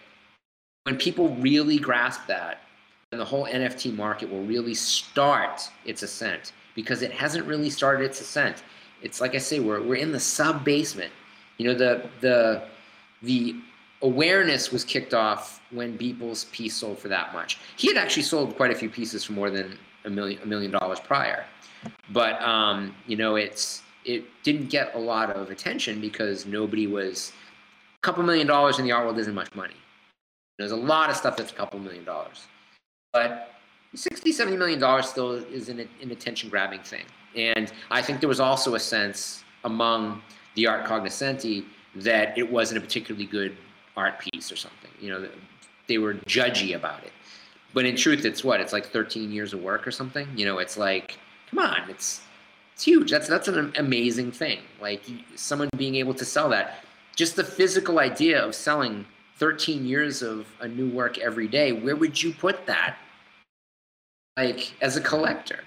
when 0.83 0.97
people 0.97 1.29
really 1.35 1.77
grasp 1.77 2.21
that, 2.27 2.61
then 3.11 3.19
the 3.19 3.25
whole 3.25 3.45
NFT 3.45 3.95
market 3.95 4.29
will 4.29 4.43
really 4.43 4.73
start 4.73 5.69
its 5.85 6.03
ascent 6.03 6.53
because 6.75 7.01
it 7.01 7.11
hasn't 7.11 7.45
really 7.45 7.69
started 7.69 8.05
its 8.05 8.21
ascent. 8.21 8.63
It's 9.01 9.21
like 9.21 9.35
I 9.35 9.37
say, 9.37 9.59
we're, 9.59 9.81
we're 9.81 9.95
in 9.95 10.11
the 10.11 10.19
sub 10.19 10.63
basement. 10.63 11.11
You 11.57 11.67
know, 11.67 11.73
the, 11.73 12.09
the, 12.21 12.63
the 13.21 13.55
awareness 14.01 14.71
was 14.71 14.83
kicked 14.83 15.13
off 15.13 15.61
when 15.71 15.97
Beeple's 15.97 16.45
piece 16.45 16.75
sold 16.75 16.99
for 16.99 17.07
that 17.07 17.33
much. 17.33 17.59
He 17.77 17.87
had 17.87 17.97
actually 17.97 18.23
sold 18.23 18.55
quite 18.55 18.71
a 18.71 18.75
few 18.75 18.89
pieces 18.89 19.23
for 19.23 19.33
more 19.33 19.49
than 19.49 19.77
a 20.05 20.09
million, 20.09 20.41
a 20.41 20.45
million 20.45 20.71
dollars 20.71 20.99
prior. 20.99 21.45
But, 22.11 22.41
um, 22.41 22.95
you 23.05 23.17
know, 23.17 23.35
it's, 23.35 23.81
it 24.05 24.25
didn't 24.43 24.69
get 24.69 24.95
a 24.95 24.99
lot 24.99 25.29
of 25.29 25.51
attention 25.51 26.01
because 26.01 26.45
nobody 26.45 26.87
was, 26.87 27.33
a 27.95 28.01
couple 28.01 28.23
million 28.23 28.47
dollars 28.47 28.79
in 28.79 28.85
the 28.85 28.91
art 28.91 29.05
world 29.05 29.19
isn't 29.19 29.35
much 29.35 29.53
money. 29.55 29.75
There's 30.57 30.71
a 30.71 30.77
lot 30.77 31.09
of 31.09 31.15
stuff 31.15 31.37
that's 31.37 31.51
a 31.51 31.55
couple 31.55 31.79
million 31.79 32.03
dollars. 32.03 32.47
But 33.13 33.51
60, 33.95 34.31
70 34.31 34.57
million 34.57 34.79
dollars 34.79 35.07
still 35.09 35.33
is 35.33 35.69
an, 35.69 35.87
an 36.01 36.11
attention 36.11 36.49
grabbing 36.49 36.81
thing. 36.81 37.05
And 37.35 37.71
I 37.91 38.01
think 38.01 38.19
there 38.19 38.29
was 38.29 38.39
also 38.39 38.75
a 38.75 38.79
sense 38.79 39.43
among 39.63 40.21
the 40.55 40.67
art 40.67 40.85
cognoscenti 40.85 41.65
that 41.95 42.37
it 42.37 42.49
wasn't 42.51 42.79
a 42.79 42.81
particularly 42.81 43.25
good 43.25 43.55
art 43.95 44.19
piece 44.19 44.51
or 44.51 44.55
something. 44.55 44.91
You 44.99 45.09
know, 45.11 45.29
they 45.87 45.97
were 45.97 46.13
judgy 46.13 46.75
about 46.75 47.03
it. 47.03 47.11
But 47.77 47.85
in 47.85 47.95
truth, 47.95 48.25
it's 48.25 48.43
what? 48.43 48.59
It's 48.59 48.73
like 48.73 48.87
13 48.87 49.31
years 49.31 49.53
of 49.53 49.61
work 49.61 49.85
or 49.85 49.91
something. 49.91 50.27
You 50.35 50.45
know, 50.45 50.57
it's 50.57 50.77
like, 50.77 51.19
come 51.51 51.59
on, 51.59 51.87
it's 51.91 52.21
it's 52.73 52.83
huge. 52.83 53.11
That's 53.11 53.27
that's 53.27 53.47
an 53.47 53.71
amazing 53.77 54.31
thing. 54.31 54.61
Like 54.81 55.03
someone 55.35 55.69
being 55.77 55.93
able 55.93 56.15
to 56.15 56.25
sell 56.25 56.49
that, 56.49 56.83
just 57.15 57.35
the 57.35 57.43
physical 57.43 57.99
idea 57.99 58.43
of 58.43 58.55
selling 58.55 59.05
13 59.35 59.85
years 59.85 60.23
of 60.23 60.47
a 60.59 60.67
new 60.67 60.89
work 60.89 61.19
every 61.19 61.47
day. 61.47 61.71
Where 61.71 61.95
would 61.95 62.19
you 62.19 62.33
put 62.33 62.65
that? 62.65 62.97
Like 64.37 64.73
as 64.81 64.97
a 64.97 65.01
collector, 65.01 65.59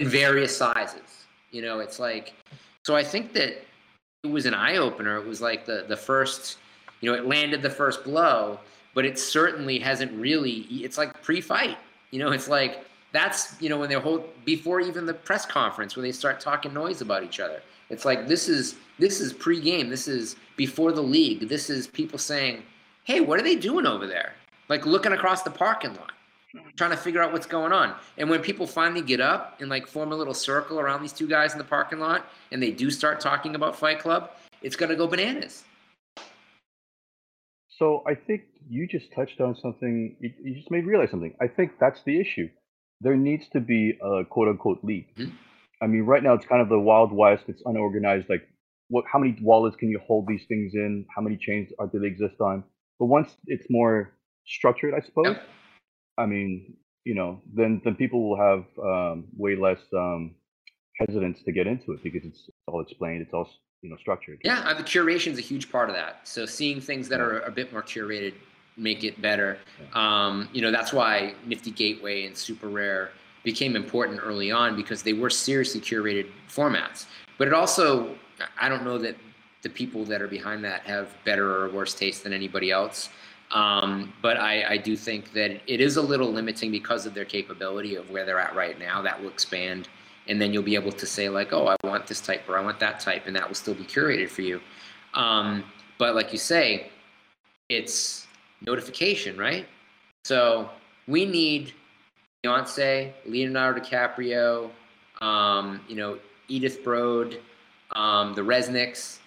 in 0.00 0.08
various 0.08 0.56
sizes. 0.56 1.26
You 1.52 1.62
know, 1.62 1.78
it's 1.78 2.00
like. 2.00 2.34
So 2.84 2.96
I 2.96 3.04
think 3.04 3.32
that 3.34 3.64
it 4.24 4.30
was 4.32 4.46
an 4.46 4.54
eye 4.54 4.78
opener. 4.78 5.16
It 5.16 5.24
was 5.24 5.40
like 5.40 5.64
the 5.64 5.84
the 5.86 5.96
first. 5.96 6.58
You 7.02 7.12
know, 7.12 7.16
it 7.16 7.24
landed 7.24 7.62
the 7.62 7.70
first 7.70 8.02
blow, 8.02 8.58
but 8.96 9.04
it 9.04 9.18
certainly 9.18 9.78
hasn't 9.78 10.10
really. 10.18 10.66
It's 10.70 10.96
like 10.96 11.22
pre-fight. 11.22 11.76
You 12.10 12.18
know, 12.18 12.32
it's 12.32 12.48
like 12.48 12.86
that's 13.12 13.54
you 13.60 13.68
know 13.68 13.78
when 13.78 13.90
they 13.90 13.94
hold 13.94 14.24
before 14.46 14.80
even 14.80 15.04
the 15.04 15.14
press 15.14 15.44
conference 15.44 15.94
when 15.94 16.02
they 16.02 16.12
start 16.12 16.40
talking 16.40 16.72
noise 16.72 17.02
about 17.02 17.22
each 17.22 17.38
other. 17.38 17.60
It's 17.90 18.06
like 18.06 18.26
this 18.26 18.48
is 18.48 18.76
this 18.98 19.20
is 19.20 19.34
pre-game. 19.34 19.90
This 19.90 20.08
is 20.08 20.34
before 20.56 20.92
the 20.92 21.02
league. 21.02 21.46
This 21.46 21.68
is 21.68 21.86
people 21.86 22.18
saying, 22.18 22.62
"Hey, 23.04 23.20
what 23.20 23.38
are 23.38 23.42
they 23.42 23.54
doing 23.54 23.86
over 23.86 24.06
there?" 24.06 24.32
Like 24.70 24.86
looking 24.86 25.12
across 25.12 25.42
the 25.42 25.50
parking 25.50 25.94
lot, 25.94 26.12
trying 26.76 26.90
to 26.90 26.96
figure 26.96 27.22
out 27.22 27.34
what's 27.34 27.46
going 27.46 27.72
on. 27.72 27.94
And 28.16 28.30
when 28.30 28.40
people 28.40 28.66
finally 28.66 29.02
get 29.02 29.20
up 29.20 29.60
and 29.60 29.68
like 29.68 29.86
form 29.86 30.12
a 30.12 30.16
little 30.16 30.34
circle 30.34 30.80
around 30.80 31.02
these 31.02 31.12
two 31.12 31.28
guys 31.28 31.52
in 31.52 31.58
the 31.58 31.64
parking 31.64 31.98
lot, 31.98 32.24
and 32.50 32.62
they 32.62 32.70
do 32.70 32.90
start 32.90 33.20
talking 33.20 33.56
about 33.56 33.76
Fight 33.76 33.98
Club, 33.98 34.30
it's 34.62 34.74
gonna 34.74 34.96
go 34.96 35.06
bananas. 35.06 35.64
So 37.68 38.02
I 38.06 38.14
think 38.14 38.44
you 38.68 38.86
just 38.88 39.12
touched 39.14 39.40
on 39.40 39.56
something. 39.56 40.16
You, 40.20 40.30
you 40.42 40.54
just 40.54 40.70
made 40.70 40.86
realize 40.86 41.10
something. 41.10 41.34
I 41.40 41.48
think 41.48 41.72
that's 41.80 42.02
the 42.04 42.20
issue 42.20 42.48
there 43.00 43.16
needs 43.16 43.48
to 43.50 43.60
be 43.60 43.98
a 44.02 44.24
quote 44.24 44.48
unquote 44.48 44.82
league. 44.82 45.14
Mm-hmm. 45.16 45.34
I 45.82 45.86
mean, 45.86 46.02
right 46.02 46.22
now 46.22 46.32
it's 46.32 46.46
kind 46.46 46.62
of 46.62 46.68
the 46.68 46.78
wild 46.78 47.12
west. 47.12 47.44
It's 47.48 47.62
unorganized. 47.66 48.28
Like, 48.30 48.48
what? 48.88 49.04
How 49.10 49.18
many 49.18 49.36
wallets 49.42 49.76
can 49.76 49.90
you 49.90 50.00
hold 50.06 50.26
these 50.26 50.44
things 50.48 50.72
in? 50.74 51.04
How 51.14 51.20
many 51.20 51.36
chains 51.36 51.70
are 51.78 51.86
do 51.86 51.98
they 51.98 52.06
exist 52.06 52.40
on? 52.40 52.64
But 52.98 53.06
once 53.06 53.36
it's 53.46 53.66
more 53.68 54.14
structured, 54.46 54.94
I 54.94 55.04
suppose. 55.04 55.26
Yep. 55.26 55.42
I 56.18 56.26
mean, 56.26 56.76
you 57.04 57.14
know, 57.14 57.42
then 57.52 57.82
then 57.84 57.94
people 57.94 58.28
will 58.28 58.38
have 58.38 58.64
um, 58.82 59.24
way 59.36 59.54
less 59.54 59.80
um, 59.94 60.34
hesitance 60.98 61.42
to 61.44 61.52
get 61.52 61.66
into 61.66 61.92
it 61.92 62.02
because 62.02 62.24
it's 62.24 62.48
all 62.66 62.80
explained. 62.80 63.20
It's 63.20 63.34
all 63.34 63.50
you 63.82 63.90
know 63.90 63.96
structured. 64.00 64.38
Yeah, 64.44 64.72
the 64.72 64.82
curation 64.82 65.32
is 65.32 65.38
a 65.38 65.42
huge 65.42 65.70
part 65.70 65.90
of 65.90 65.96
that. 65.96 66.26
So 66.26 66.46
seeing 66.46 66.80
things 66.80 67.06
that 67.10 67.18
yeah. 67.18 67.26
are 67.26 67.40
a 67.40 67.50
bit 67.50 67.70
more 67.70 67.82
curated 67.82 68.32
make 68.76 69.04
it 69.04 69.20
better. 69.20 69.58
Um, 69.94 70.48
you 70.52 70.62
know, 70.62 70.70
that's 70.70 70.92
why 70.92 71.34
Nifty 71.46 71.70
Gateway 71.70 72.26
and 72.26 72.36
Super 72.36 72.68
Rare 72.68 73.10
became 73.42 73.76
important 73.76 74.20
early 74.22 74.50
on 74.50 74.76
because 74.76 75.02
they 75.02 75.12
were 75.12 75.30
seriously 75.30 75.80
curated 75.80 76.30
formats. 76.48 77.06
But 77.38 77.48
it 77.48 77.54
also, 77.54 78.16
I 78.60 78.68
don't 78.68 78.84
know 78.84 78.98
that 78.98 79.16
the 79.62 79.70
people 79.70 80.04
that 80.04 80.20
are 80.20 80.28
behind 80.28 80.64
that 80.64 80.82
have 80.82 81.14
better 81.24 81.64
or 81.64 81.70
worse 81.70 81.94
taste 81.94 82.24
than 82.24 82.32
anybody 82.32 82.70
else. 82.70 83.08
Um, 83.50 84.12
but 84.22 84.36
I, 84.36 84.72
I, 84.74 84.76
do 84.76 84.96
think 84.96 85.32
that 85.32 85.60
it 85.72 85.80
is 85.80 85.96
a 85.96 86.02
little 86.02 86.32
limiting 86.32 86.72
because 86.72 87.06
of 87.06 87.14
their 87.14 87.24
capability 87.24 87.94
of 87.94 88.10
where 88.10 88.26
they're 88.26 88.40
at 88.40 88.56
right 88.56 88.76
now. 88.76 89.02
That 89.02 89.20
will 89.20 89.28
expand, 89.28 89.88
and 90.26 90.42
then 90.42 90.52
you'll 90.52 90.64
be 90.64 90.74
able 90.74 90.90
to 90.90 91.06
say 91.06 91.28
like, 91.28 91.52
"Oh, 91.52 91.68
I 91.68 91.76
want 91.86 92.08
this 92.08 92.20
type" 92.20 92.48
or 92.48 92.58
"I 92.58 92.60
want 92.60 92.80
that 92.80 92.98
type," 92.98 93.28
and 93.28 93.36
that 93.36 93.46
will 93.46 93.54
still 93.54 93.74
be 93.74 93.84
curated 93.84 94.30
for 94.30 94.42
you. 94.42 94.60
Um, 95.14 95.62
but 95.96 96.16
like 96.16 96.32
you 96.32 96.38
say, 96.38 96.90
it's 97.68 98.25
notification, 98.60 99.36
right? 99.36 99.66
So 100.24 100.70
we 101.06 101.24
need 101.24 101.72
Beyonce, 102.44 103.12
Leonardo 103.26 103.80
DiCaprio, 103.80 104.70
um, 105.20 105.80
you 105.88 105.96
know, 105.96 106.18
Edythe 106.50 106.82
Broad, 106.82 107.38
um, 107.92 108.34
the 108.34 108.42
Resnicks, 108.42 109.18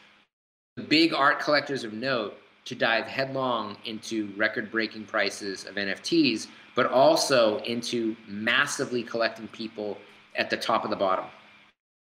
the 0.76 0.84
big 0.84 1.14
art 1.14 1.40
collectors 1.40 1.84
of 1.84 1.94
note 1.94 2.38
to 2.66 2.76
dive 2.76 3.06
headlong 3.06 3.76
into 3.86 4.32
record-breaking 4.38 5.06
prices 5.06 5.66
of 5.66 5.76
NFTs, 5.76 6.48
but 6.76 6.86
also 6.86 7.58
into 7.60 8.16
massively 8.28 9.04
collecting 9.04 9.48
people 9.50 9.98
at 10.36 10.50
the 10.50 10.58
top 10.58 10.84
of 10.84 10.90
the 10.90 10.96
bottom. 10.96 11.26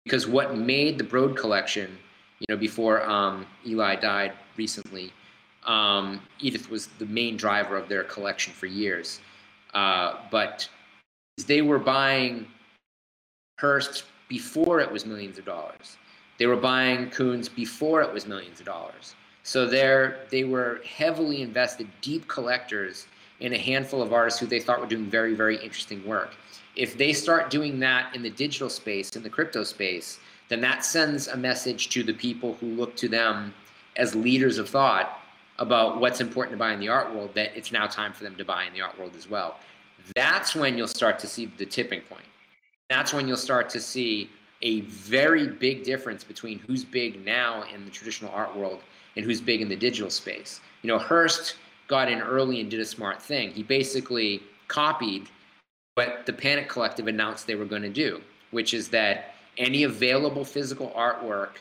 Because 0.05 0.27
what 0.27 0.57
made 0.57 0.99
the 0.99 1.05
Broad 1.05 1.37
collection, 1.37 1.97
you 2.41 2.47
know, 2.49 2.57
before 2.57 3.09
um, 3.09 3.47
Eli 3.67 3.97
died 3.97 4.33
recently, 4.57 5.13
um, 5.67 6.21
Edythe 6.41 6.69
was 6.71 6.87
the 6.99 7.07
main 7.07 7.37
driver 7.37 7.77
of 7.77 7.89
their 7.89 8.05
collection 8.05 8.53
for 8.53 8.67
years. 8.67 9.21
Uh, 9.75 10.17
but 10.31 10.69
they 11.47 11.63
were 11.63 11.79
buying 11.79 12.47
Hirst 13.59 14.05
before 14.29 14.81
it 14.81 14.91
was 14.91 15.05
millions 15.05 15.39
of 15.39 15.45
dollars. 15.45 15.97
They 16.39 16.47
were 16.47 16.57
buying 16.57 17.11
Koons 17.11 17.55
before 17.55 18.03
it 18.03 18.13
was 18.13 18.27
millions 18.27 18.61
of 18.61 18.67
dollars. 18.67 19.15
So 19.43 19.67
they 19.67 20.45
were 20.45 20.81
heavily 20.85 21.43
invested, 21.43 21.89
deep 22.01 22.27
collectors 22.27 23.07
in 23.41 23.53
a 23.53 23.59
handful 23.59 24.03
of 24.03 24.13
artists 24.13 24.41
who 24.41 24.47
they 24.47 24.61
thought 24.61 24.81
were 24.81 24.87
doing 24.87 25.07
very, 25.07 25.35
very 25.35 25.57
interesting 25.57 26.05
work. 26.05 26.35
If 26.75 26.99
they 26.99 27.13
start 27.13 27.49
doing 27.49 27.79
that 27.81 28.15
in 28.15 28.23
the 28.23 28.31
digital 28.31 28.69
space, 28.69 29.15
in 29.15 29.23
the 29.23 29.31
crypto 29.31 29.63
space, 29.63 30.19
then 30.49 30.61
that 30.63 30.85
sends 30.85 31.29
a 31.29 31.37
message 31.37 31.89
to 31.91 32.03
the 32.03 32.13
people 32.13 32.55
who 32.55 32.67
look 32.67 32.97
to 32.97 33.09
them 33.09 33.55
as 33.97 34.15
leaders 34.15 34.59
of 34.59 34.69
thought 34.69 35.21
about 35.59 36.01
what's 36.01 36.21
important 36.21 36.53
to 36.53 36.59
buy 36.59 36.73
in 36.73 36.81
the 36.81 36.89
art 36.89 37.15
world 37.15 37.31
that 37.35 37.57
it's 37.57 37.73
now 37.73 37.87
time 37.87 38.13
for 38.13 38.25
them 38.25 38.37
to 38.37 38.45
buy 38.45 38.65
in 38.65 38.73
the 38.73 38.81
art 38.81 38.99
world 38.99 39.15
as 39.17 39.29
well. 39.29 39.57
That's 40.15 40.55
when 40.55 40.77
you'll 40.77 40.87
start 40.87 41.19
to 41.21 41.27
see 41.27 41.47
the 41.57 41.67
tipping 41.67 42.03
point. 42.03 42.27
That's 42.91 43.13
when 43.13 43.27
you'll 43.27 43.37
start 43.37 43.69
to 43.71 43.81
see 43.81 44.31
a 44.63 44.81
very 44.83 45.49
big 45.49 45.83
difference 45.83 46.25
between 46.25 46.59
who's 46.61 46.85
big 46.85 47.25
now 47.25 47.65
in 47.75 47.85
the 47.85 47.91
traditional 47.91 48.31
art 48.33 48.57
world 48.57 48.81
and 49.17 49.25
who's 49.25 49.41
big 49.41 49.61
in 49.61 49.69
the 49.69 49.77
digital 49.77 50.11
space. 50.11 50.61
You 50.83 50.89
know, 50.89 50.99
Hirst 50.99 51.57
got 51.89 52.11
in 52.11 52.21
early 52.21 52.61
and 52.61 52.71
did 52.71 52.81
a 52.81 52.85
smart 52.85 53.21
thing. 53.21 53.51
He 53.51 53.63
basically 53.63 54.43
copied 54.69 55.29
what 55.95 56.27
the 56.27 56.33
Panic 56.33 56.69
Collective 56.69 57.07
announced 57.07 57.47
they 57.47 57.55
were 57.55 57.65
going 57.65 57.83
to 57.83 57.89
do, 57.89 58.21
which 58.51 58.75
is 58.75 58.89
that 58.91 59.35
any 59.59 59.85
available 59.85 60.45
physical 60.45 60.93
artwork 60.97 61.57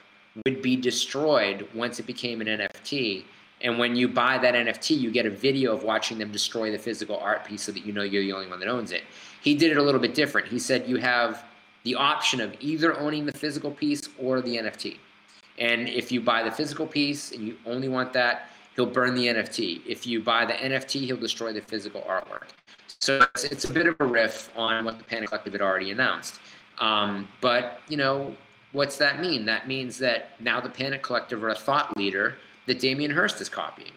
would 0.45 0.61
be 0.61 0.75
destroyed 0.75 1.67
once 1.73 1.99
it 1.99 2.05
became 2.05 2.41
an 2.41 2.47
NFT 2.47 3.23
and 3.61 3.79
when 3.79 3.95
you 3.95 4.07
buy 4.07 4.37
that 4.37 4.53
NFT, 4.53 4.99
you 4.99 5.11
get 5.11 5.25
a 5.25 5.29
video 5.29 5.73
of 5.73 5.83
watching 5.83 6.17
them 6.17 6.31
destroy 6.31 6.71
the 6.71 6.77
physical 6.77 7.17
art 7.17 7.45
piece 7.45 7.63
so 7.63 7.71
that 7.71 7.85
you 7.85 7.93
know 7.93 8.03
you're 8.03 8.23
the 8.23 8.33
only 8.33 8.47
one 8.47 8.59
that 8.59 8.67
owns 8.67 8.91
it. 8.91 9.03
He 9.41 9.55
did 9.55 9.71
it 9.71 9.77
a 9.77 9.81
little 9.81 10.01
bit 10.01 10.13
different. 10.13 10.47
He 10.47 10.59
said 10.59 10.87
you 10.87 10.97
have 10.97 11.45
the 11.83 11.95
option 11.95 12.41
of 12.41 12.55
either 12.59 12.97
owning 12.99 13.25
the 13.25 13.31
physical 13.31 13.71
piece 13.71 14.09
or 14.17 14.41
the 14.41 14.57
NFT. 14.57 14.97
And 15.57 15.87
if 15.87 16.11
you 16.11 16.19
buy 16.19 16.43
the 16.43 16.51
physical 16.51 16.85
piece 16.85 17.31
and 17.31 17.47
you 17.47 17.55
only 17.65 17.87
want 17.87 18.11
that, 18.13 18.49
he'll 18.75 18.85
burn 18.85 19.15
the 19.15 19.27
NFT. 19.27 19.81
If 19.87 20.05
you 20.05 20.21
buy 20.21 20.45
the 20.45 20.53
NFT, 20.53 21.01
he'll 21.05 21.15
destroy 21.15 21.53
the 21.53 21.61
physical 21.61 22.01
artwork. 22.01 22.49
So 22.99 23.25
it's, 23.35 23.43
it's 23.45 23.65
a 23.65 23.71
bit 23.71 23.87
of 23.87 23.95
a 23.99 24.05
riff 24.05 24.49
on 24.57 24.83
what 24.83 24.97
the 24.97 25.03
Panic 25.03 25.29
Collective 25.29 25.53
had 25.53 25.61
already 25.61 25.91
announced. 25.91 26.39
Um, 26.79 27.27
but, 27.39 27.79
you 27.87 27.97
know, 27.97 28.35
what's 28.73 28.97
that 28.97 29.21
mean? 29.21 29.45
That 29.45 29.67
means 29.67 29.97
that 29.99 30.31
now 30.41 30.59
the 30.59 30.69
Panic 30.69 31.03
Collective 31.03 31.43
are 31.43 31.49
a 31.49 31.55
thought 31.55 31.95
leader 31.95 32.35
that 32.65 32.79
Damien 32.79 33.11
Hirst 33.11 33.41
is 33.41 33.49
copying. 33.49 33.91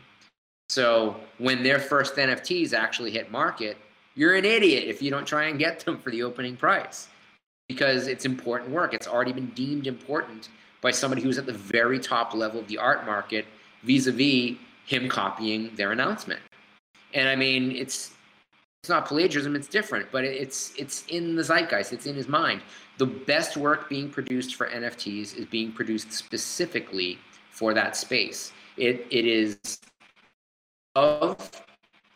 So 0.69 1.17
when 1.39 1.63
their 1.63 1.79
first 1.79 2.17
NFTs 2.17 2.73
actually 2.73 3.11
hit 3.11 3.31
market, 3.31 3.77
you're 4.15 4.35
an 4.35 4.45
idiot 4.45 4.85
if 4.87 5.01
you 5.01 5.11
don't 5.11 5.27
try 5.27 5.45
and 5.45 5.59
get 5.59 5.81
them 5.81 5.99
for 5.99 6.11
the 6.11 6.23
opening 6.23 6.57
price 6.57 7.09
because 7.69 8.07
it's 8.07 8.25
important 8.25 8.71
work. 8.71 8.95
It's 8.95 9.07
already 9.07 9.33
been 9.33 9.51
deemed 9.51 9.87
important 9.87 10.49
by 10.81 10.91
somebody 10.91 11.23
who's 11.23 11.39
at 11.39 11.47
the 11.47 11.53
very 11.53 11.99
top 11.99 12.35
level 12.35 12.61
of 12.61 12.69
the 12.69 12.79
art 12.79 13.07
market 13.07 13.47
vis-a-vis 13.83 14.57
him 14.87 15.09
copying 15.09 15.75
their 15.77 15.93
announcement. 15.93 16.41
And 17.15 17.29
I 17.29 17.37
mean, 17.37 17.73
it's 17.73 18.13
it's 18.83 18.89
not 18.89 19.07
plagiarism, 19.07 19.57
it's 19.57 19.69
different, 19.69 20.11
but 20.13 20.25
it's 20.25 20.73
it's 20.77 21.05
in 21.09 21.35
the 21.35 21.43
zeitgeist, 21.43 21.93
it's 21.93 22.07
in 22.07 22.15
his 22.15 22.29
mind. 22.29 22.63
The 22.99 23.07
best 23.07 23.57
work 23.57 23.89
being 23.89 24.09
produced 24.09 24.55
for 24.55 24.69
NFTs 24.69 25.37
is 25.37 25.47
being 25.47 25.73
produced 25.73 26.13
specifically 26.13 27.19
for 27.51 27.75
that 27.75 27.97
space. 27.97 28.53
It, 28.79 29.07
it 29.11 29.27
is 29.27 29.59
of 30.95 31.65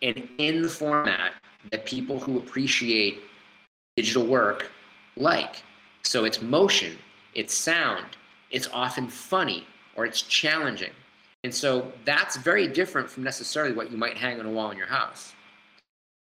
and 0.00 0.28
in 0.38 0.62
the 0.62 0.68
format 0.68 1.32
that 1.70 1.86
people 1.86 2.18
who 2.18 2.38
appreciate 2.38 3.22
digital 3.96 4.26
work 4.26 4.70
like. 5.16 5.62
So 6.02 6.24
it's 6.24 6.42
motion, 6.42 6.98
it's 7.34 7.54
sound, 7.54 8.06
it's 8.50 8.68
often 8.72 9.08
funny, 9.08 9.66
or 9.94 10.04
it's 10.04 10.22
challenging. 10.22 10.90
And 11.44 11.54
so 11.54 11.92
that's 12.04 12.36
very 12.36 12.68
different 12.68 13.08
from 13.10 13.22
necessarily 13.22 13.72
what 13.74 13.90
you 13.90 13.96
might 13.96 14.16
hang 14.16 14.40
on 14.40 14.46
a 14.46 14.50
wall 14.50 14.70
in 14.70 14.78
your 14.78 14.86
house. 14.86 15.32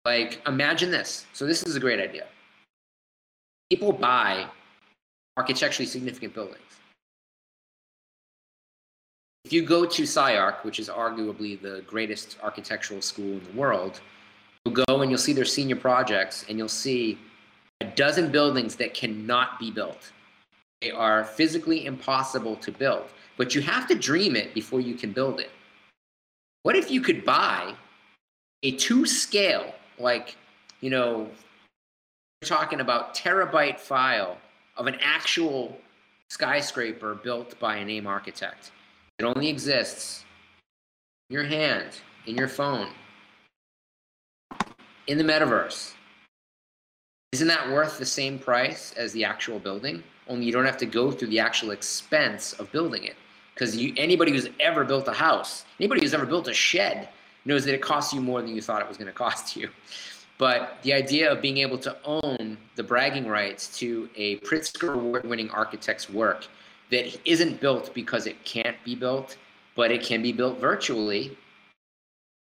Like, 0.06 0.42
imagine 0.48 0.90
this. 0.90 1.28
So, 1.34 1.46
this 1.46 1.64
is 1.64 1.76
a 1.76 1.80
great 1.80 2.00
idea. 2.00 2.26
People 3.70 3.92
buy 3.92 4.48
architecturally 5.38 5.86
significant 5.86 6.34
buildings. 6.34 6.71
If 9.44 9.52
you 9.52 9.64
go 9.64 9.86
to 9.86 10.04
SCI-Arc, 10.04 10.64
which 10.64 10.80
is 10.80 10.88
arguably 10.88 11.60
the 11.60 11.84
greatest 11.88 12.38
architectural 12.44 13.02
school 13.02 13.34
in 13.34 13.44
the 13.44 13.60
world, 13.60 14.00
you'll 14.64 14.76
go 14.76 15.02
and 15.02 15.10
you'll 15.10 15.18
see 15.18 15.34
their 15.34 15.46
senior 15.46 15.76
projects 15.76 16.46
and 16.48 16.58
you'll 16.58 16.70
see 16.70 17.18
a 17.82 17.86
dozen 17.86 18.32
buildings 18.32 18.76
that 18.76 18.94
cannot 18.94 19.60
be 19.60 19.72
built. 19.72 20.12
They 20.82 20.92
are 20.92 21.24
physically 21.24 21.86
impossible 21.86 22.56
to 22.58 22.72
build, 22.72 23.06
but 23.36 23.56
you 23.56 23.62
have 23.62 23.88
to 23.88 23.96
dream 23.96 24.36
it 24.36 24.54
before 24.54 24.80
you 24.80 24.94
can 24.94 25.12
build 25.12 25.40
it. 25.40 25.52
What 26.64 26.76
if 26.76 26.92
you 26.92 27.02
could 27.02 27.26
buy 27.26 27.74
a 28.64 28.72
two 28.74 29.06
scale, 29.08 29.74
like, 29.98 30.36
you 30.82 30.92
know, 30.92 31.28
we're 32.42 32.48
talking 32.48 32.80
about 32.80 33.16
terabyte 33.16 33.80
file 33.80 34.38
of 34.78 34.88
an 34.88 34.98
actual 35.02 35.78
skyscraper 36.30 37.16
built 37.16 37.60
by 37.60 37.78
a 37.78 37.86
name 37.86 38.06
architect? 38.06 38.72
It 39.22 39.26
only 39.26 39.50
exists 39.50 40.26
in 41.30 41.36
your 41.36 41.44
hand, 41.44 41.90
in 42.26 42.36
your 42.36 42.48
phone, 42.48 42.88
in 45.06 45.20
the 45.20 45.24
metaverse. 45.24 45.94
Isn't 47.32 47.48
that 47.48 47.70
worth 47.70 48.00
the 48.00 48.06
same 48.06 48.40
price 48.40 48.94
as 48.98 49.14
the 49.14 49.24
actual 49.24 49.60
building? 49.60 50.04
Only 50.28 50.48
you 50.48 50.52
don't 50.52 50.66
have 50.66 50.78
to 50.78 50.88
go 50.88 51.12
through 51.12 51.28
the 51.28 51.40
actual 51.40 51.70
expense 51.70 52.54
of 52.54 52.72
building 52.72 53.04
it. 53.04 53.16
Because 53.54 53.78
anybody 53.96 54.32
who's 54.32 54.50
ever 54.60 54.84
built 54.84 55.08
a 55.08 55.14
house, 55.14 55.66
anybody 55.80 56.02
who's 56.02 56.16
ever 56.16 56.26
built 56.26 56.48
a 56.48 56.54
shed, 56.54 57.10
knows 57.46 57.64
that 57.66 57.76
it 57.76 57.82
costs 57.84 58.12
you 58.16 58.22
more 58.22 58.42
than 58.42 58.56
you 58.56 58.60
thought 58.60 58.82
it 58.82 58.88
was 58.88 58.98
going 58.98 59.06
to 59.06 59.14
cost 59.14 59.56
you. 59.56 59.70
But 60.40 60.80
the 60.82 60.94
idea 60.94 61.32
of 61.32 61.44
being 61.44 61.60
able 61.60 61.78
to 61.78 61.96
own 62.06 62.58
the 62.76 62.82
bragging 62.82 63.28
rights 63.28 63.78
to 63.78 64.10
a 64.16 64.38
Pritzker 64.38 64.96
award 64.96 65.26
winning 65.26 65.52
architect's 65.52 66.10
work 66.10 66.48
that 66.92 67.18
isn't 67.26 67.60
built 67.60 67.94
because 67.94 68.28
it 68.28 68.44
can't 68.44 68.78
be 68.84 68.96
built, 68.96 69.38
but 69.76 69.92
it 69.92 70.04
can 70.04 70.22
be 70.22 70.32
built 70.32 70.60
virtually. 70.60 71.36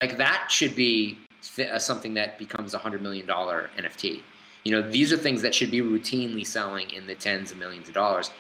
Like 0.02 0.18
that 0.18 0.48
should 0.50 0.76
be 0.76 1.18
uh, 1.60 1.78
something 1.78 2.14
that 2.16 2.40
becomes 2.40 2.74
a 2.74 2.78
hundred 2.78 3.02
million 3.02 3.26
dollar 3.26 3.70
NFT. 3.78 4.22
You 4.64 4.72
know, 4.72 4.82
these 4.82 5.14
are 5.14 5.18
things 5.18 5.42
that 5.42 5.54
should 5.54 5.72
be 5.72 5.82
routinely 5.82 6.46
selling 6.46 6.90
in 6.92 7.08
the 7.08 7.16
tens 7.16 7.52
of 7.52 7.58
millions 7.58 7.88
of 7.88 7.94
dollars. 7.94 8.32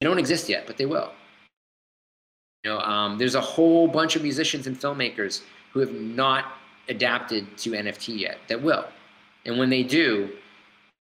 They 0.00 0.06
don't 0.06 0.18
exist 0.18 0.48
yet, 0.48 0.66
but 0.66 0.76
they 0.76 0.86
will. 0.86 1.10
You 2.64 2.72
know, 2.72 2.80
um, 2.80 3.18
there's 3.18 3.34
a 3.34 3.40
whole 3.40 3.88
bunch 3.88 4.16
of 4.16 4.22
musicians 4.22 4.66
and 4.66 4.78
filmmakers 4.78 5.42
who 5.72 5.80
have 5.80 5.92
not 5.92 6.58
adapted 6.88 7.56
to 7.58 7.70
NFT 7.70 8.18
yet 8.18 8.38
that 8.48 8.62
will. 8.62 8.86
And 9.46 9.58
when 9.58 9.70
they 9.70 9.82
do, 9.82 10.30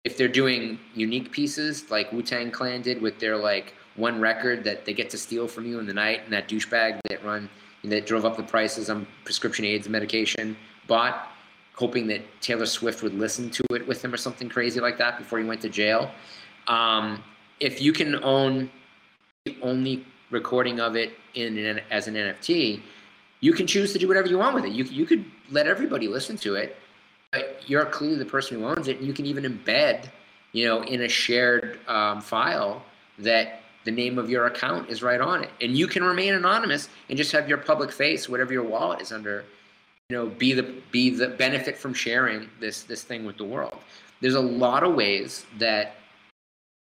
if 0.03 0.17
they're 0.17 0.27
doing 0.27 0.79
unique 0.93 1.31
pieces 1.31 1.89
like 1.89 2.11
Wu 2.11 2.21
Tang 2.21 2.51
Clan 2.51 2.81
did 2.81 3.01
with 3.01 3.19
their 3.19 3.37
like 3.37 3.73
one 3.95 4.19
record 4.19 4.63
that 4.63 4.85
they 4.85 4.93
get 4.93 5.09
to 5.09 5.17
steal 5.17 5.47
from 5.47 5.65
you 5.65 5.79
in 5.79 5.85
the 5.85 5.93
night, 5.93 6.21
and 6.23 6.33
that 6.33 6.47
douchebag 6.47 6.99
that 7.09 7.23
run 7.23 7.49
that 7.83 8.05
drove 8.05 8.25
up 8.25 8.37
the 8.37 8.43
prices 8.43 8.89
on 8.89 9.07
prescription 9.23 9.65
AIDS 9.65 9.89
medication 9.89 10.55
bought, 10.87 11.29
hoping 11.75 12.07
that 12.07 12.21
Taylor 12.41 12.65
Swift 12.65 13.01
would 13.01 13.13
listen 13.13 13.49
to 13.49 13.63
it 13.71 13.87
with 13.87 14.03
him 14.03 14.13
or 14.13 14.17
something 14.17 14.49
crazy 14.49 14.79
like 14.79 14.97
that 14.97 15.17
before 15.17 15.39
he 15.39 15.45
went 15.45 15.61
to 15.61 15.69
jail. 15.69 16.11
Um, 16.67 17.23
if 17.59 17.81
you 17.81 17.91
can 17.91 18.23
own 18.23 18.69
the 19.45 19.57
only 19.61 20.05
recording 20.29 20.79
of 20.79 20.95
it 20.95 21.13
in 21.33 21.57
an, 21.57 21.81
as 21.89 22.07
an 22.07 22.15
NFT, 22.15 22.81
you 23.39 23.53
can 23.53 23.65
choose 23.65 23.91
to 23.93 23.99
do 23.99 24.07
whatever 24.07 24.27
you 24.27 24.37
want 24.37 24.53
with 24.53 24.65
it. 24.65 24.71
You 24.71 24.83
you 24.85 25.05
could 25.05 25.25
let 25.49 25.67
everybody 25.67 26.07
listen 26.07 26.37
to 26.37 26.55
it, 26.55 26.77
but 27.31 27.63
you're 27.67 27.85
clearly 27.85 28.17
the 28.17 28.25
person 28.25 28.59
who 28.59 28.65
owns 28.65 28.87
it, 28.87 28.97
and 28.99 29.07
you 29.07 29.13
can 29.13 29.25
even 29.25 29.43
embed, 29.43 30.09
you 30.51 30.65
know, 30.65 30.83
in 30.83 31.01
a 31.01 31.09
shared 31.09 31.79
um, 31.87 32.21
file 32.21 32.83
that 33.17 33.60
the 33.83 33.91
name 33.91 34.17
of 34.17 34.29
your 34.29 34.45
account 34.45 34.89
is 34.89 35.01
right 35.01 35.21
on 35.21 35.43
it. 35.43 35.49
And 35.61 35.75
you 35.75 35.87
can 35.87 36.03
remain 36.03 36.33
anonymous 36.33 36.89
and 37.09 37.17
just 37.17 37.31
have 37.31 37.49
your 37.49 37.57
public 37.57 37.91
face 37.91 38.29
whatever 38.29 38.53
your 38.53 38.63
wallet 38.63 39.01
is 39.01 39.11
under 39.11 39.43
you 40.09 40.17
know 40.17 40.27
be 40.27 40.53
the 40.53 40.63
be 40.91 41.09
the 41.09 41.29
benefit 41.29 41.77
from 41.77 41.93
sharing 41.93 42.49
this 42.59 42.83
this 42.83 43.03
thing 43.03 43.25
with 43.25 43.37
the 43.37 43.45
world. 43.45 43.77
There's 44.19 44.35
a 44.35 44.41
lot 44.41 44.83
of 44.83 44.93
ways 44.93 45.45
that 45.57 45.95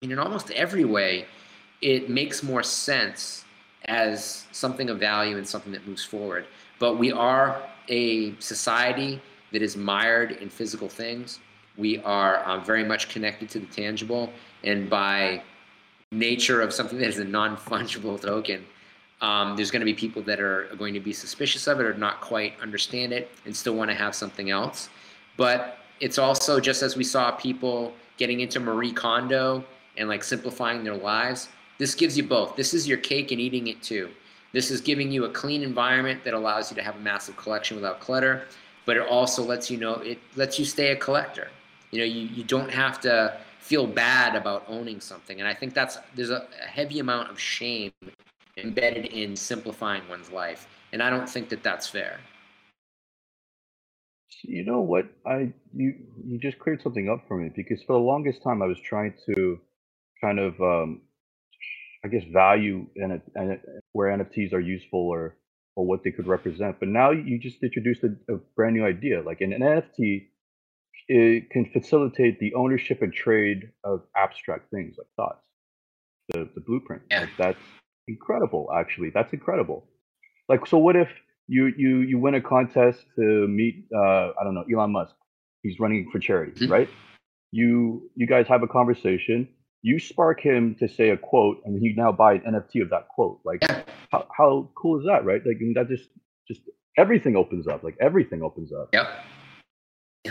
in 0.01 0.17
almost 0.17 0.51
every 0.51 0.85
way 0.85 1.25
it 1.81 2.09
makes 2.09 2.43
more 2.43 2.63
sense 2.63 3.45
as 3.85 4.45
something 4.51 4.89
of 4.89 4.99
value 4.99 5.37
and 5.37 5.47
something 5.47 5.71
that 5.71 5.87
moves 5.87 6.03
forward. 6.03 6.45
But 6.79 6.97
we 6.97 7.11
are 7.11 7.61
a 7.87 8.35
society 8.39 9.21
that 9.51 9.61
is 9.61 9.77
mired 9.77 10.31
in 10.31 10.49
physical 10.49 10.89
things. 10.89 11.39
We 11.77 11.99
are 11.99 12.47
um, 12.47 12.63
very 12.63 12.83
much 12.83 13.09
connected 13.09 13.49
to 13.51 13.59
the 13.59 13.65
tangible. 13.67 14.31
And 14.63 14.89
by 14.89 15.43
nature 16.11 16.61
of 16.61 16.73
something 16.73 16.97
that 16.97 17.07
is 17.07 17.19
a 17.19 17.25
non-fungible 17.25 18.19
token, 18.19 18.65
um, 19.21 19.55
there's 19.55 19.69
going 19.69 19.81
to 19.81 19.85
be 19.85 19.93
people 19.93 20.21
that 20.23 20.39
are 20.39 20.69
going 20.77 20.93
to 20.93 20.99
be 20.99 21.13
suspicious 21.13 21.67
of 21.67 21.79
it 21.79 21.85
or 21.85 21.93
not 21.93 22.21
quite 22.21 22.53
understand 22.61 23.13
it 23.13 23.29
and 23.45 23.55
still 23.55 23.75
want 23.75 23.89
to 23.91 23.95
have 23.95 24.15
something 24.15 24.49
else. 24.49 24.89
But 25.37 25.77
it's 25.99 26.17
also 26.17 26.59
just 26.59 26.81
as 26.81 26.95
we 26.95 27.03
saw 27.03 27.31
people 27.31 27.93
getting 28.17 28.39
into 28.39 28.59
Marie 28.59 28.93
Kondo 28.93 29.63
and 29.97 30.09
like 30.09 30.23
simplifying 30.23 30.83
their 30.83 30.95
lives. 30.95 31.49
This 31.77 31.95
gives 31.95 32.17
you 32.17 32.23
both. 32.23 32.55
This 32.55 32.73
is 32.73 32.87
your 32.87 32.97
cake 32.97 33.31
and 33.31 33.39
eating 33.39 33.67
it 33.67 33.81
too. 33.83 34.09
This 34.51 34.71
is 34.71 34.81
giving 34.81 35.11
you 35.11 35.25
a 35.25 35.29
clean 35.29 35.61
environment 35.61 36.23
that 36.23 36.33
allows 36.33 36.71
you 36.71 36.75
to 36.75 36.81
have 36.81 36.95
a 36.95 36.99
massive 36.99 37.37
collection 37.37 37.75
without 37.75 37.99
clutter, 37.99 38.45
but 38.85 38.97
it 38.97 39.07
also 39.07 39.43
lets 39.43 39.69
you 39.69 39.77
know 39.77 39.95
it 39.95 40.17
lets 40.35 40.57
you 40.57 40.65
stay 40.65 40.91
a 40.91 40.95
collector. 40.95 41.49
You 41.91 41.99
know, 41.99 42.05
you, 42.05 42.21
you 42.27 42.43
don't 42.43 42.69
have 42.71 42.99
to 43.01 43.37
feel 43.59 43.85
bad 43.85 44.35
about 44.35 44.63
owning 44.67 44.99
something. 44.99 45.39
And 45.39 45.47
I 45.47 45.53
think 45.53 45.73
that's 45.73 45.97
there's 46.15 46.29
a, 46.29 46.47
a 46.63 46.67
heavy 46.67 46.99
amount 46.99 47.29
of 47.29 47.39
shame 47.39 47.91
embedded 48.57 49.05
in 49.05 49.35
simplifying 49.35 50.01
one's 50.09 50.31
life, 50.31 50.67
and 50.91 51.03
I 51.03 51.09
don't 51.09 51.29
think 51.29 51.49
that 51.49 51.63
that's 51.63 51.87
fair. 51.87 52.19
You 54.43 54.65
know 54.65 54.81
what? 54.81 55.05
I 55.25 55.53
you 55.73 55.93
you 56.23 56.39
just 56.39 56.59
cleared 56.59 56.81
something 56.81 57.09
up 57.09 57.27
for 57.27 57.37
me 57.37 57.51
because 57.55 57.81
for 57.83 57.93
the 57.93 57.99
longest 57.99 58.41
time 58.41 58.61
I 58.61 58.65
was 58.65 58.79
trying 58.79 59.13
to 59.27 59.59
kind 60.21 60.39
of 60.39 60.59
um, 60.61 61.01
I 62.03 62.07
guess 62.07 62.23
value 62.31 62.87
and 62.95 63.21
and 63.35 63.59
where 63.91 64.17
NFTs 64.17 64.53
are 64.53 64.59
useful 64.59 64.99
or 64.99 65.35
or 65.75 65.85
what 65.85 66.03
they 66.03 66.11
could 66.11 66.27
represent. 66.27 66.79
But 66.79 66.89
now 66.89 67.11
you 67.11 67.37
just 67.39 67.61
introduced 67.61 68.03
a, 68.03 68.33
a 68.33 68.37
brand 68.55 68.75
new 68.75 68.85
idea. 68.85 69.21
Like 69.21 69.41
an 69.41 69.51
NFT 69.51 70.27
it 71.09 71.49
can 71.49 71.65
facilitate 71.65 72.39
the 72.39 72.53
ownership 72.53 73.01
and 73.01 73.11
trade 73.11 73.71
of 73.83 74.03
abstract 74.15 74.69
things 74.69 74.95
like 74.97 75.07
thoughts. 75.17 75.43
The 76.29 76.47
the 76.53 76.61
blueprint. 76.61 77.01
Yeah. 77.09 77.21
Like 77.21 77.29
that's 77.37 77.59
incredible. 78.07 78.69
Actually, 78.73 79.09
that's 79.09 79.33
incredible. 79.33 79.87
Like, 80.47 80.67
so 80.67 80.77
what 80.77 80.95
if 80.95 81.09
you 81.47 81.73
you 81.75 82.01
you 82.01 82.19
win 82.19 82.35
a 82.35 82.41
contest 82.41 82.99
to 83.15 83.47
meet 83.47 83.85
uh, 83.93 84.29
I 84.39 84.43
don't 84.43 84.53
know 84.53 84.65
Elon 84.71 84.91
Musk? 84.91 85.15
He's 85.63 85.79
running 85.79 86.09
for 86.11 86.19
charity, 86.19 86.51
mm-hmm. 86.51 86.71
right? 86.71 86.89
You 87.51 88.09
you 88.15 88.27
guys 88.27 88.47
have 88.47 88.61
a 88.61 88.67
conversation. 88.67 89.47
You 89.81 89.97
spark 89.97 90.41
him 90.41 90.75
to 90.79 90.87
say 90.87 91.09
a 91.09 91.17
quote, 91.17 91.61
and 91.65 91.79
he 91.81 91.93
now 91.95 92.11
buys 92.11 92.41
an 92.45 92.53
NFT 92.53 92.83
of 92.83 92.89
that 92.89 93.07
quote. 93.07 93.39
Like, 93.43 93.63
yeah. 93.63 93.81
how 94.11 94.27
how 94.37 94.69
cool 94.75 94.99
is 94.99 95.05
that, 95.07 95.25
right? 95.25 95.41
Like, 95.43 95.57
that 95.73 95.87
just 95.87 96.09
just 96.47 96.61
everything 96.97 97.35
opens 97.35 97.67
up. 97.67 97.83
Like 97.83 97.97
everything 97.99 98.43
opens 98.43 98.71
up. 98.73 98.89
Yep. 98.93 99.07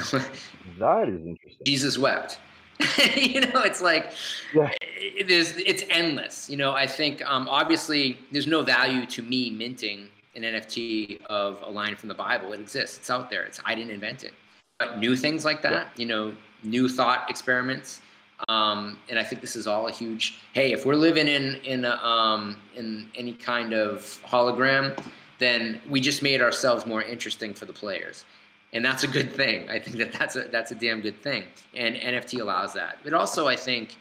that 0.78 1.08
is 1.08 1.26
interesting. 1.26 1.64
Jesus 1.64 1.98
wept. 1.98 2.38
you 3.16 3.40
know, 3.40 3.62
it's 3.62 3.82
like 3.82 4.12
yeah. 4.54 4.70
it 4.80 5.30
is. 5.30 5.56
It's 5.56 5.82
endless. 5.90 6.48
You 6.48 6.56
know, 6.56 6.72
I 6.72 6.86
think 6.86 7.24
um, 7.28 7.48
obviously 7.48 8.18
there's 8.30 8.46
no 8.46 8.62
value 8.62 9.04
to 9.06 9.22
me 9.22 9.50
minting 9.50 10.08
an 10.36 10.42
NFT 10.42 11.24
of 11.26 11.60
a 11.62 11.70
line 11.70 11.96
from 11.96 12.08
the 12.08 12.14
Bible. 12.14 12.52
It 12.52 12.60
exists. 12.60 12.98
It's 12.98 13.10
out 13.10 13.30
there. 13.30 13.42
It's 13.42 13.60
I 13.64 13.74
didn't 13.74 13.90
invent 13.90 14.22
it. 14.22 14.32
But 14.78 14.98
new 14.98 15.16
things 15.16 15.44
like 15.44 15.60
that, 15.62 15.72
yeah. 15.72 15.86
you 15.96 16.06
know, 16.06 16.32
new 16.62 16.88
thought 16.88 17.28
experiments. 17.28 18.00
Um, 18.48 18.96
and 19.08 19.18
I 19.18 19.24
think 19.24 19.40
this 19.40 19.56
is 19.56 19.66
all 19.66 19.88
a 19.88 19.90
huge. 19.90 20.38
Hey, 20.52 20.72
if 20.72 20.86
we're 20.86 20.94
living 20.94 21.26
in 21.26 21.56
in 21.64 21.84
a, 21.84 21.96
um, 21.96 22.58
in 22.76 23.10
any 23.16 23.32
kind 23.32 23.72
of 23.72 24.20
hologram, 24.24 24.96
then 25.40 25.80
we 25.88 26.00
just 26.00 26.22
made 26.22 26.40
ourselves 26.40 26.86
more 26.86 27.02
interesting 27.02 27.52
for 27.52 27.64
the 27.64 27.72
players 27.72 28.24
and 28.72 28.84
that's 28.84 29.02
a 29.02 29.08
good 29.08 29.32
thing. 29.32 29.68
I 29.68 29.78
think 29.78 29.96
that 29.96 30.12
that's 30.12 30.36
a 30.36 30.44
that's 30.44 30.70
a 30.70 30.74
damn 30.74 31.00
good 31.00 31.20
thing, 31.22 31.44
and 31.74 31.96
NFT 31.96 32.40
allows 32.40 32.74
that. 32.74 32.98
But 33.02 33.14
also, 33.14 33.48
I 33.48 33.56
think 33.56 33.96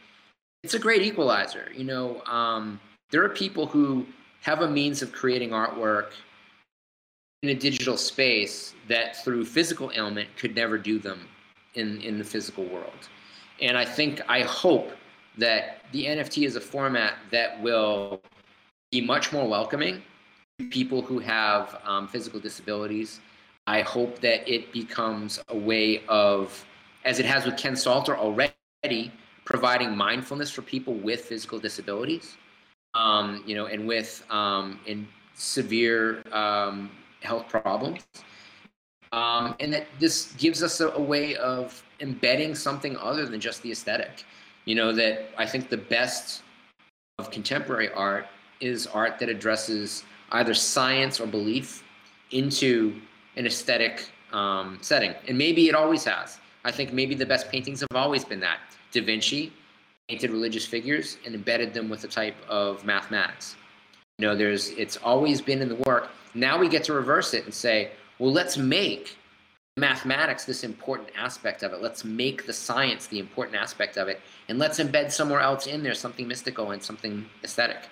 it's 0.64 0.74
a 0.74 0.80
great 0.80 1.02
equalizer. 1.02 1.72
You 1.76 1.86
know, 1.86 2.22
um, 2.26 2.80
there 3.12 3.24
are 3.24 3.30
people 3.30 3.66
who 3.66 4.06
have 4.42 4.62
a 4.62 4.70
means 4.70 5.02
of 5.02 5.12
creating 5.12 5.52
artwork 5.52 6.12
in 7.44 7.50
a 7.50 7.56
digital 7.56 7.98
space 7.98 8.74
that 8.88 9.24
through 9.24 9.46
physical 9.46 9.92
ailment 9.96 10.30
could 10.38 10.56
never 10.56 10.78
do 10.78 11.00
them 11.00 11.28
in 11.76 12.02
in 12.02 12.18
the 12.18 12.24
physical 12.24 12.66
world. 12.66 13.10
And 13.62 13.78
I 13.78 13.86
think 13.86 14.22
I 14.28 14.42
hope 14.42 14.92
that 15.38 15.82
the 15.92 16.06
NFT 16.06 16.46
is 16.46 16.56
a 16.56 16.62
format 16.62 17.16
that 17.32 17.62
will 17.62 18.22
be 18.92 19.02
much 19.02 19.32
more 19.32 19.48
welcoming 19.48 20.02
to 20.60 20.68
people 20.70 21.02
who 21.02 21.20
have 21.20 21.80
um, 21.86 22.08
physical 22.08 22.40
disabilities 22.40 23.20
I 23.68 23.82
hope 23.82 24.20
that 24.22 24.48
it 24.52 24.72
becomes 24.72 25.40
a 25.50 25.58
way 25.58 26.04
of, 26.08 26.66
as 27.04 27.20
it 27.20 27.26
has 27.26 27.46
with 27.46 27.58
Ken 27.58 27.76
Salter 27.76 28.18
already, 28.18 29.12
providing 29.44 29.96
mindfulness 29.96 30.50
for 30.50 30.62
people 30.62 30.94
with 30.94 31.22
physical 31.22 31.60
disabilities, 31.60 32.38
um, 32.96 33.44
you 33.46 33.56
know, 33.56 33.66
and 33.66 33.86
with 33.86 34.24
um, 34.30 34.80
in 34.86 35.06
severe 35.36 36.24
um, 36.32 36.90
health 37.22 37.50
problems. 37.50 38.06
Um, 39.12 39.56
and 39.60 39.72
that 39.74 39.88
this 40.00 40.34
gives 40.34 40.64
us 40.64 40.80
a, 40.80 40.90
a, 40.90 41.02
way 41.02 41.36
of 41.38 41.82
embedding 42.02 42.56
something 42.56 42.98
other 42.98 43.26
than 43.26 43.40
just 43.40 43.62
the 43.62 43.72
aesthetic. 43.72 44.26
You 44.66 44.76
know, 44.76 44.92
that 44.94 45.30
I 45.38 45.46
think 45.46 45.70
the 45.70 45.78
best 45.78 46.42
of 47.18 47.32
contemporary 47.32 47.90
art 47.94 48.28
is 48.60 48.86
art 48.88 49.18
that 49.20 49.30
addresses 49.30 50.04
either 50.32 50.54
science 50.54 51.22
or 51.22 51.28
belief 51.28 51.84
into 52.32 53.00
an 53.38 53.46
aesthetic 53.46 54.10
um, 54.34 54.78
setting. 54.82 55.14
And 55.28 55.38
maybe 55.38 55.70
it 55.70 55.76
always 55.76 56.04
has. 56.06 56.40
I 56.66 56.72
think 56.72 56.92
maybe 56.92 57.16
the 57.16 57.26
best 57.26 57.50
paintings 57.50 57.80
have 57.82 57.96
always 57.96 58.26
been 58.26 58.40
that. 58.42 58.60
Da 58.92 59.02
Vinci 59.02 59.54
painted 60.10 60.32
religious 60.32 60.66
figures 60.66 61.18
and 61.26 61.36
embedded 61.36 61.74
them 61.74 61.90
with 61.90 62.04
a 62.04 62.08
type 62.08 62.36
of 62.50 62.84
mathematics. 62.86 63.56
You 64.18 64.28
know, 64.28 64.36
there's 64.36 64.70
it's 64.70 64.98
always 64.98 65.42
been 65.42 65.62
in 65.62 65.70
the 65.70 65.76
work. 65.76 66.10
Now 66.34 66.58
we 66.58 66.68
get 66.70 66.84
to 66.86 66.94
reverse 66.94 67.34
it 67.34 67.46
and 67.46 67.54
say, 67.54 67.92
well, 68.20 68.32
let's 68.32 68.58
make 68.58 69.16
mathematics 69.78 70.44
this 70.44 70.64
important 70.64 71.10
aspect 71.16 71.62
of 71.62 71.72
it. 71.72 71.82
Let's 71.82 72.04
make 72.04 72.48
the 72.48 72.54
science 72.54 73.08
the 73.08 73.20
important 73.20 73.58
aspect 73.58 73.98
of 73.98 74.08
it, 74.08 74.22
and 74.50 74.58
let's 74.58 74.80
embed 74.80 75.12
somewhere 75.12 75.40
else 75.40 75.68
in 75.68 75.84
there 75.84 75.94
something 75.94 76.28
mystical 76.28 76.72
and 76.72 76.82
something 76.82 77.26
aesthetic. 77.44 77.90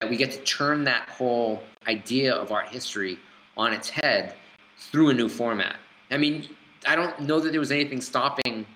That 0.00 0.10
we 0.10 0.16
get 0.16 0.32
to 0.32 0.38
turn 0.38 0.84
that 0.84 1.08
whole 1.08 1.62
idea 1.86 2.34
of 2.34 2.50
art 2.50 2.68
history 2.68 3.18
on 3.56 3.72
its 3.72 3.88
head 3.88 4.34
through 4.78 5.10
a 5.10 5.14
new 5.14 5.28
format. 5.28 5.76
I 6.10 6.16
mean, 6.16 6.48
I 6.86 6.96
don't 6.96 7.20
know 7.20 7.40
that 7.40 7.50
there 7.50 7.60
was 7.60 7.72
anything 7.72 8.00
stopping, 8.00 8.66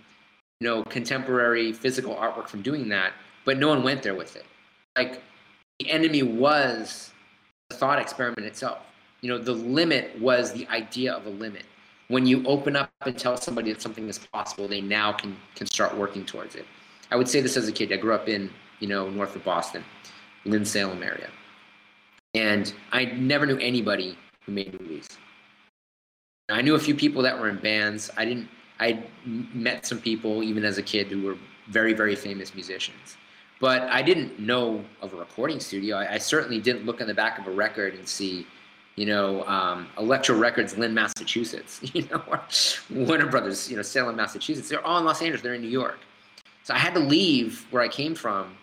you 0.61 0.69
know, 0.69 0.83
contemporary 0.85 1.73
physical 1.73 2.15
artwork 2.15 2.49
from 2.49 2.63
doing 2.63 2.89
that, 2.89 3.13
but 3.45 3.59
no 3.59 3.69
one 3.69 3.83
went 3.83 4.03
there 4.03 4.15
with 4.15 4.37
it. 4.37 4.45
Like 4.97 5.23
the 5.79 5.91
enemy 5.91 6.23
was 6.23 7.13
the 7.71 7.77
thought 7.77 7.99
experiment 7.99 8.47
itself. 8.47 8.79
You 9.21 9.31
know, 9.31 9.39
the 9.39 9.53
limit 9.53 10.21
was 10.21 10.53
the 10.53 10.67
idea 10.69 11.13
of 11.13 11.27
a 11.27 11.31
limit. 11.31 11.65
When 12.09 12.27
you 12.27 12.45
open 12.47 12.77
up 12.77 12.91
and 13.07 13.17
tell 13.17 13.37
somebody 13.37 13.73
that 13.73 13.81
something 13.81 14.09
is 14.09 14.19
possible, 14.19 14.69
they 14.69 14.81
now 14.81 15.13
can 15.13 15.37
can 15.55 15.67
start 15.67 15.97
working 15.97 16.27
towards 16.27 16.57
it. 16.57 16.67
I 17.11 17.17
would 17.17 17.29
say 17.29 17.41
this 17.41 17.57
as 17.57 17.69
a 17.69 17.73
kid. 17.73 17.93
I 17.93 17.97
grew 17.97 18.15
up 18.15 18.29
in, 18.29 18.51
you 18.81 18.89
know, 18.89 19.09
north 19.09 19.35
of 19.37 19.45
Boston, 19.45 19.85
Lynn 20.45 20.65
Salem 20.65 21.03
area. 21.03 21.29
And 22.35 22.73
I 22.91 23.05
never 23.05 23.47
knew 23.47 23.59
anybody 23.59 24.19
who 24.45 24.53
made. 24.53 24.79
I 26.53 26.63
knew 26.63 26.75
a 26.75 26.79
few 26.79 26.95
people 26.95 27.23
that 27.23 27.39
were 27.39 27.49
in 27.49 27.57
bands. 27.57 28.11
I 28.17 28.25
didn't. 28.25 28.49
I 28.81 29.03
met 29.25 29.87
some 29.87 30.01
people 30.01 30.43
even 30.43 30.65
as 30.65 30.79
a 30.79 30.83
kid 30.83 31.07
who 31.09 31.23
were 31.23 31.37
very 31.69 31.93
very 31.93 32.17
famous 32.17 32.55
musicians, 32.55 33.17
but 33.61 33.83
I 33.83 34.03
didn't 34.03 34.39
know 34.39 34.85
of 35.01 35.15
a 35.15 35.17
recording 35.17 35.61
studio. 35.61 35.97
I, 35.97 36.15
I 36.15 36.19
certainly 36.19 36.61
didn't 36.61 36.85
look 36.85 37.01
in 37.01 37.07
the 37.07 37.15
back 37.15 37.39
of 37.39 37.47
a 37.47 37.51
record 37.51 37.95
and 37.95 38.07
see, 38.09 38.47
you 38.97 39.07
know, 39.07 39.45
um, 39.47 39.89
Elektra 39.99 40.35
Records, 40.35 40.77
Lynn, 40.77 40.95
Massachusetts. 40.95 41.81
You 41.95 42.09
know, 42.09 42.23
or 42.27 42.41
Warner 42.91 43.27
Brothers, 43.27 43.71
you 43.71 43.77
know, 43.77 43.83
Salem, 43.83 44.17
Massachusetts. 44.17 44.69
They're 44.69 44.85
all 44.85 44.99
in 44.99 45.05
Los 45.05 45.23
Angeles. 45.23 45.43
They're 45.43 45.55
in 45.55 45.63
New 45.63 45.69
York. 45.69 46.01
So 46.65 46.75
I 46.75 46.79
had 46.79 46.95
to 46.95 47.01
leave 47.01 47.67
where 47.71 47.83
I 47.83 47.89
came 47.89 48.15
from 48.15 48.57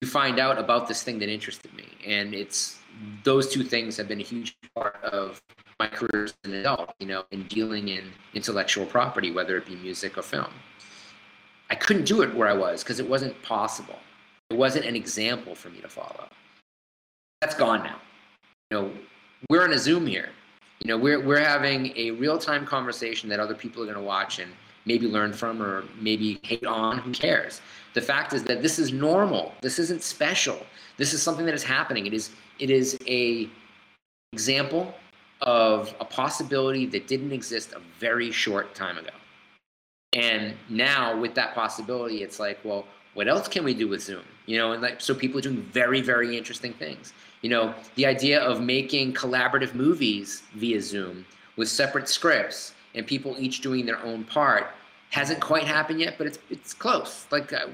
to 0.00 0.08
find 0.08 0.38
out 0.38 0.58
about 0.58 0.86
this 0.86 1.02
thing 1.02 1.18
that 1.20 1.28
interested 1.28 1.72
me, 1.74 1.88
and 2.06 2.34
it's 2.34 2.78
those 3.24 3.48
two 3.48 3.64
things 3.64 3.96
have 3.96 4.08
been 4.08 4.20
a 4.20 4.24
huge 4.24 4.56
part 4.74 5.02
of 5.04 5.40
my 5.78 5.86
career 5.86 6.24
as 6.24 6.34
an 6.44 6.54
adult, 6.54 6.94
you 6.98 7.06
know, 7.06 7.24
in 7.30 7.44
dealing 7.44 7.88
in 7.88 8.04
intellectual 8.34 8.86
property, 8.86 9.30
whether 9.30 9.56
it 9.56 9.66
be 9.66 9.76
music 9.76 10.16
or 10.16 10.22
film. 10.22 10.52
I 11.68 11.74
couldn't 11.74 12.04
do 12.04 12.22
it 12.22 12.34
where 12.34 12.48
I 12.48 12.54
was 12.54 12.82
because 12.82 13.00
it 13.00 13.08
wasn't 13.08 13.40
possible. 13.42 13.98
It 14.50 14.56
wasn't 14.56 14.86
an 14.86 14.96
example 14.96 15.54
for 15.54 15.68
me 15.70 15.80
to 15.80 15.88
follow. 15.88 16.28
That's 17.40 17.54
gone 17.54 17.82
now. 17.82 18.00
You 18.70 18.78
know, 18.78 18.92
we're 19.50 19.64
on 19.64 19.72
a 19.72 19.78
Zoom 19.78 20.06
here. 20.06 20.30
You 20.80 20.88
know, 20.88 20.98
we're 20.98 21.20
we're 21.20 21.40
having 21.40 21.92
a 21.96 22.12
real-time 22.12 22.64
conversation 22.64 23.28
that 23.30 23.40
other 23.40 23.54
people 23.54 23.82
are 23.82 23.86
going 23.86 23.96
to 23.96 24.02
watch 24.02 24.38
and 24.38 24.52
maybe 24.84 25.06
learn 25.06 25.32
from 25.32 25.60
or 25.60 25.84
maybe 26.00 26.40
hate 26.42 26.64
on. 26.64 26.98
Who 26.98 27.12
cares? 27.12 27.60
The 27.94 28.00
fact 28.00 28.32
is 28.32 28.44
that 28.44 28.62
this 28.62 28.78
is 28.78 28.92
normal. 28.92 29.54
This 29.60 29.78
isn't 29.78 30.02
special. 30.02 30.64
This 30.96 31.12
is 31.12 31.22
something 31.22 31.44
that 31.46 31.54
is 31.54 31.64
happening. 31.64 32.06
It 32.06 32.14
is 32.14 32.30
it 32.58 32.70
is 32.70 32.96
a 33.06 33.48
example 34.32 34.94
of 35.40 35.94
a 36.00 36.04
possibility 36.04 36.86
that 36.86 37.06
didn't 37.06 37.32
exist 37.32 37.72
a 37.72 37.80
very 37.98 38.30
short 38.30 38.74
time 38.74 38.98
ago. 38.98 39.10
And 40.12 40.54
now 40.68 41.18
with 41.18 41.34
that 41.34 41.54
possibility, 41.54 42.22
it's 42.22 42.40
like, 42.40 42.58
well, 42.64 42.86
what 43.14 43.28
else 43.28 43.48
can 43.48 43.64
we 43.64 43.74
do 43.74 43.88
with 43.88 44.02
Zoom? 44.02 44.24
You 44.46 44.58
know, 44.58 44.72
and 44.72 44.82
like 44.82 45.00
so 45.00 45.14
people 45.14 45.38
are 45.38 45.42
doing 45.42 45.62
very, 45.72 46.00
very 46.00 46.36
interesting 46.36 46.72
things. 46.72 47.12
You 47.42 47.50
know, 47.50 47.74
the 47.96 48.06
idea 48.06 48.40
of 48.40 48.60
making 48.60 49.14
collaborative 49.14 49.74
movies 49.74 50.42
via 50.54 50.80
Zoom 50.80 51.26
with 51.56 51.68
separate 51.68 52.08
scripts 52.08 52.72
and 52.94 53.06
people 53.06 53.36
each 53.38 53.60
doing 53.60 53.84
their 53.84 54.02
own 54.02 54.24
part 54.24 54.68
hasn't 55.10 55.40
quite 55.40 55.64
happened 55.64 56.00
yet, 56.00 56.16
but 56.18 56.26
it's 56.26 56.38
it's 56.50 56.74
close. 56.74 57.26
Like 57.30 57.52
uh, 57.52 57.66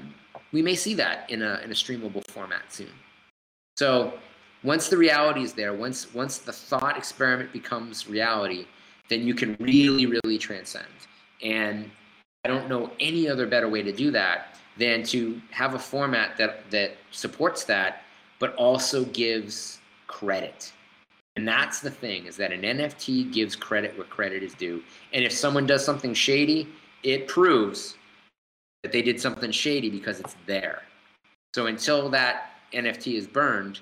we 0.51 0.61
may 0.61 0.75
see 0.75 0.93
that 0.95 1.29
in 1.29 1.41
a 1.41 1.61
in 1.63 1.71
a 1.71 1.75
streamable 1.75 2.23
format 2.29 2.63
soon. 2.69 2.91
So 3.77 4.13
once 4.63 4.87
the 4.89 4.97
reality 4.97 5.41
is 5.41 5.53
there, 5.53 5.73
once 5.73 6.13
once 6.13 6.37
the 6.37 6.53
thought 6.53 6.97
experiment 6.97 7.51
becomes 7.51 8.07
reality, 8.07 8.65
then 9.09 9.27
you 9.27 9.33
can 9.33 9.55
really, 9.59 10.05
really 10.05 10.37
transcend. 10.37 10.87
And 11.43 11.91
I 12.45 12.47
don't 12.47 12.69
know 12.69 12.91
any 12.99 13.27
other 13.27 13.45
better 13.45 13.69
way 13.69 13.81
to 13.83 13.91
do 13.91 14.11
that 14.11 14.57
than 14.77 15.03
to 15.03 15.41
have 15.51 15.75
a 15.75 15.79
format 15.79 16.37
that 16.37 16.69
that 16.71 16.97
supports 17.11 17.63
that, 17.65 18.03
but 18.39 18.55
also 18.55 19.05
gives 19.05 19.79
credit. 20.07 20.71
And 21.35 21.47
that's 21.47 21.79
the 21.79 21.89
thing 21.89 22.25
is 22.27 22.37
that 22.37 22.51
an 22.51 22.61
NFT 22.61 23.31
gives 23.33 23.55
credit 23.55 23.97
where 23.97 24.07
credit 24.07 24.43
is 24.43 24.53
due. 24.53 24.83
And 25.13 25.25
if 25.25 25.31
someone 25.31 25.65
does 25.65 25.83
something 25.83 26.13
shady, 26.13 26.67
it 27.01 27.27
proves 27.27 27.95
that 28.83 28.91
they 28.91 29.01
did 29.01 29.19
something 29.19 29.51
shady 29.51 29.89
because 29.89 30.19
it's 30.19 30.35
there. 30.45 30.83
So 31.55 31.65
until 31.65 32.09
that 32.09 32.51
NFT 32.73 33.15
is 33.15 33.25
burned, 33.25 33.79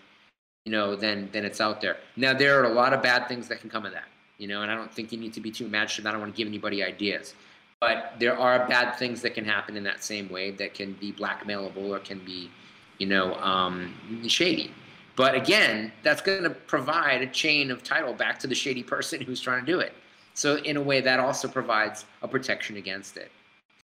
you 0.65 0.71
know, 0.71 0.95
then 0.95 1.29
then 1.31 1.45
it's 1.45 1.61
out 1.61 1.81
there. 1.81 1.97
Now 2.15 2.33
there 2.33 2.59
are 2.59 2.65
a 2.65 2.73
lot 2.73 2.93
of 2.93 3.01
bad 3.01 3.27
things 3.27 3.47
that 3.47 3.59
can 3.61 3.69
come 3.69 3.85
of 3.85 3.93
that, 3.93 4.07
you 4.37 4.47
know, 4.47 4.61
and 4.61 4.71
I 4.71 4.75
don't 4.75 4.93
think 4.93 5.11
you 5.11 5.17
need 5.17 5.33
to 5.33 5.41
be 5.41 5.51
too 5.51 5.65
imaginative. 5.65 6.05
I 6.05 6.11
don't 6.11 6.21
want 6.21 6.33
to 6.33 6.37
give 6.37 6.47
anybody 6.47 6.83
ideas, 6.83 7.33
but 7.79 8.13
there 8.19 8.37
are 8.37 8.67
bad 8.67 8.95
things 8.97 9.21
that 9.23 9.33
can 9.33 9.45
happen 9.45 9.75
in 9.75 9.83
that 9.83 10.03
same 10.03 10.29
way 10.29 10.51
that 10.51 10.73
can 10.73 10.93
be 10.93 11.11
blackmailable 11.11 11.89
or 11.89 11.99
can 11.99 12.19
be, 12.19 12.51
you 12.99 13.07
know, 13.07 13.35
um, 13.35 13.93
shady. 14.27 14.71
But 15.15 15.35
again, 15.35 15.91
that's 16.03 16.21
going 16.21 16.43
to 16.43 16.49
provide 16.49 17.21
a 17.21 17.27
chain 17.27 17.69
of 17.69 17.83
title 17.83 18.13
back 18.13 18.39
to 18.39 18.47
the 18.47 18.55
shady 18.55 18.83
person 18.83 19.21
who's 19.25 19.41
trying 19.41 19.65
to 19.65 19.71
do 19.71 19.79
it. 19.79 19.93
So 20.33 20.57
in 20.57 20.77
a 20.77 20.81
way, 20.81 21.01
that 21.01 21.19
also 21.19 21.47
provides 21.47 22.05
a 22.21 22.27
protection 22.27 22.77
against 22.77 23.17
it. 23.17 23.31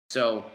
So, 0.10 0.46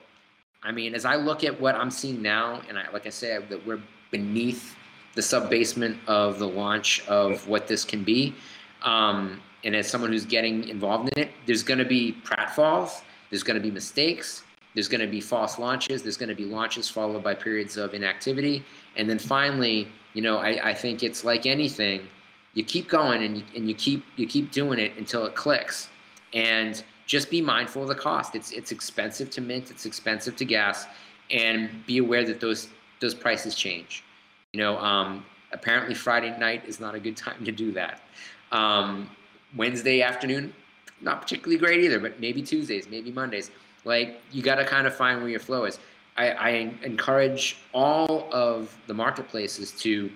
I 0.63 0.73
mean, 0.73 0.95
as 0.95 1.05
I 1.05 1.15
look 1.15 1.45
at 1.45 1.59
what 1.61 1.77
I'm 1.77 1.91
seeing 1.91 2.21
now, 2.21 2.61
and 2.69 2.79
I, 2.79 2.91
like 2.91 3.07
I 3.07 3.11
said, 3.11 3.49
that 3.49 3.65
we're 3.67 3.81
beneath 4.11 4.77
the 5.17 5.23
sub 5.23 5.51
basement 5.51 5.99
of 6.07 6.39
the 6.39 6.47
launch 6.47 7.05
of 7.09 7.49
what 7.49 7.67
this 7.67 7.85
can 7.85 8.05
be. 8.05 8.35
Um, 8.83 9.41
and 9.65 9.75
as 9.75 9.89
someone 9.89 10.13
who's 10.13 10.27
getting 10.27 10.69
involved 10.69 11.11
in 11.17 11.25
it, 11.25 11.31
there's 11.47 11.65
going 11.65 11.79
to 11.79 11.85
be 11.85 12.17
pratfalls, 12.23 13.03
there's 13.31 13.43
going 13.43 13.57
to 13.57 13.63
be 13.63 13.71
mistakes, 13.71 14.45
there's 14.75 14.89
going 14.89 15.01
to 15.01 15.07
be 15.07 15.21
false 15.21 15.59
launches, 15.59 16.03
there's 16.03 16.19
going 16.19 16.29
to 16.29 16.35
be 16.35 16.45
launches 16.45 16.89
followed 16.89 17.25
by 17.25 17.35
periods 17.35 17.79
of 17.79 17.95
inactivity, 17.95 18.63
and 18.97 19.09
then 19.11 19.19
finally, 19.19 19.89
you 20.13 20.23
know, 20.23 20.37
I, 20.37 20.69
I 20.71 20.75
think 20.75 21.03
it's 21.03 21.25
like 21.25 21.47
anything, 21.47 22.07
you 22.53 22.63
keep 22.63 22.89
going 22.89 23.25
and 23.25 23.39
you, 23.39 23.45
and 23.57 23.69
you 23.69 23.75
keep 23.75 24.05
you 24.17 24.27
keep 24.27 24.53
doing 24.53 24.79
it 24.79 24.93
until 24.99 25.27
it 25.27 25.35
clicks, 25.35 25.89
and 26.35 26.85
just 27.07 27.31
be 27.31 27.41
mindful 27.41 27.83
of 27.83 27.89
the 27.89 27.95
cost. 27.95 28.35
It's 28.35 28.53
it's 28.53 28.71
expensive 28.71 29.31
to 29.31 29.41
mint, 29.41 29.71
it's 29.71 29.87
expensive 29.87 30.37
to 30.37 30.45
gas, 30.45 30.87
and 31.31 31.85
be 31.87 31.99
aware 31.99 32.25
that 32.25 32.41
those 32.41 32.69
those 33.01 33.15
prices 33.15 33.55
change. 33.55 34.05
You 34.57 34.63
know, 34.63 34.79
um, 34.79 35.23
apparently 35.53 35.95
Friday 35.95 36.35
night 36.39 36.65
is 36.67 36.81
not 36.81 36.95
a 36.95 36.99
good 36.99 37.15
time 37.15 37.45
to 37.45 37.53
do 37.53 37.73
that. 37.73 38.01
Um, 38.53 39.11
Wednesday 39.55 40.01
afternoon, 40.01 40.55
not 41.03 41.21
particularly 41.21 41.59
great 41.59 41.85
either, 41.85 42.01
but 42.01 42.19
maybe 42.21 42.41
Tuesdays, 42.41 42.89
maybe 42.89 43.13
Mondays. 43.13 43.51
Like 43.85 44.19
you 44.33 44.43
got 44.43 44.55
to 44.55 44.65
kind 44.65 44.87
of 44.87 44.97
find 44.97 45.21
where 45.21 45.29
your 45.29 45.41
flow 45.41 45.67
is. 45.67 45.79
I, 46.17 46.31
I 46.31 46.49
encourage 46.85 47.59
all 47.75 48.33
of 48.33 48.75
the 48.87 48.95
marketplaces 48.95 49.73
to 49.83 50.11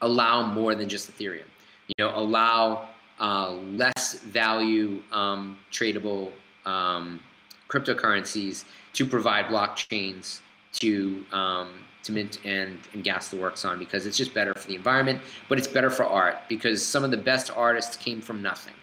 allow 0.00 0.44
more 0.44 0.74
than 0.74 0.88
just 0.88 1.08
Ethereum. 1.08 1.46
You 1.86 1.94
know, 2.00 2.18
allow 2.18 2.88
uh, 3.20 3.52
less 3.52 4.14
value 4.14 5.04
um, 5.12 5.56
tradable 5.70 6.32
um, 6.66 7.20
cryptocurrencies 7.68 8.64
to 8.94 9.06
provide 9.06 9.44
blockchains 9.44 10.40
to 10.80 11.24
um, 11.30 11.68
to 12.04 12.12
mint 12.12 12.38
and, 12.44 12.78
and 12.92 13.04
gas 13.04 13.28
the 13.28 13.36
works 13.36 13.64
on 13.64 13.78
because 13.78 14.06
it's 14.06 14.16
just 14.16 14.34
better 14.34 14.54
for 14.54 14.68
the 14.68 14.74
environment, 14.74 15.20
but 15.48 15.58
it's 15.58 15.68
better 15.68 15.90
for 15.90 16.04
art 16.04 16.36
because 16.48 16.84
some 16.84 17.04
of 17.04 17.10
the 17.10 17.16
best 17.16 17.50
artists 17.50 17.96
came 17.96 18.20
from 18.20 18.42
nothing. 18.42 18.74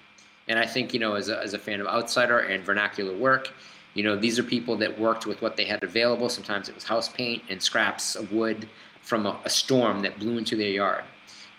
And 0.47 0.57
I 0.57 0.65
think, 0.65 0.93
you 0.93 0.99
know, 0.99 1.13
as 1.13 1.29
a, 1.29 1.39
as 1.41 1.53
a 1.53 1.59
fan 1.59 1.79
of 1.79 1.87
outsider 1.87 2.39
and 2.39 2.63
vernacular 2.63 3.15
work, 3.15 3.53
you 3.93 4.03
know, 4.03 4.15
these 4.15 4.39
are 4.39 4.43
people 4.43 4.75
that 4.77 4.99
worked 4.99 5.25
with 5.25 5.41
what 5.41 5.55
they 5.55 5.65
had 5.65 5.83
available. 5.83 6.29
Sometimes 6.29 6.69
it 6.69 6.75
was 6.75 6.83
house 6.83 7.09
paint 7.09 7.43
and 7.49 7.61
scraps 7.61 8.15
of 8.15 8.31
wood 8.31 8.67
from 9.01 9.25
a, 9.25 9.39
a 9.45 9.49
storm 9.49 10.01
that 10.01 10.17
blew 10.19 10.37
into 10.37 10.55
their 10.55 10.69
yard. 10.69 11.03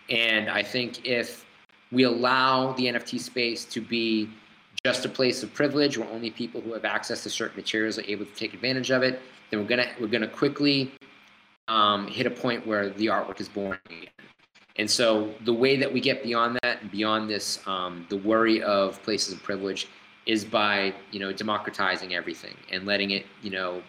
And 0.08 0.48
I 0.48 0.62
think 0.62 1.06
if 1.06 1.44
we 1.92 2.04
allow 2.04 2.72
the 2.72 2.86
NFT 2.86 3.20
space 3.20 3.64
to 3.66 3.80
be 3.80 4.28
just 4.84 5.04
a 5.04 5.08
place 5.08 5.42
of 5.42 5.52
privilege 5.52 5.98
where 5.98 6.08
only 6.08 6.30
people 6.30 6.60
who 6.60 6.72
have 6.72 6.84
access 6.84 7.22
to 7.24 7.30
certain 7.30 7.56
materials 7.56 7.98
are 7.98 8.04
able 8.04 8.24
to 8.24 8.34
take 8.34 8.54
advantage 8.54 8.90
of 8.90 9.02
it, 9.02 9.20
then 9.50 9.60
we're 9.60 9.66
gonna 9.66 9.86
we're 10.00 10.06
gonna 10.06 10.28
quickly 10.28 10.92
um, 11.70 12.08
hit 12.08 12.26
a 12.26 12.30
point 12.30 12.66
where 12.66 12.90
the 12.90 13.06
artwork 13.06 13.40
is 13.40 13.48
boring 13.48 13.78
again. 13.86 14.08
And 14.76 14.90
so 14.90 15.32
the 15.44 15.54
way 15.54 15.76
that 15.76 15.90
we 15.90 16.00
get 16.00 16.22
beyond 16.22 16.58
that, 16.62 16.82
and 16.82 16.90
beyond 16.90 17.30
this, 17.30 17.60
um, 17.66 18.06
the 18.08 18.16
worry 18.16 18.62
of 18.62 19.02
places 19.02 19.32
of 19.32 19.42
privilege, 19.42 19.88
is 20.26 20.44
by 20.44 20.94
you 21.12 21.20
know 21.20 21.32
democratizing 21.32 22.14
everything 22.14 22.56
and 22.70 22.86
letting 22.86 23.10
it, 23.10 23.26
you 23.42 23.50
know, 23.50 23.82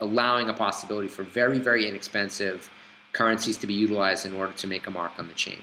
allowing 0.00 0.48
a 0.48 0.54
possibility 0.54 1.08
for 1.08 1.22
very 1.22 1.58
very 1.58 1.88
inexpensive 1.88 2.70
currencies 3.12 3.56
to 3.58 3.66
be 3.66 3.74
utilized 3.74 4.24
in 4.26 4.32
order 4.34 4.52
to 4.54 4.66
make 4.66 4.86
a 4.86 4.90
mark 4.90 5.12
on 5.18 5.26
the 5.26 5.34
chain. 5.34 5.58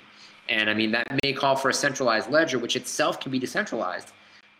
And 0.49 0.69
I 0.69 0.73
mean 0.73 0.91
that 0.91 1.07
may 1.23 1.33
call 1.33 1.55
for 1.55 1.69
a 1.69 1.73
centralized 1.73 2.29
ledger, 2.29 2.59
which 2.59 2.75
itself 2.75 3.19
can 3.19 3.31
be 3.31 3.39
decentralized, 3.39 4.11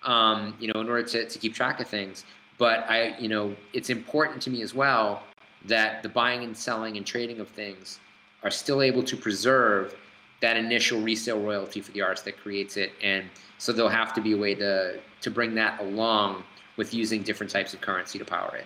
um, 0.04 0.54
you 0.60 0.72
know, 0.72 0.80
in 0.82 0.90
order 0.90 1.04
to, 1.04 1.28
to 1.28 1.40
keep 1.40 1.54
track 1.54 1.80
of 1.80 1.88
things. 1.88 2.26
But 2.58 2.80
I, 2.90 3.18
you 3.20 3.30
know, 3.30 3.56
it's 3.74 3.90
important 3.90 4.42
to 4.44 4.50
me 4.50 4.62
as 4.64 4.74
well 4.74 5.24
that 5.66 6.04
the 6.04 6.10
buying 6.10 6.44
and 6.44 6.56
selling 6.56 6.98
and 6.98 7.06
trading 7.06 7.40
of 7.40 7.48
things 7.50 8.00
are 8.44 8.52
still 8.52 8.82
able 8.82 9.04
to 9.04 9.18
preserve 9.18 9.96
that 10.42 10.56
initial 10.56 11.02
resale 11.02 11.40
royalty 11.40 11.82
for 11.82 11.92
the 11.92 12.02
artist 12.02 12.26
that 12.26 12.38
creates 12.38 12.78
it. 12.78 12.94
And 13.04 13.26
so 13.58 13.74
there'll 13.74 13.90
have 13.90 14.14
to 14.14 14.22
be 14.22 14.32
a 14.32 14.38
way 14.38 14.56
to, 14.56 15.00
to 15.22 15.32
bring 15.32 15.54
that 15.56 15.82
along 15.82 16.44
with 16.78 16.94
using 16.94 17.24
different 17.24 17.52
types 17.52 17.74
of 17.74 17.82
currency 17.82 18.18
to 18.20 18.26
power 18.26 18.56
it. 18.56 18.66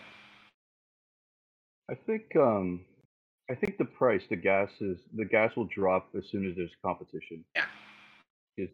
I 1.90 1.96
think 1.96 2.24
um, 2.36 2.82
I 3.50 3.56
think 3.56 3.78
the 3.78 3.86
price, 3.86 4.22
the 4.30 4.36
gas 4.36 4.70
is 4.80 4.98
the 5.16 5.26
gas 5.26 5.56
will 5.56 5.68
drop 5.76 6.08
as 6.18 6.24
soon 6.32 6.48
as 6.48 6.56
there's 6.56 6.72
competition. 6.84 7.44
Yeah. 7.56 7.66
Because 8.56 8.74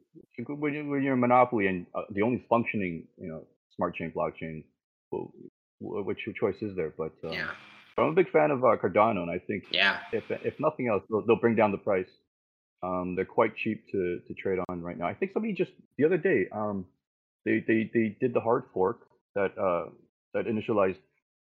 when, 0.59 0.73
you, 0.73 0.89
when 0.89 1.01
you're 1.01 1.13
a 1.13 1.17
monopoly 1.17 1.67
and 1.67 1.85
uh, 1.95 2.01
the 2.11 2.21
only 2.21 2.45
functioning, 2.49 3.07
you 3.17 3.29
know, 3.29 3.43
smart 3.75 3.95
chain 3.95 4.11
blockchain, 4.15 4.63
well, 5.09 5.31
which 5.79 6.19
choice 6.39 6.57
is 6.61 6.75
there? 6.75 6.93
But 6.97 7.13
um, 7.23 7.33
yeah. 7.33 7.51
I'm 8.01 8.11
a 8.11 8.15
big 8.15 8.31
fan 8.31 8.51
of 8.51 8.63
uh, 8.63 8.77
Cardano, 8.77 9.21
and 9.21 9.31
I 9.31 9.39
think 9.39 9.65
yeah. 9.71 9.99
if 10.11 10.23
if 10.29 10.59
nothing 10.59 10.87
else, 10.87 11.03
they'll, 11.09 11.25
they'll 11.25 11.39
bring 11.39 11.55
down 11.55 11.71
the 11.71 11.77
price. 11.77 12.09
Um, 12.81 13.15
they're 13.15 13.25
quite 13.25 13.55
cheap 13.55 13.83
to 13.91 14.19
to 14.27 14.33
trade 14.35 14.59
on 14.69 14.81
right 14.81 14.97
now. 14.97 15.07
I 15.07 15.13
think 15.13 15.33
somebody 15.33 15.53
just 15.53 15.71
the 15.97 16.05
other 16.05 16.17
day, 16.17 16.47
um, 16.51 16.85
they 17.45 17.63
they 17.67 17.89
they 17.93 18.17
did 18.19 18.33
the 18.33 18.39
hard 18.39 18.63
fork 18.73 19.01
that 19.35 19.57
uh 19.57 19.89
that 20.33 20.45
initialized 20.45 20.97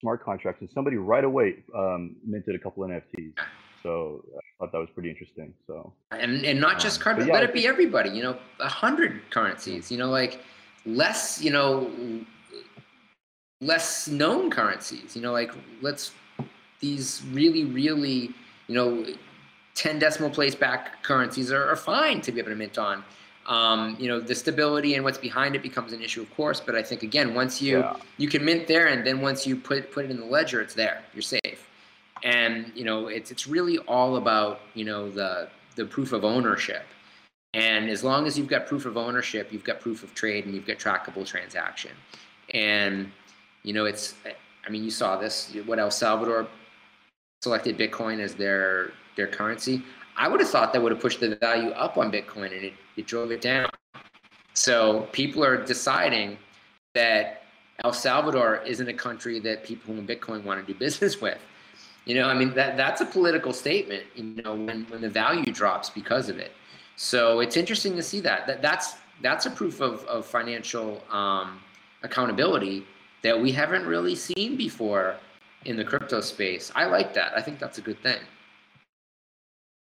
smart 0.01 0.23
contracts, 0.23 0.61
and 0.61 0.69
somebody 0.73 0.97
right 0.97 1.23
away 1.23 1.63
um, 1.75 2.15
minted 2.25 2.55
a 2.55 2.59
couple 2.59 2.83
NFTs. 2.83 3.33
So 3.83 4.23
I 4.35 4.39
thought 4.59 4.71
that 4.71 4.77
was 4.79 4.89
pretty 4.93 5.09
interesting. 5.09 5.53
So 5.67 5.93
and 6.11 6.43
and 6.45 6.59
not 6.59 6.79
just 6.79 7.05
um, 7.05 7.15
Cardano, 7.15 7.27
yeah, 7.27 7.33
let 7.33 7.43
it 7.43 7.53
be 7.53 7.67
everybody. 7.67 8.09
You 8.09 8.23
know, 8.23 8.37
a 8.59 8.67
hundred 8.67 9.21
currencies. 9.29 9.91
You 9.91 9.97
know, 9.97 10.09
like 10.09 10.41
less. 10.85 11.41
You 11.41 11.51
know, 11.51 11.91
less 13.61 14.07
known 14.07 14.49
currencies. 14.49 15.15
You 15.15 15.21
know, 15.21 15.31
like 15.31 15.53
let's 15.81 16.11
these 16.79 17.21
really, 17.31 17.65
really, 17.65 18.31
you 18.67 18.75
know, 18.75 19.05
10 19.75 19.99
decimal 19.99 20.29
place 20.29 20.55
back 20.55 21.03
currencies 21.03 21.51
are, 21.51 21.69
are 21.69 21.75
fine 21.75 22.21
to 22.21 22.31
be 22.31 22.39
able 22.39 22.49
to 22.49 22.55
mint 22.55 22.77
on. 22.77 23.03
Um, 23.47 23.95
you 23.99 24.07
know, 24.07 24.19
the 24.19 24.35
stability 24.35 24.95
and 24.95 25.03
what's 25.03 25.17
behind 25.17 25.55
it 25.55 25.63
becomes 25.63 25.91
an 25.93 26.01
issue, 26.01 26.21
of 26.21 26.33
course. 26.35 26.59
But 26.59 26.75
I 26.75 26.83
think 26.83 27.01
again, 27.01 27.33
once 27.33 27.61
you 27.61 27.79
yeah. 27.79 27.95
you 28.17 28.27
can 28.27 28.45
mint 28.45 28.67
there, 28.67 28.87
and 28.87 29.05
then 29.05 29.21
once 29.21 29.47
you 29.47 29.55
put 29.55 29.91
put 29.91 30.05
it 30.05 30.11
in 30.11 30.19
the 30.19 30.25
ledger, 30.25 30.61
it's 30.61 30.75
there. 30.75 31.01
You're 31.15 31.23
safe. 31.23 31.67
And 32.23 32.71
you 32.75 32.83
know, 32.83 33.07
it's 33.07 33.31
it's 33.31 33.47
really 33.47 33.79
all 33.79 34.17
about 34.17 34.59
you 34.75 34.85
know 34.85 35.09
the 35.09 35.49
the 35.75 35.85
proof 35.85 36.13
of 36.13 36.23
ownership. 36.23 36.83
And 37.55 37.89
as 37.89 38.03
long 38.03 38.27
as 38.27 38.37
you've 38.37 38.47
got 38.47 38.67
proof 38.67 38.85
of 38.85 38.97
ownership, 38.97 39.51
you've 39.51 39.63
got 39.63 39.79
proof 39.79 40.03
of 40.03 40.13
trade, 40.13 40.45
and 40.45 40.53
you've 40.53 40.67
got 40.67 40.77
trackable 40.77 41.25
transaction. 41.25 41.91
And 42.53 43.11
you 43.63 43.73
know, 43.73 43.85
it's 43.85 44.13
I 44.67 44.69
mean, 44.69 44.83
you 44.83 44.91
saw 44.91 45.17
this. 45.17 45.55
What 45.65 45.79
El 45.79 45.89
Salvador 45.89 46.47
selected 47.41 47.77
Bitcoin 47.77 48.19
as 48.19 48.35
their 48.35 48.91
their 49.15 49.27
currency, 49.27 49.81
I 50.15 50.27
would 50.27 50.39
have 50.39 50.49
thought 50.49 50.73
that 50.73 50.81
would 50.81 50.91
have 50.91 51.01
pushed 51.01 51.19
the 51.19 51.35
value 51.35 51.69
up 51.71 51.97
on 51.97 52.11
Bitcoin 52.11 52.53
and 52.55 52.65
it, 52.65 52.73
it 52.95 53.07
drove 53.07 53.31
it 53.31 53.41
down. 53.41 53.69
So 54.53 55.07
people 55.11 55.43
are 55.43 55.63
deciding 55.63 56.37
that 56.93 57.43
El 57.83 57.93
Salvador 57.93 58.61
isn't 58.65 58.87
a 58.87 58.93
country 58.93 59.39
that 59.39 59.63
people 59.63 59.97
in 59.97 60.05
Bitcoin 60.05 60.43
want 60.43 60.65
to 60.65 60.73
do 60.73 60.77
business 60.77 61.21
with. 61.25 61.39
You 62.05 62.15
know, 62.15 62.27
I 62.27 62.33
mean 62.33 62.53
that 62.55 62.75
that's 62.75 63.01
a 63.01 63.05
political 63.05 63.53
statement, 63.53 64.03
you 64.15 64.41
know, 64.43 64.55
when, 64.55 64.85
when 64.89 65.01
the 65.01 65.09
value 65.09 65.51
drops 65.51 65.89
because 65.89 66.29
of 66.29 66.37
it. 66.37 66.51
So 66.95 67.39
it's 67.39 67.55
interesting 67.55 67.95
to 67.95 68.03
see 68.03 68.19
that. 68.21 68.47
that 68.47 68.61
that's 68.61 68.95
that's 69.21 69.45
a 69.45 69.51
proof 69.51 69.81
of, 69.81 70.03
of 70.05 70.25
financial 70.25 71.03
um, 71.11 71.59
accountability 72.03 72.85
that 73.21 73.39
we 73.39 73.51
haven't 73.51 73.85
really 73.85 74.15
seen 74.15 74.55
before 74.55 75.17
in 75.65 75.77
the 75.77 75.83
crypto 75.83 76.21
space. 76.21 76.71
I 76.75 76.85
like 76.85 77.13
that. 77.13 77.33
I 77.35 77.41
think 77.41 77.59
that's 77.59 77.77
a 77.77 77.81
good 77.81 78.01
thing. 78.01 78.19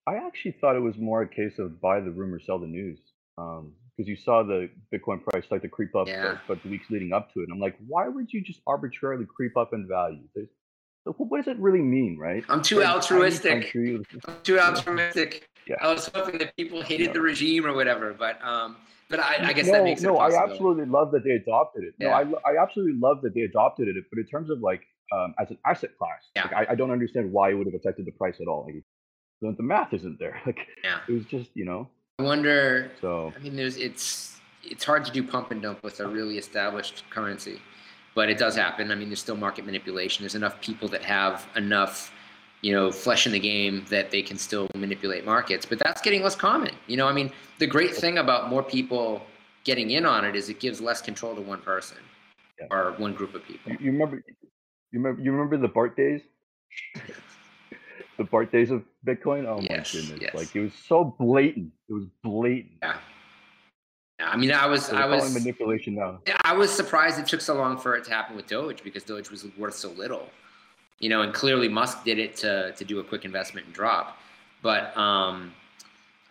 I 0.06 0.16
actually 0.16 0.56
thought 0.60 0.74
it 0.74 0.80
was 0.80 0.98
more 0.98 1.22
a 1.22 1.28
case 1.28 1.58
of 1.58 1.80
buy 1.80 2.00
the 2.00 2.10
rumor, 2.10 2.40
sell 2.40 2.58
the 2.58 2.66
news. 2.66 2.98
Because 3.36 3.60
um, 3.60 3.72
you 3.96 4.16
saw 4.16 4.42
the 4.42 4.68
Bitcoin 4.92 5.22
price 5.22 5.44
start 5.44 5.62
to 5.62 5.68
creep 5.68 5.94
up, 5.94 6.08
yeah. 6.08 6.32
but, 6.32 6.40
but 6.48 6.62
the 6.62 6.70
weeks 6.70 6.90
leading 6.90 7.12
up 7.12 7.32
to 7.32 7.40
it. 7.40 7.44
And 7.44 7.52
I'm 7.52 7.60
like, 7.60 7.76
why 7.86 8.08
would 8.08 8.32
you 8.32 8.42
just 8.42 8.60
arbitrarily 8.66 9.24
creep 9.24 9.56
up 9.56 9.72
in 9.72 9.86
value? 9.86 10.24
So 11.04 11.12
what 11.12 11.38
does 11.38 11.48
it 11.48 11.58
really 11.58 11.80
mean, 11.80 12.18
right? 12.18 12.44
I'm 12.48 12.62
too 12.62 12.82
altruistic. 12.82 13.74
I'm 13.74 14.36
too 14.42 14.58
altruistic. 14.58 15.48
Yeah. 15.66 15.76
I 15.80 15.92
was 15.92 16.10
hoping 16.12 16.38
that 16.38 16.56
people 16.56 16.82
hated 16.82 17.08
yeah. 17.08 17.12
the 17.12 17.20
regime 17.20 17.66
or 17.66 17.72
whatever, 17.72 18.12
but 18.12 18.44
um, 18.44 18.76
but 19.08 19.20
I, 19.20 19.48
I 19.48 19.52
guess 19.52 19.66
no, 19.66 19.72
that 19.72 19.84
makes 19.84 20.02
no. 20.02 20.16
I 20.18 20.42
absolutely 20.42 20.86
love 20.86 21.12
that 21.12 21.22
they 21.22 21.32
adopted 21.32 21.84
it. 21.84 21.94
No, 22.00 22.10
I, 22.10 22.22
I 22.22 22.60
absolutely 22.60 22.98
love 22.98 23.20
that 23.22 23.34
they 23.34 23.42
adopted 23.42 23.88
it. 23.88 23.96
But 24.10 24.18
in 24.18 24.26
terms 24.26 24.50
of 24.50 24.60
like 24.60 24.82
um, 25.12 25.34
as 25.38 25.50
an 25.50 25.58
asset 25.66 25.96
class. 25.98 26.30
Yeah. 26.34 26.44
Like, 26.44 26.52
I, 26.54 26.72
I, 26.72 26.74
don't 26.74 26.90
understand 26.90 27.30
why 27.30 27.50
it 27.50 27.54
would 27.54 27.66
have 27.66 27.74
affected 27.74 28.06
the 28.06 28.12
price 28.12 28.36
at 28.40 28.46
all. 28.46 28.64
Like, 28.64 28.82
the, 29.40 29.54
the 29.56 29.62
math 29.62 29.92
isn't 29.92 30.18
there. 30.18 30.40
Like, 30.46 30.66
yeah. 30.82 30.98
it 31.08 31.12
was 31.12 31.24
just, 31.26 31.50
you 31.54 31.64
know. 31.64 31.88
I 32.18 32.22
wonder. 32.22 32.90
So 33.00 33.32
I 33.36 33.38
mean, 33.40 33.56
there's 33.56 33.76
it's 33.76 34.40
it's 34.62 34.84
hard 34.84 35.04
to 35.04 35.12
do 35.12 35.22
pump 35.22 35.50
and 35.50 35.60
dump 35.60 35.82
with 35.82 36.00
a 36.00 36.06
really 36.06 36.38
established 36.38 37.04
currency, 37.10 37.60
but 38.14 38.28
it 38.28 38.38
does 38.38 38.54
happen. 38.54 38.92
I 38.92 38.94
mean, 38.94 39.08
there's 39.08 39.20
still 39.20 39.36
market 39.36 39.64
manipulation. 39.66 40.22
There's 40.22 40.34
enough 40.34 40.60
people 40.60 40.88
that 40.88 41.02
have 41.02 41.46
enough, 41.56 42.12
you 42.60 42.72
know, 42.72 42.92
flesh 42.92 43.26
in 43.26 43.32
the 43.32 43.40
game 43.40 43.84
that 43.88 44.10
they 44.10 44.22
can 44.22 44.38
still 44.38 44.68
manipulate 44.74 45.24
markets. 45.24 45.66
But 45.66 45.78
that's 45.78 46.00
getting 46.00 46.22
less 46.22 46.36
common. 46.36 46.74
You 46.86 46.96
know, 46.96 47.08
I 47.08 47.12
mean, 47.12 47.32
the 47.58 47.66
great 47.66 47.94
thing 47.94 48.18
about 48.18 48.50
more 48.50 48.62
people 48.62 49.22
getting 49.64 49.90
in 49.90 50.04
on 50.04 50.24
it 50.24 50.36
is 50.36 50.48
it 50.48 50.60
gives 50.60 50.80
less 50.80 51.00
control 51.00 51.34
to 51.34 51.40
one 51.40 51.60
person 51.60 51.98
yeah. 52.60 52.66
or 52.70 52.92
one 52.98 53.14
group 53.14 53.34
of 53.34 53.44
people. 53.44 53.72
You 53.80 53.92
remember 53.92 54.22
you 54.92 55.00
remember 55.00 55.22
you 55.22 55.32
remember 55.32 55.56
the 55.56 55.68
Bart 55.68 55.96
days? 55.96 56.20
the 58.18 58.24
Bart 58.24 58.52
days 58.52 58.70
of 58.70 58.84
Bitcoin? 59.06 59.46
Oh 59.46 59.60
yes, 59.60 59.94
my 59.94 60.00
goodness. 60.00 60.20
Yes. 60.20 60.34
Like 60.34 60.54
it 60.54 60.60
was 60.60 60.72
so 60.86 61.16
blatant. 61.18 61.72
It 61.88 61.92
was 61.92 62.06
blatant. 62.22 62.78
Yeah. 62.82 62.96
I 64.20 64.36
mean, 64.36 64.52
I 64.52 64.66
was, 64.66 64.86
so 64.86 64.96
I 64.96 65.06
was 65.06 65.34
manipulation 65.34 65.96
now. 65.96 66.20
I 66.44 66.52
was 66.52 66.70
surprised 66.70 67.18
it 67.18 67.26
took 67.26 67.40
so 67.40 67.54
long 67.54 67.76
for 67.76 67.96
it 67.96 68.04
to 68.04 68.10
happen 68.12 68.36
with 68.36 68.46
Doge 68.46 68.84
because 68.84 69.02
Doge 69.02 69.30
was 69.30 69.44
worth 69.58 69.74
so 69.74 69.90
little, 69.90 70.28
you 71.00 71.08
know, 71.08 71.22
and 71.22 71.34
clearly 71.34 71.68
Musk 71.68 72.04
did 72.04 72.18
it 72.18 72.36
to 72.36 72.72
to 72.72 72.84
do 72.84 73.00
a 73.00 73.04
quick 73.04 73.24
investment 73.24 73.66
and 73.66 73.74
drop. 73.74 74.18
But 74.62 74.96
um, 74.96 75.52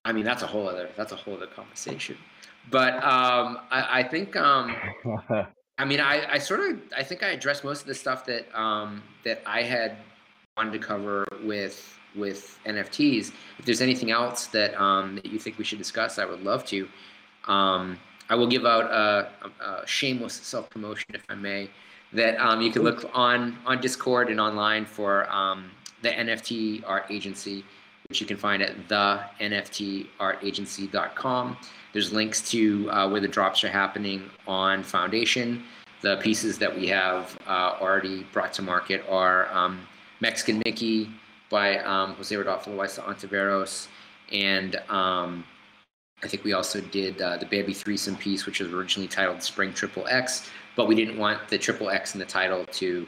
I 0.06 0.14
mean, 0.14 0.24
that's 0.24 0.42
a 0.42 0.48
whole 0.48 0.70
other 0.70 0.90
that's 0.96 1.12
a 1.12 1.16
whole 1.16 1.36
other 1.36 1.48
conversation. 1.48 2.18
But 2.70 2.94
um, 2.96 3.60
I, 3.72 4.00
I 4.00 4.04
think 4.04 4.36
um, 4.36 4.76
I 5.78 5.86
mean, 5.86 6.00
I, 6.00 6.34
I 6.34 6.38
sort 6.38 6.60
of 6.60 6.80
I 6.96 7.04
think 7.04 7.24
I 7.24 7.30
addressed 7.30 7.64
most 7.64 7.82
of 7.82 7.88
the 7.88 7.96
stuff 7.96 8.26
that 8.26 8.54
um, 8.58 9.02
that 9.24 9.42
I 9.46 9.64
had 9.64 9.98
wanted 10.58 10.74
to 10.74 10.80
cover 10.80 11.26
with 11.44 11.98
with 12.16 12.60
NFTs. 12.66 13.32
If 13.58 13.66
there's 13.66 13.82
anything 13.82 14.12
else 14.12 14.46
that 14.48 14.80
um, 14.80 15.16
that 15.16 15.26
you 15.28 15.40
think 15.40 15.58
we 15.58 15.64
should 15.64 15.80
discuss, 15.80 16.20
I 16.20 16.26
would 16.26 16.44
love 16.44 16.66
to. 16.66 16.88
Um, 17.48 17.98
I 18.30 18.36
will 18.36 18.48
give 18.48 18.66
out 18.66 18.86
a, 18.86 19.30
a, 19.46 19.50
a 19.84 19.88
shameless 19.88 20.36
self 20.36 20.70
promotion, 20.70 21.08
if 21.14 21.24
I 21.30 21.36
may, 21.36 21.70
that 22.14 22.38
um, 22.40 22.62
you 22.62 22.72
can 22.72 22.84
look 22.84 23.10
on 23.14 23.58
on 23.66 23.82
Discord 23.82 24.30
and 24.30 24.40
online 24.40 24.86
for 24.86 25.30
um, 25.32 25.72
the 26.02 26.10
NFT 26.10 26.84
Art 26.86 27.06
Agency, 27.10 27.66
which 28.08 28.22
you 28.22 28.28
can 28.28 28.38
find 28.38 28.62
at 28.62 28.88
the 28.88 29.22
NFTArtAgency.com. 29.40 31.58
There's 31.94 32.14
links 32.14 32.50
to 32.52 32.90
uh, 32.90 33.10
where 33.10 33.22
the 33.22 33.28
drops 33.28 33.64
are 33.64 33.70
happening 33.70 34.30
on 34.48 34.84
Foundation. 34.84 35.64
The 36.02 36.18
pieces 36.18 36.58
that 36.58 36.74
we 36.76 36.88
have 36.88 37.38
uh, 37.48 37.76
already 37.80 38.24
brought 38.32 38.54
to 38.54 38.62
market 38.62 39.04
are 39.10 39.52
um, 39.54 39.88
Mexican 40.20 40.62
Mickey 40.66 41.10
by 41.50 41.80
um, 41.80 42.16
Jose 42.16 42.36
Rodolfo 42.36 42.72
Loaiza 42.72 43.04
Ontiveros 43.04 43.88
and 44.32 44.78
um, 44.90 45.44
I 46.24 46.28
think 46.28 46.44
we 46.44 46.54
also 46.54 46.82
did 46.82 47.22
uh, 47.22 47.38
the 47.38 47.46
Bambi 47.46 47.74
threesome 47.74 48.16
piece, 48.16 48.46
which 48.46 48.60
was 48.60 48.72
originally 48.72 49.08
titled 49.08 49.42
Spring 49.42 49.74
Triple 49.74 50.08
X, 50.08 50.50
but 50.76 50.88
we 50.88 50.96
didn't 50.96 51.18
want 51.18 51.48
the 51.50 51.58
triple 51.58 51.90
X 51.90 52.14
in 52.14 52.20
the 52.20 52.26
title 52.26 52.66
to 52.74 53.08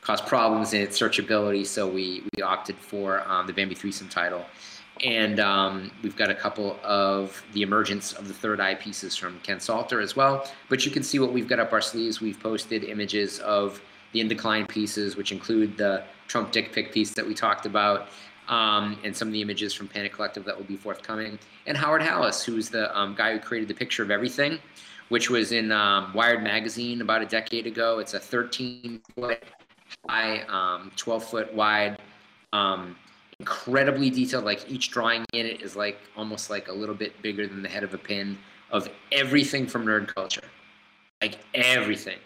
cause 0.00 0.20
problems 0.20 0.72
in 0.72 0.80
its 0.80 0.98
searchability, 0.98 1.66
so 1.66 1.88
we, 1.88 2.22
we 2.36 2.42
opted 2.42 2.76
for 2.76 3.26
um, 3.28 3.46
the 3.46 3.52
Bambi 3.52 3.74
threesome 3.74 4.08
title. 4.08 4.44
And 5.02 5.40
um, 5.40 5.90
we've 6.02 6.16
got 6.16 6.30
a 6.30 6.34
couple 6.34 6.78
of 6.84 7.42
the 7.52 7.62
emergence 7.62 8.12
of 8.12 8.28
the 8.28 8.34
third 8.34 8.60
eye 8.60 8.76
pieces 8.76 9.16
from 9.16 9.40
Ken 9.40 9.58
Salter 9.58 10.00
as 10.00 10.14
well. 10.14 10.48
But 10.68 10.86
you 10.86 10.92
can 10.92 11.02
see 11.02 11.18
what 11.18 11.32
we've 11.32 11.48
got 11.48 11.58
up 11.58 11.72
our 11.72 11.80
sleeves. 11.80 12.20
We've 12.20 12.38
posted 12.38 12.84
images 12.84 13.40
of 13.40 13.80
the 14.12 14.20
in 14.20 14.28
decline 14.28 14.66
pieces, 14.66 15.16
which 15.16 15.32
include 15.32 15.76
the 15.76 16.04
Trump 16.28 16.52
dick 16.52 16.72
pic 16.72 16.92
piece 16.92 17.12
that 17.14 17.26
we 17.26 17.34
talked 17.34 17.66
about, 17.66 18.08
um, 18.48 18.98
and 19.04 19.14
some 19.14 19.28
of 19.28 19.32
the 19.32 19.42
images 19.42 19.74
from 19.74 19.88
Panic 19.88 20.12
Collective 20.12 20.44
that 20.44 20.56
will 20.56 20.64
be 20.64 20.76
forthcoming. 20.76 21.38
And 21.66 21.76
Howard 21.76 22.00
Hallis, 22.00 22.44
who's 22.44 22.68
the 22.68 22.96
um, 22.96 23.14
guy 23.14 23.32
who 23.32 23.40
created 23.40 23.68
the 23.68 23.74
picture 23.74 24.02
of 24.02 24.10
everything, 24.10 24.58
which 25.08 25.28
was 25.28 25.52
in 25.52 25.72
um, 25.72 26.12
Wired 26.14 26.42
magazine 26.42 27.00
about 27.00 27.22
a 27.22 27.26
decade 27.26 27.66
ago. 27.66 27.98
It's 27.98 28.14
a 28.14 28.20
13 28.20 29.00
foot 29.14 29.42
high, 30.08 30.42
um, 30.42 30.92
12 30.96 31.24
foot 31.24 31.54
wide 31.54 31.98
um, 32.52 32.96
incredibly 33.40 34.10
detailed. 34.10 34.44
Like 34.44 34.68
each 34.70 34.90
drawing 34.90 35.24
in 35.32 35.46
it 35.46 35.60
is 35.62 35.76
like 35.76 35.98
almost 36.16 36.50
like 36.50 36.68
a 36.68 36.72
little 36.72 36.94
bit 36.94 37.20
bigger 37.22 37.46
than 37.46 37.62
the 37.62 37.68
head 37.68 37.84
of 37.84 37.94
a 37.94 37.98
pin 37.98 38.38
of 38.70 38.88
everything 39.12 39.66
from 39.66 39.86
nerd 39.86 40.12
culture, 40.12 40.44
like 41.22 41.38
everything 41.54 42.18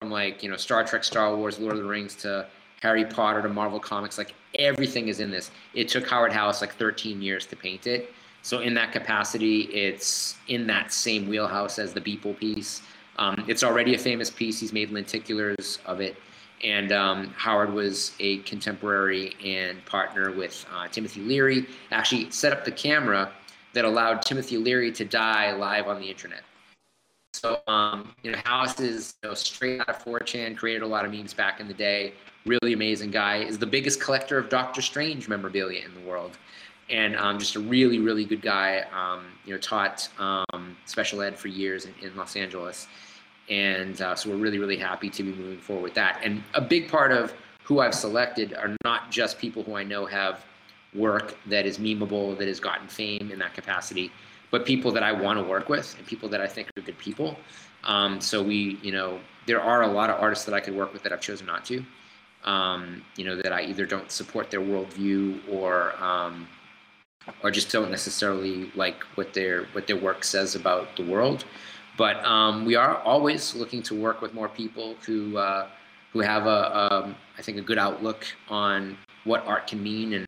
from 0.00 0.10
like 0.10 0.42
you 0.42 0.50
know 0.50 0.56
Star 0.56 0.84
Trek, 0.84 1.04
Star 1.04 1.34
Wars, 1.36 1.58
Lord 1.58 1.76
of 1.76 1.82
the 1.82 1.88
Rings 1.88 2.14
to 2.16 2.46
Harry 2.82 3.04
Potter 3.04 3.42
to 3.42 3.48
Marvel 3.48 3.80
comics. 3.80 4.18
Like 4.18 4.34
everything 4.58 5.08
is 5.08 5.20
in 5.20 5.30
this. 5.30 5.50
It 5.74 5.88
took 5.88 6.08
Howard 6.08 6.32
Hallis 6.32 6.60
like 6.60 6.74
13 6.74 7.20
years 7.22 7.46
to 7.46 7.56
paint 7.56 7.86
it. 7.86 8.12
So 8.42 8.60
in 8.60 8.72
that 8.74 8.92
capacity, 8.92 9.62
it's 9.64 10.36
in 10.48 10.66
that 10.68 10.92
same 10.92 11.28
wheelhouse 11.28 11.78
as 11.78 11.92
the 11.92 12.00
Beeple 12.00 12.38
piece. 12.38 12.82
Um, 13.18 13.44
it's 13.48 13.62
already 13.62 13.94
a 13.94 13.98
famous 13.98 14.30
piece. 14.30 14.58
He's 14.58 14.72
made 14.72 14.90
lenticulars 14.90 15.78
of 15.84 16.00
it. 16.00 16.16
And 16.62 16.92
um, 16.92 17.34
Howard 17.36 17.72
was 17.72 18.12
a 18.20 18.38
contemporary 18.38 19.34
and 19.44 19.84
partner 19.86 20.30
with 20.32 20.66
uh, 20.74 20.88
Timothy 20.88 21.20
Leary. 21.20 21.66
Actually, 21.90 22.30
set 22.30 22.52
up 22.52 22.64
the 22.64 22.72
camera 22.72 23.32
that 23.72 23.84
allowed 23.84 24.22
Timothy 24.22 24.56
Leary 24.56 24.92
to 24.92 25.04
die 25.04 25.52
live 25.52 25.86
on 25.86 26.00
the 26.00 26.06
internet. 26.06 26.42
So, 27.32 27.60
um, 27.68 28.14
you 28.22 28.32
know, 28.32 28.38
Hallis 28.38 28.80
is 28.80 29.14
you 29.22 29.28
know, 29.28 29.34
straight 29.34 29.80
out 29.80 29.88
of 29.88 30.04
4chan, 30.04 30.56
created 30.56 30.82
a 30.82 30.86
lot 30.86 31.04
of 31.04 31.12
memes 31.12 31.32
back 31.32 31.60
in 31.60 31.68
the 31.68 31.74
day. 31.74 32.12
Really 32.44 32.72
amazing 32.72 33.10
guy. 33.10 33.36
Is 33.36 33.58
the 33.58 33.66
biggest 33.66 34.00
collector 34.00 34.36
of 34.36 34.48
Doctor 34.48 34.82
Strange 34.82 35.28
memorabilia 35.28 35.84
in 35.84 35.94
the 35.94 36.00
world, 36.00 36.38
and 36.88 37.14
um, 37.16 37.38
just 37.38 37.54
a 37.54 37.60
really, 37.60 37.98
really 37.98 38.24
good 38.24 38.42
guy. 38.42 38.84
Um, 38.92 39.26
you 39.44 39.52
know, 39.52 39.60
taught 39.60 40.08
um, 40.18 40.76
special 40.86 41.22
ed 41.22 41.38
for 41.38 41.48
years 41.48 41.84
in, 41.84 41.94
in 42.02 42.16
Los 42.16 42.36
Angeles 42.36 42.88
and 43.50 44.00
uh, 44.00 44.14
so 44.14 44.30
we're 44.30 44.36
really, 44.36 44.58
really 44.58 44.78
happy 44.78 45.10
to 45.10 45.22
be 45.22 45.32
moving 45.32 45.58
forward 45.58 45.82
with 45.82 45.94
that. 45.94 46.20
And 46.22 46.42
a 46.54 46.60
big 46.60 46.88
part 46.88 47.12
of 47.12 47.34
who 47.64 47.80
I've 47.80 47.94
selected 47.94 48.54
are 48.54 48.74
not 48.84 49.10
just 49.10 49.38
people 49.38 49.62
who 49.62 49.74
I 49.74 49.82
know 49.82 50.06
have 50.06 50.44
work 50.94 51.36
that 51.46 51.66
is 51.66 51.78
memeable, 51.78 52.36
that 52.38 52.48
has 52.48 52.60
gotten 52.60 52.88
fame 52.88 53.30
in 53.32 53.38
that 53.40 53.54
capacity, 53.54 54.10
but 54.50 54.64
people 54.64 54.90
that 54.92 55.02
I 55.02 55.12
want 55.12 55.38
to 55.38 55.44
work 55.44 55.68
with 55.68 55.94
and 55.98 56.06
people 56.06 56.28
that 56.30 56.40
I 56.40 56.46
think 56.46 56.68
are 56.76 56.82
good 56.82 56.98
people. 56.98 57.36
Um, 57.84 58.20
so 58.20 58.42
we, 58.42 58.78
you 58.82 58.92
know, 58.92 59.20
there 59.46 59.60
are 59.60 59.82
a 59.82 59.88
lot 59.88 60.10
of 60.10 60.20
artists 60.20 60.44
that 60.44 60.54
I 60.54 60.60
could 60.60 60.74
work 60.74 60.92
with 60.92 61.02
that 61.02 61.12
I've 61.12 61.20
chosen 61.20 61.46
not 61.46 61.64
to. 61.66 61.84
Um, 62.44 63.02
you 63.16 63.24
know, 63.24 63.36
that 63.36 63.52
I 63.52 63.62
either 63.62 63.84
don't 63.84 64.10
support 64.10 64.50
their 64.50 64.60
worldview 64.60 65.40
or 65.48 65.94
um, 66.02 66.48
or 67.42 67.50
just 67.50 67.70
don't 67.70 67.90
necessarily 67.90 68.72
like 68.74 69.02
what 69.14 69.34
their 69.34 69.66
what 69.72 69.86
their 69.86 69.96
work 69.96 70.24
says 70.24 70.54
about 70.54 70.96
the 70.96 71.04
world. 71.04 71.44
But 72.00 72.24
um, 72.24 72.64
we 72.64 72.76
are 72.76 72.96
always 73.02 73.54
looking 73.54 73.82
to 73.82 73.94
work 73.94 74.22
with 74.22 74.32
more 74.32 74.48
people 74.48 74.96
who 75.04 75.36
uh, 75.36 75.68
who 76.14 76.20
have 76.20 76.46
a 76.46 76.94
um, 76.94 77.14
I 77.36 77.42
think 77.42 77.58
a 77.58 77.60
good 77.60 77.76
outlook 77.76 78.24
on 78.48 78.96
what 79.24 79.46
art 79.46 79.66
can 79.66 79.82
mean 79.82 80.14
and 80.14 80.26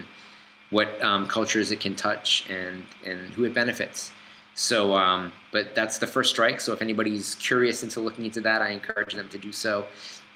what 0.68 1.02
um, 1.02 1.26
cultures 1.26 1.72
it 1.72 1.80
can 1.80 1.96
touch 1.96 2.44
and 2.50 2.84
and 3.06 3.30
who 3.30 3.44
it 3.44 3.54
benefits. 3.54 4.12
So, 4.54 4.94
um, 4.94 5.32
but 5.50 5.74
that's 5.74 5.96
the 5.96 6.06
first 6.06 6.28
strike. 6.28 6.60
So 6.60 6.74
if 6.74 6.82
anybody's 6.82 7.36
curious 7.36 7.82
into 7.82 8.00
looking 8.00 8.26
into 8.26 8.42
that, 8.42 8.60
I 8.60 8.68
encourage 8.68 9.14
them 9.14 9.30
to 9.30 9.38
do 9.38 9.50
so. 9.50 9.86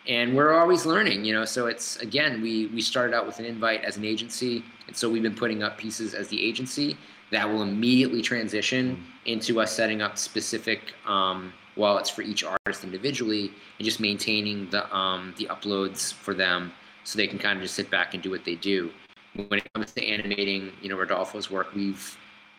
And 0.09 0.35
we're 0.35 0.55
always 0.55 0.87
learning, 0.87 1.27
you 1.27 1.35
know. 1.35 1.45
So 1.45 1.67
it's 1.67 1.97
again, 1.97 2.41
we 2.41 2.69
we 2.69 2.81
started 2.81 3.15
out 3.15 3.27
with 3.27 3.41
an 3.41 3.45
invite 3.45 3.85
as 3.85 3.99
an 3.99 4.07
agency, 4.07 4.65
and 4.87 4.97
so 4.97 5.11
we've 5.11 5.23
been 5.23 5.35
putting 5.35 5.63
up 5.63 5.77
pieces 5.77 6.15
as 6.15 6.29
the 6.29 6.43
agency 6.43 6.97
that 7.31 7.49
will 7.49 7.63
immediately 7.63 8.23
transition 8.23 9.05
into 9.25 9.61
us 9.61 9.73
setting 9.73 10.01
up 10.01 10.17
specific 10.17 10.95
um, 11.07 11.53
wallets 11.75 12.09
for 12.09 12.23
each 12.23 12.45
artist 12.45 12.85
individually 12.85 13.51
and 13.79 13.85
just 13.85 14.01
maintaining 14.01 14.69
the 14.71 14.95
um, 14.97 15.35
the 15.37 15.47
uploads 15.47 16.13
for 16.13 16.35
them 16.35 16.73
so 17.05 17.17
they 17.17 17.27
can 17.27 17.39
kind 17.39 17.57
of 17.57 17.63
just 17.63 17.75
sit 17.75 17.91
back 17.91 18.15
and 18.15 18.23
do 18.23 18.31
what 18.31 18.45
they 18.45 18.57
do. 18.57 18.91
When 19.35 19.61
it 19.61 19.73
comes 19.75 19.93
to 19.93 20.05
animating, 20.05 20.73
you 20.81 20.89
know, 20.89 20.97
Rodolfo's 20.97 21.51
work, 21.51 21.75
we've 21.75 22.17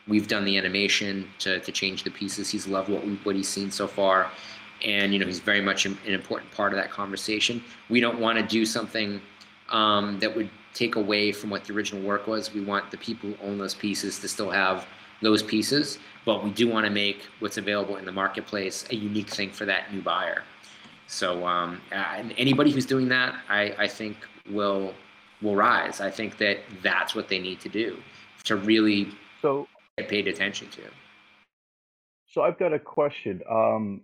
we've 0.07 0.27
done 0.27 0.45
the 0.45 0.57
animation 0.57 1.29
to, 1.39 1.59
to 1.59 1.71
change 1.71 2.03
the 2.03 2.11
pieces. 2.11 2.49
He's 2.49 2.67
loved 2.67 2.89
what 2.89 3.05
we, 3.05 3.15
what 3.23 3.35
he's 3.35 3.49
seen 3.49 3.71
so 3.71 3.87
far, 3.87 4.31
and 4.85 5.13
you 5.13 5.19
know 5.19 5.25
he's 5.25 5.39
very 5.39 5.61
much 5.61 5.85
an, 5.85 5.97
important 6.05 6.51
part 6.51 6.73
of 6.73 6.77
that 6.77 6.91
conversation. 6.91 7.63
We 7.89 7.99
don't 7.99 8.19
want 8.19 8.37
to 8.37 8.45
do 8.45 8.65
something 8.65 9.21
um, 9.69 10.19
that 10.19 10.35
would 10.35 10.49
take 10.77 10.95
away 10.95 11.31
from 11.31 11.49
what 11.49 11.65
the 11.65 11.73
original 11.73 12.01
work 12.03 12.27
was. 12.27 12.53
We 12.53 12.61
want 12.61 12.91
the 12.91 12.97
people 12.97 13.31
who 13.31 13.47
own 13.47 13.57
those 13.57 13.73
pieces 13.73 14.19
to 14.19 14.27
still 14.27 14.51
have 14.51 14.85
those 15.21 15.41
pieces, 15.41 15.97
but 16.25 16.43
we 16.43 16.51
do 16.51 16.67
want 16.67 16.85
to 16.85 16.91
make 16.91 17.23
what's 17.39 17.57
available 17.57 17.95
in 17.97 18.05
the 18.05 18.11
marketplace 18.11 18.85
a 18.91 18.95
unique 18.95 19.29
thing 19.29 19.49
for 19.49 19.65
that 19.65 19.91
new 19.91 20.01
buyer. 20.01 20.43
So 21.07 21.47
um, 21.47 21.81
anybody 22.37 22.71
who's 22.71 22.85
doing 22.85 23.07
that, 23.09 23.35
I, 23.49 23.73
I 23.77 23.87
think 23.87 24.17
will 24.51 24.93
will 25.41 25.55
rise. 25.55 26.01
I 26.01 26.09
think 26.09 26.37
that 26.39 26.57
that's 26.81 27.13
what 27.15 27.27
they 27.27 27.39
need 27.39 27.59
to 27.61 27.69
do 27.69 27.97
to 28.43 28.55
really 28.55 29.09
so 29.41 29.67
get 29.97 30.09
paid 30.09 30.27
attention 30.27 30.67
to. 30.69 30.81
So 32.27 32.41
I've 32.41 32.57
got 32.57 32.73
a 32.73 32.79
question. 32.79 33.41
Um, 33.49 34.01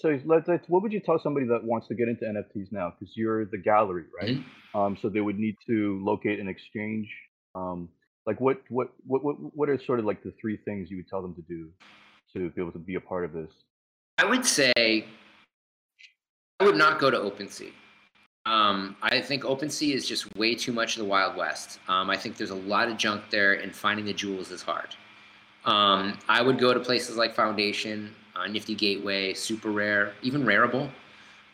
so 0.00 0.18
let's, 0.24 0.48
let's, 0.48 0.68
what 0.68 0.82
would 0.82 0.92
you 0.92 1.00
tell 1.00 1.18
somebody 1.18 1.46
that 1.46 1.62
wants 1.62 1.88
to 1.88 1.94
get 1.94 2.08
into 2.08 2.24
NFTs 2.24 2.72
now? 2.72 2.92
Because 2.98 3.16
you're 3.16 3.44
the 3.44 3.58
gallery, 3.58 4.04
right? 4.20 4.36
Mm-hmm. 4.36 4.78
Um, 4.78 4.98
so 5.00 5.08
they 5.08 5.20
would 5.20 5.38
need 5.38 5.56
to 5.66 6.00
locate 6.02 6.40
an 6.40 6.48
exchange. 6.48 7.08
Um, 7.54 7.88
like 8.26 8.40
what, 8.40 8.62
what, 8.68 8.88
what, 9.06 9.24
what, 9.24 9.36
what 9.54 9.68
are 9.68 9.78
sort 9.78 9.98
of 9.98 10.04
like 10.04 10.22
the 10.22 10.32
three 10.40 10.56
things 10.64 10.90
you 10.90 10.96
would 10.98 11.08
tell 11.08 11.22
them 11.22 11.34
to 11.34 11.42
do 11.42 11.70
to 12.32 12.50
be 12.50 12.60
able 12.60 12.72
to 12.72 12.78
be 12.78 12.94
a 12.94 13.00
part 13.00 13.24
of 13.24 13.32
this? 13.32 13.50
I 14.18 14.24
would 14.24 14.46
say 14.46 14.72
I 14.76 16.64
would 16.64 16.76
not 16.76 16.98
go 16.98 17.10
to 17.10 17.18
OpenSea. 17.18 17.72
Um, 18.46 18.96
I 19.02 19.20
think 19.20 19.42
OpenSea 19.42 19.94
is 19.94 20.06
just 20.06 20.34
way 20.36 20.54
too 20.54 20.72
much 20.72 20.96
of 20.96 21.02
the 21.02 21.08
Wild 21.08 21.36
West. 21.36 21.78
Um, 21.88 22.10
I 22.10 22.16
think 22.16 22.36
there's 22.36 22.50
a 22.50 22.54
lot 22.54 22.88
of 22.88 22.98
junk 22.98 23.30
there, 23.30 23.54
and 23.54 23.74
finding 23.74 24.04
the 24.04 24.12
jewels 24.12 24.50
is 24.50 24.62
hard. 24.62 24.94
Um, 25.64 26.18
I 26.28 26.42
would 26.42 26.58
go 26.58 26.74
to 26.74 26.80
places 26.80 27.16
like 27.16 27.34
Foundation 27.34 28.14
uh, 28.36 28.46
Nifty 28.46 28.74
Gateway, 28.74 29.34
Super 29.34 29.70
Rare, 29.70 30.12
even 30.22 30.44
Rarible, 30.44 30.90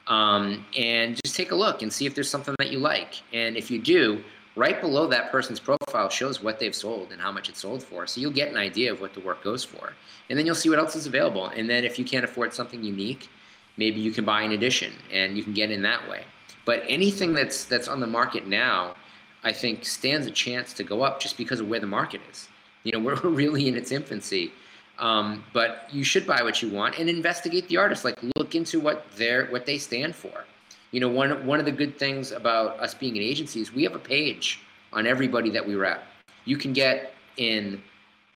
um, 0.07 0.65
and 0.77 1.19
just 1.25 1.37
take 1.37 1.53
a 1.53 1.55
look 1.55 1.83
and 1.83 1.93
see 1.93 2.07
if 2.07 2.15
there's 2.15 2.31
something 2.31 2.55
that 2.59 2.71
you 2.71 2.79
like. 2.79 3.23
And 3.33 3.57
if 3.57 3.71
you 3.71 3.79
do, 3.79 4.23
right 4.57 4.81
below 4.81 5.07
that 5.07 5.31
person's 5.31 5.61
profile 5.61 6.09
shows 6.09 6.43
what 6.43 6.59
they've 6.59 6.75
sold 6.75 7.13
and 7.13 7.21
how 7.21 7.31
much 7.31 7.49
it's 7.49 7.61
sold 7.61 7.83
for. 7.83 8.07
So 8.07 8.21
you'll 8.21 8.33
get 8.33 8.49
an 8.49 8.57
idea 8.57 8.93
of 8.93 9.01
what 9.01 9.15
the 9.15 9.21
work 9.21 9.43
goes 9.43 9.65
for. 9.65 9.93
And 10.29 10.39
then 10.39 10.47
you'll 10.47 10.55
see 10.55 10.69
what 10.69 10.79
else 10.79 10.97
is 10.97 11.07
available. 11.07 11.47
And 11.47 11.69
then 11.69 11.85
if 11.85 11.99
you 11.99 12.05
can't 12.05 12.25
afford 12.25 12.53
something 12.53 12.83
unique, 12.83 13.29
maybe 13.77 14.01
you 14.01 14.13
can 14.13 14.25
buy 14.25 14.43
an 14.43 14.53
edition 14.53 14.93
and 15.13 15.37
you 15.37 15.43
can 15.43 15.55
get 15.55 15.71
in 15.71 15.83
that 15.83 16.09
way. 16.09 16.25
But 16.65 16.83
anything 16.89 17.33
that's 17.33 17.65
that's 17.65 17.89
on 17.89 18.01
the 18.01 18.07
market 18.07 18.47
now, 18.47 18.95
I 19.43 19.53
think 19.53 19.85
stands 19.85 20.27
a 20.27 20.31
chance 20.31 20.73
to 20.75 20.85
go 20.85 21.03
up 21.03 21.21
just 21.21 21.37
because 21.37 21.61
of 21.61 21.69
where 21.69 21.81
the 21.81 21.87
market 21.87 22.21
is. 22.31 22.49
You 22.85 22.93
know, 22.93 22.99
we're 23.01 23.17
really 23.17 23.69
in 23.69 23.77
its 23.77 23.93
infancy. 23.93 24.53
Um, 25.01 25.45
but 25.55 25.89
you 25.91 26.05
should 26.05 26.27
buy 26.27 26.43
what 26.43 26.61
you 26.63 26.69
want 26.69 26.99
and 26.99 27.09
investigate 27.09 27.67
the 27.69 27.79
artist. 27.79 28.05
Like 28.05 28.19
look 28.37 28.55
into 28.55 28.79
what 28.79 29.07
they're 29.17 29.47
what 29.47 29.67
they 29.67 29.79
stand 29.79 30.15
for. 30.15 30.45
You 30.93 31.01
know, 31.01 31.09
one 31.09 31.47
one 31.47 31.59
of 31.59 31.65
the 31.65 31.73
good 31.73 31.99
things 31.99 32.33
about 32.33 32.79
us 32.79 32.95
being 32.95 33.17
an 33.17 33.23
agency 33.23 33.61
is 33.61 33.73
we 33.73 33.83
have 33.85 33.95
a 33.95 33.99
page 33.99 34.61
on 34.93 35.07
everybody 35.07 35.51
that 35.51 35.67
we 35.67 35.75
rep. 35.75 36.05
You 36.45 36.57
can 36.57 36.73
get 36.73 37.15
in 37.39 37.83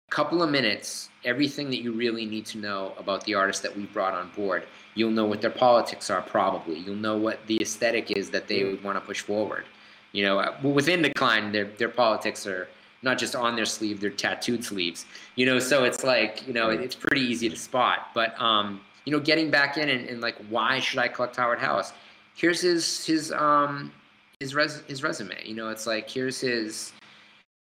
a 0.08 0.14
couple 0.14 0.42
of 0.42 0.50
minutes 0.50 1.10
everything 1.24 1.68
that 1.70 1.82
you 1.82 1.92
really 1.92 2.26
need 2.26 2.46
to 2.46 2.58
know 2.58 2.92
about 2.98 3.24
the 3.24 3.34
artist 3.34 3.62
that 3.62 3.76
we 3.76 3.84
brought 3.86 4.14
on 4.14 4.30
board. 4.36 4.64
You'll 4.94 5.10
know 5.10 5.24
what 5.24 5.40
their 5.40 5.50
politics 5.50 6.10
are 6.10 6.22
probably. 6.22 6.78
You'll 6.78 6.96
know 6.96 7.16
what 7.16 7.46
the 7.46 7.60
aesthetic 7.60 8.10
is 8.10 8.30
that 8.30 8.46
they 8.46 8.64
would 8.64 8.82
want 8.82 8.96
to 8.96 9.00
push 9.00 9.20
forward. 9.20 9.64
You 10.12 10.24
know, 10.24 10.54
within 10.62 11.02
Decline, 11.02 11.52
their 11.52 11.64
their 11.64 11.88
politics 11.88 12.46
are 12.46 12.68
not 13.04 13.18
just 13.18 13.36
on 13.36 13.54
their 13.54 13.66
sleeve, 13.66 14.00
they're 14.00 14.10
tattooed 14.10 14.64
sleeves. 14.64 15.06
You 15.36 15.46
know, 15.46 15.58
so 15.58 15.84
it's 15.84 16.02
like, 16.02 16.46
you 16.46 16.54
know, 16.54 16.70
it's 16.70 16.94
pretty 16.94 17.20
easy 17.20 17.48
to 17.48 17.56
spot. 17.56 18.08
But 18.14 18.40
um, 18.40 18.80
you 19.04 19.12
know, 19.12 19.20
getting 19.20 19.50
back 19.50 19.76
in 19.76 19.88
and, 19.88 20.08
and 20.08 20.20
like 20.20 20.36
why 20.48 20.80
should 20.80 20.98
I 20.98 21.08
collect 21.08 21.36
Howard 21.36 21.58
Hallis? 21.58 21.92
Here's 22.34 22.60
his 22.60 23.06
his 23.06 23.30
um 23.30 23.92
his 24.40 24.54
res 24.54 24.82
his 24.88 25.02
resume. 25.02 25.36
You 25.44 25.54
know, 25.54 25.68
it's 25.68 25.86
like 25.86 26.10
here's 26.10 26.40
his 26.40 26.92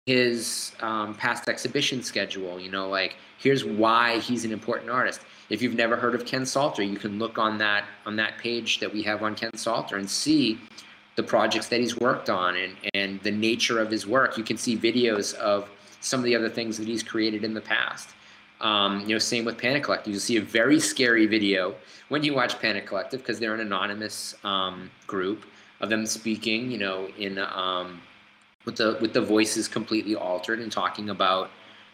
his 0.06 0.72
um, 0.80 1.14
past 1.14 1.48
exhibition 1.48 2.02
schedule. 2.02 2.58
You 2.58 2.70
know, 2.70 2.88
like 2.88 3.16
here's 3.38 3.64
why 3.64 4.18
he's 4.18 4.44
an 4.44 4.52
important 4.52 4.90
artist. 4.90 5.20
If 5.50 5.62
you've 5.62 5.74
never 5.74 5.96
heard 5.96 6.14
of 6.14 6.24
Ken 6.24 6.46
Salter, 6.46 6.82
you 6.82 6.96
can 6.96 7.18
look 7.18 7.38
on 7.38 7.58
that 7.58 7.84
on 8.06 8.16
that 8.16 8.38
page 8.38 8.80
that 8.80 8.92
we 8.92 9.02
have 9.02 9.22
on 9.22 9.34
Ken 9.34 9.56
Salter 9.56 9.96
and 9.96 10.08
see 10.08 10.58
the 11.16 11.22
projects 11.22 11.68
that 11.68 11.80
he's 11.80 11.96
worked 11.98 12.30
on 12.30 12.56
and, 12.56 12.76
and 12.94 13.20
the 13.22 13.30
nature 13.30 13.80
of 13.80 13.90
his 13.90 14.06
work. 14.06 14.38
You 14.38 14.44
can 14.44 14.56
see 14.56 14.76
videos 14.76 15.34
of 15.34 15.68
some 16.00 16.20
of 16.20 16.24
the 16.24 16.36
other 16.36 16.48
things 16.48 16.76
that 16.78 16.86
he's 16.86 17.02
created 17.02 17.42
in 17.42 17.54
the 17.54 17.60
past. 17.60 18.10
Um, 18.60 19.00
you 19.00 19.08
know, 19.08 19.18
same 19.18 19.44
with 19.44 19.58
Panic 19.58 19.84
Collective. 19.84 20.12
You'll 20.12 20.20
see 20.20 20.36
a 20.36 20.42
very 20.42 20.80
scary 20.80 21.26
video 21.26 21.74
when 22.08 22.22
you 22.22 22.34
watch 22.34 22.58
Panic 22.60 22.86
Collective 22.86 23.20
because 23.20 23.38
they're 23.38 23.54
an 23.54 23.60
anonymous 23.60 24.34
um, 24.44 24.90
group 25.06 25.44
of 25.80 25.90
them 25.90 26.06
speaking. 26.06 26.70
You 26.70 26.78
know, 26.78 27.08
in 27.18 27.38
um, 27.38 28.00
with 28.64 28.76
the 28.76 28.96
with 29.00 29.12
the 29.12 29.20
voices 29.20 29.68
completely 29.68 30.14
altered 30.14 30.60
and 30.60 30.72
talking 30.72 31.10
about 31.10 31.50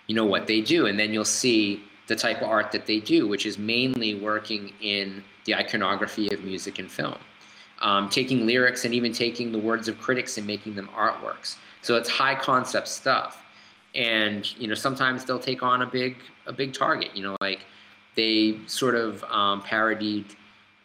you 0.06 0.14
know 0.14 0.24
what 0.24 0.46
they 0.46 0.60
do, 0.60 0.86
and 0.86 0.98
then 0.98 1.12
you'll 1.12 1.24
see 1.24 1.82
the 2.06 2.14
type 2.14 2.42
of 2.42 2.48
art 2.48 2.70
that 2.72 2.86
they 2.86 3.00
do, 3.00 3.26
which 3.26 3.46
is 3.46 3.58
mainly 3.58 4.14
working 4.14 4.72
in 4.80 5.24
the 5.44 5.54
iconography 5.54 6.32
of 6.32 6.44
music 6.44 6.78
and 6.78 6.90
film, 6.90 7.18
um, 7.82 8.08
taking 8.08 8.46
lyrics 8.46 8.84
and 8.84 8.94
even 8.94 9.12
taking 9.12 9.52
the 9.52 9.58
words 9.58 9.88
of 9.88 10.00
critics 10.00 10.38
and 10.38 10.46
making 10.46 10.74
them 10.74 10.88
artworks. 10.96 11.56
So 11.82 11.96
it's 11.96 12.08
high 12.08 12.34
concept 12.34 12.88
stuff. 12.88 13.44
And 13.94 14.50
you 14.58 14.68
know 14.68 14.74
sometimes 14.74 15.24
they'll 15.26 15.38
take 15.38 15.62
on 15.62 15.82
a 15.82 15.86
big 15.86 16.16
a 16.46 16.52
big 16.52 16.72
target 16.72 17.14
you 17.14 17.22
know 17.22 17.36
like 17.42 17.60
they 18.14 18.58
sort 18.66 18.94
of 18.94 19.22
um, 19.24 19.60
parodied 19.60 20.24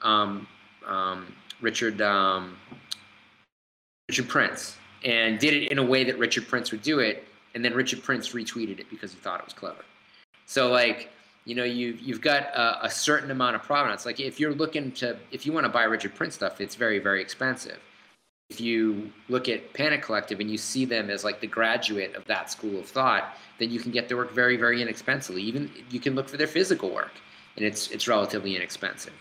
um, 0.01 0.45
um, 0.85 1.33
richard 1.61 2.01
um, 2.01 2.57
richard 4.09 4.27
prince 4.27 4.77
and 5.05 5.39
did 5.39 5.53
it 5.53 5.71
in 5.71 5.77
a 5.77 5.83
way 5.83 6.03
that 6.03 6.17
richard 6.19 6.47
prince 6.47 6.71
would 6.71 6.81
do 6.81 6.99
it. 6.99 7.23
And 7.55 7.63
then 7.63 7.73
richard 7.73 8.03
prince 8.03 8.33
retweeted 8.33 8.79
it 8.79 8.89
because 8.89 9.13
he 9.13 9.19
thought 9.19 9.39
it 9.39 9.45
was 9.45 9.53
clever. 9.53 9.85
So 10.45 10.69
like 10.69 11.09
you 11.47 11.55
know 11.55 11.63
you've, 11.63 11.99
you've 12.01 12.21
got 12.21 12.43
a, 12.43 12.85
a 12.85 12.89
certain 12.89 13.31
amount 13.31 13.55
of 13.55 13.63
provenance 13.63 14.05
like 14.05 14.19
if 14.19 14.39
you're 14.39 14.53
looking 14.53 14.91
to 14.91 15.17
if 15.31 15.45
you 15.45 15.53
want 15.53 15.65
to 15.65 15.69
buy 15.69 15.83
richard 15.83 16.13
prince 16.13 16.35
stuff 16.35 16.59
it's 16.59 16.75
very 16.75 16.99
very 16.99 17.21
expensive 17.21 17.79
if 18.49 18.61
you 18.61 19.11
look 19.27 19.49
at 19.49 19.73
Panic 19.73 20.01
Collective 20.01 20.39
and 20.39 20.49
you 20.49 20.57
see 20.57 20.85
them 20.85 21.09
as 21.09 21.23
like 21.23 21.41
the 21.41 21.47
graduate 21.47 22.15
of 22.15 22.23
that 22.25 22.49
school 22.49 22.79
of 22.79 22.85
thought, 22.85 23.35
then 23.59 23.69
you 23.71 23.79
can 23.79 23.91
get 23.91 24.07
their 24.07 24.15
work 24.15 24.31
very, 24.31 24.55
very 24.55 24.81
inexpensively. 24.81 25.41
Even 25.43 25.69
you 25.89 25.99
can 25.99 26.15
look 26.15 26.29
for 26.29 26.37
their 26.37 26.47
physical 26.47 26.89
work, 26.89 27.11
and 27.57 27.65
it's 27.65 27.91
it's 27.91 28.07
relatively 28.07 28.55
inexpensive. 28.55 29.13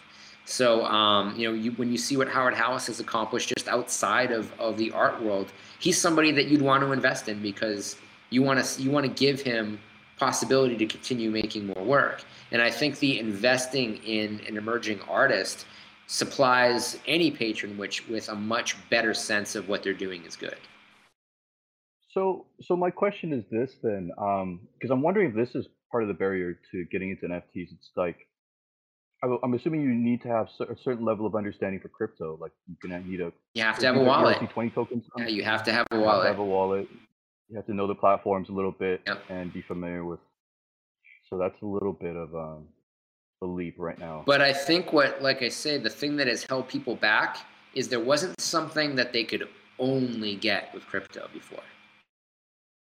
So 0.44 0.85
um, 0.85 1.35
you 1.36 1.48
know, 1.48 1.55
you, 1.55 1.73
when 1.73 1.90
you 1.90 1.98
see 1.98 2.16
what 2.16 2.28
Howard 2.28 2.55
Hallis 2.55 2.86
has 2.86 3.01
accomplished 3.01 3.48
just 3.48 3.66
outside 3.66 4.31
of, 4.31 4.53
of 4.61 4.77
the 4.77 4.93
art 4.93 5.20
world, 5.20 5.51
he's 5.81 6.01
somebody 6.01 6.31
that 6.31 6.47
you'd 6.47 6.62
want 6.62 6.85
to 6.85 6.93
invest 6.93 7.28
in 7.28 7.43
because 7.43 7.97
you 8.31 8.43
want 8.43 8.65
to 8.65 8.82
you 8.82 8.93
want 8.93 9.07
to 9.07 9.12
give 9.12 9.40
him 9.40 9.81
possibility 10.19 10.77
to 10.77 10.87
continue 10.87 11.31
making 11.31 11.67
more 11.67 11.85
work. 11.85 12.25
And 12.53 12.63
I 12.63 12.71
think 12.71 12.99
the 12.99 13.19
investing 13.19 13.97
in 14.05 14.41
an 14.49 14.57
emerging 14.57 15.01
artist 15.09 15.67
supplies 16.07 16.99
any 17.07 17.31
patron 17.31 17.77
which 17.77 18.07
with 18.09 18.29
a 18.29 18.35
much 18.35 18.77
better 18.91 19.13
sense 19.13 19.55
of 19.57 19.69
what 19.69 19.83
they're 19.83 19.93
doing 19.93 20.25
is 20.25 20.37
good. 20.37 20.57
So, 22.11 22.47
so 22.63 22.77
my 22.77 22.91
question 22.91 23.33
is 23.33 23.45
this 23.51 23.77
then, 23.83 24.09
because 24.09 24.91
um, 24.91 24.93
I'm 24.93 25.03
wondering 25.03 25.31
if 25.31 25.35
this 25.35 25.55
is 25.55 25.67
part 25.91 26.03
of 26.03 26.09
the 26.09 26.15
barrier 26.15 26.59
to 26.71 26.85
getting 26.87 27.11
into 27.11 27.27
NFTs. 27.27 27.73
It's 27.73 27.91
like, 27.97 28.17
I'm 29.23 29.55
assuming 29.55 29.83
you 29.83 29.95
need 29.95 30.23
to 30.23 30.29
have 30.29 30.49
a 30.61 30.77
certain 30.83 31.05
level 31.05 31.27
of 31.27 31.35
understanding 31.35 31.81
for 31.81 31.89
crypto. 31.89 32.39
Like 32.41 32.53
you 32.69 32.77
can 32.81 33.11
need 33.11 33.21
a 33.21 33.33
you 33.55 33.63
have 33.63 33.79
to 33.79 33.87
have 33.87 33.97
a 33.97 34.03
wallet. 34.03 34.39
Twenty 34.51 34.71
tokens. 34.71 35.05
Yeah, 35.17 35.27
you 35.27 35.43
have 35.43 35.65
to 35.65 35.73
have 35.73 35.87
a 35.91 35.99
wallet. 35.99 36.27
Have, 36.27 36.37
have 36.37 36.39
a 36.39 36.45
wallet. 36.45 36.89
You 37.48 37.56
have 37.56 37.66
to 37.66 37.74
know 37.74 37.86
the 37.86 37.94
platforms 37.94 38.48
a 38.48 38.52
little 38.52 38.73
bit 38.73 39.02
yep. 39.06 39.23
and 39.28 39.52
be 39.52 39.62
familiar 39.62 40.05
with. 40.05 40.20
So 41.31 41.39
that's 41.39 41.60
a 41.62 41.66
little 41.66 41.93
bit 41.93 42.16
of 42.16 42.35
um, 42.35 42.64
the 43.40 43.47
leap 43.47 43.77
right 43.78 43.98
now. 43.98 44.23
But 44.27 44.40
I 44.40 44.52
think 44.52 44.93
what, 44.93 45.23
like 45.23 45.43
I 45.43 45.48
say, 45.48 45.78
the 45.78 45.90
thing 45.90 46.16
that 46.16 46.27
has 46.27 46.44
held 46.44 46.68
people 46.68 46.97
back 46.97 47.39
is 47.74 47.89
there 47.89 48.01
wasn't 48.01 48.40
something 48.40 48.97
that 48.97 49.12
they 49.12 49.24
could 49.24 49.48
only 49.78 50.35
get 50.36 50.73
with 50.74 50.86
crypto 50.86 51.28
before. 51.32 51.62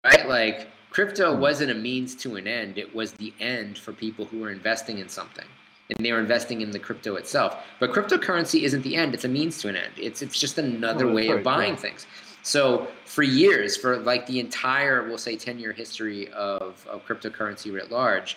Right? 0.05 0.29
Like 0.29 0.69
crypto 0.91 1.35
hmm. 1.35 1.41
wasn't 1.41 1.71
a 1.73 1.75
means 1.75 2.15
to 2.17 2.37
an 2.37 2.47
end, 2.47 2.79
it 2.79 2.95
was 2.95 3.13
the 3.13 3.35
end 3.41 3.77
for 3.77 3.93
people 3.93 4.25
who 4.25 4.41
were 4.41 4.51
investing 4.51 4.99
in 4.99 5.09
something. 5.09 5.45
And 5.89 6.05
they 6.05 6.11
were 6.13 6.19
investing 6.19 6.63
in 6.63 6.73
the 6.73 6.81
crypto 6.81 7.15
itself. 7.15 7.65
But 7.79 7.93
cryptocurrency 7.93 8.63
isn't 8.63 8.83
the 8.83 8.97
end, 8.97 9.15
it's 9.15 9.25
a 9.25 9.29
means 9.29 9.59
to 9.59 9.69
an 9.69 9.77
end. 9.77 9.93
It's 9.97 10.21
it's 10.21 10.39
just 10.39 10.59
another 10.59 11.07
oh, 11.07 11.13
way 11.13 11.29
right, 11.29 11.39
of 11.39 11.45
buying 11.45 11.75
yeah. 11.75 11.81
things. 11.81 12.07
So 12.47 12.87
for 13.07 13.25
years, 13.25 13.77
for 13.77 13.97
like 13.97 14.25
the 14.29 14.39
entire, 14.39 15.03
we'll 15.03 15.19
say 15.19 15.37
10 15.37 15.59
year 15.59 15.73
history 15.73 16.31
of, 16.31 16.87
of 16.89 17.05
cryptocurrency 17.05 17.75
writ 17.75 17.91
large, 17.91 18.37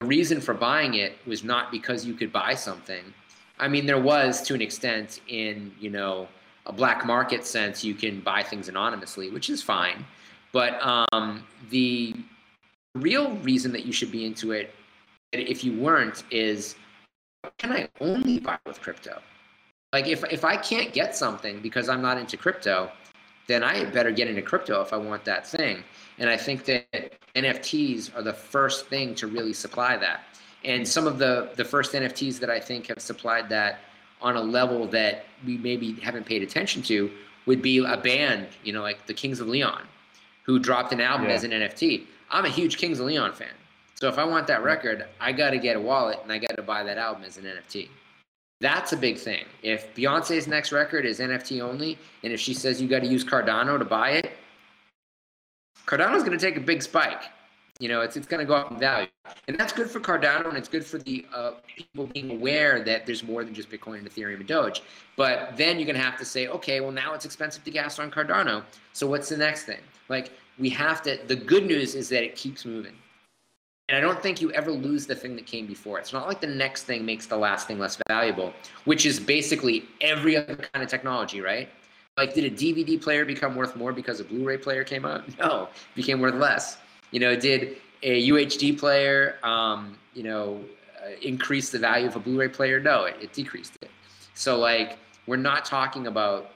the 0.00 0.06
reason 0.06 0.40
for 0.40 0.54
buying 0.54 0.94
it 0.94 1.18
was 1.26 1.44
not 1.44 1.70
because 1.70 2.06
you 2.06 2.14
could 2.14 2.32
buy 2.32 2.54
something. 2.54 3.04
I 3.58 3.68
mean, 3.68 3.84
there 3.84 4.00
was 4.00 4.40
to 4.44 4.54
an 4.54 4.62
extent 4.62 5.20
in, 5.28 5.72
you 5.78 5.90
know, 5.90 6.26
a 6.64 6.72
black 6.72 7.04
market 7.04 7.44
sense, 7.44 7.84
you 7.84 7.92
can 7.92 8.20
buy 8.20 8.42
things 8.42 8.70
anonymously, 8.70 9.28
which 9.28 9.50
is 9.50 9.62
fine. 9.62 10.06
But 10.52 10.80
um, 10.82 11.44
the 11.68 12.14
real 12.94 13.32
reason 13.36 13.72
that 13.72 13.84
you 13.84 13.92
should 13.92 14.10
be 14.10 14.24
into 14.24 14.52
it, 14.52 14.74
if 15.34 15.64
you 15.64 15.78
weren't, 15.78 16.24
is 16.30 16.76
can 17.58 17.72
I 17.72 17.90
only 18.00 18.38
buy 18.38 18.56
with 18.64 18.80
crypto? 18.80 19.20
Like 19.92 20.06
if 20.06 20.24
if 20.32 20.46
I 20.46 20.56
can't 20.56 20.94
get 20.94 21.14
something 21.14 21.60
because 21.60 21.90
I'm 21.90 22.02
not 22.02 22.18
into 22.18 22.36
crypto, 22.36 22.90
then 23.48 23.64
I 23.64 23.84
better 23.86 24.12
get 24.12 24.28
into 24.28 24.42
crypto 24.42 24.80
if 24.82 24.92
I 24.92 24.98
want 24.98 25.24
that 25.24 25.46
thing. 25.46 25.82
And 26.18 26.30
I 26.30 26.36
think 26.36 26.64
that 26.66 27.14
NFTs 27.34 28.14
are 28.16 28.22
the 28.22 28.32
first 28.32 28.86
thing 28.86 29.14
to 29.16 29.26
really 29.26 29.52
supply 29.52 29.96
that. 29.96 30.20
And 30.64 30.86
some 30.86 31.06
of 31.06 31.18
the, 31.18 31.50
the 31.56 31.64
first 31.64 31.92
NFTs 31.92 32.38
that 32.40 32.50
I 32.50 32.60
think 32.60 32.86
have 32.88 33.00
supplied 33.00 33.48
that 33.48 33.80
on 34.20 34.36
a 34.36 34.40
level 34.40 34.86
that 34.88 35.24
we 35.46 35.56
maybe 35.58 35.94
haven't 35.94 36.26
paid 36.26 36.42
attention 36.42 36.82
to 36.82 37.10
would 37.46 37.62
be 37.62 37.78
a 37.78 37.96
band, 37.96 38.48
you 38.64 38.72
know, 38.72 38.82
like 38.82 39.06
the 39.06 39.14
Kings 39.14 39.40
of 39.40 39.48
Leon, 39.48 39.82
who 40.42 40.58
dropped 40.58 40.92
an 40.92 41.00
album 41.00 41.28
yeah. 41.28 41.34
as 41.34 41.44
an 41.44 41.52
NFT. 41.52 42.04
I'm 42.30 42.44
a 42.44 42.50
huge 42.50 42.76
Kings 42.76 43.00
of 43.00 43.06
Leon 43.06 43.32
fan. 43.32 43.48
So 43.94 44.08
if 44.08 44.18
I 44.18 44.24
want 44.24 44.46
that 44.48 44.62
record, 44.62 45.06
I 45.20 45.32
got 45.32 45.50
to 45.50 45.58
get 45.58 45.76
a 45.76 45.80
wallet 45.80 46.18
and 46.22 46.30
I 46.30 46.38
got 46.38 46.54
to 46.56 46.62
buy 46.62 46.82
that 46.82 46.98
album 46.98 47.24
as 47.24 47.38
an 47.38 47.44
NFT. 47.44 47.88
That's 48.60 48.92
a 48.92 48.96
big 48.96 49.18
thing. 49.18 49.44
If 49.62 49.94
Beyonce's 49.94 50.48
next 50.48 50.72
record 50.72 51.06
is 51.06 51.20
NFT 51.20 51.60
only, 51.62 51.96
and 52.24 52.32
if 52.32 52.40
she 52.40 52.54
says 52.54 52.82
you 52.82 52.88
got 52.88 53.00
to 53.00 53.06
use 53.06 53.24
Cardano 53.24 53.78
to 53.78 53.84
buy 53.84 54.10
it, 54.12 54.32
Cardano's 55.86 56.22
going 56.22 56.36
to 56.36 56.44
take 56.44 56.56
a 56.56 56.60
big 56.60 56.82
spike. 56.82 57.22
You 57.78 57.88
know, 57.88 58.00
it's 58.00 58.16
it's 58.16 58.26
going 58.26 58.40
to 58.40 58.44
go 58.44 58.54
up 58.54 58.72
in 58.72 58.78
value, 58.78 59.06
and 59.46 59.56
that's 59.56 59.72
good 59.72 59.88
for 59.88 60.00
Cardano, 60.00 60.48
and 60.48 60.58
it's 60.58 60.68
good 60.68 60.84
for 60.84 60.98
the 60.98 61.24
uh, 61.32 61.52
people 61.76 62.06
being 62.08 62.32
aware 62.32 62.82
that 62.82 63.06
there's 63.06 63.22
more 63.22 63.44
than 63.44 63.54
just 63.54 63.70
Bitcoin 63.70 63.98
and 63.98 64.10
Ethereum 64.10 64.40
and 64.40 64.48
Doge. 64.48 64.82
But 65.16 65.56
then 65.56 65.78
you're 65.78 65.86
going 65.86 65.94
to 65.94 66.02
have 66.02 66.18
to 66.18 66.24
say, 66.24 66.48
okay, 66.48 66.80
well 66.80 66.90
now 66.90 67.14
it's 67.14 67.24
expensive 67.24 67.62
to 67.62 67.70
gas 67.70 68.00
on 68.00 68.10
Cardano. 68.10 68.64
So 68.92 69.06
what's 69.06 69.28
the 69.28 69.36
next 69.36 69.62
thing? 69.62 69.78
Like 70.08 70.32
we 70.58 70.68
have 70.70 71.02
to. 71.02 71.20
The 71.28 71.36
good 71.36 71.66
news 71.66 71.94
is 71.94 72.08
that 72.08 72.24
it 72.24 72.34
keeps 72.34 72.64
moving, 72.64 72.96
and 73.88 73.96
I 73.96 74.00
don't 74.00 74.22
think 74.22 74.42
you 74.42 74.52
ever 74.52 74.70
lose 74.70 75.06
the 75.06 75.14
thing 75.14 75.34
that 75.36 75.46
came 75.46 75.66
before. 75.66 75.98
It's 75.98 76.12
not 76.12 76.26
like 76.26 76.40
the 76.40 76.46
next 76.46 76.82
thing 76.82 77.06
makes 77.06 77.26
the 77.26 77.38
last 77.38 77.66
thing 77.66 77.78
less 77.78 77.98
valuable, 78.08 78.52
which 78.84 79.06
is 79.06 79.18
basically 79.18 79.86
every 80.02 80.36
other 80.36 80.56
kind 80.56 80.82
of 80.82 80.88
technology, 80.88 81.40
right? 81.40 81.68
Like, 82.18 82.34
did 82.34 82.44
a 82.44 82.50
DVD 82.50 83.00
player 83.00 83.24
become 83.24 83.54
worth 83.54 83.76
more 83.76 83.92
because 83.92 84.20
a 84.20 84.24
Blu-ray 84.24 84.58
player 84.58 84.84
came 84.84 85.04
out? 85.04 85.24
No, 85.38 85.64
it 85.64 85.94
became 85.94 86.20
worth 86.20 86.34
less. 86.34 86.78
You 87.12 87.20
know, 87.20 87.34
did 87.34 87.76
a 88.02 88.28
UHD 88.28 88.78
player, 88.78 89.36
um, 89.42 89.96
you 90.14 90.22
know, 90.22 90.60
uh, 91.02 91.10
increase 91.22 91.70
the 91.70 91.78
value 91.78 92.08
of 92.08 92.16
a 92.16 92.20
Blu-ray 92.20 92.48
player? 92.48 92.80
No, 92.80 93.04
it, 93.04 93.16
it 93.22 93.32
decreased 93.32 93.76
it. 93.80 93.90
So, 94.34 94.58
like, 94.58 94.98
we're 95.26 95.36
not 95.36 95.64
talking 95.64 96.08
about 96.08 96.50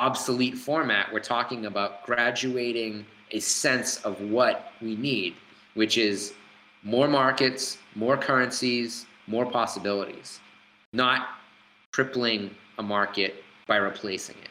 obsolete 0.00 0.58
format. 0.58 1.10
We're 1.12 1.20
talking 1.20 1.66
about 1.66 2.04
graduating 2.04 3.06
a 3.30 3.38
sense 3.38 3.98
of 3.98 4.20
what 4.20 4.72
we 4.82 4.96
need, 4.96 5.34
which 5.74 5.96
is 5.96 6.34
more 6.82 7.08
markets, 7.08 7.78
more 7.94 8.16
currencies, 8.16 9.06
more 9.26 9.46
possibilities, 9.46 10.40
not 10.92 11.28
crippling 11.92 12.50
a 12.78 12.82
market 12.82 13.44
by 13.66 13.76
replacing 13.76 14.36
it. 14.42 14.50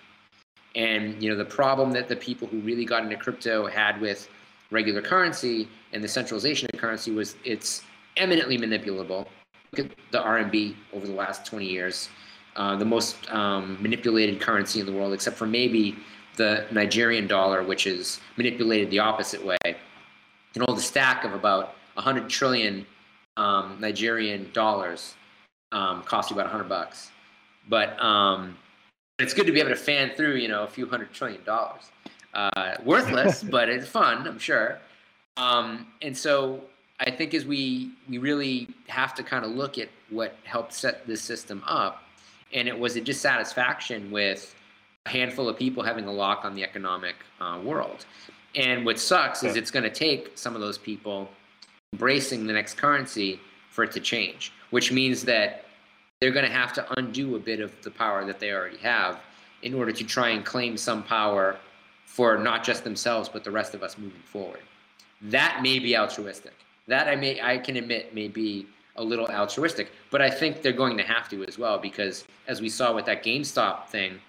And 0.79 1.21
you 1.21 1.29
know 1.29 1.35
the 1.35 1.45
problem 1.45 1.91
that 1.91 2.07
the 2.07 2.15
people 2.15 2.47
who 2.47 2.59
really 2.61 2.85
got 2.85 3.03
into 3.03 3.17
crypto 3.17 3.67
had 3.67 3.99
with 3.99 4.29
regular 4.71 5.01
currency 5.01 5.67
and 5.91 6.01
the 6.03 6.07
centralization 6.07 6.69
of 6.73 6.79
currency 6.79 7.11
was 7.11 7.35
it's 7.43 7.83
eminently 8.15 8.57
manipulable. 8.57 9.27
Look 9.75 9.91
at 9.91 9.97
the 10.11 10.19
RMB 10.19 10.75
over 10.93 11.05
the 11.05 11.13
last 11.13 11.45
20 11.45 11.65
years, 11.65 12.09
uh, 12.55 12.75
the 12.77 12.85
most 12.85 13.29
um, 13.31 13.77
manipulated 13.81 14.39
currency 14.39 14.79
in 14.79 14.85
the 14.85 14.91
world, 14.91 15.13
except 15.13 15.37
for 15.37 15.45
maybe 15.45 15.97
the 16.37 16.65
Nigerian 16.71 17.27
dollar, 17.27 17.63
which 17.63 17.85
is 17.87 18.19
manipulated 18.37 18.89
the 18.89 18.99
opposite 18.99 19.45
way. 19.45 19.57
You 19.65 20.65
know, 20.65 20.73
the 20.73 20.81
stack 20.81 21.23
of 21.23 21.33
about 21.33 21.75
100 22.01 22.29
trillion 22.29 22.85
um, 23.37 23.77
Nigerian 23.79 24.49
dollars 24.53 25.15
um, 25.71 26.01
cost 26.03 26.29
you 26.29 26.35
about 26.35 26.45
100 26.45 26.67
bucks. 26.67 27.11
But 27.69 28.01
um, 28.03 28.57
it's 29.19 29.33
good 29.33 29.45
to 29.45 29.51
be 29.51 29.59
able 29.59 29.69
to 29.69 29.75
fan 29.75 30.11
through, 30.15 30.35
you 30.35 30.47
know, 30.47 30.63
a 30.63 30.67
few 30.67 30.87
hundred 30.87 31.13
trillion 31.13 31.43
dollars. 31.43 31.91
uh, 32.33 32.75
worthless, 32.83 33.43
but 33.55 33.69
it's 33.69 33.87
fun, 33.87 34.27
I'm 34.27 34.39
sure. 34.39 34.79
Um, 35.37 35.87
and 36.01 36.17
so 36.17 36.61
I 36.99 37.11
think 37.11 37.33
as 37.33 37.45
we 37.45 37.91
we 38.09 38.17
really 38.17 38.67
have 38.87 39.13
to 39.15 39.23
kind 39.23 39.45
of 39.45 39.51
look 39.51 39.77
at 39.77 39.89
what 40.09 40.35
helped 40.43 40.73
set 40.73 41.05
this 41.07 41.21
system 41.21 41.63
up, 41.67 42.03
and 42.53 42.67
it 42.67 42.77
was 42.77 42.95
a 42.95 43.01
dissatisfaction 43.01 44.11
with 44.11 44.55
a 45.05 45.09
handful 45.09 45.47
of 45.47 45.57
people 45.57 45.83
having 45.83 46.05
a 46.05 46.11
lock 46.11 46.45
on 46.45 46.53
the 46.53 46.63
economic 46.63 47.15
uh, 47.39 47.59
world. 47.63 48.05
And 48.55 48.85
what 48.85 48.99
sucks 48.99 49.43
is 49.43 49.55
it's 49.55 49.71
going 49.71 49.83
to 49.83 49.89
take 49.89 50.37
some 50.37 50.55
of 50.55 50.61
those 50.61 50.77
people 50.77 51.29
embracing 51.93 52.47
the 52.47 52.53
next 52.53 52.75
currency 52.75 53.39
for 53.69 53.83
it 53.83 53.91
to 53.91 53.99
change, 53.99 54.51
which 54.69 54.91
means 54.91 55.23
that 55.23 55.65
they're 56.19 56.31
going 56.31 56.45
to 56.45 56.51
have 56.51 56.71
to 56.73 56.85
undo 56.97 57.35
a 57.35 57.39
bit 57.39 57.59
of 57.59 57.73
the 57.81 57.91
power 57.91 58.25
that 58.25 58.39
they 58.39 58.51
already 58.51 58.77
have 58.77 59.19
in 59.63 59.73
order 59.73 59.91
to 59.91 60.03
try 60.03 60.29
and 60.29 60.45
claim 60.45 60.77
some 60.77 61.03
power 61.03 61.57
for 62.05 62.37
not 62.37 62.63
just 62.63 62.83
themselves 62.83 63.29
but 63.29 63.43
the 63.43 63.51
rest 63.51 63.73
of 63.73 63.83
us 63.83 63.97
moving 63.97 64.21
forward. 64.21 64.61
That 65.21 65.59
may 65.61 65.79
be 65.79 65.97
altruistic. 65.97 66.53
That 66.87 67.07
I 67.07 67.15
may 67.15 67.41
I 67.41 67.57
can 67.57 67.77
admit 67.77 68.13
may 68.13 68.27
be 68.27 68.67
a 68.95 69.03
little 69.03 69.27
altruistic, 69.27 69.91
but 70.09 70.21
I 70.21 70.29
think 70.29 70.61
they're 70.61 70.73
going 70.73 70.97
to 70.97 71.03
have 71.03 71.29
to 71.29 71.43
as 71.45 71.57
well 71.57 71.77
because 71.77 72.25
as 72.47 72.61
we 72.61 72.69
saw 72.69 72.93
with 72.93 73.05
that 73.05 73.23
GameStop 73.23 73.87
thing, 73.87 74.13
it 74.13 74.19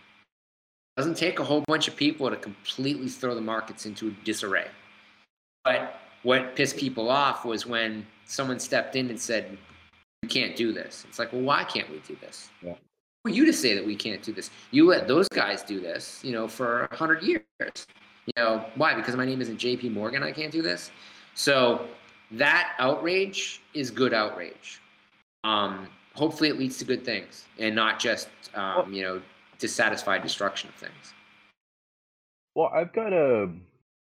doesn't 0.96 1.16
take 1.16 1.38
a 1.40 1.44
whole 1.44 1.62
bunch 1.62 1.88
of 1.88 1.96
people 1.96 2.28
to 2.30 2.36
completely 2.36 3.08
throw 3.08 3.34
the 3.34 3.40
markets 3.40 3.86
into 3.86 4.14
disarray. 4.24 4.68
But 5.64 5.98
what 6.22 6.54
pissed 6.56 6.76
people 6.76 7.10
off 7.10 7.44
was 7.44 7.66
when 7.66 8.06
someone 8.24 8.58
stepped 8.58 8.96
in 8.96 9.10
and 9.10 9.20
said, 9.20 9.56
"You 10.22 10.28
can't 10.28 10.56
do 10.56 10.72
this." 10.72 11.04
It's 11.08 11.18
like, 11.18 11.32
well, 11.32 11.42
why 11.42 11.64
can't 11.64 11.90
we 11.90 11.98
do 12.06 12.16
this? 12.20 12.50
Yeah. 12.62 12.74
Who 13.24 13.30
are 13.30 13.34
you 13.34 13.46
to 13.46 13.52
say 13.52 13.74
that 13.74 13.86
we 13.86 13.94
can't 13.94 14.22
do 14.22 14.32
this? 14.32 14.50
You 14.70 14.86
let 14.86 15.06
those 15.06 15.28
guys 15.28 15.62
do 15.62 15.80
this, 15.80 16.20
you 16.24 16.32
know, 16.32 16.48
for 16.48 16.84
a 16.86 16.96
hundred 16.96 17.22
years. 17.22 17.86
You 18.26 18.32
know 18.36 18.64
why? 18.76 18.94
Because 18.94 19.16
my 19.16 19.24
name 19.24 19.40
isn't 19.40 19.58
J.P. 19.58 19.88
Morgan. 19.90 20.22
I 20.22 20.32
can't 20.32 20.52
do 20.52 20.62
this. 20.62 20.90
So 21.34 21.88
that 22.32 22.74
outrage 22.78 23.62
is 23.74 23.90
good 23.90 24.12
outrage. 24.14 24.80
Um, 25.44 25.88
hopefully, 26.14 26.48
it 26.48 26.58
leads 26.58 26.78
to 26.78 26.84
good 26.84 27.04
things 27.04 27.46
and 27.58 27.74
not 27.74 27.98
just 27.98 28.28
um, 28.54 28.92
you 28.92 29.02
know 29.02 29.22
dissatisfied 29.58 30.22
destruction 30.22 30.68
of 30.68 30.74
things. 30.74 31.14
Well, 32.54 32.70
I've 32.74 32.92
got 32.92 33.12
a 33.12 33.48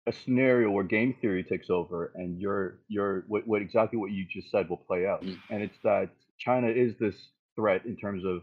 a 0.08 0.12
scenario 0.12 0.70
where 0.70 0.84
game 0.84 1.14
theory 1.20 1.44
takes 1.44 1.68
over, 1.70 2.12
and 2.14 2.40
your 2.40 2.78
your 2.88 3.24
what, 3.28 3.46
what 3.46 3.60
exactly 3.62 3.98
what 3.98 4.10
you 4.10 4.24
just 4.30 4.50
said 4.50 4.68
will 4.68 4.78
play 4.90 5.06
out, 5.06 5.22
Mm. 5.22 5.38
and 5.50 5.62
it's 5.62 5.78
that 5.84 6.08
China 6.38 6.68
is 6.68 6.96
this 6.98 7.14
threat 7.56 7.82
in 7.84 7.96
terms 7.96 8.24
of 8.24 8.42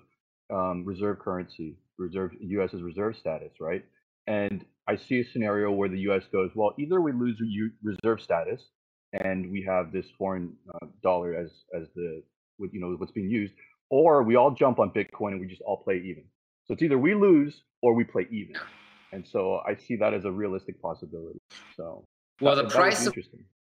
um, 0.56 0.86
reserve 0.86 1.20
currency, 1.20 1.76
reserve 1.98 2.32
U.S.'s 2.40 2.82
reserve 2.82 3.16
status, 3.18 3.54
right? 3.60 3.84
And 4.28 4.64
I 4.88 4.96
see 4.96 5.22
a 5.22 5.26
scenario 5.26 5.72
where 5.72 5.90
the 5.90 6.00
U.S. 6.10 6.24
goes, 6.32 6.52
well, 6.56 6.74
either 6.78 7.02
we 7.02 7.12
lose 7.12 7.42
reserve 7.82 8.22
status, 8.22 8.62
and 9.14 9.52
we 9.52 9.64
have 9.64 9.92
this 9.92 10.06
foreign 10.18 10.54
uh, 10.74 10.86
dollar 11.02 11.34
as 11.36 11.50
as 11.80 11.88
the 11.96 12.22
what 12.58 12.74
you 12.74 12.80
know 12.80 12.96
what's 13.00 13.12
being 13.12 13.30
used, 13.30 13.54
or 13.90 14.22
we 14.24 14.36
all 14.36 14.52
jump 14.52 14.78
on 14.80 14.92
Bitcoin 14.92 15.32
and 15.32 15.42
we 15.42 15.48
just 15.48 15.62
all 15.64 15.78
play 15.78 15.98
even. 16.06 16.26
So 16.66 16.74
it's 16.74 16.84
either 16.84 16.98
we 16.98 17.16
lose 17.16 17.54
or 17.82 17.94
we 17.96 18.04
play 18.04 18.28
even. 18.32 18.56
And 19.12 19.26
so 19.26 19.62
I 19.66 19.76
see 19.76 19.96
that 19.98 20.14
as 20.14 20.26
a 20.26 20.32
realistic 20.32 20.82
possibility. 20.82 21.40
So 21.76 22.04
Well, 22.42 22.56
that- 22.56 22.64
the 22.64 22.70
that 22.70 22.78
would 22.78 22.90
be 22.90 22.90
price 22.90 23.06
of 23.08 23.16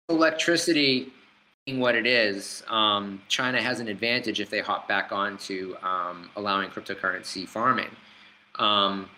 electricity 0.09 1.13
being 1.67 1.81
what 1.81 1.95
it 1.95 2.07
is, 2.07 2.63
um, 2.69 3.21
China 3.29 3.61
has 3.61 3.81
an 3.81 3.89
advantage 3.89 4.41
if 4.41 4.49
they 4.51 4.61
hop 4.61 4.89
back 4.89 5.13
onto 5.13 5.77
um, 5.83 6.31
allowing 6.37 6.71
cryptocurrency 6.71 7.47
farming. 7.47 7.91
Um, 8.57 9.09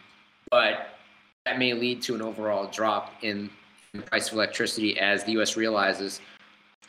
but 0.50 0.98
that 1.46 1.58
may 1.58 1.72
lead 1.74 2.02
to 2.02 2.14
an 2.14 2.22
overall 2.22 2.66
drop 2.66 3.12
in 3.22 3.50
the 3.94 4.02
price 4.02 4.28
of 4.28 4.34
electricity 4.34 4.98
as 4.98 5.24
the 5.24 5.32
U.S. 5.32 5.56
realizes, 5.56 6.20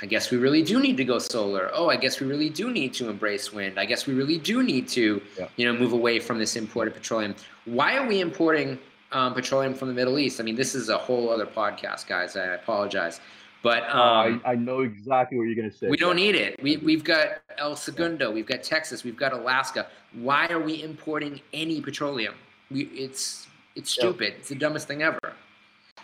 I 0.02 0.08
guess 0.08 0.32
we 0.32 0.38
really 0.38 0.64
do 0.64 0.80
need 0.82 0.98
to 0.98 1.06
go 1.06 1.20
solar. 1.20 1.70
Oh, 1.74 1.90
I 1.90 1.96
guess 1.96 2.20
we 2.20 2.28
really 2.28 2.50
do 2.50 2.72
need 2.72 2.94
to 2.96 3.08
embrace 3.10 3.54
wind. 3.54 3.80
I 3.80 3.86
guess 3.86 4.08
we 4.08 4.14
really 4.16 4.38
do 4.40 4.64
need 4.64 4.88
to, 4.90 5.22
Yeah. 5.38 5.48
you 5.58 5.66
know, 5.72 5.78
move 5.80 5.94
away 5.94 6.20
from 6.20 6.40
this 6.40 6.56
imported 6.56 6.94
petroleum. 6.96 7.36
Why 7.66 7.98
are 7.98 8.08
we 8.08 8.20
importing 8.20 8.80
um, 9.12 9.34
petroleum 9.34 9.74
from 9.74 9.88
the 9.88 9.94
Middle 9.94 10.18
East? 10.20 10.40
I 10.40 10.44
mean, 10.44 10.56
this 10.56 10.76
is 10.76 10.90
a 10.90 10.98
whole 10.98 11.30
other 11.30 11.46
podcast, 11.46 12.08
guys. 12.08 12.36
I 12.36 12.46
apologize, 12.56 13.20
but 13.62 13.84
um, 13.90 14.42
I, 14.46 14.52
I 14.52 14.56
know 14.56 14.82
exactly 14.82 15.38
what 15.38 15.46
you're 15.46 15.56
going 15.56 15.70
to 15.72 15.78
say. 15.78 15.88
we 15.88 15.98
don't 15.98 16.16
need 16.16 16.36
it. 16.36 16.62
We, 16.62 16.78
we've 16.78 17.04
got 17.04 17.42
El 17.58 17.76
Segundo, 17.76 18.32
we've 18.32 18.46
got 18.46 18.64
Texas, 18.64 19.04
we've 19.04 19.18
got 19.18 19.34
Alaska. 19.34 19.88
Why 20.14 20.48
are 20.48 20.60
we 20.60 20.82
importing 20.84 21.42
any 21.54 21.82
petroleum? 21.82 22.36
We, 22.70 22.84
it's 22.86 23.48
it's 23.76 23.96
Yeah. 23.98 24.04
stupid. 24.04 24.34
It's 24.40 24.50
the 24.50 24.56
dumbest 24.56 24.88
thing 24.88 25.02
ever. 25.02 25.20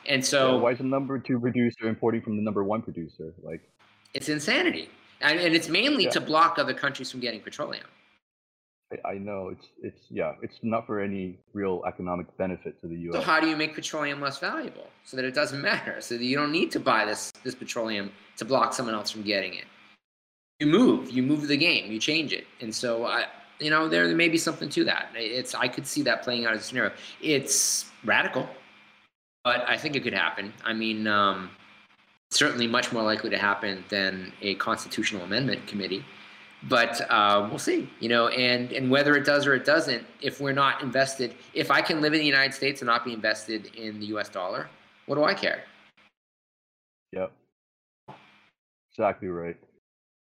And 0.06 0.22
Yeah, 0.22 0.28
so 0.28 0.58
why 0.60 0.72
is 0.72 0.78
the 0.78 0.86
number 0.86 1.20
two 1.20 1.40
producer 1.40 1.88
importing 1.88 2.22
from 2.22 2.38
the 2.38 2.42
number 2.42 2.64
one 2.64 2.82
producer? 2.82 3.34
Like, 3.44 3.62
it's 4.14 4.30
insanity, 4.30 4.90
and, 5.20 5.38
and 5.40 5.54
it's 5.54 5.68
mainly 5.68 6.06
Yeah. 6.06 6.12
to 6.12 6.22
block 6.22 6.58
other 6.60 6.74
countries 6.74 7.12
from 7.12 7.20
getting 7.20 7.42
petroleum. 7.42 7.84
I, 8.92 9.10
I 9.10 9.14
know 9.18 9.50
it's 9.50 9.68
it's 9.82 10.02
yeah, 10.10 10.34
it's 10.42 10.60
not 10.64 10.86
for 10.86 11.00
any 11.00 11.38
real 11.54 11.84
economic 11.88 12.36
benefit 12.38 12.80
to 12.82 12.88
the 12.88 12.96
U.S. 12.96 13.16
So 13.16 13.22
how 13.22 13.40
do 13.40 13.48
you 13.48 13.56
make 13.56 13.76
petroleum 13.76 14.22
less 14.22 14.40
valuable 14.40 14.88
so 15.04 15.18
that 15.18 15.26
it 15.26 15.34
doesn't 15.34 15.62
matter? 15.62 16.00
So 16.02 16.18
that 16.18 16.24
you 16.24 16.36
don't 16.36 16.52
need 16.52 16.72
to 16.72 16.80
buy 16.80 17.06
this 17.06 17.32
this 17.44 17.56
petroleum 17.56 18.12
to 18.38 18.46
block 18.46 18.74
someone 18.74 18.96
else 18.96 19.12
from 19.12 19.24
getting 19.24 19.54
it. 19.56 19.66
You 20.60 20.68
move, 20.68 21.12
you 21.12 21.22
move 21.22 21.48
the 21.48 21.58
game, 21.58 21.92
you 21.92 22.00
change 22.00 22.34
it, 22.34 22.48
and 22.62 22.74
so 22.74 23.06
I, 23.06 23.26
you 23.60 23.70
know, 23.70 23.88
there, 23.88 24.08
there 24.08 24.16
may 24.16 24.30
be 24.30 24.38
something 24.38 24.70
to 24.70 24.84
that. 24.86 25.10
It's 25.16 25.54
I 25.54 25.68
could 25.68 25.86
see 25.86 26.02
that 26.04 26.24
playing 26.24 26.46
out 26.46 26.54
as 26.54 26.62
a 26.62 26.64
scenario. 26.64 26.94
It's 27.22 27.86
radical, 28.04 28.50
but 29.44 29.68
I 29.68 29.78
think 29.78 29.96
it 29.96 30.04
could 30.04 30.14
happen. 30.14 30.54
I 30.64 30.74
mean, 30.74 31.06
um, 31.08 31.52
certainly 32.32 32.68
much 32.68 32.92
more 32.92 33.04
likely 33.04 33.30
to 33.32 33.38
happen 33.38 33.84
than 33.90 34.34
a 34.42 34.56
constitutional 34.56 35.24
amendment 35.24 35.68
committee 35.68 36.04
but 36.64 37.02
uh, 37.12 37.48
we'll 37.50 37.60
see 37.60 37.90
you 38.00 38.10
know 38.10 38.28
and 38.30 38.72
and 38.72 38.90
whether 38.90 39.16
it 39.16 39.26
does 39.26 39.46
or 39.46 39.54
it 39.54 39.64
doesn't 39.66 40.04
if 40.22 40.42
we're 40.42 40.52
not 40.52 40.82
invested 40.82 41.36
if 41.54 41.70
i 41.70 41.82
can 41.82 42.02
live 42.02 42.14
in 42.14 42.20
the 42.20 42.26
united 42.26 42.54
states 42.54 42.82
and 42.82 42.88
not 42.88 43.06
be 43.06 43.14
invested 43.14 43.68
in 43.76 44.00
the 44.00 44.08
us 44.08 44.28
dollar 44.30 44.68
what 45.06 45.16
do 45.16 45.24
i 45.24 45.34
care 45.34 45.64
Yep. 47.14 47.32
Exactly 48.92 49.28
right. 49.28 49.58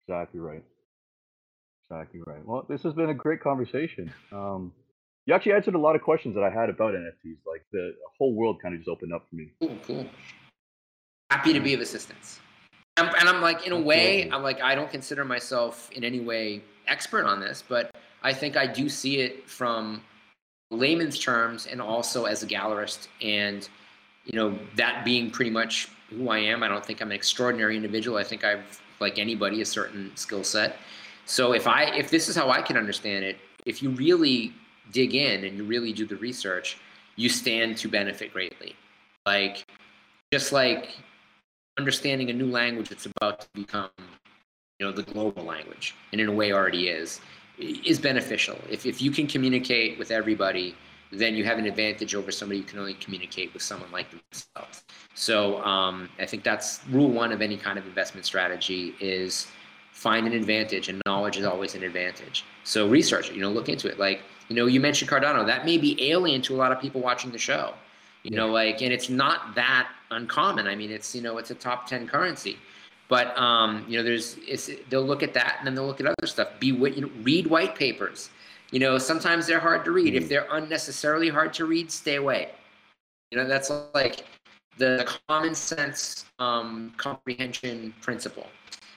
Exactly 0.07 0.39
right. 0.39 0.63
Exactly 1.89 2.21
right. 2.25 2.45
Well, 2.45 2.65
this 2.69 2.83
has 2.83 2.93
been 2.93 3.09
a 3.09 3.13
great 3.13 3.41
conversation. 3.41 4.11
Um, 4.31 4.71
you 5.25 5.33
actually 5.33 5.53
answered 5.53 5.75
a 5.75 5.79
lot 5.79 5.95
of 5.95 6.01
questions 6.01 6.35
that 6.35 6.43
I 6.43 6.49
had 6.49 6.69
about 6.69 6.93
NFTs. 6.93 7.37
Like 7.45 7.63
the 7.71 7.93
whole 8.17 8.33
world 8.33 8.61
kind 8.61 8.73
of 8.73 8.79
just 8.79 8.89
opened 8.89 9.13
up 9.13 9.27
for 9.29 9.35
me. 9.35 9.51
cool 9.59 9.77
cool 9.85 10.05
happy 11.29 11.53
to 11.53 11.59
be 11.59 11.73
of 11.73 11.79
assistance 11.79 12.39
I'm, 13.01 13.15
and 13.19 13.29
I'm 13.29 13.41
like 13.41 13.65
in 13.65 13.73
a 13.73 13.79
way 13.79 14.29
i'm 14.31 14.43
like 14.43 14.61
i 14.61 14.75
don't 14.75 14.89
consider 14.89 15.25
myself 15.25 15.89
in 15.91 16.03
any 16.03 16.19
way 16.19 16.61
expert 16.87 17.25
on 17.25 17.39
this 17.39 17.63
but 17.67 17.95
i 18.23 18.33
think 18.33 18.57
i 18.57 18.65
do 18.65 18.89
see 18.89 19.19
it 19.19 19.49
from 19.49 20.01
layman's 20.71 21.19
terms 21.19 21.67
and 21.67 21.81
also 21.81 22.25
as 22.25 22.41
a 22.41 22.47
gallerist. 22.47 23.07
And 23.21 23.67
you 24.25 24.39
know 24.39 24.57
that 24.75 25.03
being 25.03 25.29
pretty 25.29 25.51
much 25.51 25.89
who 26.09 26.29
i 26.29 26.39
am 26.39 26.63
i 26.63 26.67
don't 26.67 26.85
think 26.85 27.01
i'm 27.01 27.09
an 27.09 27.15
extraordinary 27.15 27.75
individual. 27.75 28.17
I 28.17 28.23
think 28.23 28.43
i've 28.43 28.81
like 28.99 29.19
anybody 29.19 29.61
a 29.61 29.65
certain 29.65 30.11
skill 30.15 30.43
set. 30.43 30.77
So 31.25 31.53
if 31.53 31.67
i 31.67 31.83
if 31.95 32.09
this 32.09 32.29
is 32.29 32.35
how 32.35 32.49
i 32.49 32.61
can 32.61 32.77
understand 32.77 33.25
it 33.25 33.37
if 33.65 33.83
you 33.83 33.89
really 33.91 34.53
dig 34.91 35.13
in 35.15 35.43
and 35.45 35.57
you 35.57 35.63
really 35.63 35.93
do 35.93 36.05
the 36.05 36.15
research 36.17 36.77
you 37.15 37.29
stand 37.29 37.77
to 37.77 37.87
benefit 37.87 38.33
greatly. 38.33 38.75
Like 39.25 39.65
just 40.31 40.51
like 40.51 40.95
understanding 41.77 42.29
a 42.29 42.33
new 42.33 42.47
language 42.47 42.89
that's 42.89 43.05
about 43.05 43.41
to 43.41 43.47
become 43.53 43.89
you 44.79 44.85
know 44.85 44.91
the 44.91 45.03
global 45.03 45.43
language 45.43 45.95
and 46.11 46.19
in 46.19 46.27
a 46.27 46.31
way 46.31 46.51
already 46.51 46.87
is 46.87 47.21
is 47.59 47.99
beneficial. 47.99 48.57
If, 48.69 48.87
if 48.87 49.01
you 49.01 49.11
can 49.11 49.27
communicate 49.27 49.99
with 49.99 50.09
everybody 50.11 50.75
then 51.11 51.35
you 51.35 51.43
have 51.43 51.59
an 51.59 51.65
advantage 51.65 52.15
over 52.15 52.31
somebody 52.31 52.61
who 52.61 52.65
can 52.65 52.79
only 52.79 52.93
communicate 52.93 53.53
with 53.53 53.61
someone 53.61 53.91
like 53.91 54.07
themselves. 54.09 54.83
So 55.13 55.61
um, 55.63 56.09
i 56.19 56.25
think 56.25 56.43
that's 56.43 56.81
rule 56.89 57.09
one 57.09 57.31
of 57.31 57.41
any 57.41 57.57
kind 57.57 57.77
of 57.77 57.85
investment 57.85 58.25
strategy 58.25 58.95
is 58.99 59.47
find 59.91 60.25
an 60.25 60.33
advantage 60.33 60.87
and 60.89 61.01
knowledge 61.05 61.37
is 61.37 61.45
always 61.45 61.75
an 61.75 61.83
advantage. 61.83 62.43
So 62.63 62.87
research 62.87 63.29
it 63.29 63.35
you 63.35 63.41
know 63.41 63.51
look 63.51 63.69
into 63.69 63.87
it. 63.87 63.99
Like 63.99 64.21
you 64.49 64.55
know 64.55 64.65
you 64.65 64.79
mentioned 64.79 65.11
cardano. 65.11 65.45
That 65.45 65.65
may 65.65 65.77
be 65.77 66.11
alien 66.11 66.41
to 66.43 66.55
a 66.55 66.57
lot 66.57 66.71
of 66.71 66.79
people 66.79 67.01
watching 67.01 67.31
the 67.31 67.37
show. 67.37 67.73
You 68.23 68.35
know 68.35 68.47
like 68.47 68.81
and 68.81 68.91
it's 68.91 69.09
not 69.09 69.55
that 69.55 69.89
uncommon. 70.11 70.67
I 70.67 70.75
mean 70.75 70.91
it's 70.91 71.15
you 71.15 71.21
know 71.21 71.37
it's 71.37 71.51
a 71.51 71.55
top 71.55 71.87
10 71.87 72.07
currency. 72.07 72.57
But 73.07 73.37
um, 73.37 73.85
you 73.89 73.97
know 73.97 74.03
there's 74.03 74.37
it's, 74.47 74.69
they'll 74.89 75.03
look 75.03 75.21
at 75.21 75.33
that 75.33 75.55
and 75.57 75.67
then 75.67 75.75
they'll 75.75 75.85
look 75.87 75.99
at 75.99 76.05
other 76.07 76.27
stuff. 76.27 76.47
Be 76.59 76.67
you 76.67 77.01
know 77.01 77.09
read 77.23 77.47
white 77.47 77.75
papers. 77.75 78.29
You 78.71 78.79
know 78.79 78.97
sometimes 78.97 79.47
they're 79.47 79.59
hard 79.59 79.83
to 79.85 79.91
read. 79.91 80.15
If 80.15 80.23
Mhm. 80.25 80.29
they're 80.29 80.47
unnecessarily 80.51 81.29
hard 81.29 81.53
to 81.55 81.65
read 81.65 81.91
stay 81.91 82.15
away. 82.15 82.51
You 83.31 83.37
know 83.39 83.47
that's 83.47 83.69
like 83.93 84.25
the 84.77 85.05
common 85.27 85.53
sense 85.55 86.25
um, 86.39 86.93
comprehension 86.97 87.93
principle. 88.01 88.47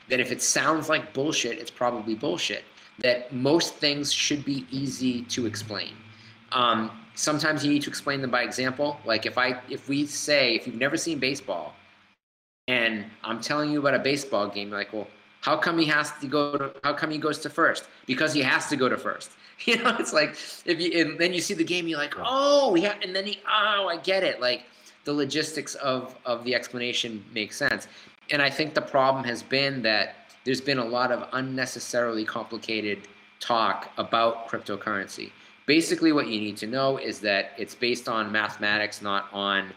That 0.08 0.20
if 0.20 0.30
it 0.30 0.42
sounds 0.42 0.88
like 0.88 1.12
bullshit 1.12 1.58
it's 1.58 1.70
probably 1.70 2.14
bullshit. 2.14 2.64
That 3.00 3.32
most 3.32 3.74
things 3.76 4.12
should 4.12 4.44
be 4.44 4.64
easy 4.70 5.22
to 5.22 5.46
explain. 5.46 5.94
Um, 6.52 6.92
sometimes 7.14 7.64
you 7.64 7.72
need 7.72 7.82
to 7.82 7.90
explain 7.90 8.20
them 8.20 8.30
by 8.30 8.42
example. 8.42 8.98
Like 9.04 9.26
if 9.26 9.38
I 9.38 9.60
if 9.68 9.88
we 9.88 10.06
say 10.06 10.54
if 10.54 10.66
you've 10.66 10.76
never 10.76 10.96
seen 10.96 11.18
baseball, 11.18 11.74
and 12.68 13.04
I'm 13.22 13.40
telling 13.40 13.70
you 13.70 13.78
about 13.80 13.94
a 13.94 13.98
baseball 13.98 14.48
game, 14.48 14.68
you're 14.68 14.78
like, 14.78 14.92
well, 14.92 15.08
how 15.40 15.56
come 15.56 15.78
he 15.78 15.84
has 15.86 16.10
to 16.20 16.26
go 16.26 16.56
to? 16.56 16.72
How 16.82 16.94
come 16.94 17.10
he 17.10 17.18
goes 17.18 17.38
to 17.40 17.50
first? 17.50 17.84
Because 18.06 18.32
he 18.32 18.40
has 18.40 18.68
to 18.68 18.76
go 18.76 18.88
to 18.88 18.98
first. 18.98 19.30
You 19.66 19.76
know, 19.76 19.96
it's 20.00 20.12
like 20.12 20.30
if 20.66 20.80
you 20.80 21.00
and 21.00 21.16
then 21.16 21.32
you 21.32 21.40
see 21.40 21.54
the 21.54 21.62
game, 21.62 21.86
you're 21.86 21.96
like, 21.96 22.14
oh, 22.18 22.74
yeah, 22.74 22.94
and 23.00 23.14
then 23.14 23.24
he, 23.24 23.38
oh, 23.48 23.86
I 23.86 23.98
get 23.98 24.24
it. 24.24 24.40
Like 24.40 24.64
the 25.04 25.12
logistics 25.12 25.76
of 25.76 26.16
of 26.26 26.42
the 26.42 26.56
explanation 26.56 27.24
makes 27.32 27.56
sense. 27.56 27.86
And 28.30 28.42
I 28.42 28.50
think 28.50 28.74
the 28.74 28.82
problem 28.82 29.22
has 29.24 29.44
been 29.44 29.80
that 29.82 30.16
there's 30.44 30.60
been 30.60 30.78
a 30.78 30.84
lot 30.84 31.12
of 31.12 31.28
unnecessarily 31.32 32.24
complicated 32.24 33.06
talk 33.38 33.90
about 33.96 34.48
cryptocurrency. 34.48 35.30
Basically, 35.66 36.12
what 36.12 36.28
you 36.28 36.40
need 36.40 36.56
to 36.58 36.66
know 36.66 36.98
is 36.98 37.20
that 37.20 37.52
it's 37.56 37.74
based 37.74 38.08
on 38.08 38.30
mathematics, 38.30 39.00
not 39.00 39.28
on 39.32 39.72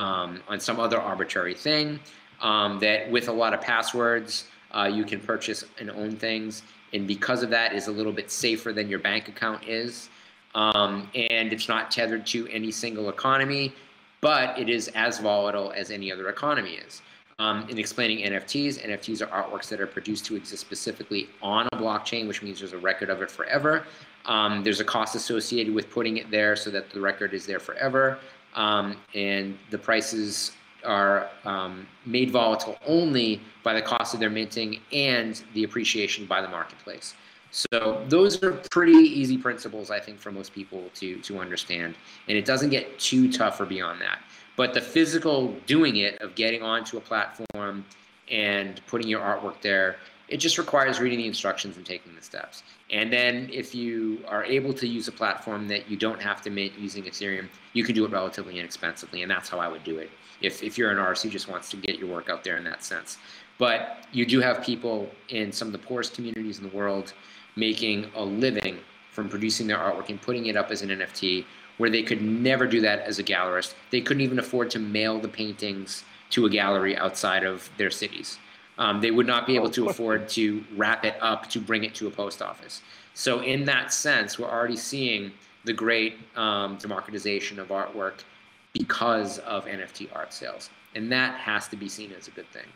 um, 0.00 0.40
on 0.48 0.60
some 0.60 0.78
other 0.78 1.00
arbitrary 1.00 1.54
thing. 1.54 2.00
Um, 2.40 2.78
that 2.78 3.10
with 3.10 3.28
a 3.28 3.32
lot 3.32 3.52
of 3.52 3.60
passwords, 3.60 4.44
uh, 4.70 4.88
you 4.92 5.04
can 5.04 5.18
purchase 5.18 5.64
and 5.80 5.90
own 5.90 6.14
things, 6.14 6.62
and 6.92 7.06
because 7.06 7.42
of 7.42 7.50
that, 7.50 7.74
is 7.74 7.88
a 7.88 7.92
little 7.92 8.12
bit 8.12 8.30
safer 8.30 8.72
than 8.72 8.88
your 8.88 9.00
bank 9.00 9.28
account 9.28 9.66
is. 9.66 10.08
Um, 10.54 11.10
and 11.14 11.52
it's 11.52 11.68
not 11.68 11.90
tethered 11.90 12.26
to 12.28 12.48
any 12.48 12.70
single 12.70 13.08
economy, 13.10 13.72
but 14.20 14.58
it 14.58 14.68
is 14.68 14.88
as 14.94 15.18
volatile 15.18 15.72
as 15.76 15.90
any 15.90 16.10
other 16.12 16.28
economy 16.28 16.74
is. 16.74 17.02
Um, 17.40 17.68
in 17.68 17.78
explaining 17.78 18.24
NFTs, 18.24 18.84
NFTs 18.84 19.22
are 19.22 19.42
artworks 19.42 19.68
that 19.68 19.80
are 19.80 19.86
produced 19.86 20.24
to 20.26 20.36
exist 20.36 20.60
specifically 20.60 21.28
on 21.40 21.68
a 21.72 21.76
blockchain, 21.76 22.26
which 22.26 22.42
means 22.42 22.58
there's 22.58 22.72
a 22.72 22.78
record 22.78 23.10
of 23.10 23.22
it 23.22 23.30
forever. 23.30 23.84
Um, 24.26 24.62
there's 24.62 24.80
a 24.80 24.84
cost 24.84 25.14
associated 25.14 25.74
with 25.74 25.90
putting 25.90 26.18
it 26.18 26.30
there 26.30 26.56
so 26.56 26.70
that 26.70 26.90
the 26.90 27.00
record 27.00 27.32
is 27.34 27.46
there 27.46 27.60
forever. 27.60 28.18
Um, 28.54 28.96
and 29.14 29.58
the 29.70 29.78
prices 29.78 30.52
are 30.84 31.28
um, 31.44 31.86
made 32.06 32.30
volatile 32.30 32.76
only 32.86 33.40
by 33.62 33.74
the 33.74 33.82
cost 33.82 34.14
of 34.14 34.20
their 34.20 34.30
minting 34.30 34.80
and 34.92 35.42
the 35.54 35.64
appreciation 35.64 36.26
by 36.26 36.40
the 36.40 36.48
marketplace. 36.48 37.14
So 37.50 38.04
those 38.08 38.42
are 38.42 38.52
pretty 38.70 38.92
easy 38.92 39.38
principles, 39.38 39.90
I 39.90 40.00
think, 40.00 40.18
for 40.18 40.30
most 40.30 40.52
people 40.52 40.90
to 40.96 41.16
to 41.20 41.38
understand, 41.38 41.94
and 42.28 42.36
it 42.36 42.44
doesn't 42.44 42.70
get 42.70 42.98
too 42.98 43.32
tough 43.32 43.60
or 43.60 43.64
beyond 43.64 44.00
that. 44.02 44.18
But 44.56 44.74
the 44.74 44.80
physical 44.80 45.56
doing 45.66 45.96
it 45.96 46.20
of 46.20 46.34
getting 46.34 46.62
onto 46.62 46.98
a 46.98 47.00
platform 47.00 47.84
and 48.30 48.80
putting 48.86 49.08
your 49.08 49.20
artwork 49.20 49.62
there, 49.62 49.96
it 50.28 50.38
just 50.38 50.58
requires 50.58 51.00
reading 51.00 51.18
the 51.18 51.26
instructions 51.26 51.76
and 51.76 51.86
taking 51.86 52.14
the 52.14 52.22
steps. 52.22 52.62
And 52.90 53.12
then 53.12 53.48
if 53.52 53.74
you 53.74 54.22
are 54.28 54.44
able 54.44 54.72
to 54.74 54.86
use 54.86 55.08
a 55.08 55.12
platform 55.12 55.68
that 55.68 55.90
you 55.90 55.96
don't 55.96 56.20
have 56.20 56.42
to 56.42 56.50
mint 56.50 56.72
using 56.78 57.04
Ethereum, 57.04 57.48
you 57.72 57.84
can 57.84 57.94
do 57.94 58.04
it 58.04 58.10
relatively 58.10 58.58
inexpensively, 58.58 59.22
and 59.22 59.30
that's 59.30 59.48
how 59.48 59.58
I 59.58 59.68
would 59.68 59.84
do 59.84 59.98
it 59.98 60.10
if, 60.40 60.62
if 60.62 60.76
you're 60.76 60.90
an 60.90 60.98
artist 60.98 61.24
who 61.24 61.30
just 61.30 61.48
wants 61.48 61.70
to 61.70 61.76
get 61.76 61.98
your 61.98 62.08
work 62.08 62.28
out 62.28 62.44
there 62.44 62.56
in 62.56 62.64
that 62.64 62.84
sense. 62.84 63.18
But 63.58 64.06
you 64.12 64.24
do 64.24 64.40
have 64.40 64.62
people 64.62 65.10
in 65.30 65.50
some 65.50 65.68
of 65.68 65.72
the 65.72 65.78
poorest 65.78 66.14
communities 66.14 66.58
in 66.58 66.68
the 66.68 66.76
world 66.76 67.12
making 67.56 68.10
a 68.14 68.22
living 68.22 68.78
from 69.10 69.28
producing 69.28 69.66
their 69.66 69.78
artwork 69.78 70.10
and 70.10 70.22
putting 70.22 70.46
it 70.46 70.56
up 70.56 70.70
as 70.70 70.82
an 70.82 70.90
NFT 70.90 71.44
where 71.78 71.90
they 71.90 72.02
could 72.02 72.22
never 72.22 72.66
do 72.66 72.80
that 72.82 73.00
as 73.00 73.18
a 73.18 73.24
gallerist. 73.24 73.74
They 73.90 74.00
couldn't 74.00 74.20
even 74.20 74.38
afford 74.38 74.70
to 74.70 74.78
mail 74.78 75.18
the 75.18 75.28
paintings 75.28 76.04
to 76.30 76.46
a 76.46 76.50
gallery 76.50 76.96
outside 76.96 77.44
of 77.44 77.68
their 77.78 77.90
cities. 77.90 78.38
Um, 78.78 79.00
they 79.00 79.10
would 79.10 79.26
not 79.26 79.46
be 79.46 79.56
able 79.56 79.70
to 79.70 79.88
afford 79.88 80.28
to 80.30 80.64
wrap 80.76 81.04
it 81.04 81.16
up 81.20 81.48
to 81.50 81.60
bring 81.60 81.84
it 81.84 81.94
to 81.96 82.06
a 82.06 82.10
post 82.10 82.40
office. 82.40 82.80
So, 83.14 83.40
in 83.40 83.64
that 83.64 83.92
sense, 83.92 84.38
we're 84.38 84.48
already 84.48 84.76
seeing 84.76 85.32
the 85.64 85.72
great 85.72 86.18
um, 86.36 86.76
democratization 86.76 87.58
of 87.58 87.68
artwork 87.68 88.22
because 88.72 89.38
of 89.40 89.66
NFT 89.66 90.14
art 90.14 90.32
sales. 90.32 90.70
And 90.94 91.10
that 91.10 91.38
has 91.40 91.68
to 91.68 91.76
be 91.76 91.88
seen 91.88 92.12
as 92.12 92.28
a 92.28 92.30
good 92.30 92.48
thing. 92.52 92.66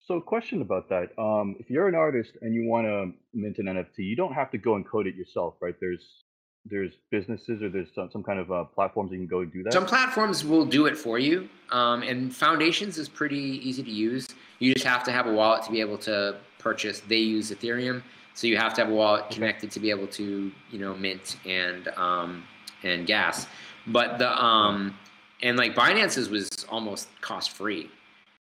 So, 0.00 0.16
a 0.16 0.22
question 0.22 0.62
about 0.62 0.88
that. 0.88 1.10
Um, 1.18 1.56
if 1.58 1.68
you're 1.68 1.88
an 1.88 1.94
artist 1.94 2.32
and 2.40 2.54
you 2.54 2.66
want 2.66 2.86
to 2.86 3.12
mint 3.34 3.58
an 3.58 3.66
NFT, 3.66 3.98
you 3.98 4.16
don't 4.16 4.32
have 4.32 4.50
to 4.52 4.58
go 4.58 4.76
and 4.76 4.86
code 4.86 5.06
it 5.06 5.14
yourself, 5.14 5.54
right? 5.60 5.74
There's 5.80 6.24
there's 6.66 6.92
businesses 7.10 7.62
or 7.62 7.68
there's 7.68 7.88
some, 7.94 8.08
some 8.10 8.22
kind 8.22 8.38
of 8.38 8.50
uh, 8.50 8.64
platforms 8.64 9.12
you 9.12 9.18
can 9.18 9.26
go 9.26 9.44
do 9.44 9.62
that. 9.62 9.74
Some 9.74 9.84
platforms 9.84 10.46
will 10.46 10.64
do 10.64 10.86
it 10.86 10.96
for 10.96 11.18
you, 11.18 11.48
um, 11.70 12.02
and 12.02 12.34
Foundations 12.34 12.96
is 12.96 13.08
pretty 13.08 13.60
easy 13.68 13.82
to 13.82 13.90
use. 13.90 14.28
You 14.64 14.72
just 14.72 14.86
have 14.86 15.04
to 15.04 15.12
have 15.12 15.26
a 15.26 15.32
wallet 15.32 15.62
to 15.64 15.70
be 15.70 15.80
able 15.80 15.98
to 15.98 16.36
purchase. 16.58 17.00
They 17.00 17.18
use 17.18 17.50
Ethereum, 17.50 18.02
so 18.32 18.46
you 18.46 18.56
have 18.56 18.72
to 18.74 18.80
have 18.80 18.90
a 18.90 18.94
wallet 18.94 19.28
connected 19.30 19.70
to 19.72 19.78
be 19.78 19.90
able 19.90 20.06
to 20.06 20.50
you 20.70 20.78
know 20.78 20.94
mint 20.94 21.36
and 21.44 21.88
um, 21.88 22.44
and 22.82 23.06
gas. 23.06 23.46
But 23.86 24.18
the 24.18 24.30
um 24.42 24.98
and 25.42 25.58
like 25.58 25.74
Binance's 25.74 26.30
was 26.30 26.48
almost 26.70 27.08
cost 27.20 27.50
free. 27.50 27.90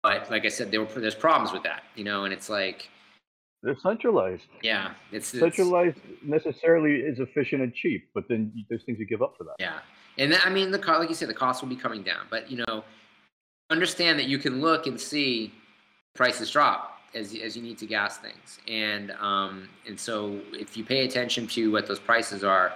But 0.02 0.28
like 0.32 0.44
I 0.44 0.48
said, 0.48 0.72
there 0.72 0.80
were 0.80 1.00
there's 1.00 1.14
problems 1.14 1.52
with 1.52 1.62
that, 1.62 1.84
you 1.94 2.02
know, 2.02 2.24
and 2.24 2.34
it's 2.34 2.48
like 2.48 2.88
they're 3.62 3.78
centralized. 3.80 4.46
Yeah, 4.62 4.94
it's, 5.12 5.32
it's 5.32 5.40
centralized 5.40 5.98
necessarily 6.24 6.96
is 6.96 7.20
efficient 7.20 7.62
and 7.62 7.72
cheap, 7.72 8.08
but 8.14 8.24
then 8.28 8.52
there's 8.68 8.82
things 8.82 8.98
you 8.98 9.06
give 9.06 9.22
up 9.22 9.34
for 9.38 9.44
that. 9.44 9.54
Yeah, 9.60 9.78
and 10.18 10.32
that, 10.32 10.44
I 10.44 10.50
mean 10.50 10.72
the 10.72 10.78
like 10.78 11.08
you 11.08 11.14
said, 11.14 11.28
the 11.28 11.34
cost 11.34 11.62
will 11.62 11.68
be 11.68 11.76
coming 11.76 12.02
down, 12.02 12.26
but 12.30 12.50
you 12.50 12.64
know, 12.66 12.82
understand 13.70 14.18
that 14.18 14.26
you 14.26 14.38
can 14.38 14.60
look 14.60 14.88
and 14.88 15.00
see 15.00 15.52
prices 16.14 16.50
drop 16.50 16.98
as 17.14 17.34
as 17.34 17.56
you 17.56 17.62
need 17.62 17.78
to 17.78 17.86
gas 17.86 18.18
things, 18.18 18.58
and 18.68 19.10
um 19.12 19.68
and 19.86 19.98
so 19.98 20.40
if 20.52 20.76
you 20.76 20.84
pay 20.84 21.04
attention 21.04 21.46
to 21.48 21.72
what 21.72 21.86
those 21.86 21.98
prices 21.98 22.44
are, 22.44 22.72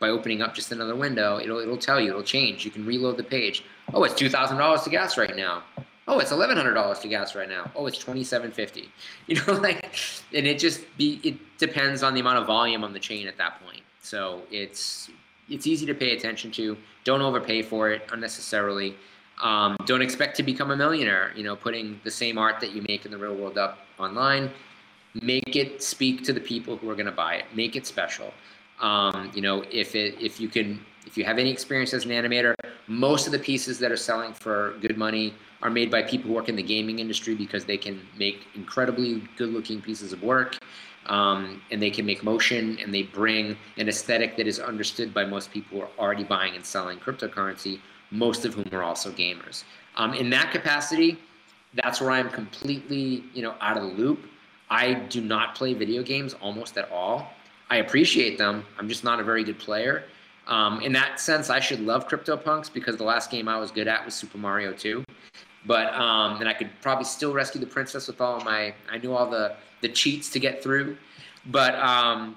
by 0.00 0.08
opening 0.08 0.42
up 0.42 0.54
just 0.54 0.72
another 0.72 0.96
window, 0.96 1.38
it'll 1.38 1.58
it'll 1.58 1.76
tell 1.76 2.00
you, 2.00 2.08
it'll 2.08 2.22
change. 2.22 2.64
You 2.64 2.70
can 2.70 2.84
reload 2.84 3.16
the 3.16 3.22
page. 3.22 3.62
Oh, 3.92 4.02
it's 4.04 4.14
two 4.14 4.28
thousand 4.28 4.56
dollars 4.56 4.82
to 4.82 4.90
gas 4.90 5.16
right 5.16 5.36
now. 5.36 5.62
Oh, 6.08 6.18
it's 6.18 6.32
eleven 6.32 6.56
hundred 6.56 6.74
dollars 6.74 6.98
to 7.00 7.08
gas 7.08 7.34
right 7.36 7.48
now. 7.48 7.70
Oh, 7.76 7.86
it's 7.86 7.98
twenty 7.98 8.24
seven 8.24 8.50
fifty. 8.50 8.90
You 9.26 9.36
know, 9.46 9.52
like, 9.52 9.94
and 10.34 10.46
it 10.46 10.58
just 10.58 10.80
be 10.96 11.20
it 11.22 11.36
depends 11.58 12.02
on 12.02 12.14
the 12.14 12.20
amount 12.20 12.38
of 12.38 12.46
volume 12.46 12.82
on 12.82 12.92
the 12.92 12.98
chain 12.98 13.28
at 13.28 13.36
that 13.38 13.62
point. 13.64 13.82
So 14.02 14.42
it's 14.50 15.10
it's 15.48 15.66
easy 15.66 15.86
to 15.86 15.94
pay 15.94 16.16
attention 16.16 16.50
to. 16.52 16.76
Don't 17.04 17.20
overpay 17.20 17.62
for 17.62 17.90
it 17.90 18.02
unnecessarily. 18.12 18.96
Um, 19.40 19.76
don't 19.86 20.02
expect 20.02 20.36
to 20.36 20.42
become 20.42 20.70
a 20.70 20.76
millionaire. 20.76 21.32
You 21.34 21.44
know, 21.44 21.56
putting 21.56 22.00
the 22.04 22.10
same 22.10 22.38
art 22.38 22.60
that 22.60 22.72
you 22.72 22.82
make 22.88 23.04
in 23.04 23.10
the 23.10 23.18
real 23.18 23.34
world 23.34 23.58
up 23.58 23.78
online. 23.98 24.50
Make 25.22 25.56
it 25.56 25.82
speak 25.82 26.22
to 26.24 26.32
the 26.32 26.40
people 26.40 26.76
who 26.76 26.88
are 26.90 26.94
going 26.94 27.06
to 27.06 27.12
buy 27.12 27.34
it. 27.34 27.44
Make 27.54 27.74
it 27.74 27.86
special. 27.86 28.32
Um, 28.80 29.30
you 29.34 29.42
know, 29.42 29.64
if 29.70 29.94
it 29.94 30.20
if 30.20 30.40
you 30.40 30.48
can 30.48 30.84
if 31.06 31.16
you 31.16 31.24
have 31.24 31.38
any 31.38 31.50
experience 31.50 31.92
as 31.94 32.04
an 32.04 32.10
animator, 32.10 32.54
most 32.86 33.26
of 33.26 33.32
the 33.32 33.38
pieces 33.38 33.78
that 33.78 33.90
are 33.90 33.96
selling 33.96 34.32
for 34.32 34.76
good 34.80 34.96
money 34.96 35.34
are 35.62 35.70
made 35.70 35.90
by 35.90 36.02
people 36.02 36.28
who 36.28 36.34
work 36.34 36.48
in 36.48 36.56
the 36.56 36.62
gaming 36.62 36.98
industry 36.98 37.34
because 37.34 37.64
they 37.64 37.76
can 37.76 38.00
make 38.18 38.46
incredibly 38.54 39.22
good-looking 39.36 39.80
pieces 39.80 40.12
of 40.12 40.22
work, 40.22 40.58
um, 41.06 41.60
and 41.70 41.82
they 41.82 41.90
can 41.90 42.06
make 42.06 42.22
motion 42.22 42.78
and 42.82 42.94
they 42.94 43.02
bring 43.02 43.56
an 43.76 43.88
aesthetic 43.88 44.36
that 44.36 44.46
is 44.46 44.58
understood 44.58 45.12
by 45.12 45.24
most 45.24 45.50
people 45.50 45.78
who 45.78 45.84
are 45.84 45.90
already 45.98 46.24
buying 46.24 46.54
and 46.54 46.64
selling 46.64 46.98
cryptocurrency. 46.98 47.80
Most 48.10 48.44
of 48.44 48.54
whom 48.54 48.66
are 48.72 48.82
also 48.82 49.10
gamers. 49.10 49.64
Um, 49.96 50.14
in 50.14 50.30
that 50.30 50.50
capacity, 50.50 51.18
that's 51.74 52.00
where 52.00 52.10
I'm 52.10 52.30
completely, 52.30 53.24
you 53.34 53.42
know, 53.42 53.54
out 53.60 53.76
of 53.76 53.82
the 53.84 53.88
loop. 53.90 54.26
I 54.70 54.94
do 54.94 55.20
not 55.20 55.54
play 55.54 55.74
video 55.74 56.02
games 56.02 56.34
almost 56.34 56.78
at 56.78 56.90
all. 56.90 57.32
I 57.70 57.76
appreciate 57.76 58.38
them. 58.38 58.64
I'm 58.78 58.88
just 58.88 59.04
not 59.04 59.20
a 59.20 59.22
very 59.22 59.44
good 59.44 59.58
player. 59.58 60.04
Um, 60.46 60.80
in 60.80 60.92
that 60.92 61.20
sense, 61.20 61.48
I 61.50 61.60
should 61.60 61.80
love 61.80 62.08
CryptoPunks 62.08 62.72
because 62.72 62.96
the 62.96 63.04
last 63.04 63.30
game 63.30 63.48
I 63.48 63.58
was 63.58 63.70
good 63.70 63.86
at 63.86 64.04
was 64.04 64.14
Super 64.14 64.38
Mario 64.38 64.72
2. 64.72 65.04
But 65.66 65.92
um, 65.94 66.42
I 66.44 66.54
could 66.54 66.70
probably 66.80 67.04
still 67.04 67.32
rescue 67.32 67.60
the 67.60 67.66
princess 67.66 68.08
with 68.08 68.20
all 68.20 68.40
my. 68.40 68.74
I 68.90 68.98
knew 68.98 69.12
all 69.14 69.28
the 69.28 69.56
the 69.82 69.88
cheats 69.88 70.30
to 70.30 70.40
get 70.40 70.62
through, 70.62 70.96
but 71.46 71.74
um, 71.74 72.36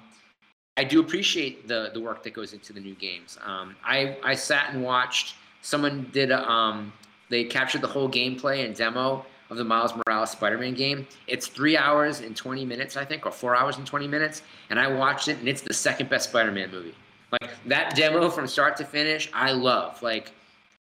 I 0.76 0.84
do 0.84 1.00
appreciate 1.00 1.66
the 1.66 1.90
the 1.94 2.00
work 2.00 2.22
that 2.24 2.34
goes 2.34 2.52
into 2.52 2.74
the 2.74 2.80
new 2.80 2.94
games. 2.94 3.38
Um, 3.42 3.76
I 3.82 4.18
I 4.22 4.34
sat 4.34 4.74
and 4.74 4.82
watched. 4.82 5.36
Someone 5.64 6.10
did 6.12 6.30
a, 6.30 6.46
um, 6.46 6.92
they 7.30 7.42
captured 7.44 7.80
the 7.80 7.86
whole 7.86 8.06
gameplay 8.06 8.66
and 8.66 8.76
demo 8.76 9.24
of 9.48 9.56
the 9.56 9.64
Miles 9.64 9.94
Morales 9.96 10.30
Spider-Man 10.30 10.74
game. 10.74 11.06
It's 11.26 11.46
three 11.46 11.74
hours 11.74 12.20
and 12.20 12.36
20 12.36 12.66
minutes, 12.66 12.98
I 12.98 13.04
think, 13.06 13.24
or 13.24 13.32
four 13.32 13.56
hours 13.56 13.78
and 13.78 13.86
20 13.86 14.06
minutes. 14.06 14.42
And 14.68 14.78
I 14.78 14.88
watched 14.88 15.28
it, 15.28 15.38
and 15.38 15.48
it's 15.48 15.62
the 15.62 15.72
second 15.72 16.10
best 16.10 16.28
Spider-Man 16.28 16.70
movie. 16.70 16.94
Like 17.32 17.50
that 17.64 17.96
demo 17.96 18.28
from 18.28 18.46
start 18.46 18.76
to 18.76 18.84
finish, 18.84 19.30
I 19.32 19.52
love. 19.52 20.02
Like 20.02 20.32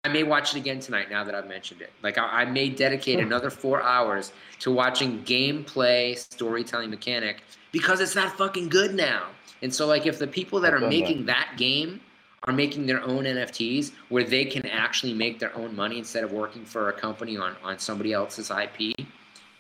I 0.05 0.09
may 0.09 0.25
watch 0.25 0.55
it 0.55 0.59
again 0.59 0.79
tonight 0.79 1.11
now 1.11 1.25
that 1.25 1.35
I've 1.35 1.49
mentioned 1.49 1.81
it. 1.81 1.91
Like 2.03 2.19
I, 2.19 2.43
I 2.43 2.45
may 2.45 2.69
dedicate 2.69 3.19
another 3.19 3.49
four 3.49 3.83
hours 3.83 4.33
to 4.61 4.71
watching 4.71 5.23
gameplay, 5.25 6.19
storytelling 6.19 6.91
mechanic 6.91 7.43
because 7.73 8.01
it's 8.01 8.15
not 8.15 8.37
fucking 8.37 8.69
good 8.69 8.95
now. 8.95 9.29
And 9.63 9.75
so, 9.75 9.87
like, 9.87 10.05
if 10.05 10.19
the 10.19 10.27
people 10.27 10.61
that 10.61 10.75
are 10.75 10.81
making 10.81 11.25
that 11.27 11.55
game 11.57 12.01
are 12.47 12.53
making 12.53 12.87
their 12.87 13.03
own 13.03 13.25
NFTs 13.25 13.93
where 14.09 14.25
they 14.25 14.45
can 14.45 14.67
actually 14.67 15.13
make 15.13 15.39
their 15.39 15.55
own 15.57 15.75
money 15.75 15.99
instead 15.99 16.23
of 16.23 16.33
working 16.33 16.65
for 16.65 16.89
a 16.89 16.93
company 16.93 17.37
on, 17.37 17.57
on 17.63 17.79
somebody 17.79 18.13
else's 18.13 18.51
IP. 18.51 18.95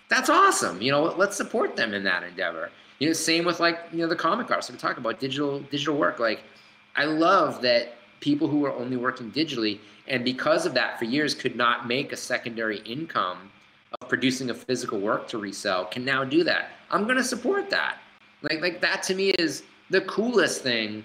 That's 0.09 0.31
awesome. 0.31 0.81
You 0.81 0.93
know, 0.93 1.03
let's 1.03 1.37
support 1.37 1.75
them 1.75 1.95
in 1.95 2.05
that 2.05 2.23
endeavor. 2.23 2.71
You 3.01 3.09
know, 3.09 3.13
same 3.13 3.45
with 3.45 3.59
like, 3.59 3.81
you 3.93 3.99
know, 3.99 4.07
the 4.07 4.17
comic 4.17 4.51
artists. 4.51 4.71
We 4.71 4.79
talk 4.79 4.99
about 4.99 5.19
digital 5.19 5.61
digital 5.61 5.97
work. 5.97 6.21
Like 6.21 6.41
I 6.95 7.05
love 7.05 7.61
that 7.63 7.95
people 8.21 8.49
who 8.49 8.65
are 8.65 8.73
only 8.73 8.97
working 8.97 9.31
digitally 9.31 9.81
and 10.09 10.25
because 10.25 10.65
of 10.65 10.75
that 10.75 10.99
for 10.99 11.05
years 11.05 11.35
could 11.35 11.57
not 11.57 11.87
make 11.87 12.13
a 12.13 12.17
secondary 12.17 12.79
income 12.81 13.51
of 14.01 14.09
producing 14.09 14.51
a 14.51 14.55
physical 14.55 15.01
work 15.01 15.27
to 15.29 15.39
resell 15.39 15.85
can 15.87 16.05
now 16.05 16.25
do 16.25 16.45
that. 16.45 16.71
I'm 16.91 17.07
to 17.09 17.25
support 17.25 17.69
that. 17.71 17.99
Like 18.43 18.61
like 18.61 18.81
that 18.81 19.03
to 19.05 19.15
me 19.15 19.31
is 19.31 19.65
the 19.91 20.03
coolest 20.03 20.63
thing 20.63 21.05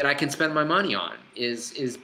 that 0.00 0.08
I 0.08 0.14
can 0.14 0.30
spend 0.30 0.54
my 0.54 0.64
money 0.64 0.94
on 0.94 1.12
is 1.36 1.72
is 1.72 1.98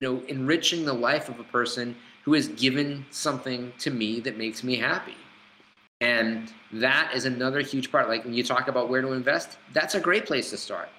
you 0.00 0.08
know 0.08 0.22
enriching 0.28 0.84
the 0.84 0.92
life 0.92 1.30
of 1.30 1.40
a 1.40 1.44
person 1.44 1.96
who 2.24 2.34
has 2.34 2.48
given 2.48 3.06
something 3.10 3.72
to 3.78 3.90
me 3.90 4.20
that 4.20 4.36
makes 4.36 4.62
me 4.62 4.76
happy. 4.76 5.16
And 6.02 6.52
that 6.72 7.12
is 7.14 7.24
another 7.24 7.60
huge 7.60 7.90
part. 7.90 8.08
Like 8.08 8.24
when 8.24 8.34
you 8.34 8.42
talk 8.42 8.68
about 8.68 8.90
where 8.90 9.00
to 9.00 9.12
invest, 9.12 9.56
that's 9.72 9.94
a 9.94 10.00
great 10.00 10.26
place 10.26 10.50
to 10.50 10.58
start. 10.58 10.90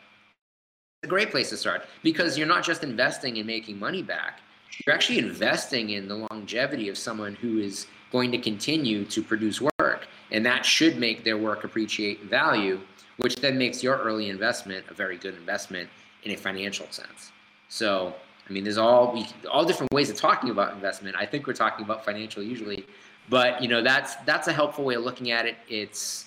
It's 1.03 1.07
a 1.07 1.09
great 1.09 1.29
place 1.29 1.49
to 1.49 1.57
start 1.57 1.85
because 2.01 2.35
you're 2.35 2.47
not 2.47 2.63
just 2.63 2.83
investing 2.83 3.37
in 3.37 3.45
making 3.45 3.77
money 3.77 4.01
back, 4.01 4.39
you're 4.85 4.95
actually 4.95 5.19
investing 5.19 5.91
in 5.91 6.07
the 6.07 6.27
longevity 6.31 6.89
of 6.89 6.97
someone 6.97 7.35
who 7.35 7.59
is 7.59 7.85
going 8.11 8.31
to 8.31 8.39
continue 8.39 9.05
to 9.05 9.21
produce 9.21 9.61
work. 9.61 10.07
And 10.31 10.43
that 10.47 10.65
should 10.65 10.97
make 10.97 11.23
their 11.23 11.37
work 11.37 11.63
appreciate 11.63 12.23
value, 12.23 12.79
which 13.21 13.35
then 13.37 13.57
makes 13.57 13.81
your 13.83 13.97
early 13.97 14.29
investment 14.29 14.85
a 14.89 14.93
very 14.93 15.17
good 15.17 15.35
investment 15.35 15.89
in 16.23 16.31
a 16.31 16.37
financial 16.37 16.85
sense. 16.89 17.31
So, 17.69 18.13
I 18.47 18.53
mean, 18.53 18.63
there's 18.63 18.77
all 18.77 19.13
we, 19.13 19.25
all 19.49 19.65
different 19.65 19.91
ways 19.93 20.09
of 20.09 20.17
talking 20.17 20.49
about 20.49 20.73
investment. 20.73 21.15
I 21.17 21.25
think 21.25 21.47
we're 21.47 21.53
talking 21.53 21.85
about 21.85 22.03
financial 22.03 22.43
usually, 22.43 22.85
but 23.29 23.61
you 23.61 23.67
know, 23.67 23.81
that's 23.81 24.15
that's 24.25 24.47
a 24.47 24.53
helpful 24.53 24.83
way 24.83 24.95
of 24.95 25.03
looking 25.03 25.31
at 25.31 25.45
it. 25.45 25.55
It's, 25.69 26.25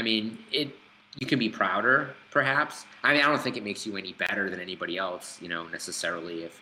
I 0.00 0.02
mean, 0.02 0.38
it 0.52 0.74
you 1.18 1.26
can 1.26 1.38
be 1.38 1.48
prouder, 1.48 2.14
perhaps. 2.30 2.84
I 3.02 3.12
mean, 3.12 3.22
I 3.22 3.26
don't 3.26 3.40
think 3.40 3.56
it 3.56 3.64
makes 3.64 3.86
you 3.86 3.96
any 3.96 4.12
better 4.12 4.48
than 4.50 4.60
anybody 4.60 4.96
else, 4.96 5.38
you 5.40 5.48
know, 5.48 5.66
necessarily 5.68 6.44
if 6.44 6.60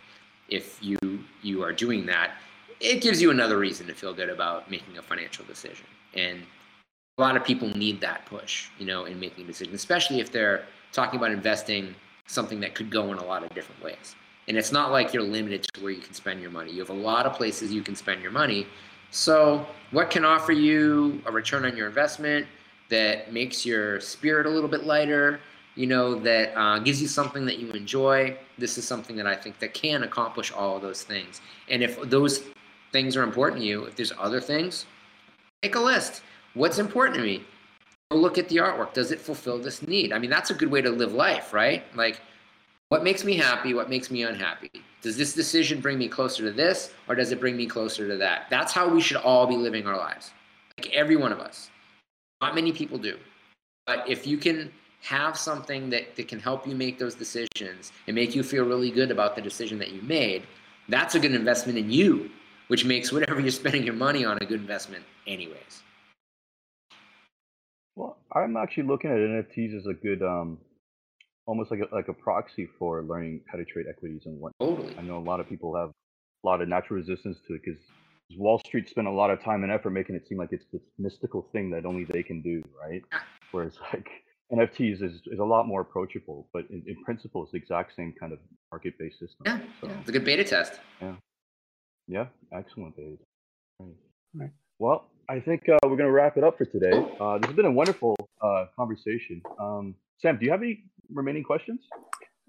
if 0.49 0.77
you 0.81 0.97
you 1.41 1.63
are 1.63 1.73
doing 1.73 2.05
that. 2.07 2.31
It 2.79 3.01
gives 3.01 3.21
you 3.21 3.31
another 3.31 3.57
reason 3.57 3.87
to 3.87 3.93
feel 3.93 4.13
good 4.13 4.29
about 4.29 4.69
making 4.69 4.97
a 4.97 5.01
financial 5.01 5.43
decision. 5.45 5.85
And 6.13 6.43
a 7.17 7.21
lot 7.21 7.35
of 7.35 7.43
people 7.43 7.69
need 7.69 7.99
that 8.01 8.25
push, 8.27 8.67
you 8.77 8.85
know, 8.85 9.05
in 9.05 9.19
making 9.19 9.43
a 9.43 9.47
decision, 9.47 9.73
especially 9.73 10.19
if 10.19 10.31
they're 10.31 10.65
talking 10.91 11.17
about 11.17 11.31
investing 11.31 11.95
something 12.27 12.59
that 12.59 12.75
could 12.75 12.91
go 12.91 13.11
in 13.11 13.17
a 13.17 13.25
lot 13.25 13.43
of 13.43 13.49
different 13.55 13.81
ways. 13.83 14.15
And 14.47 14.55
it's 14.55 14.71
not 14.71 14.91
like 14.91 15.13
you're 15.13 15.23
limited 15.23 15.63
to 15.63 15.81
where 15.81 15.91
you 15.91 16.01
can 16.01 16.13
spend 16.13 16.41
your 16.41 16.51
money. 16.51 16.71
You 16.71 16.79
have 16.79 16.91
a 16.91 16.93
lot 16.93 17.25
of 17.25 17.33
places 17.33 17.73
you 17.73 17.81
can 17.81 17.95
spend 17.95 18.21
your 18.21 18.31
money. 18.31 18.67
So, 19.09 19.65
what 19.91 20.11
can 20.11 20.25
offer 20.25 20.51
you 20.51 21.21
a 21.25 21.31
return 21.31 21.65
on 21.65 21.75
your 21.75 21.87
investment 21.87 22.45
that 22.89 23.33
makes 23.33 23.65
your 23.65 23.99
spirit 23.99 24.45
a 24.45 24.49
little 24.49 24.69
bit 24.69 24.83
lighter, 24.83 25.39
you 25.75 25.87
know, 25.87 26.15
that 26.19 26.55
uh, 26.55 26.79
gives 26.79 27.01
you 27.01 27.07
something 27.07 27.45
that 27.45 27.57
you 27.57 27.71
enjoy? 27.71 28.37
This 28.59 28.77
is 28.77 28.85
something 28.85 29.15
that 29.15 29.25
I 29.25 29.35
think 29.35 29.57
that 29.59 29.73
can 29.73 30.03
accomplish 30.03 30.51
all 30.51 30.75
of 30.75 30.81
those 30.83 31.03
things. 31.03 31.41
And 31.69 31.81
if 31.81 31.99
those 32.01 32.43
things 32.91 33.17
are 33.17 33.23
important 33.23 33.61
to 33.61 33.67
you, 33.67 33.85
if 33.85 33.95
there's 33.95 34.13
other 34.19 34.39
things, 34.39 34.85
make 35.63 35.75
a 35.75 35.79
list. 35.79 36.21
What's 36.57 36.79
important 36.79 37.17
to 37.17 37.23
me? 37.23 37.43
Look 38.09 38.39
at 38.39 38.49
the 38.49 38.55
artwork. 38.57 38.93
Does 38.93 39.11
it 39.11 39.21
fulfill 39.21 39.59
this 39.59 39.85
need? 39.85 40.11
I 40.11 40.17
mean, 40.17 40.31
that's 40.31 40.49
a 40.49 40.55
good 40.55 40.71
way 40.71 40.81
to 40.81 40.89
live 40.89 41.13
life, 41.13 41.53
right? 41.53 41.83
Like, 41.95 42.19
what 42.89 43.03
makes 43.03 43.23
me 43.23 43.35
happy? 43.35 43.75
What 43.75 43.91
makes 43.91 44.09
me 44.09 44.23
unhappy? 44.23 44.71
Does 45.03 45.15
this 45.15 45.33
decision 45.33 45.81
bring 45.81 45.99
me 45.99 46.07
closer 46.07 46.43
to 46.43 46.51
this 46.51 46.93
or 47.07 47.13
does 47.13 47.31
it 47.31 47.39
bring 47.39 47.55
me 47.55 47.67
closer 47.67 48.07
to 48.07 48.17
that? 48.17 48.47
That's 48.49 48.73
how 48.73 48.89
we 48.89 49.01
should 49.01 49.17
all 49.17 49.45
be 49.45 49.55
living 49.55 49.85
our 49.85 49.97
lives. 49.97 50.31
Like 50.79 50.91
every 50.93 51.15
one 51.15 51.31
of 51.31 51.39
us. 51.39 51.69
Not 52.41 52.55
many 52.55 52.71
people 52.71 52.97
do. 52.97 53.17
But 53.85 54.09
if 54.09 54.25
you 54.25 54.37
can 54.39 54.71
have 55.01 55.37
something 55.37 55.91
that, 55.91 56.15
that 56.15 56.27
can 56.27 56.39
help 56.39 56.65
you 56.65 56.73
make 56.73 56.97
those 56.97 57.13
decisions 57.13 57.91
and 58.07 58.15
make 58.15 58.33
you 58.33 58.41
feel 58.41 58.65
really 58.65 58.89
good 58.89 59.11
about 59.11 59.35
the 59.35 59.43
decision 59.43 59.77
that 59.77 59.91
you 59.91 60.01
made, 60.01 60.47
that's 60.89 61.13
a 61.13 61.19
good 61.19 61.35
investment 61.35 61.77
in 61.77 61.91
you, 61.91 62.31
which 62.67 62.83
makes 62.83 63.11
whatever 63.11 63.39
you're 63.39 63.51
spending 63.51 63.83
your 63.83 63.93
money 63.93 64.25
on 64.25 64.37
a 64.41 64.45
good 64.45 64.59
investment, 64.59 65.03
anyways. 65.27 65.83
Well, 67.97 68.15
I'm 68.31 68.55
actually 68.57 68.83
looking 68.83 69.09
at 69.09 69.17
NFTs 69.17 69.75
as 69.75 69.87
a 69.87 69.93
good, 69.93 70.21
um, 70.21 70.59
almost 71.47 71.71
like 71.71 71.79
a, 71.79 71.95
like 71.95 72.09
a 72.09 72.13
proxy 72.13 72.69
for 72.77 73.01
learning 73.01 73.41
how 73.51 73.57
to 73.57 73.65
trade 73.65 73.87
equities 73.89 74.21
and 74.25 74.39
what. 74.39 74.53
Totally. 74.61 74.93
I 74.99 75.01
know 75.01 75.17
a 75.17 75.25
lot 75.27 75.39
of 75.39 75.49
people 75.49 75.75
have 75.75 75.89
a 75.89 76.47
lot 76.47 76.61
of 76.61 76.69
natural 76.69 76.99
resistance 76.99 77.39
to 77.47 77.55
it 77.55 77.61
because 77.65 77.81
Wall 78.37 78.59
Street 78.59 78.87
spent 78.87 79.07
a 79.07 79.11
lot 79.11 79.31
of 79.31 79.43
time 79.43 79.63
and 79.63 79.71
effort 79.71 79.89
making 79.89 80.15
it 80.15 80.27
seem 80.27 80.37
like 80.37 80.49
it's 80.51 80.65
this 80.71 80.83
mystical 80.99 81.49
thing 81.51 81.71
that 81.71 81.87
only 81.87 82.03
they 82.03 82.21
can 82.21 82.39
do, 82.43 82.61
right? 82.79 83.01
Whereas 83.49 83.73
like 83.93 84.07
NFTs 84.53 85.01
is, 85.01 85.21
is 85.25 85.39
a 85.39 85.43
lot 85.43 85.67
more 85.67 85.81
approachable, 85.81 86.47
but 86.53 86.69
in, 86.69 86.83
in 86.85 87.03
principle, 87.03 87.41
it's 87.41 87.51
the 87.53 87.57
exact 87.57 87.95
same 87.95 88.13
kind 88.19 88.31
of 88.31 88.37
market-based 88.71 89.17
system. 89.17 89.41
Yeah, 89.43 89.57
so, 89.81 89.87
yeah, 89.87 89.99
it's 90.01 90.09
a 90.09 90.11
good 90.11 90.23
beta 90.23 90.43
test. 90.43 90.79
Yeah, 91.01 91.15
yeah, 92.07 92.25
excellent 92.53 92.95
beta. 92.95 93.17
Right. 93.79 93.95
right. 94.35 94.51
Well, 94.77 95.07
I 95.29 95.39
think 95.39 95.67
uh, 95.67 95.77
we're 95.83 95.97
going 95.97 95.99
to 95.99 96.11
wrap 96.11 96.37
it 96.37 96.43
up 96.43 96.57
for 96.57 96.65
today. 96.65 97.05
Uh, 97.19 97.37
this 97.37 97.47
has 97.47 97.55
been 97.55 97.65
a 97.65 97.71
wonderful 97.71 98.15
uh, 98.41 98.65
conversation. 98.75 99.41
Um, 99.59 99.95
Sam, 100.19 100.37
do 100.37 100.45
you 100.45 100.51
have 100.51 100.61
any 100.61 100.85
remaining 101.13 101.43
questions? 101.43 101.81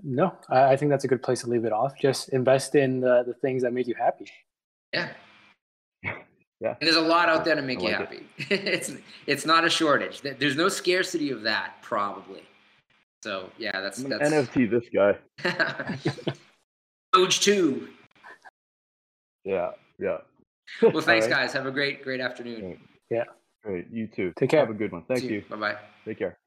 No, 0.02 0.32
I 0.48 0.76
think 0.76 0.90
that's 0.90 1.02
a 1.04 1.08
good 1.08 1.22
place 1.22 1.40
to 1.40 1.48
leave 1.48 1.64
it 1.64 1.72
off. 1.72 1.98
Just 2.00 2.28
invest 2.28 2.76
in 2.76 3.00
the, 3.00 3.24
the 3.26 3.34
things 3.34 3.62
that 3.64 3.72
make 3.72 3.88
you 3.88 3.94
happy. 3.94 4.26
Yeah. 4.92 5.10
Yeah. 6.60 6.74
And 6.80 6.88
there's 6.88 6.96
a 6.96 7.00
lot 7.00 7.28
out 7.28 7.44
there 7.44 7.54
to 7.54 7.62
make 7.62 7.78
like 7.78 7.90
you 7.90 7.94
happy. 7.94 8.26
It. 8.36 8.46
it's 8.50 8.90
it's 9.28 9.46
not 9.46 9.64
a 9.64 9.70
shortage. 9.70 10.22
There's 10.22 10.56
no 10.56 10.68
scarcity 10.68 11.30
of 11.30 11.42
that, 11.42 11.80
probably. 11.82 12.42
So 13.22 13.50
yeah, 13.58 13.80
that's 13.80 14.02
that's 14.02 14.28
NFT. 14.28 14.68
This 14.68 14.82
guy. 14.92 15.16
Doge 17.12 17.38
two. 17.38 17.90
Yeah. 19.44 19.70
Yeah. 20.00 20.18
well, 20.82 21.00
thanks, 21.00 21.26
right. 21.26 21.30
guys. 21.30 21.52
Have 21.52 21.66
a 21.66 21.70
great, 21.70 22.02
great 22.02 22.20
afternoon. 22.20 22.78
Yeah. 23.10 23.24
Great. 23.62 23.86
You 23.90 24.06
too. 24.06 24.32
Take 24.38 24.50
care. 24.50 24.60
Have 24.60 24.70
a 24.70 24.74
good 24.74 24.92
one. 24.92 25.04
Thank 25.08 25.20
See 25.20 25.28
you. 25.28 25.44
Bye 25.50 25.56
bye. 25.56 25.76
Take 26.04 26.18
care. 26.18 26.38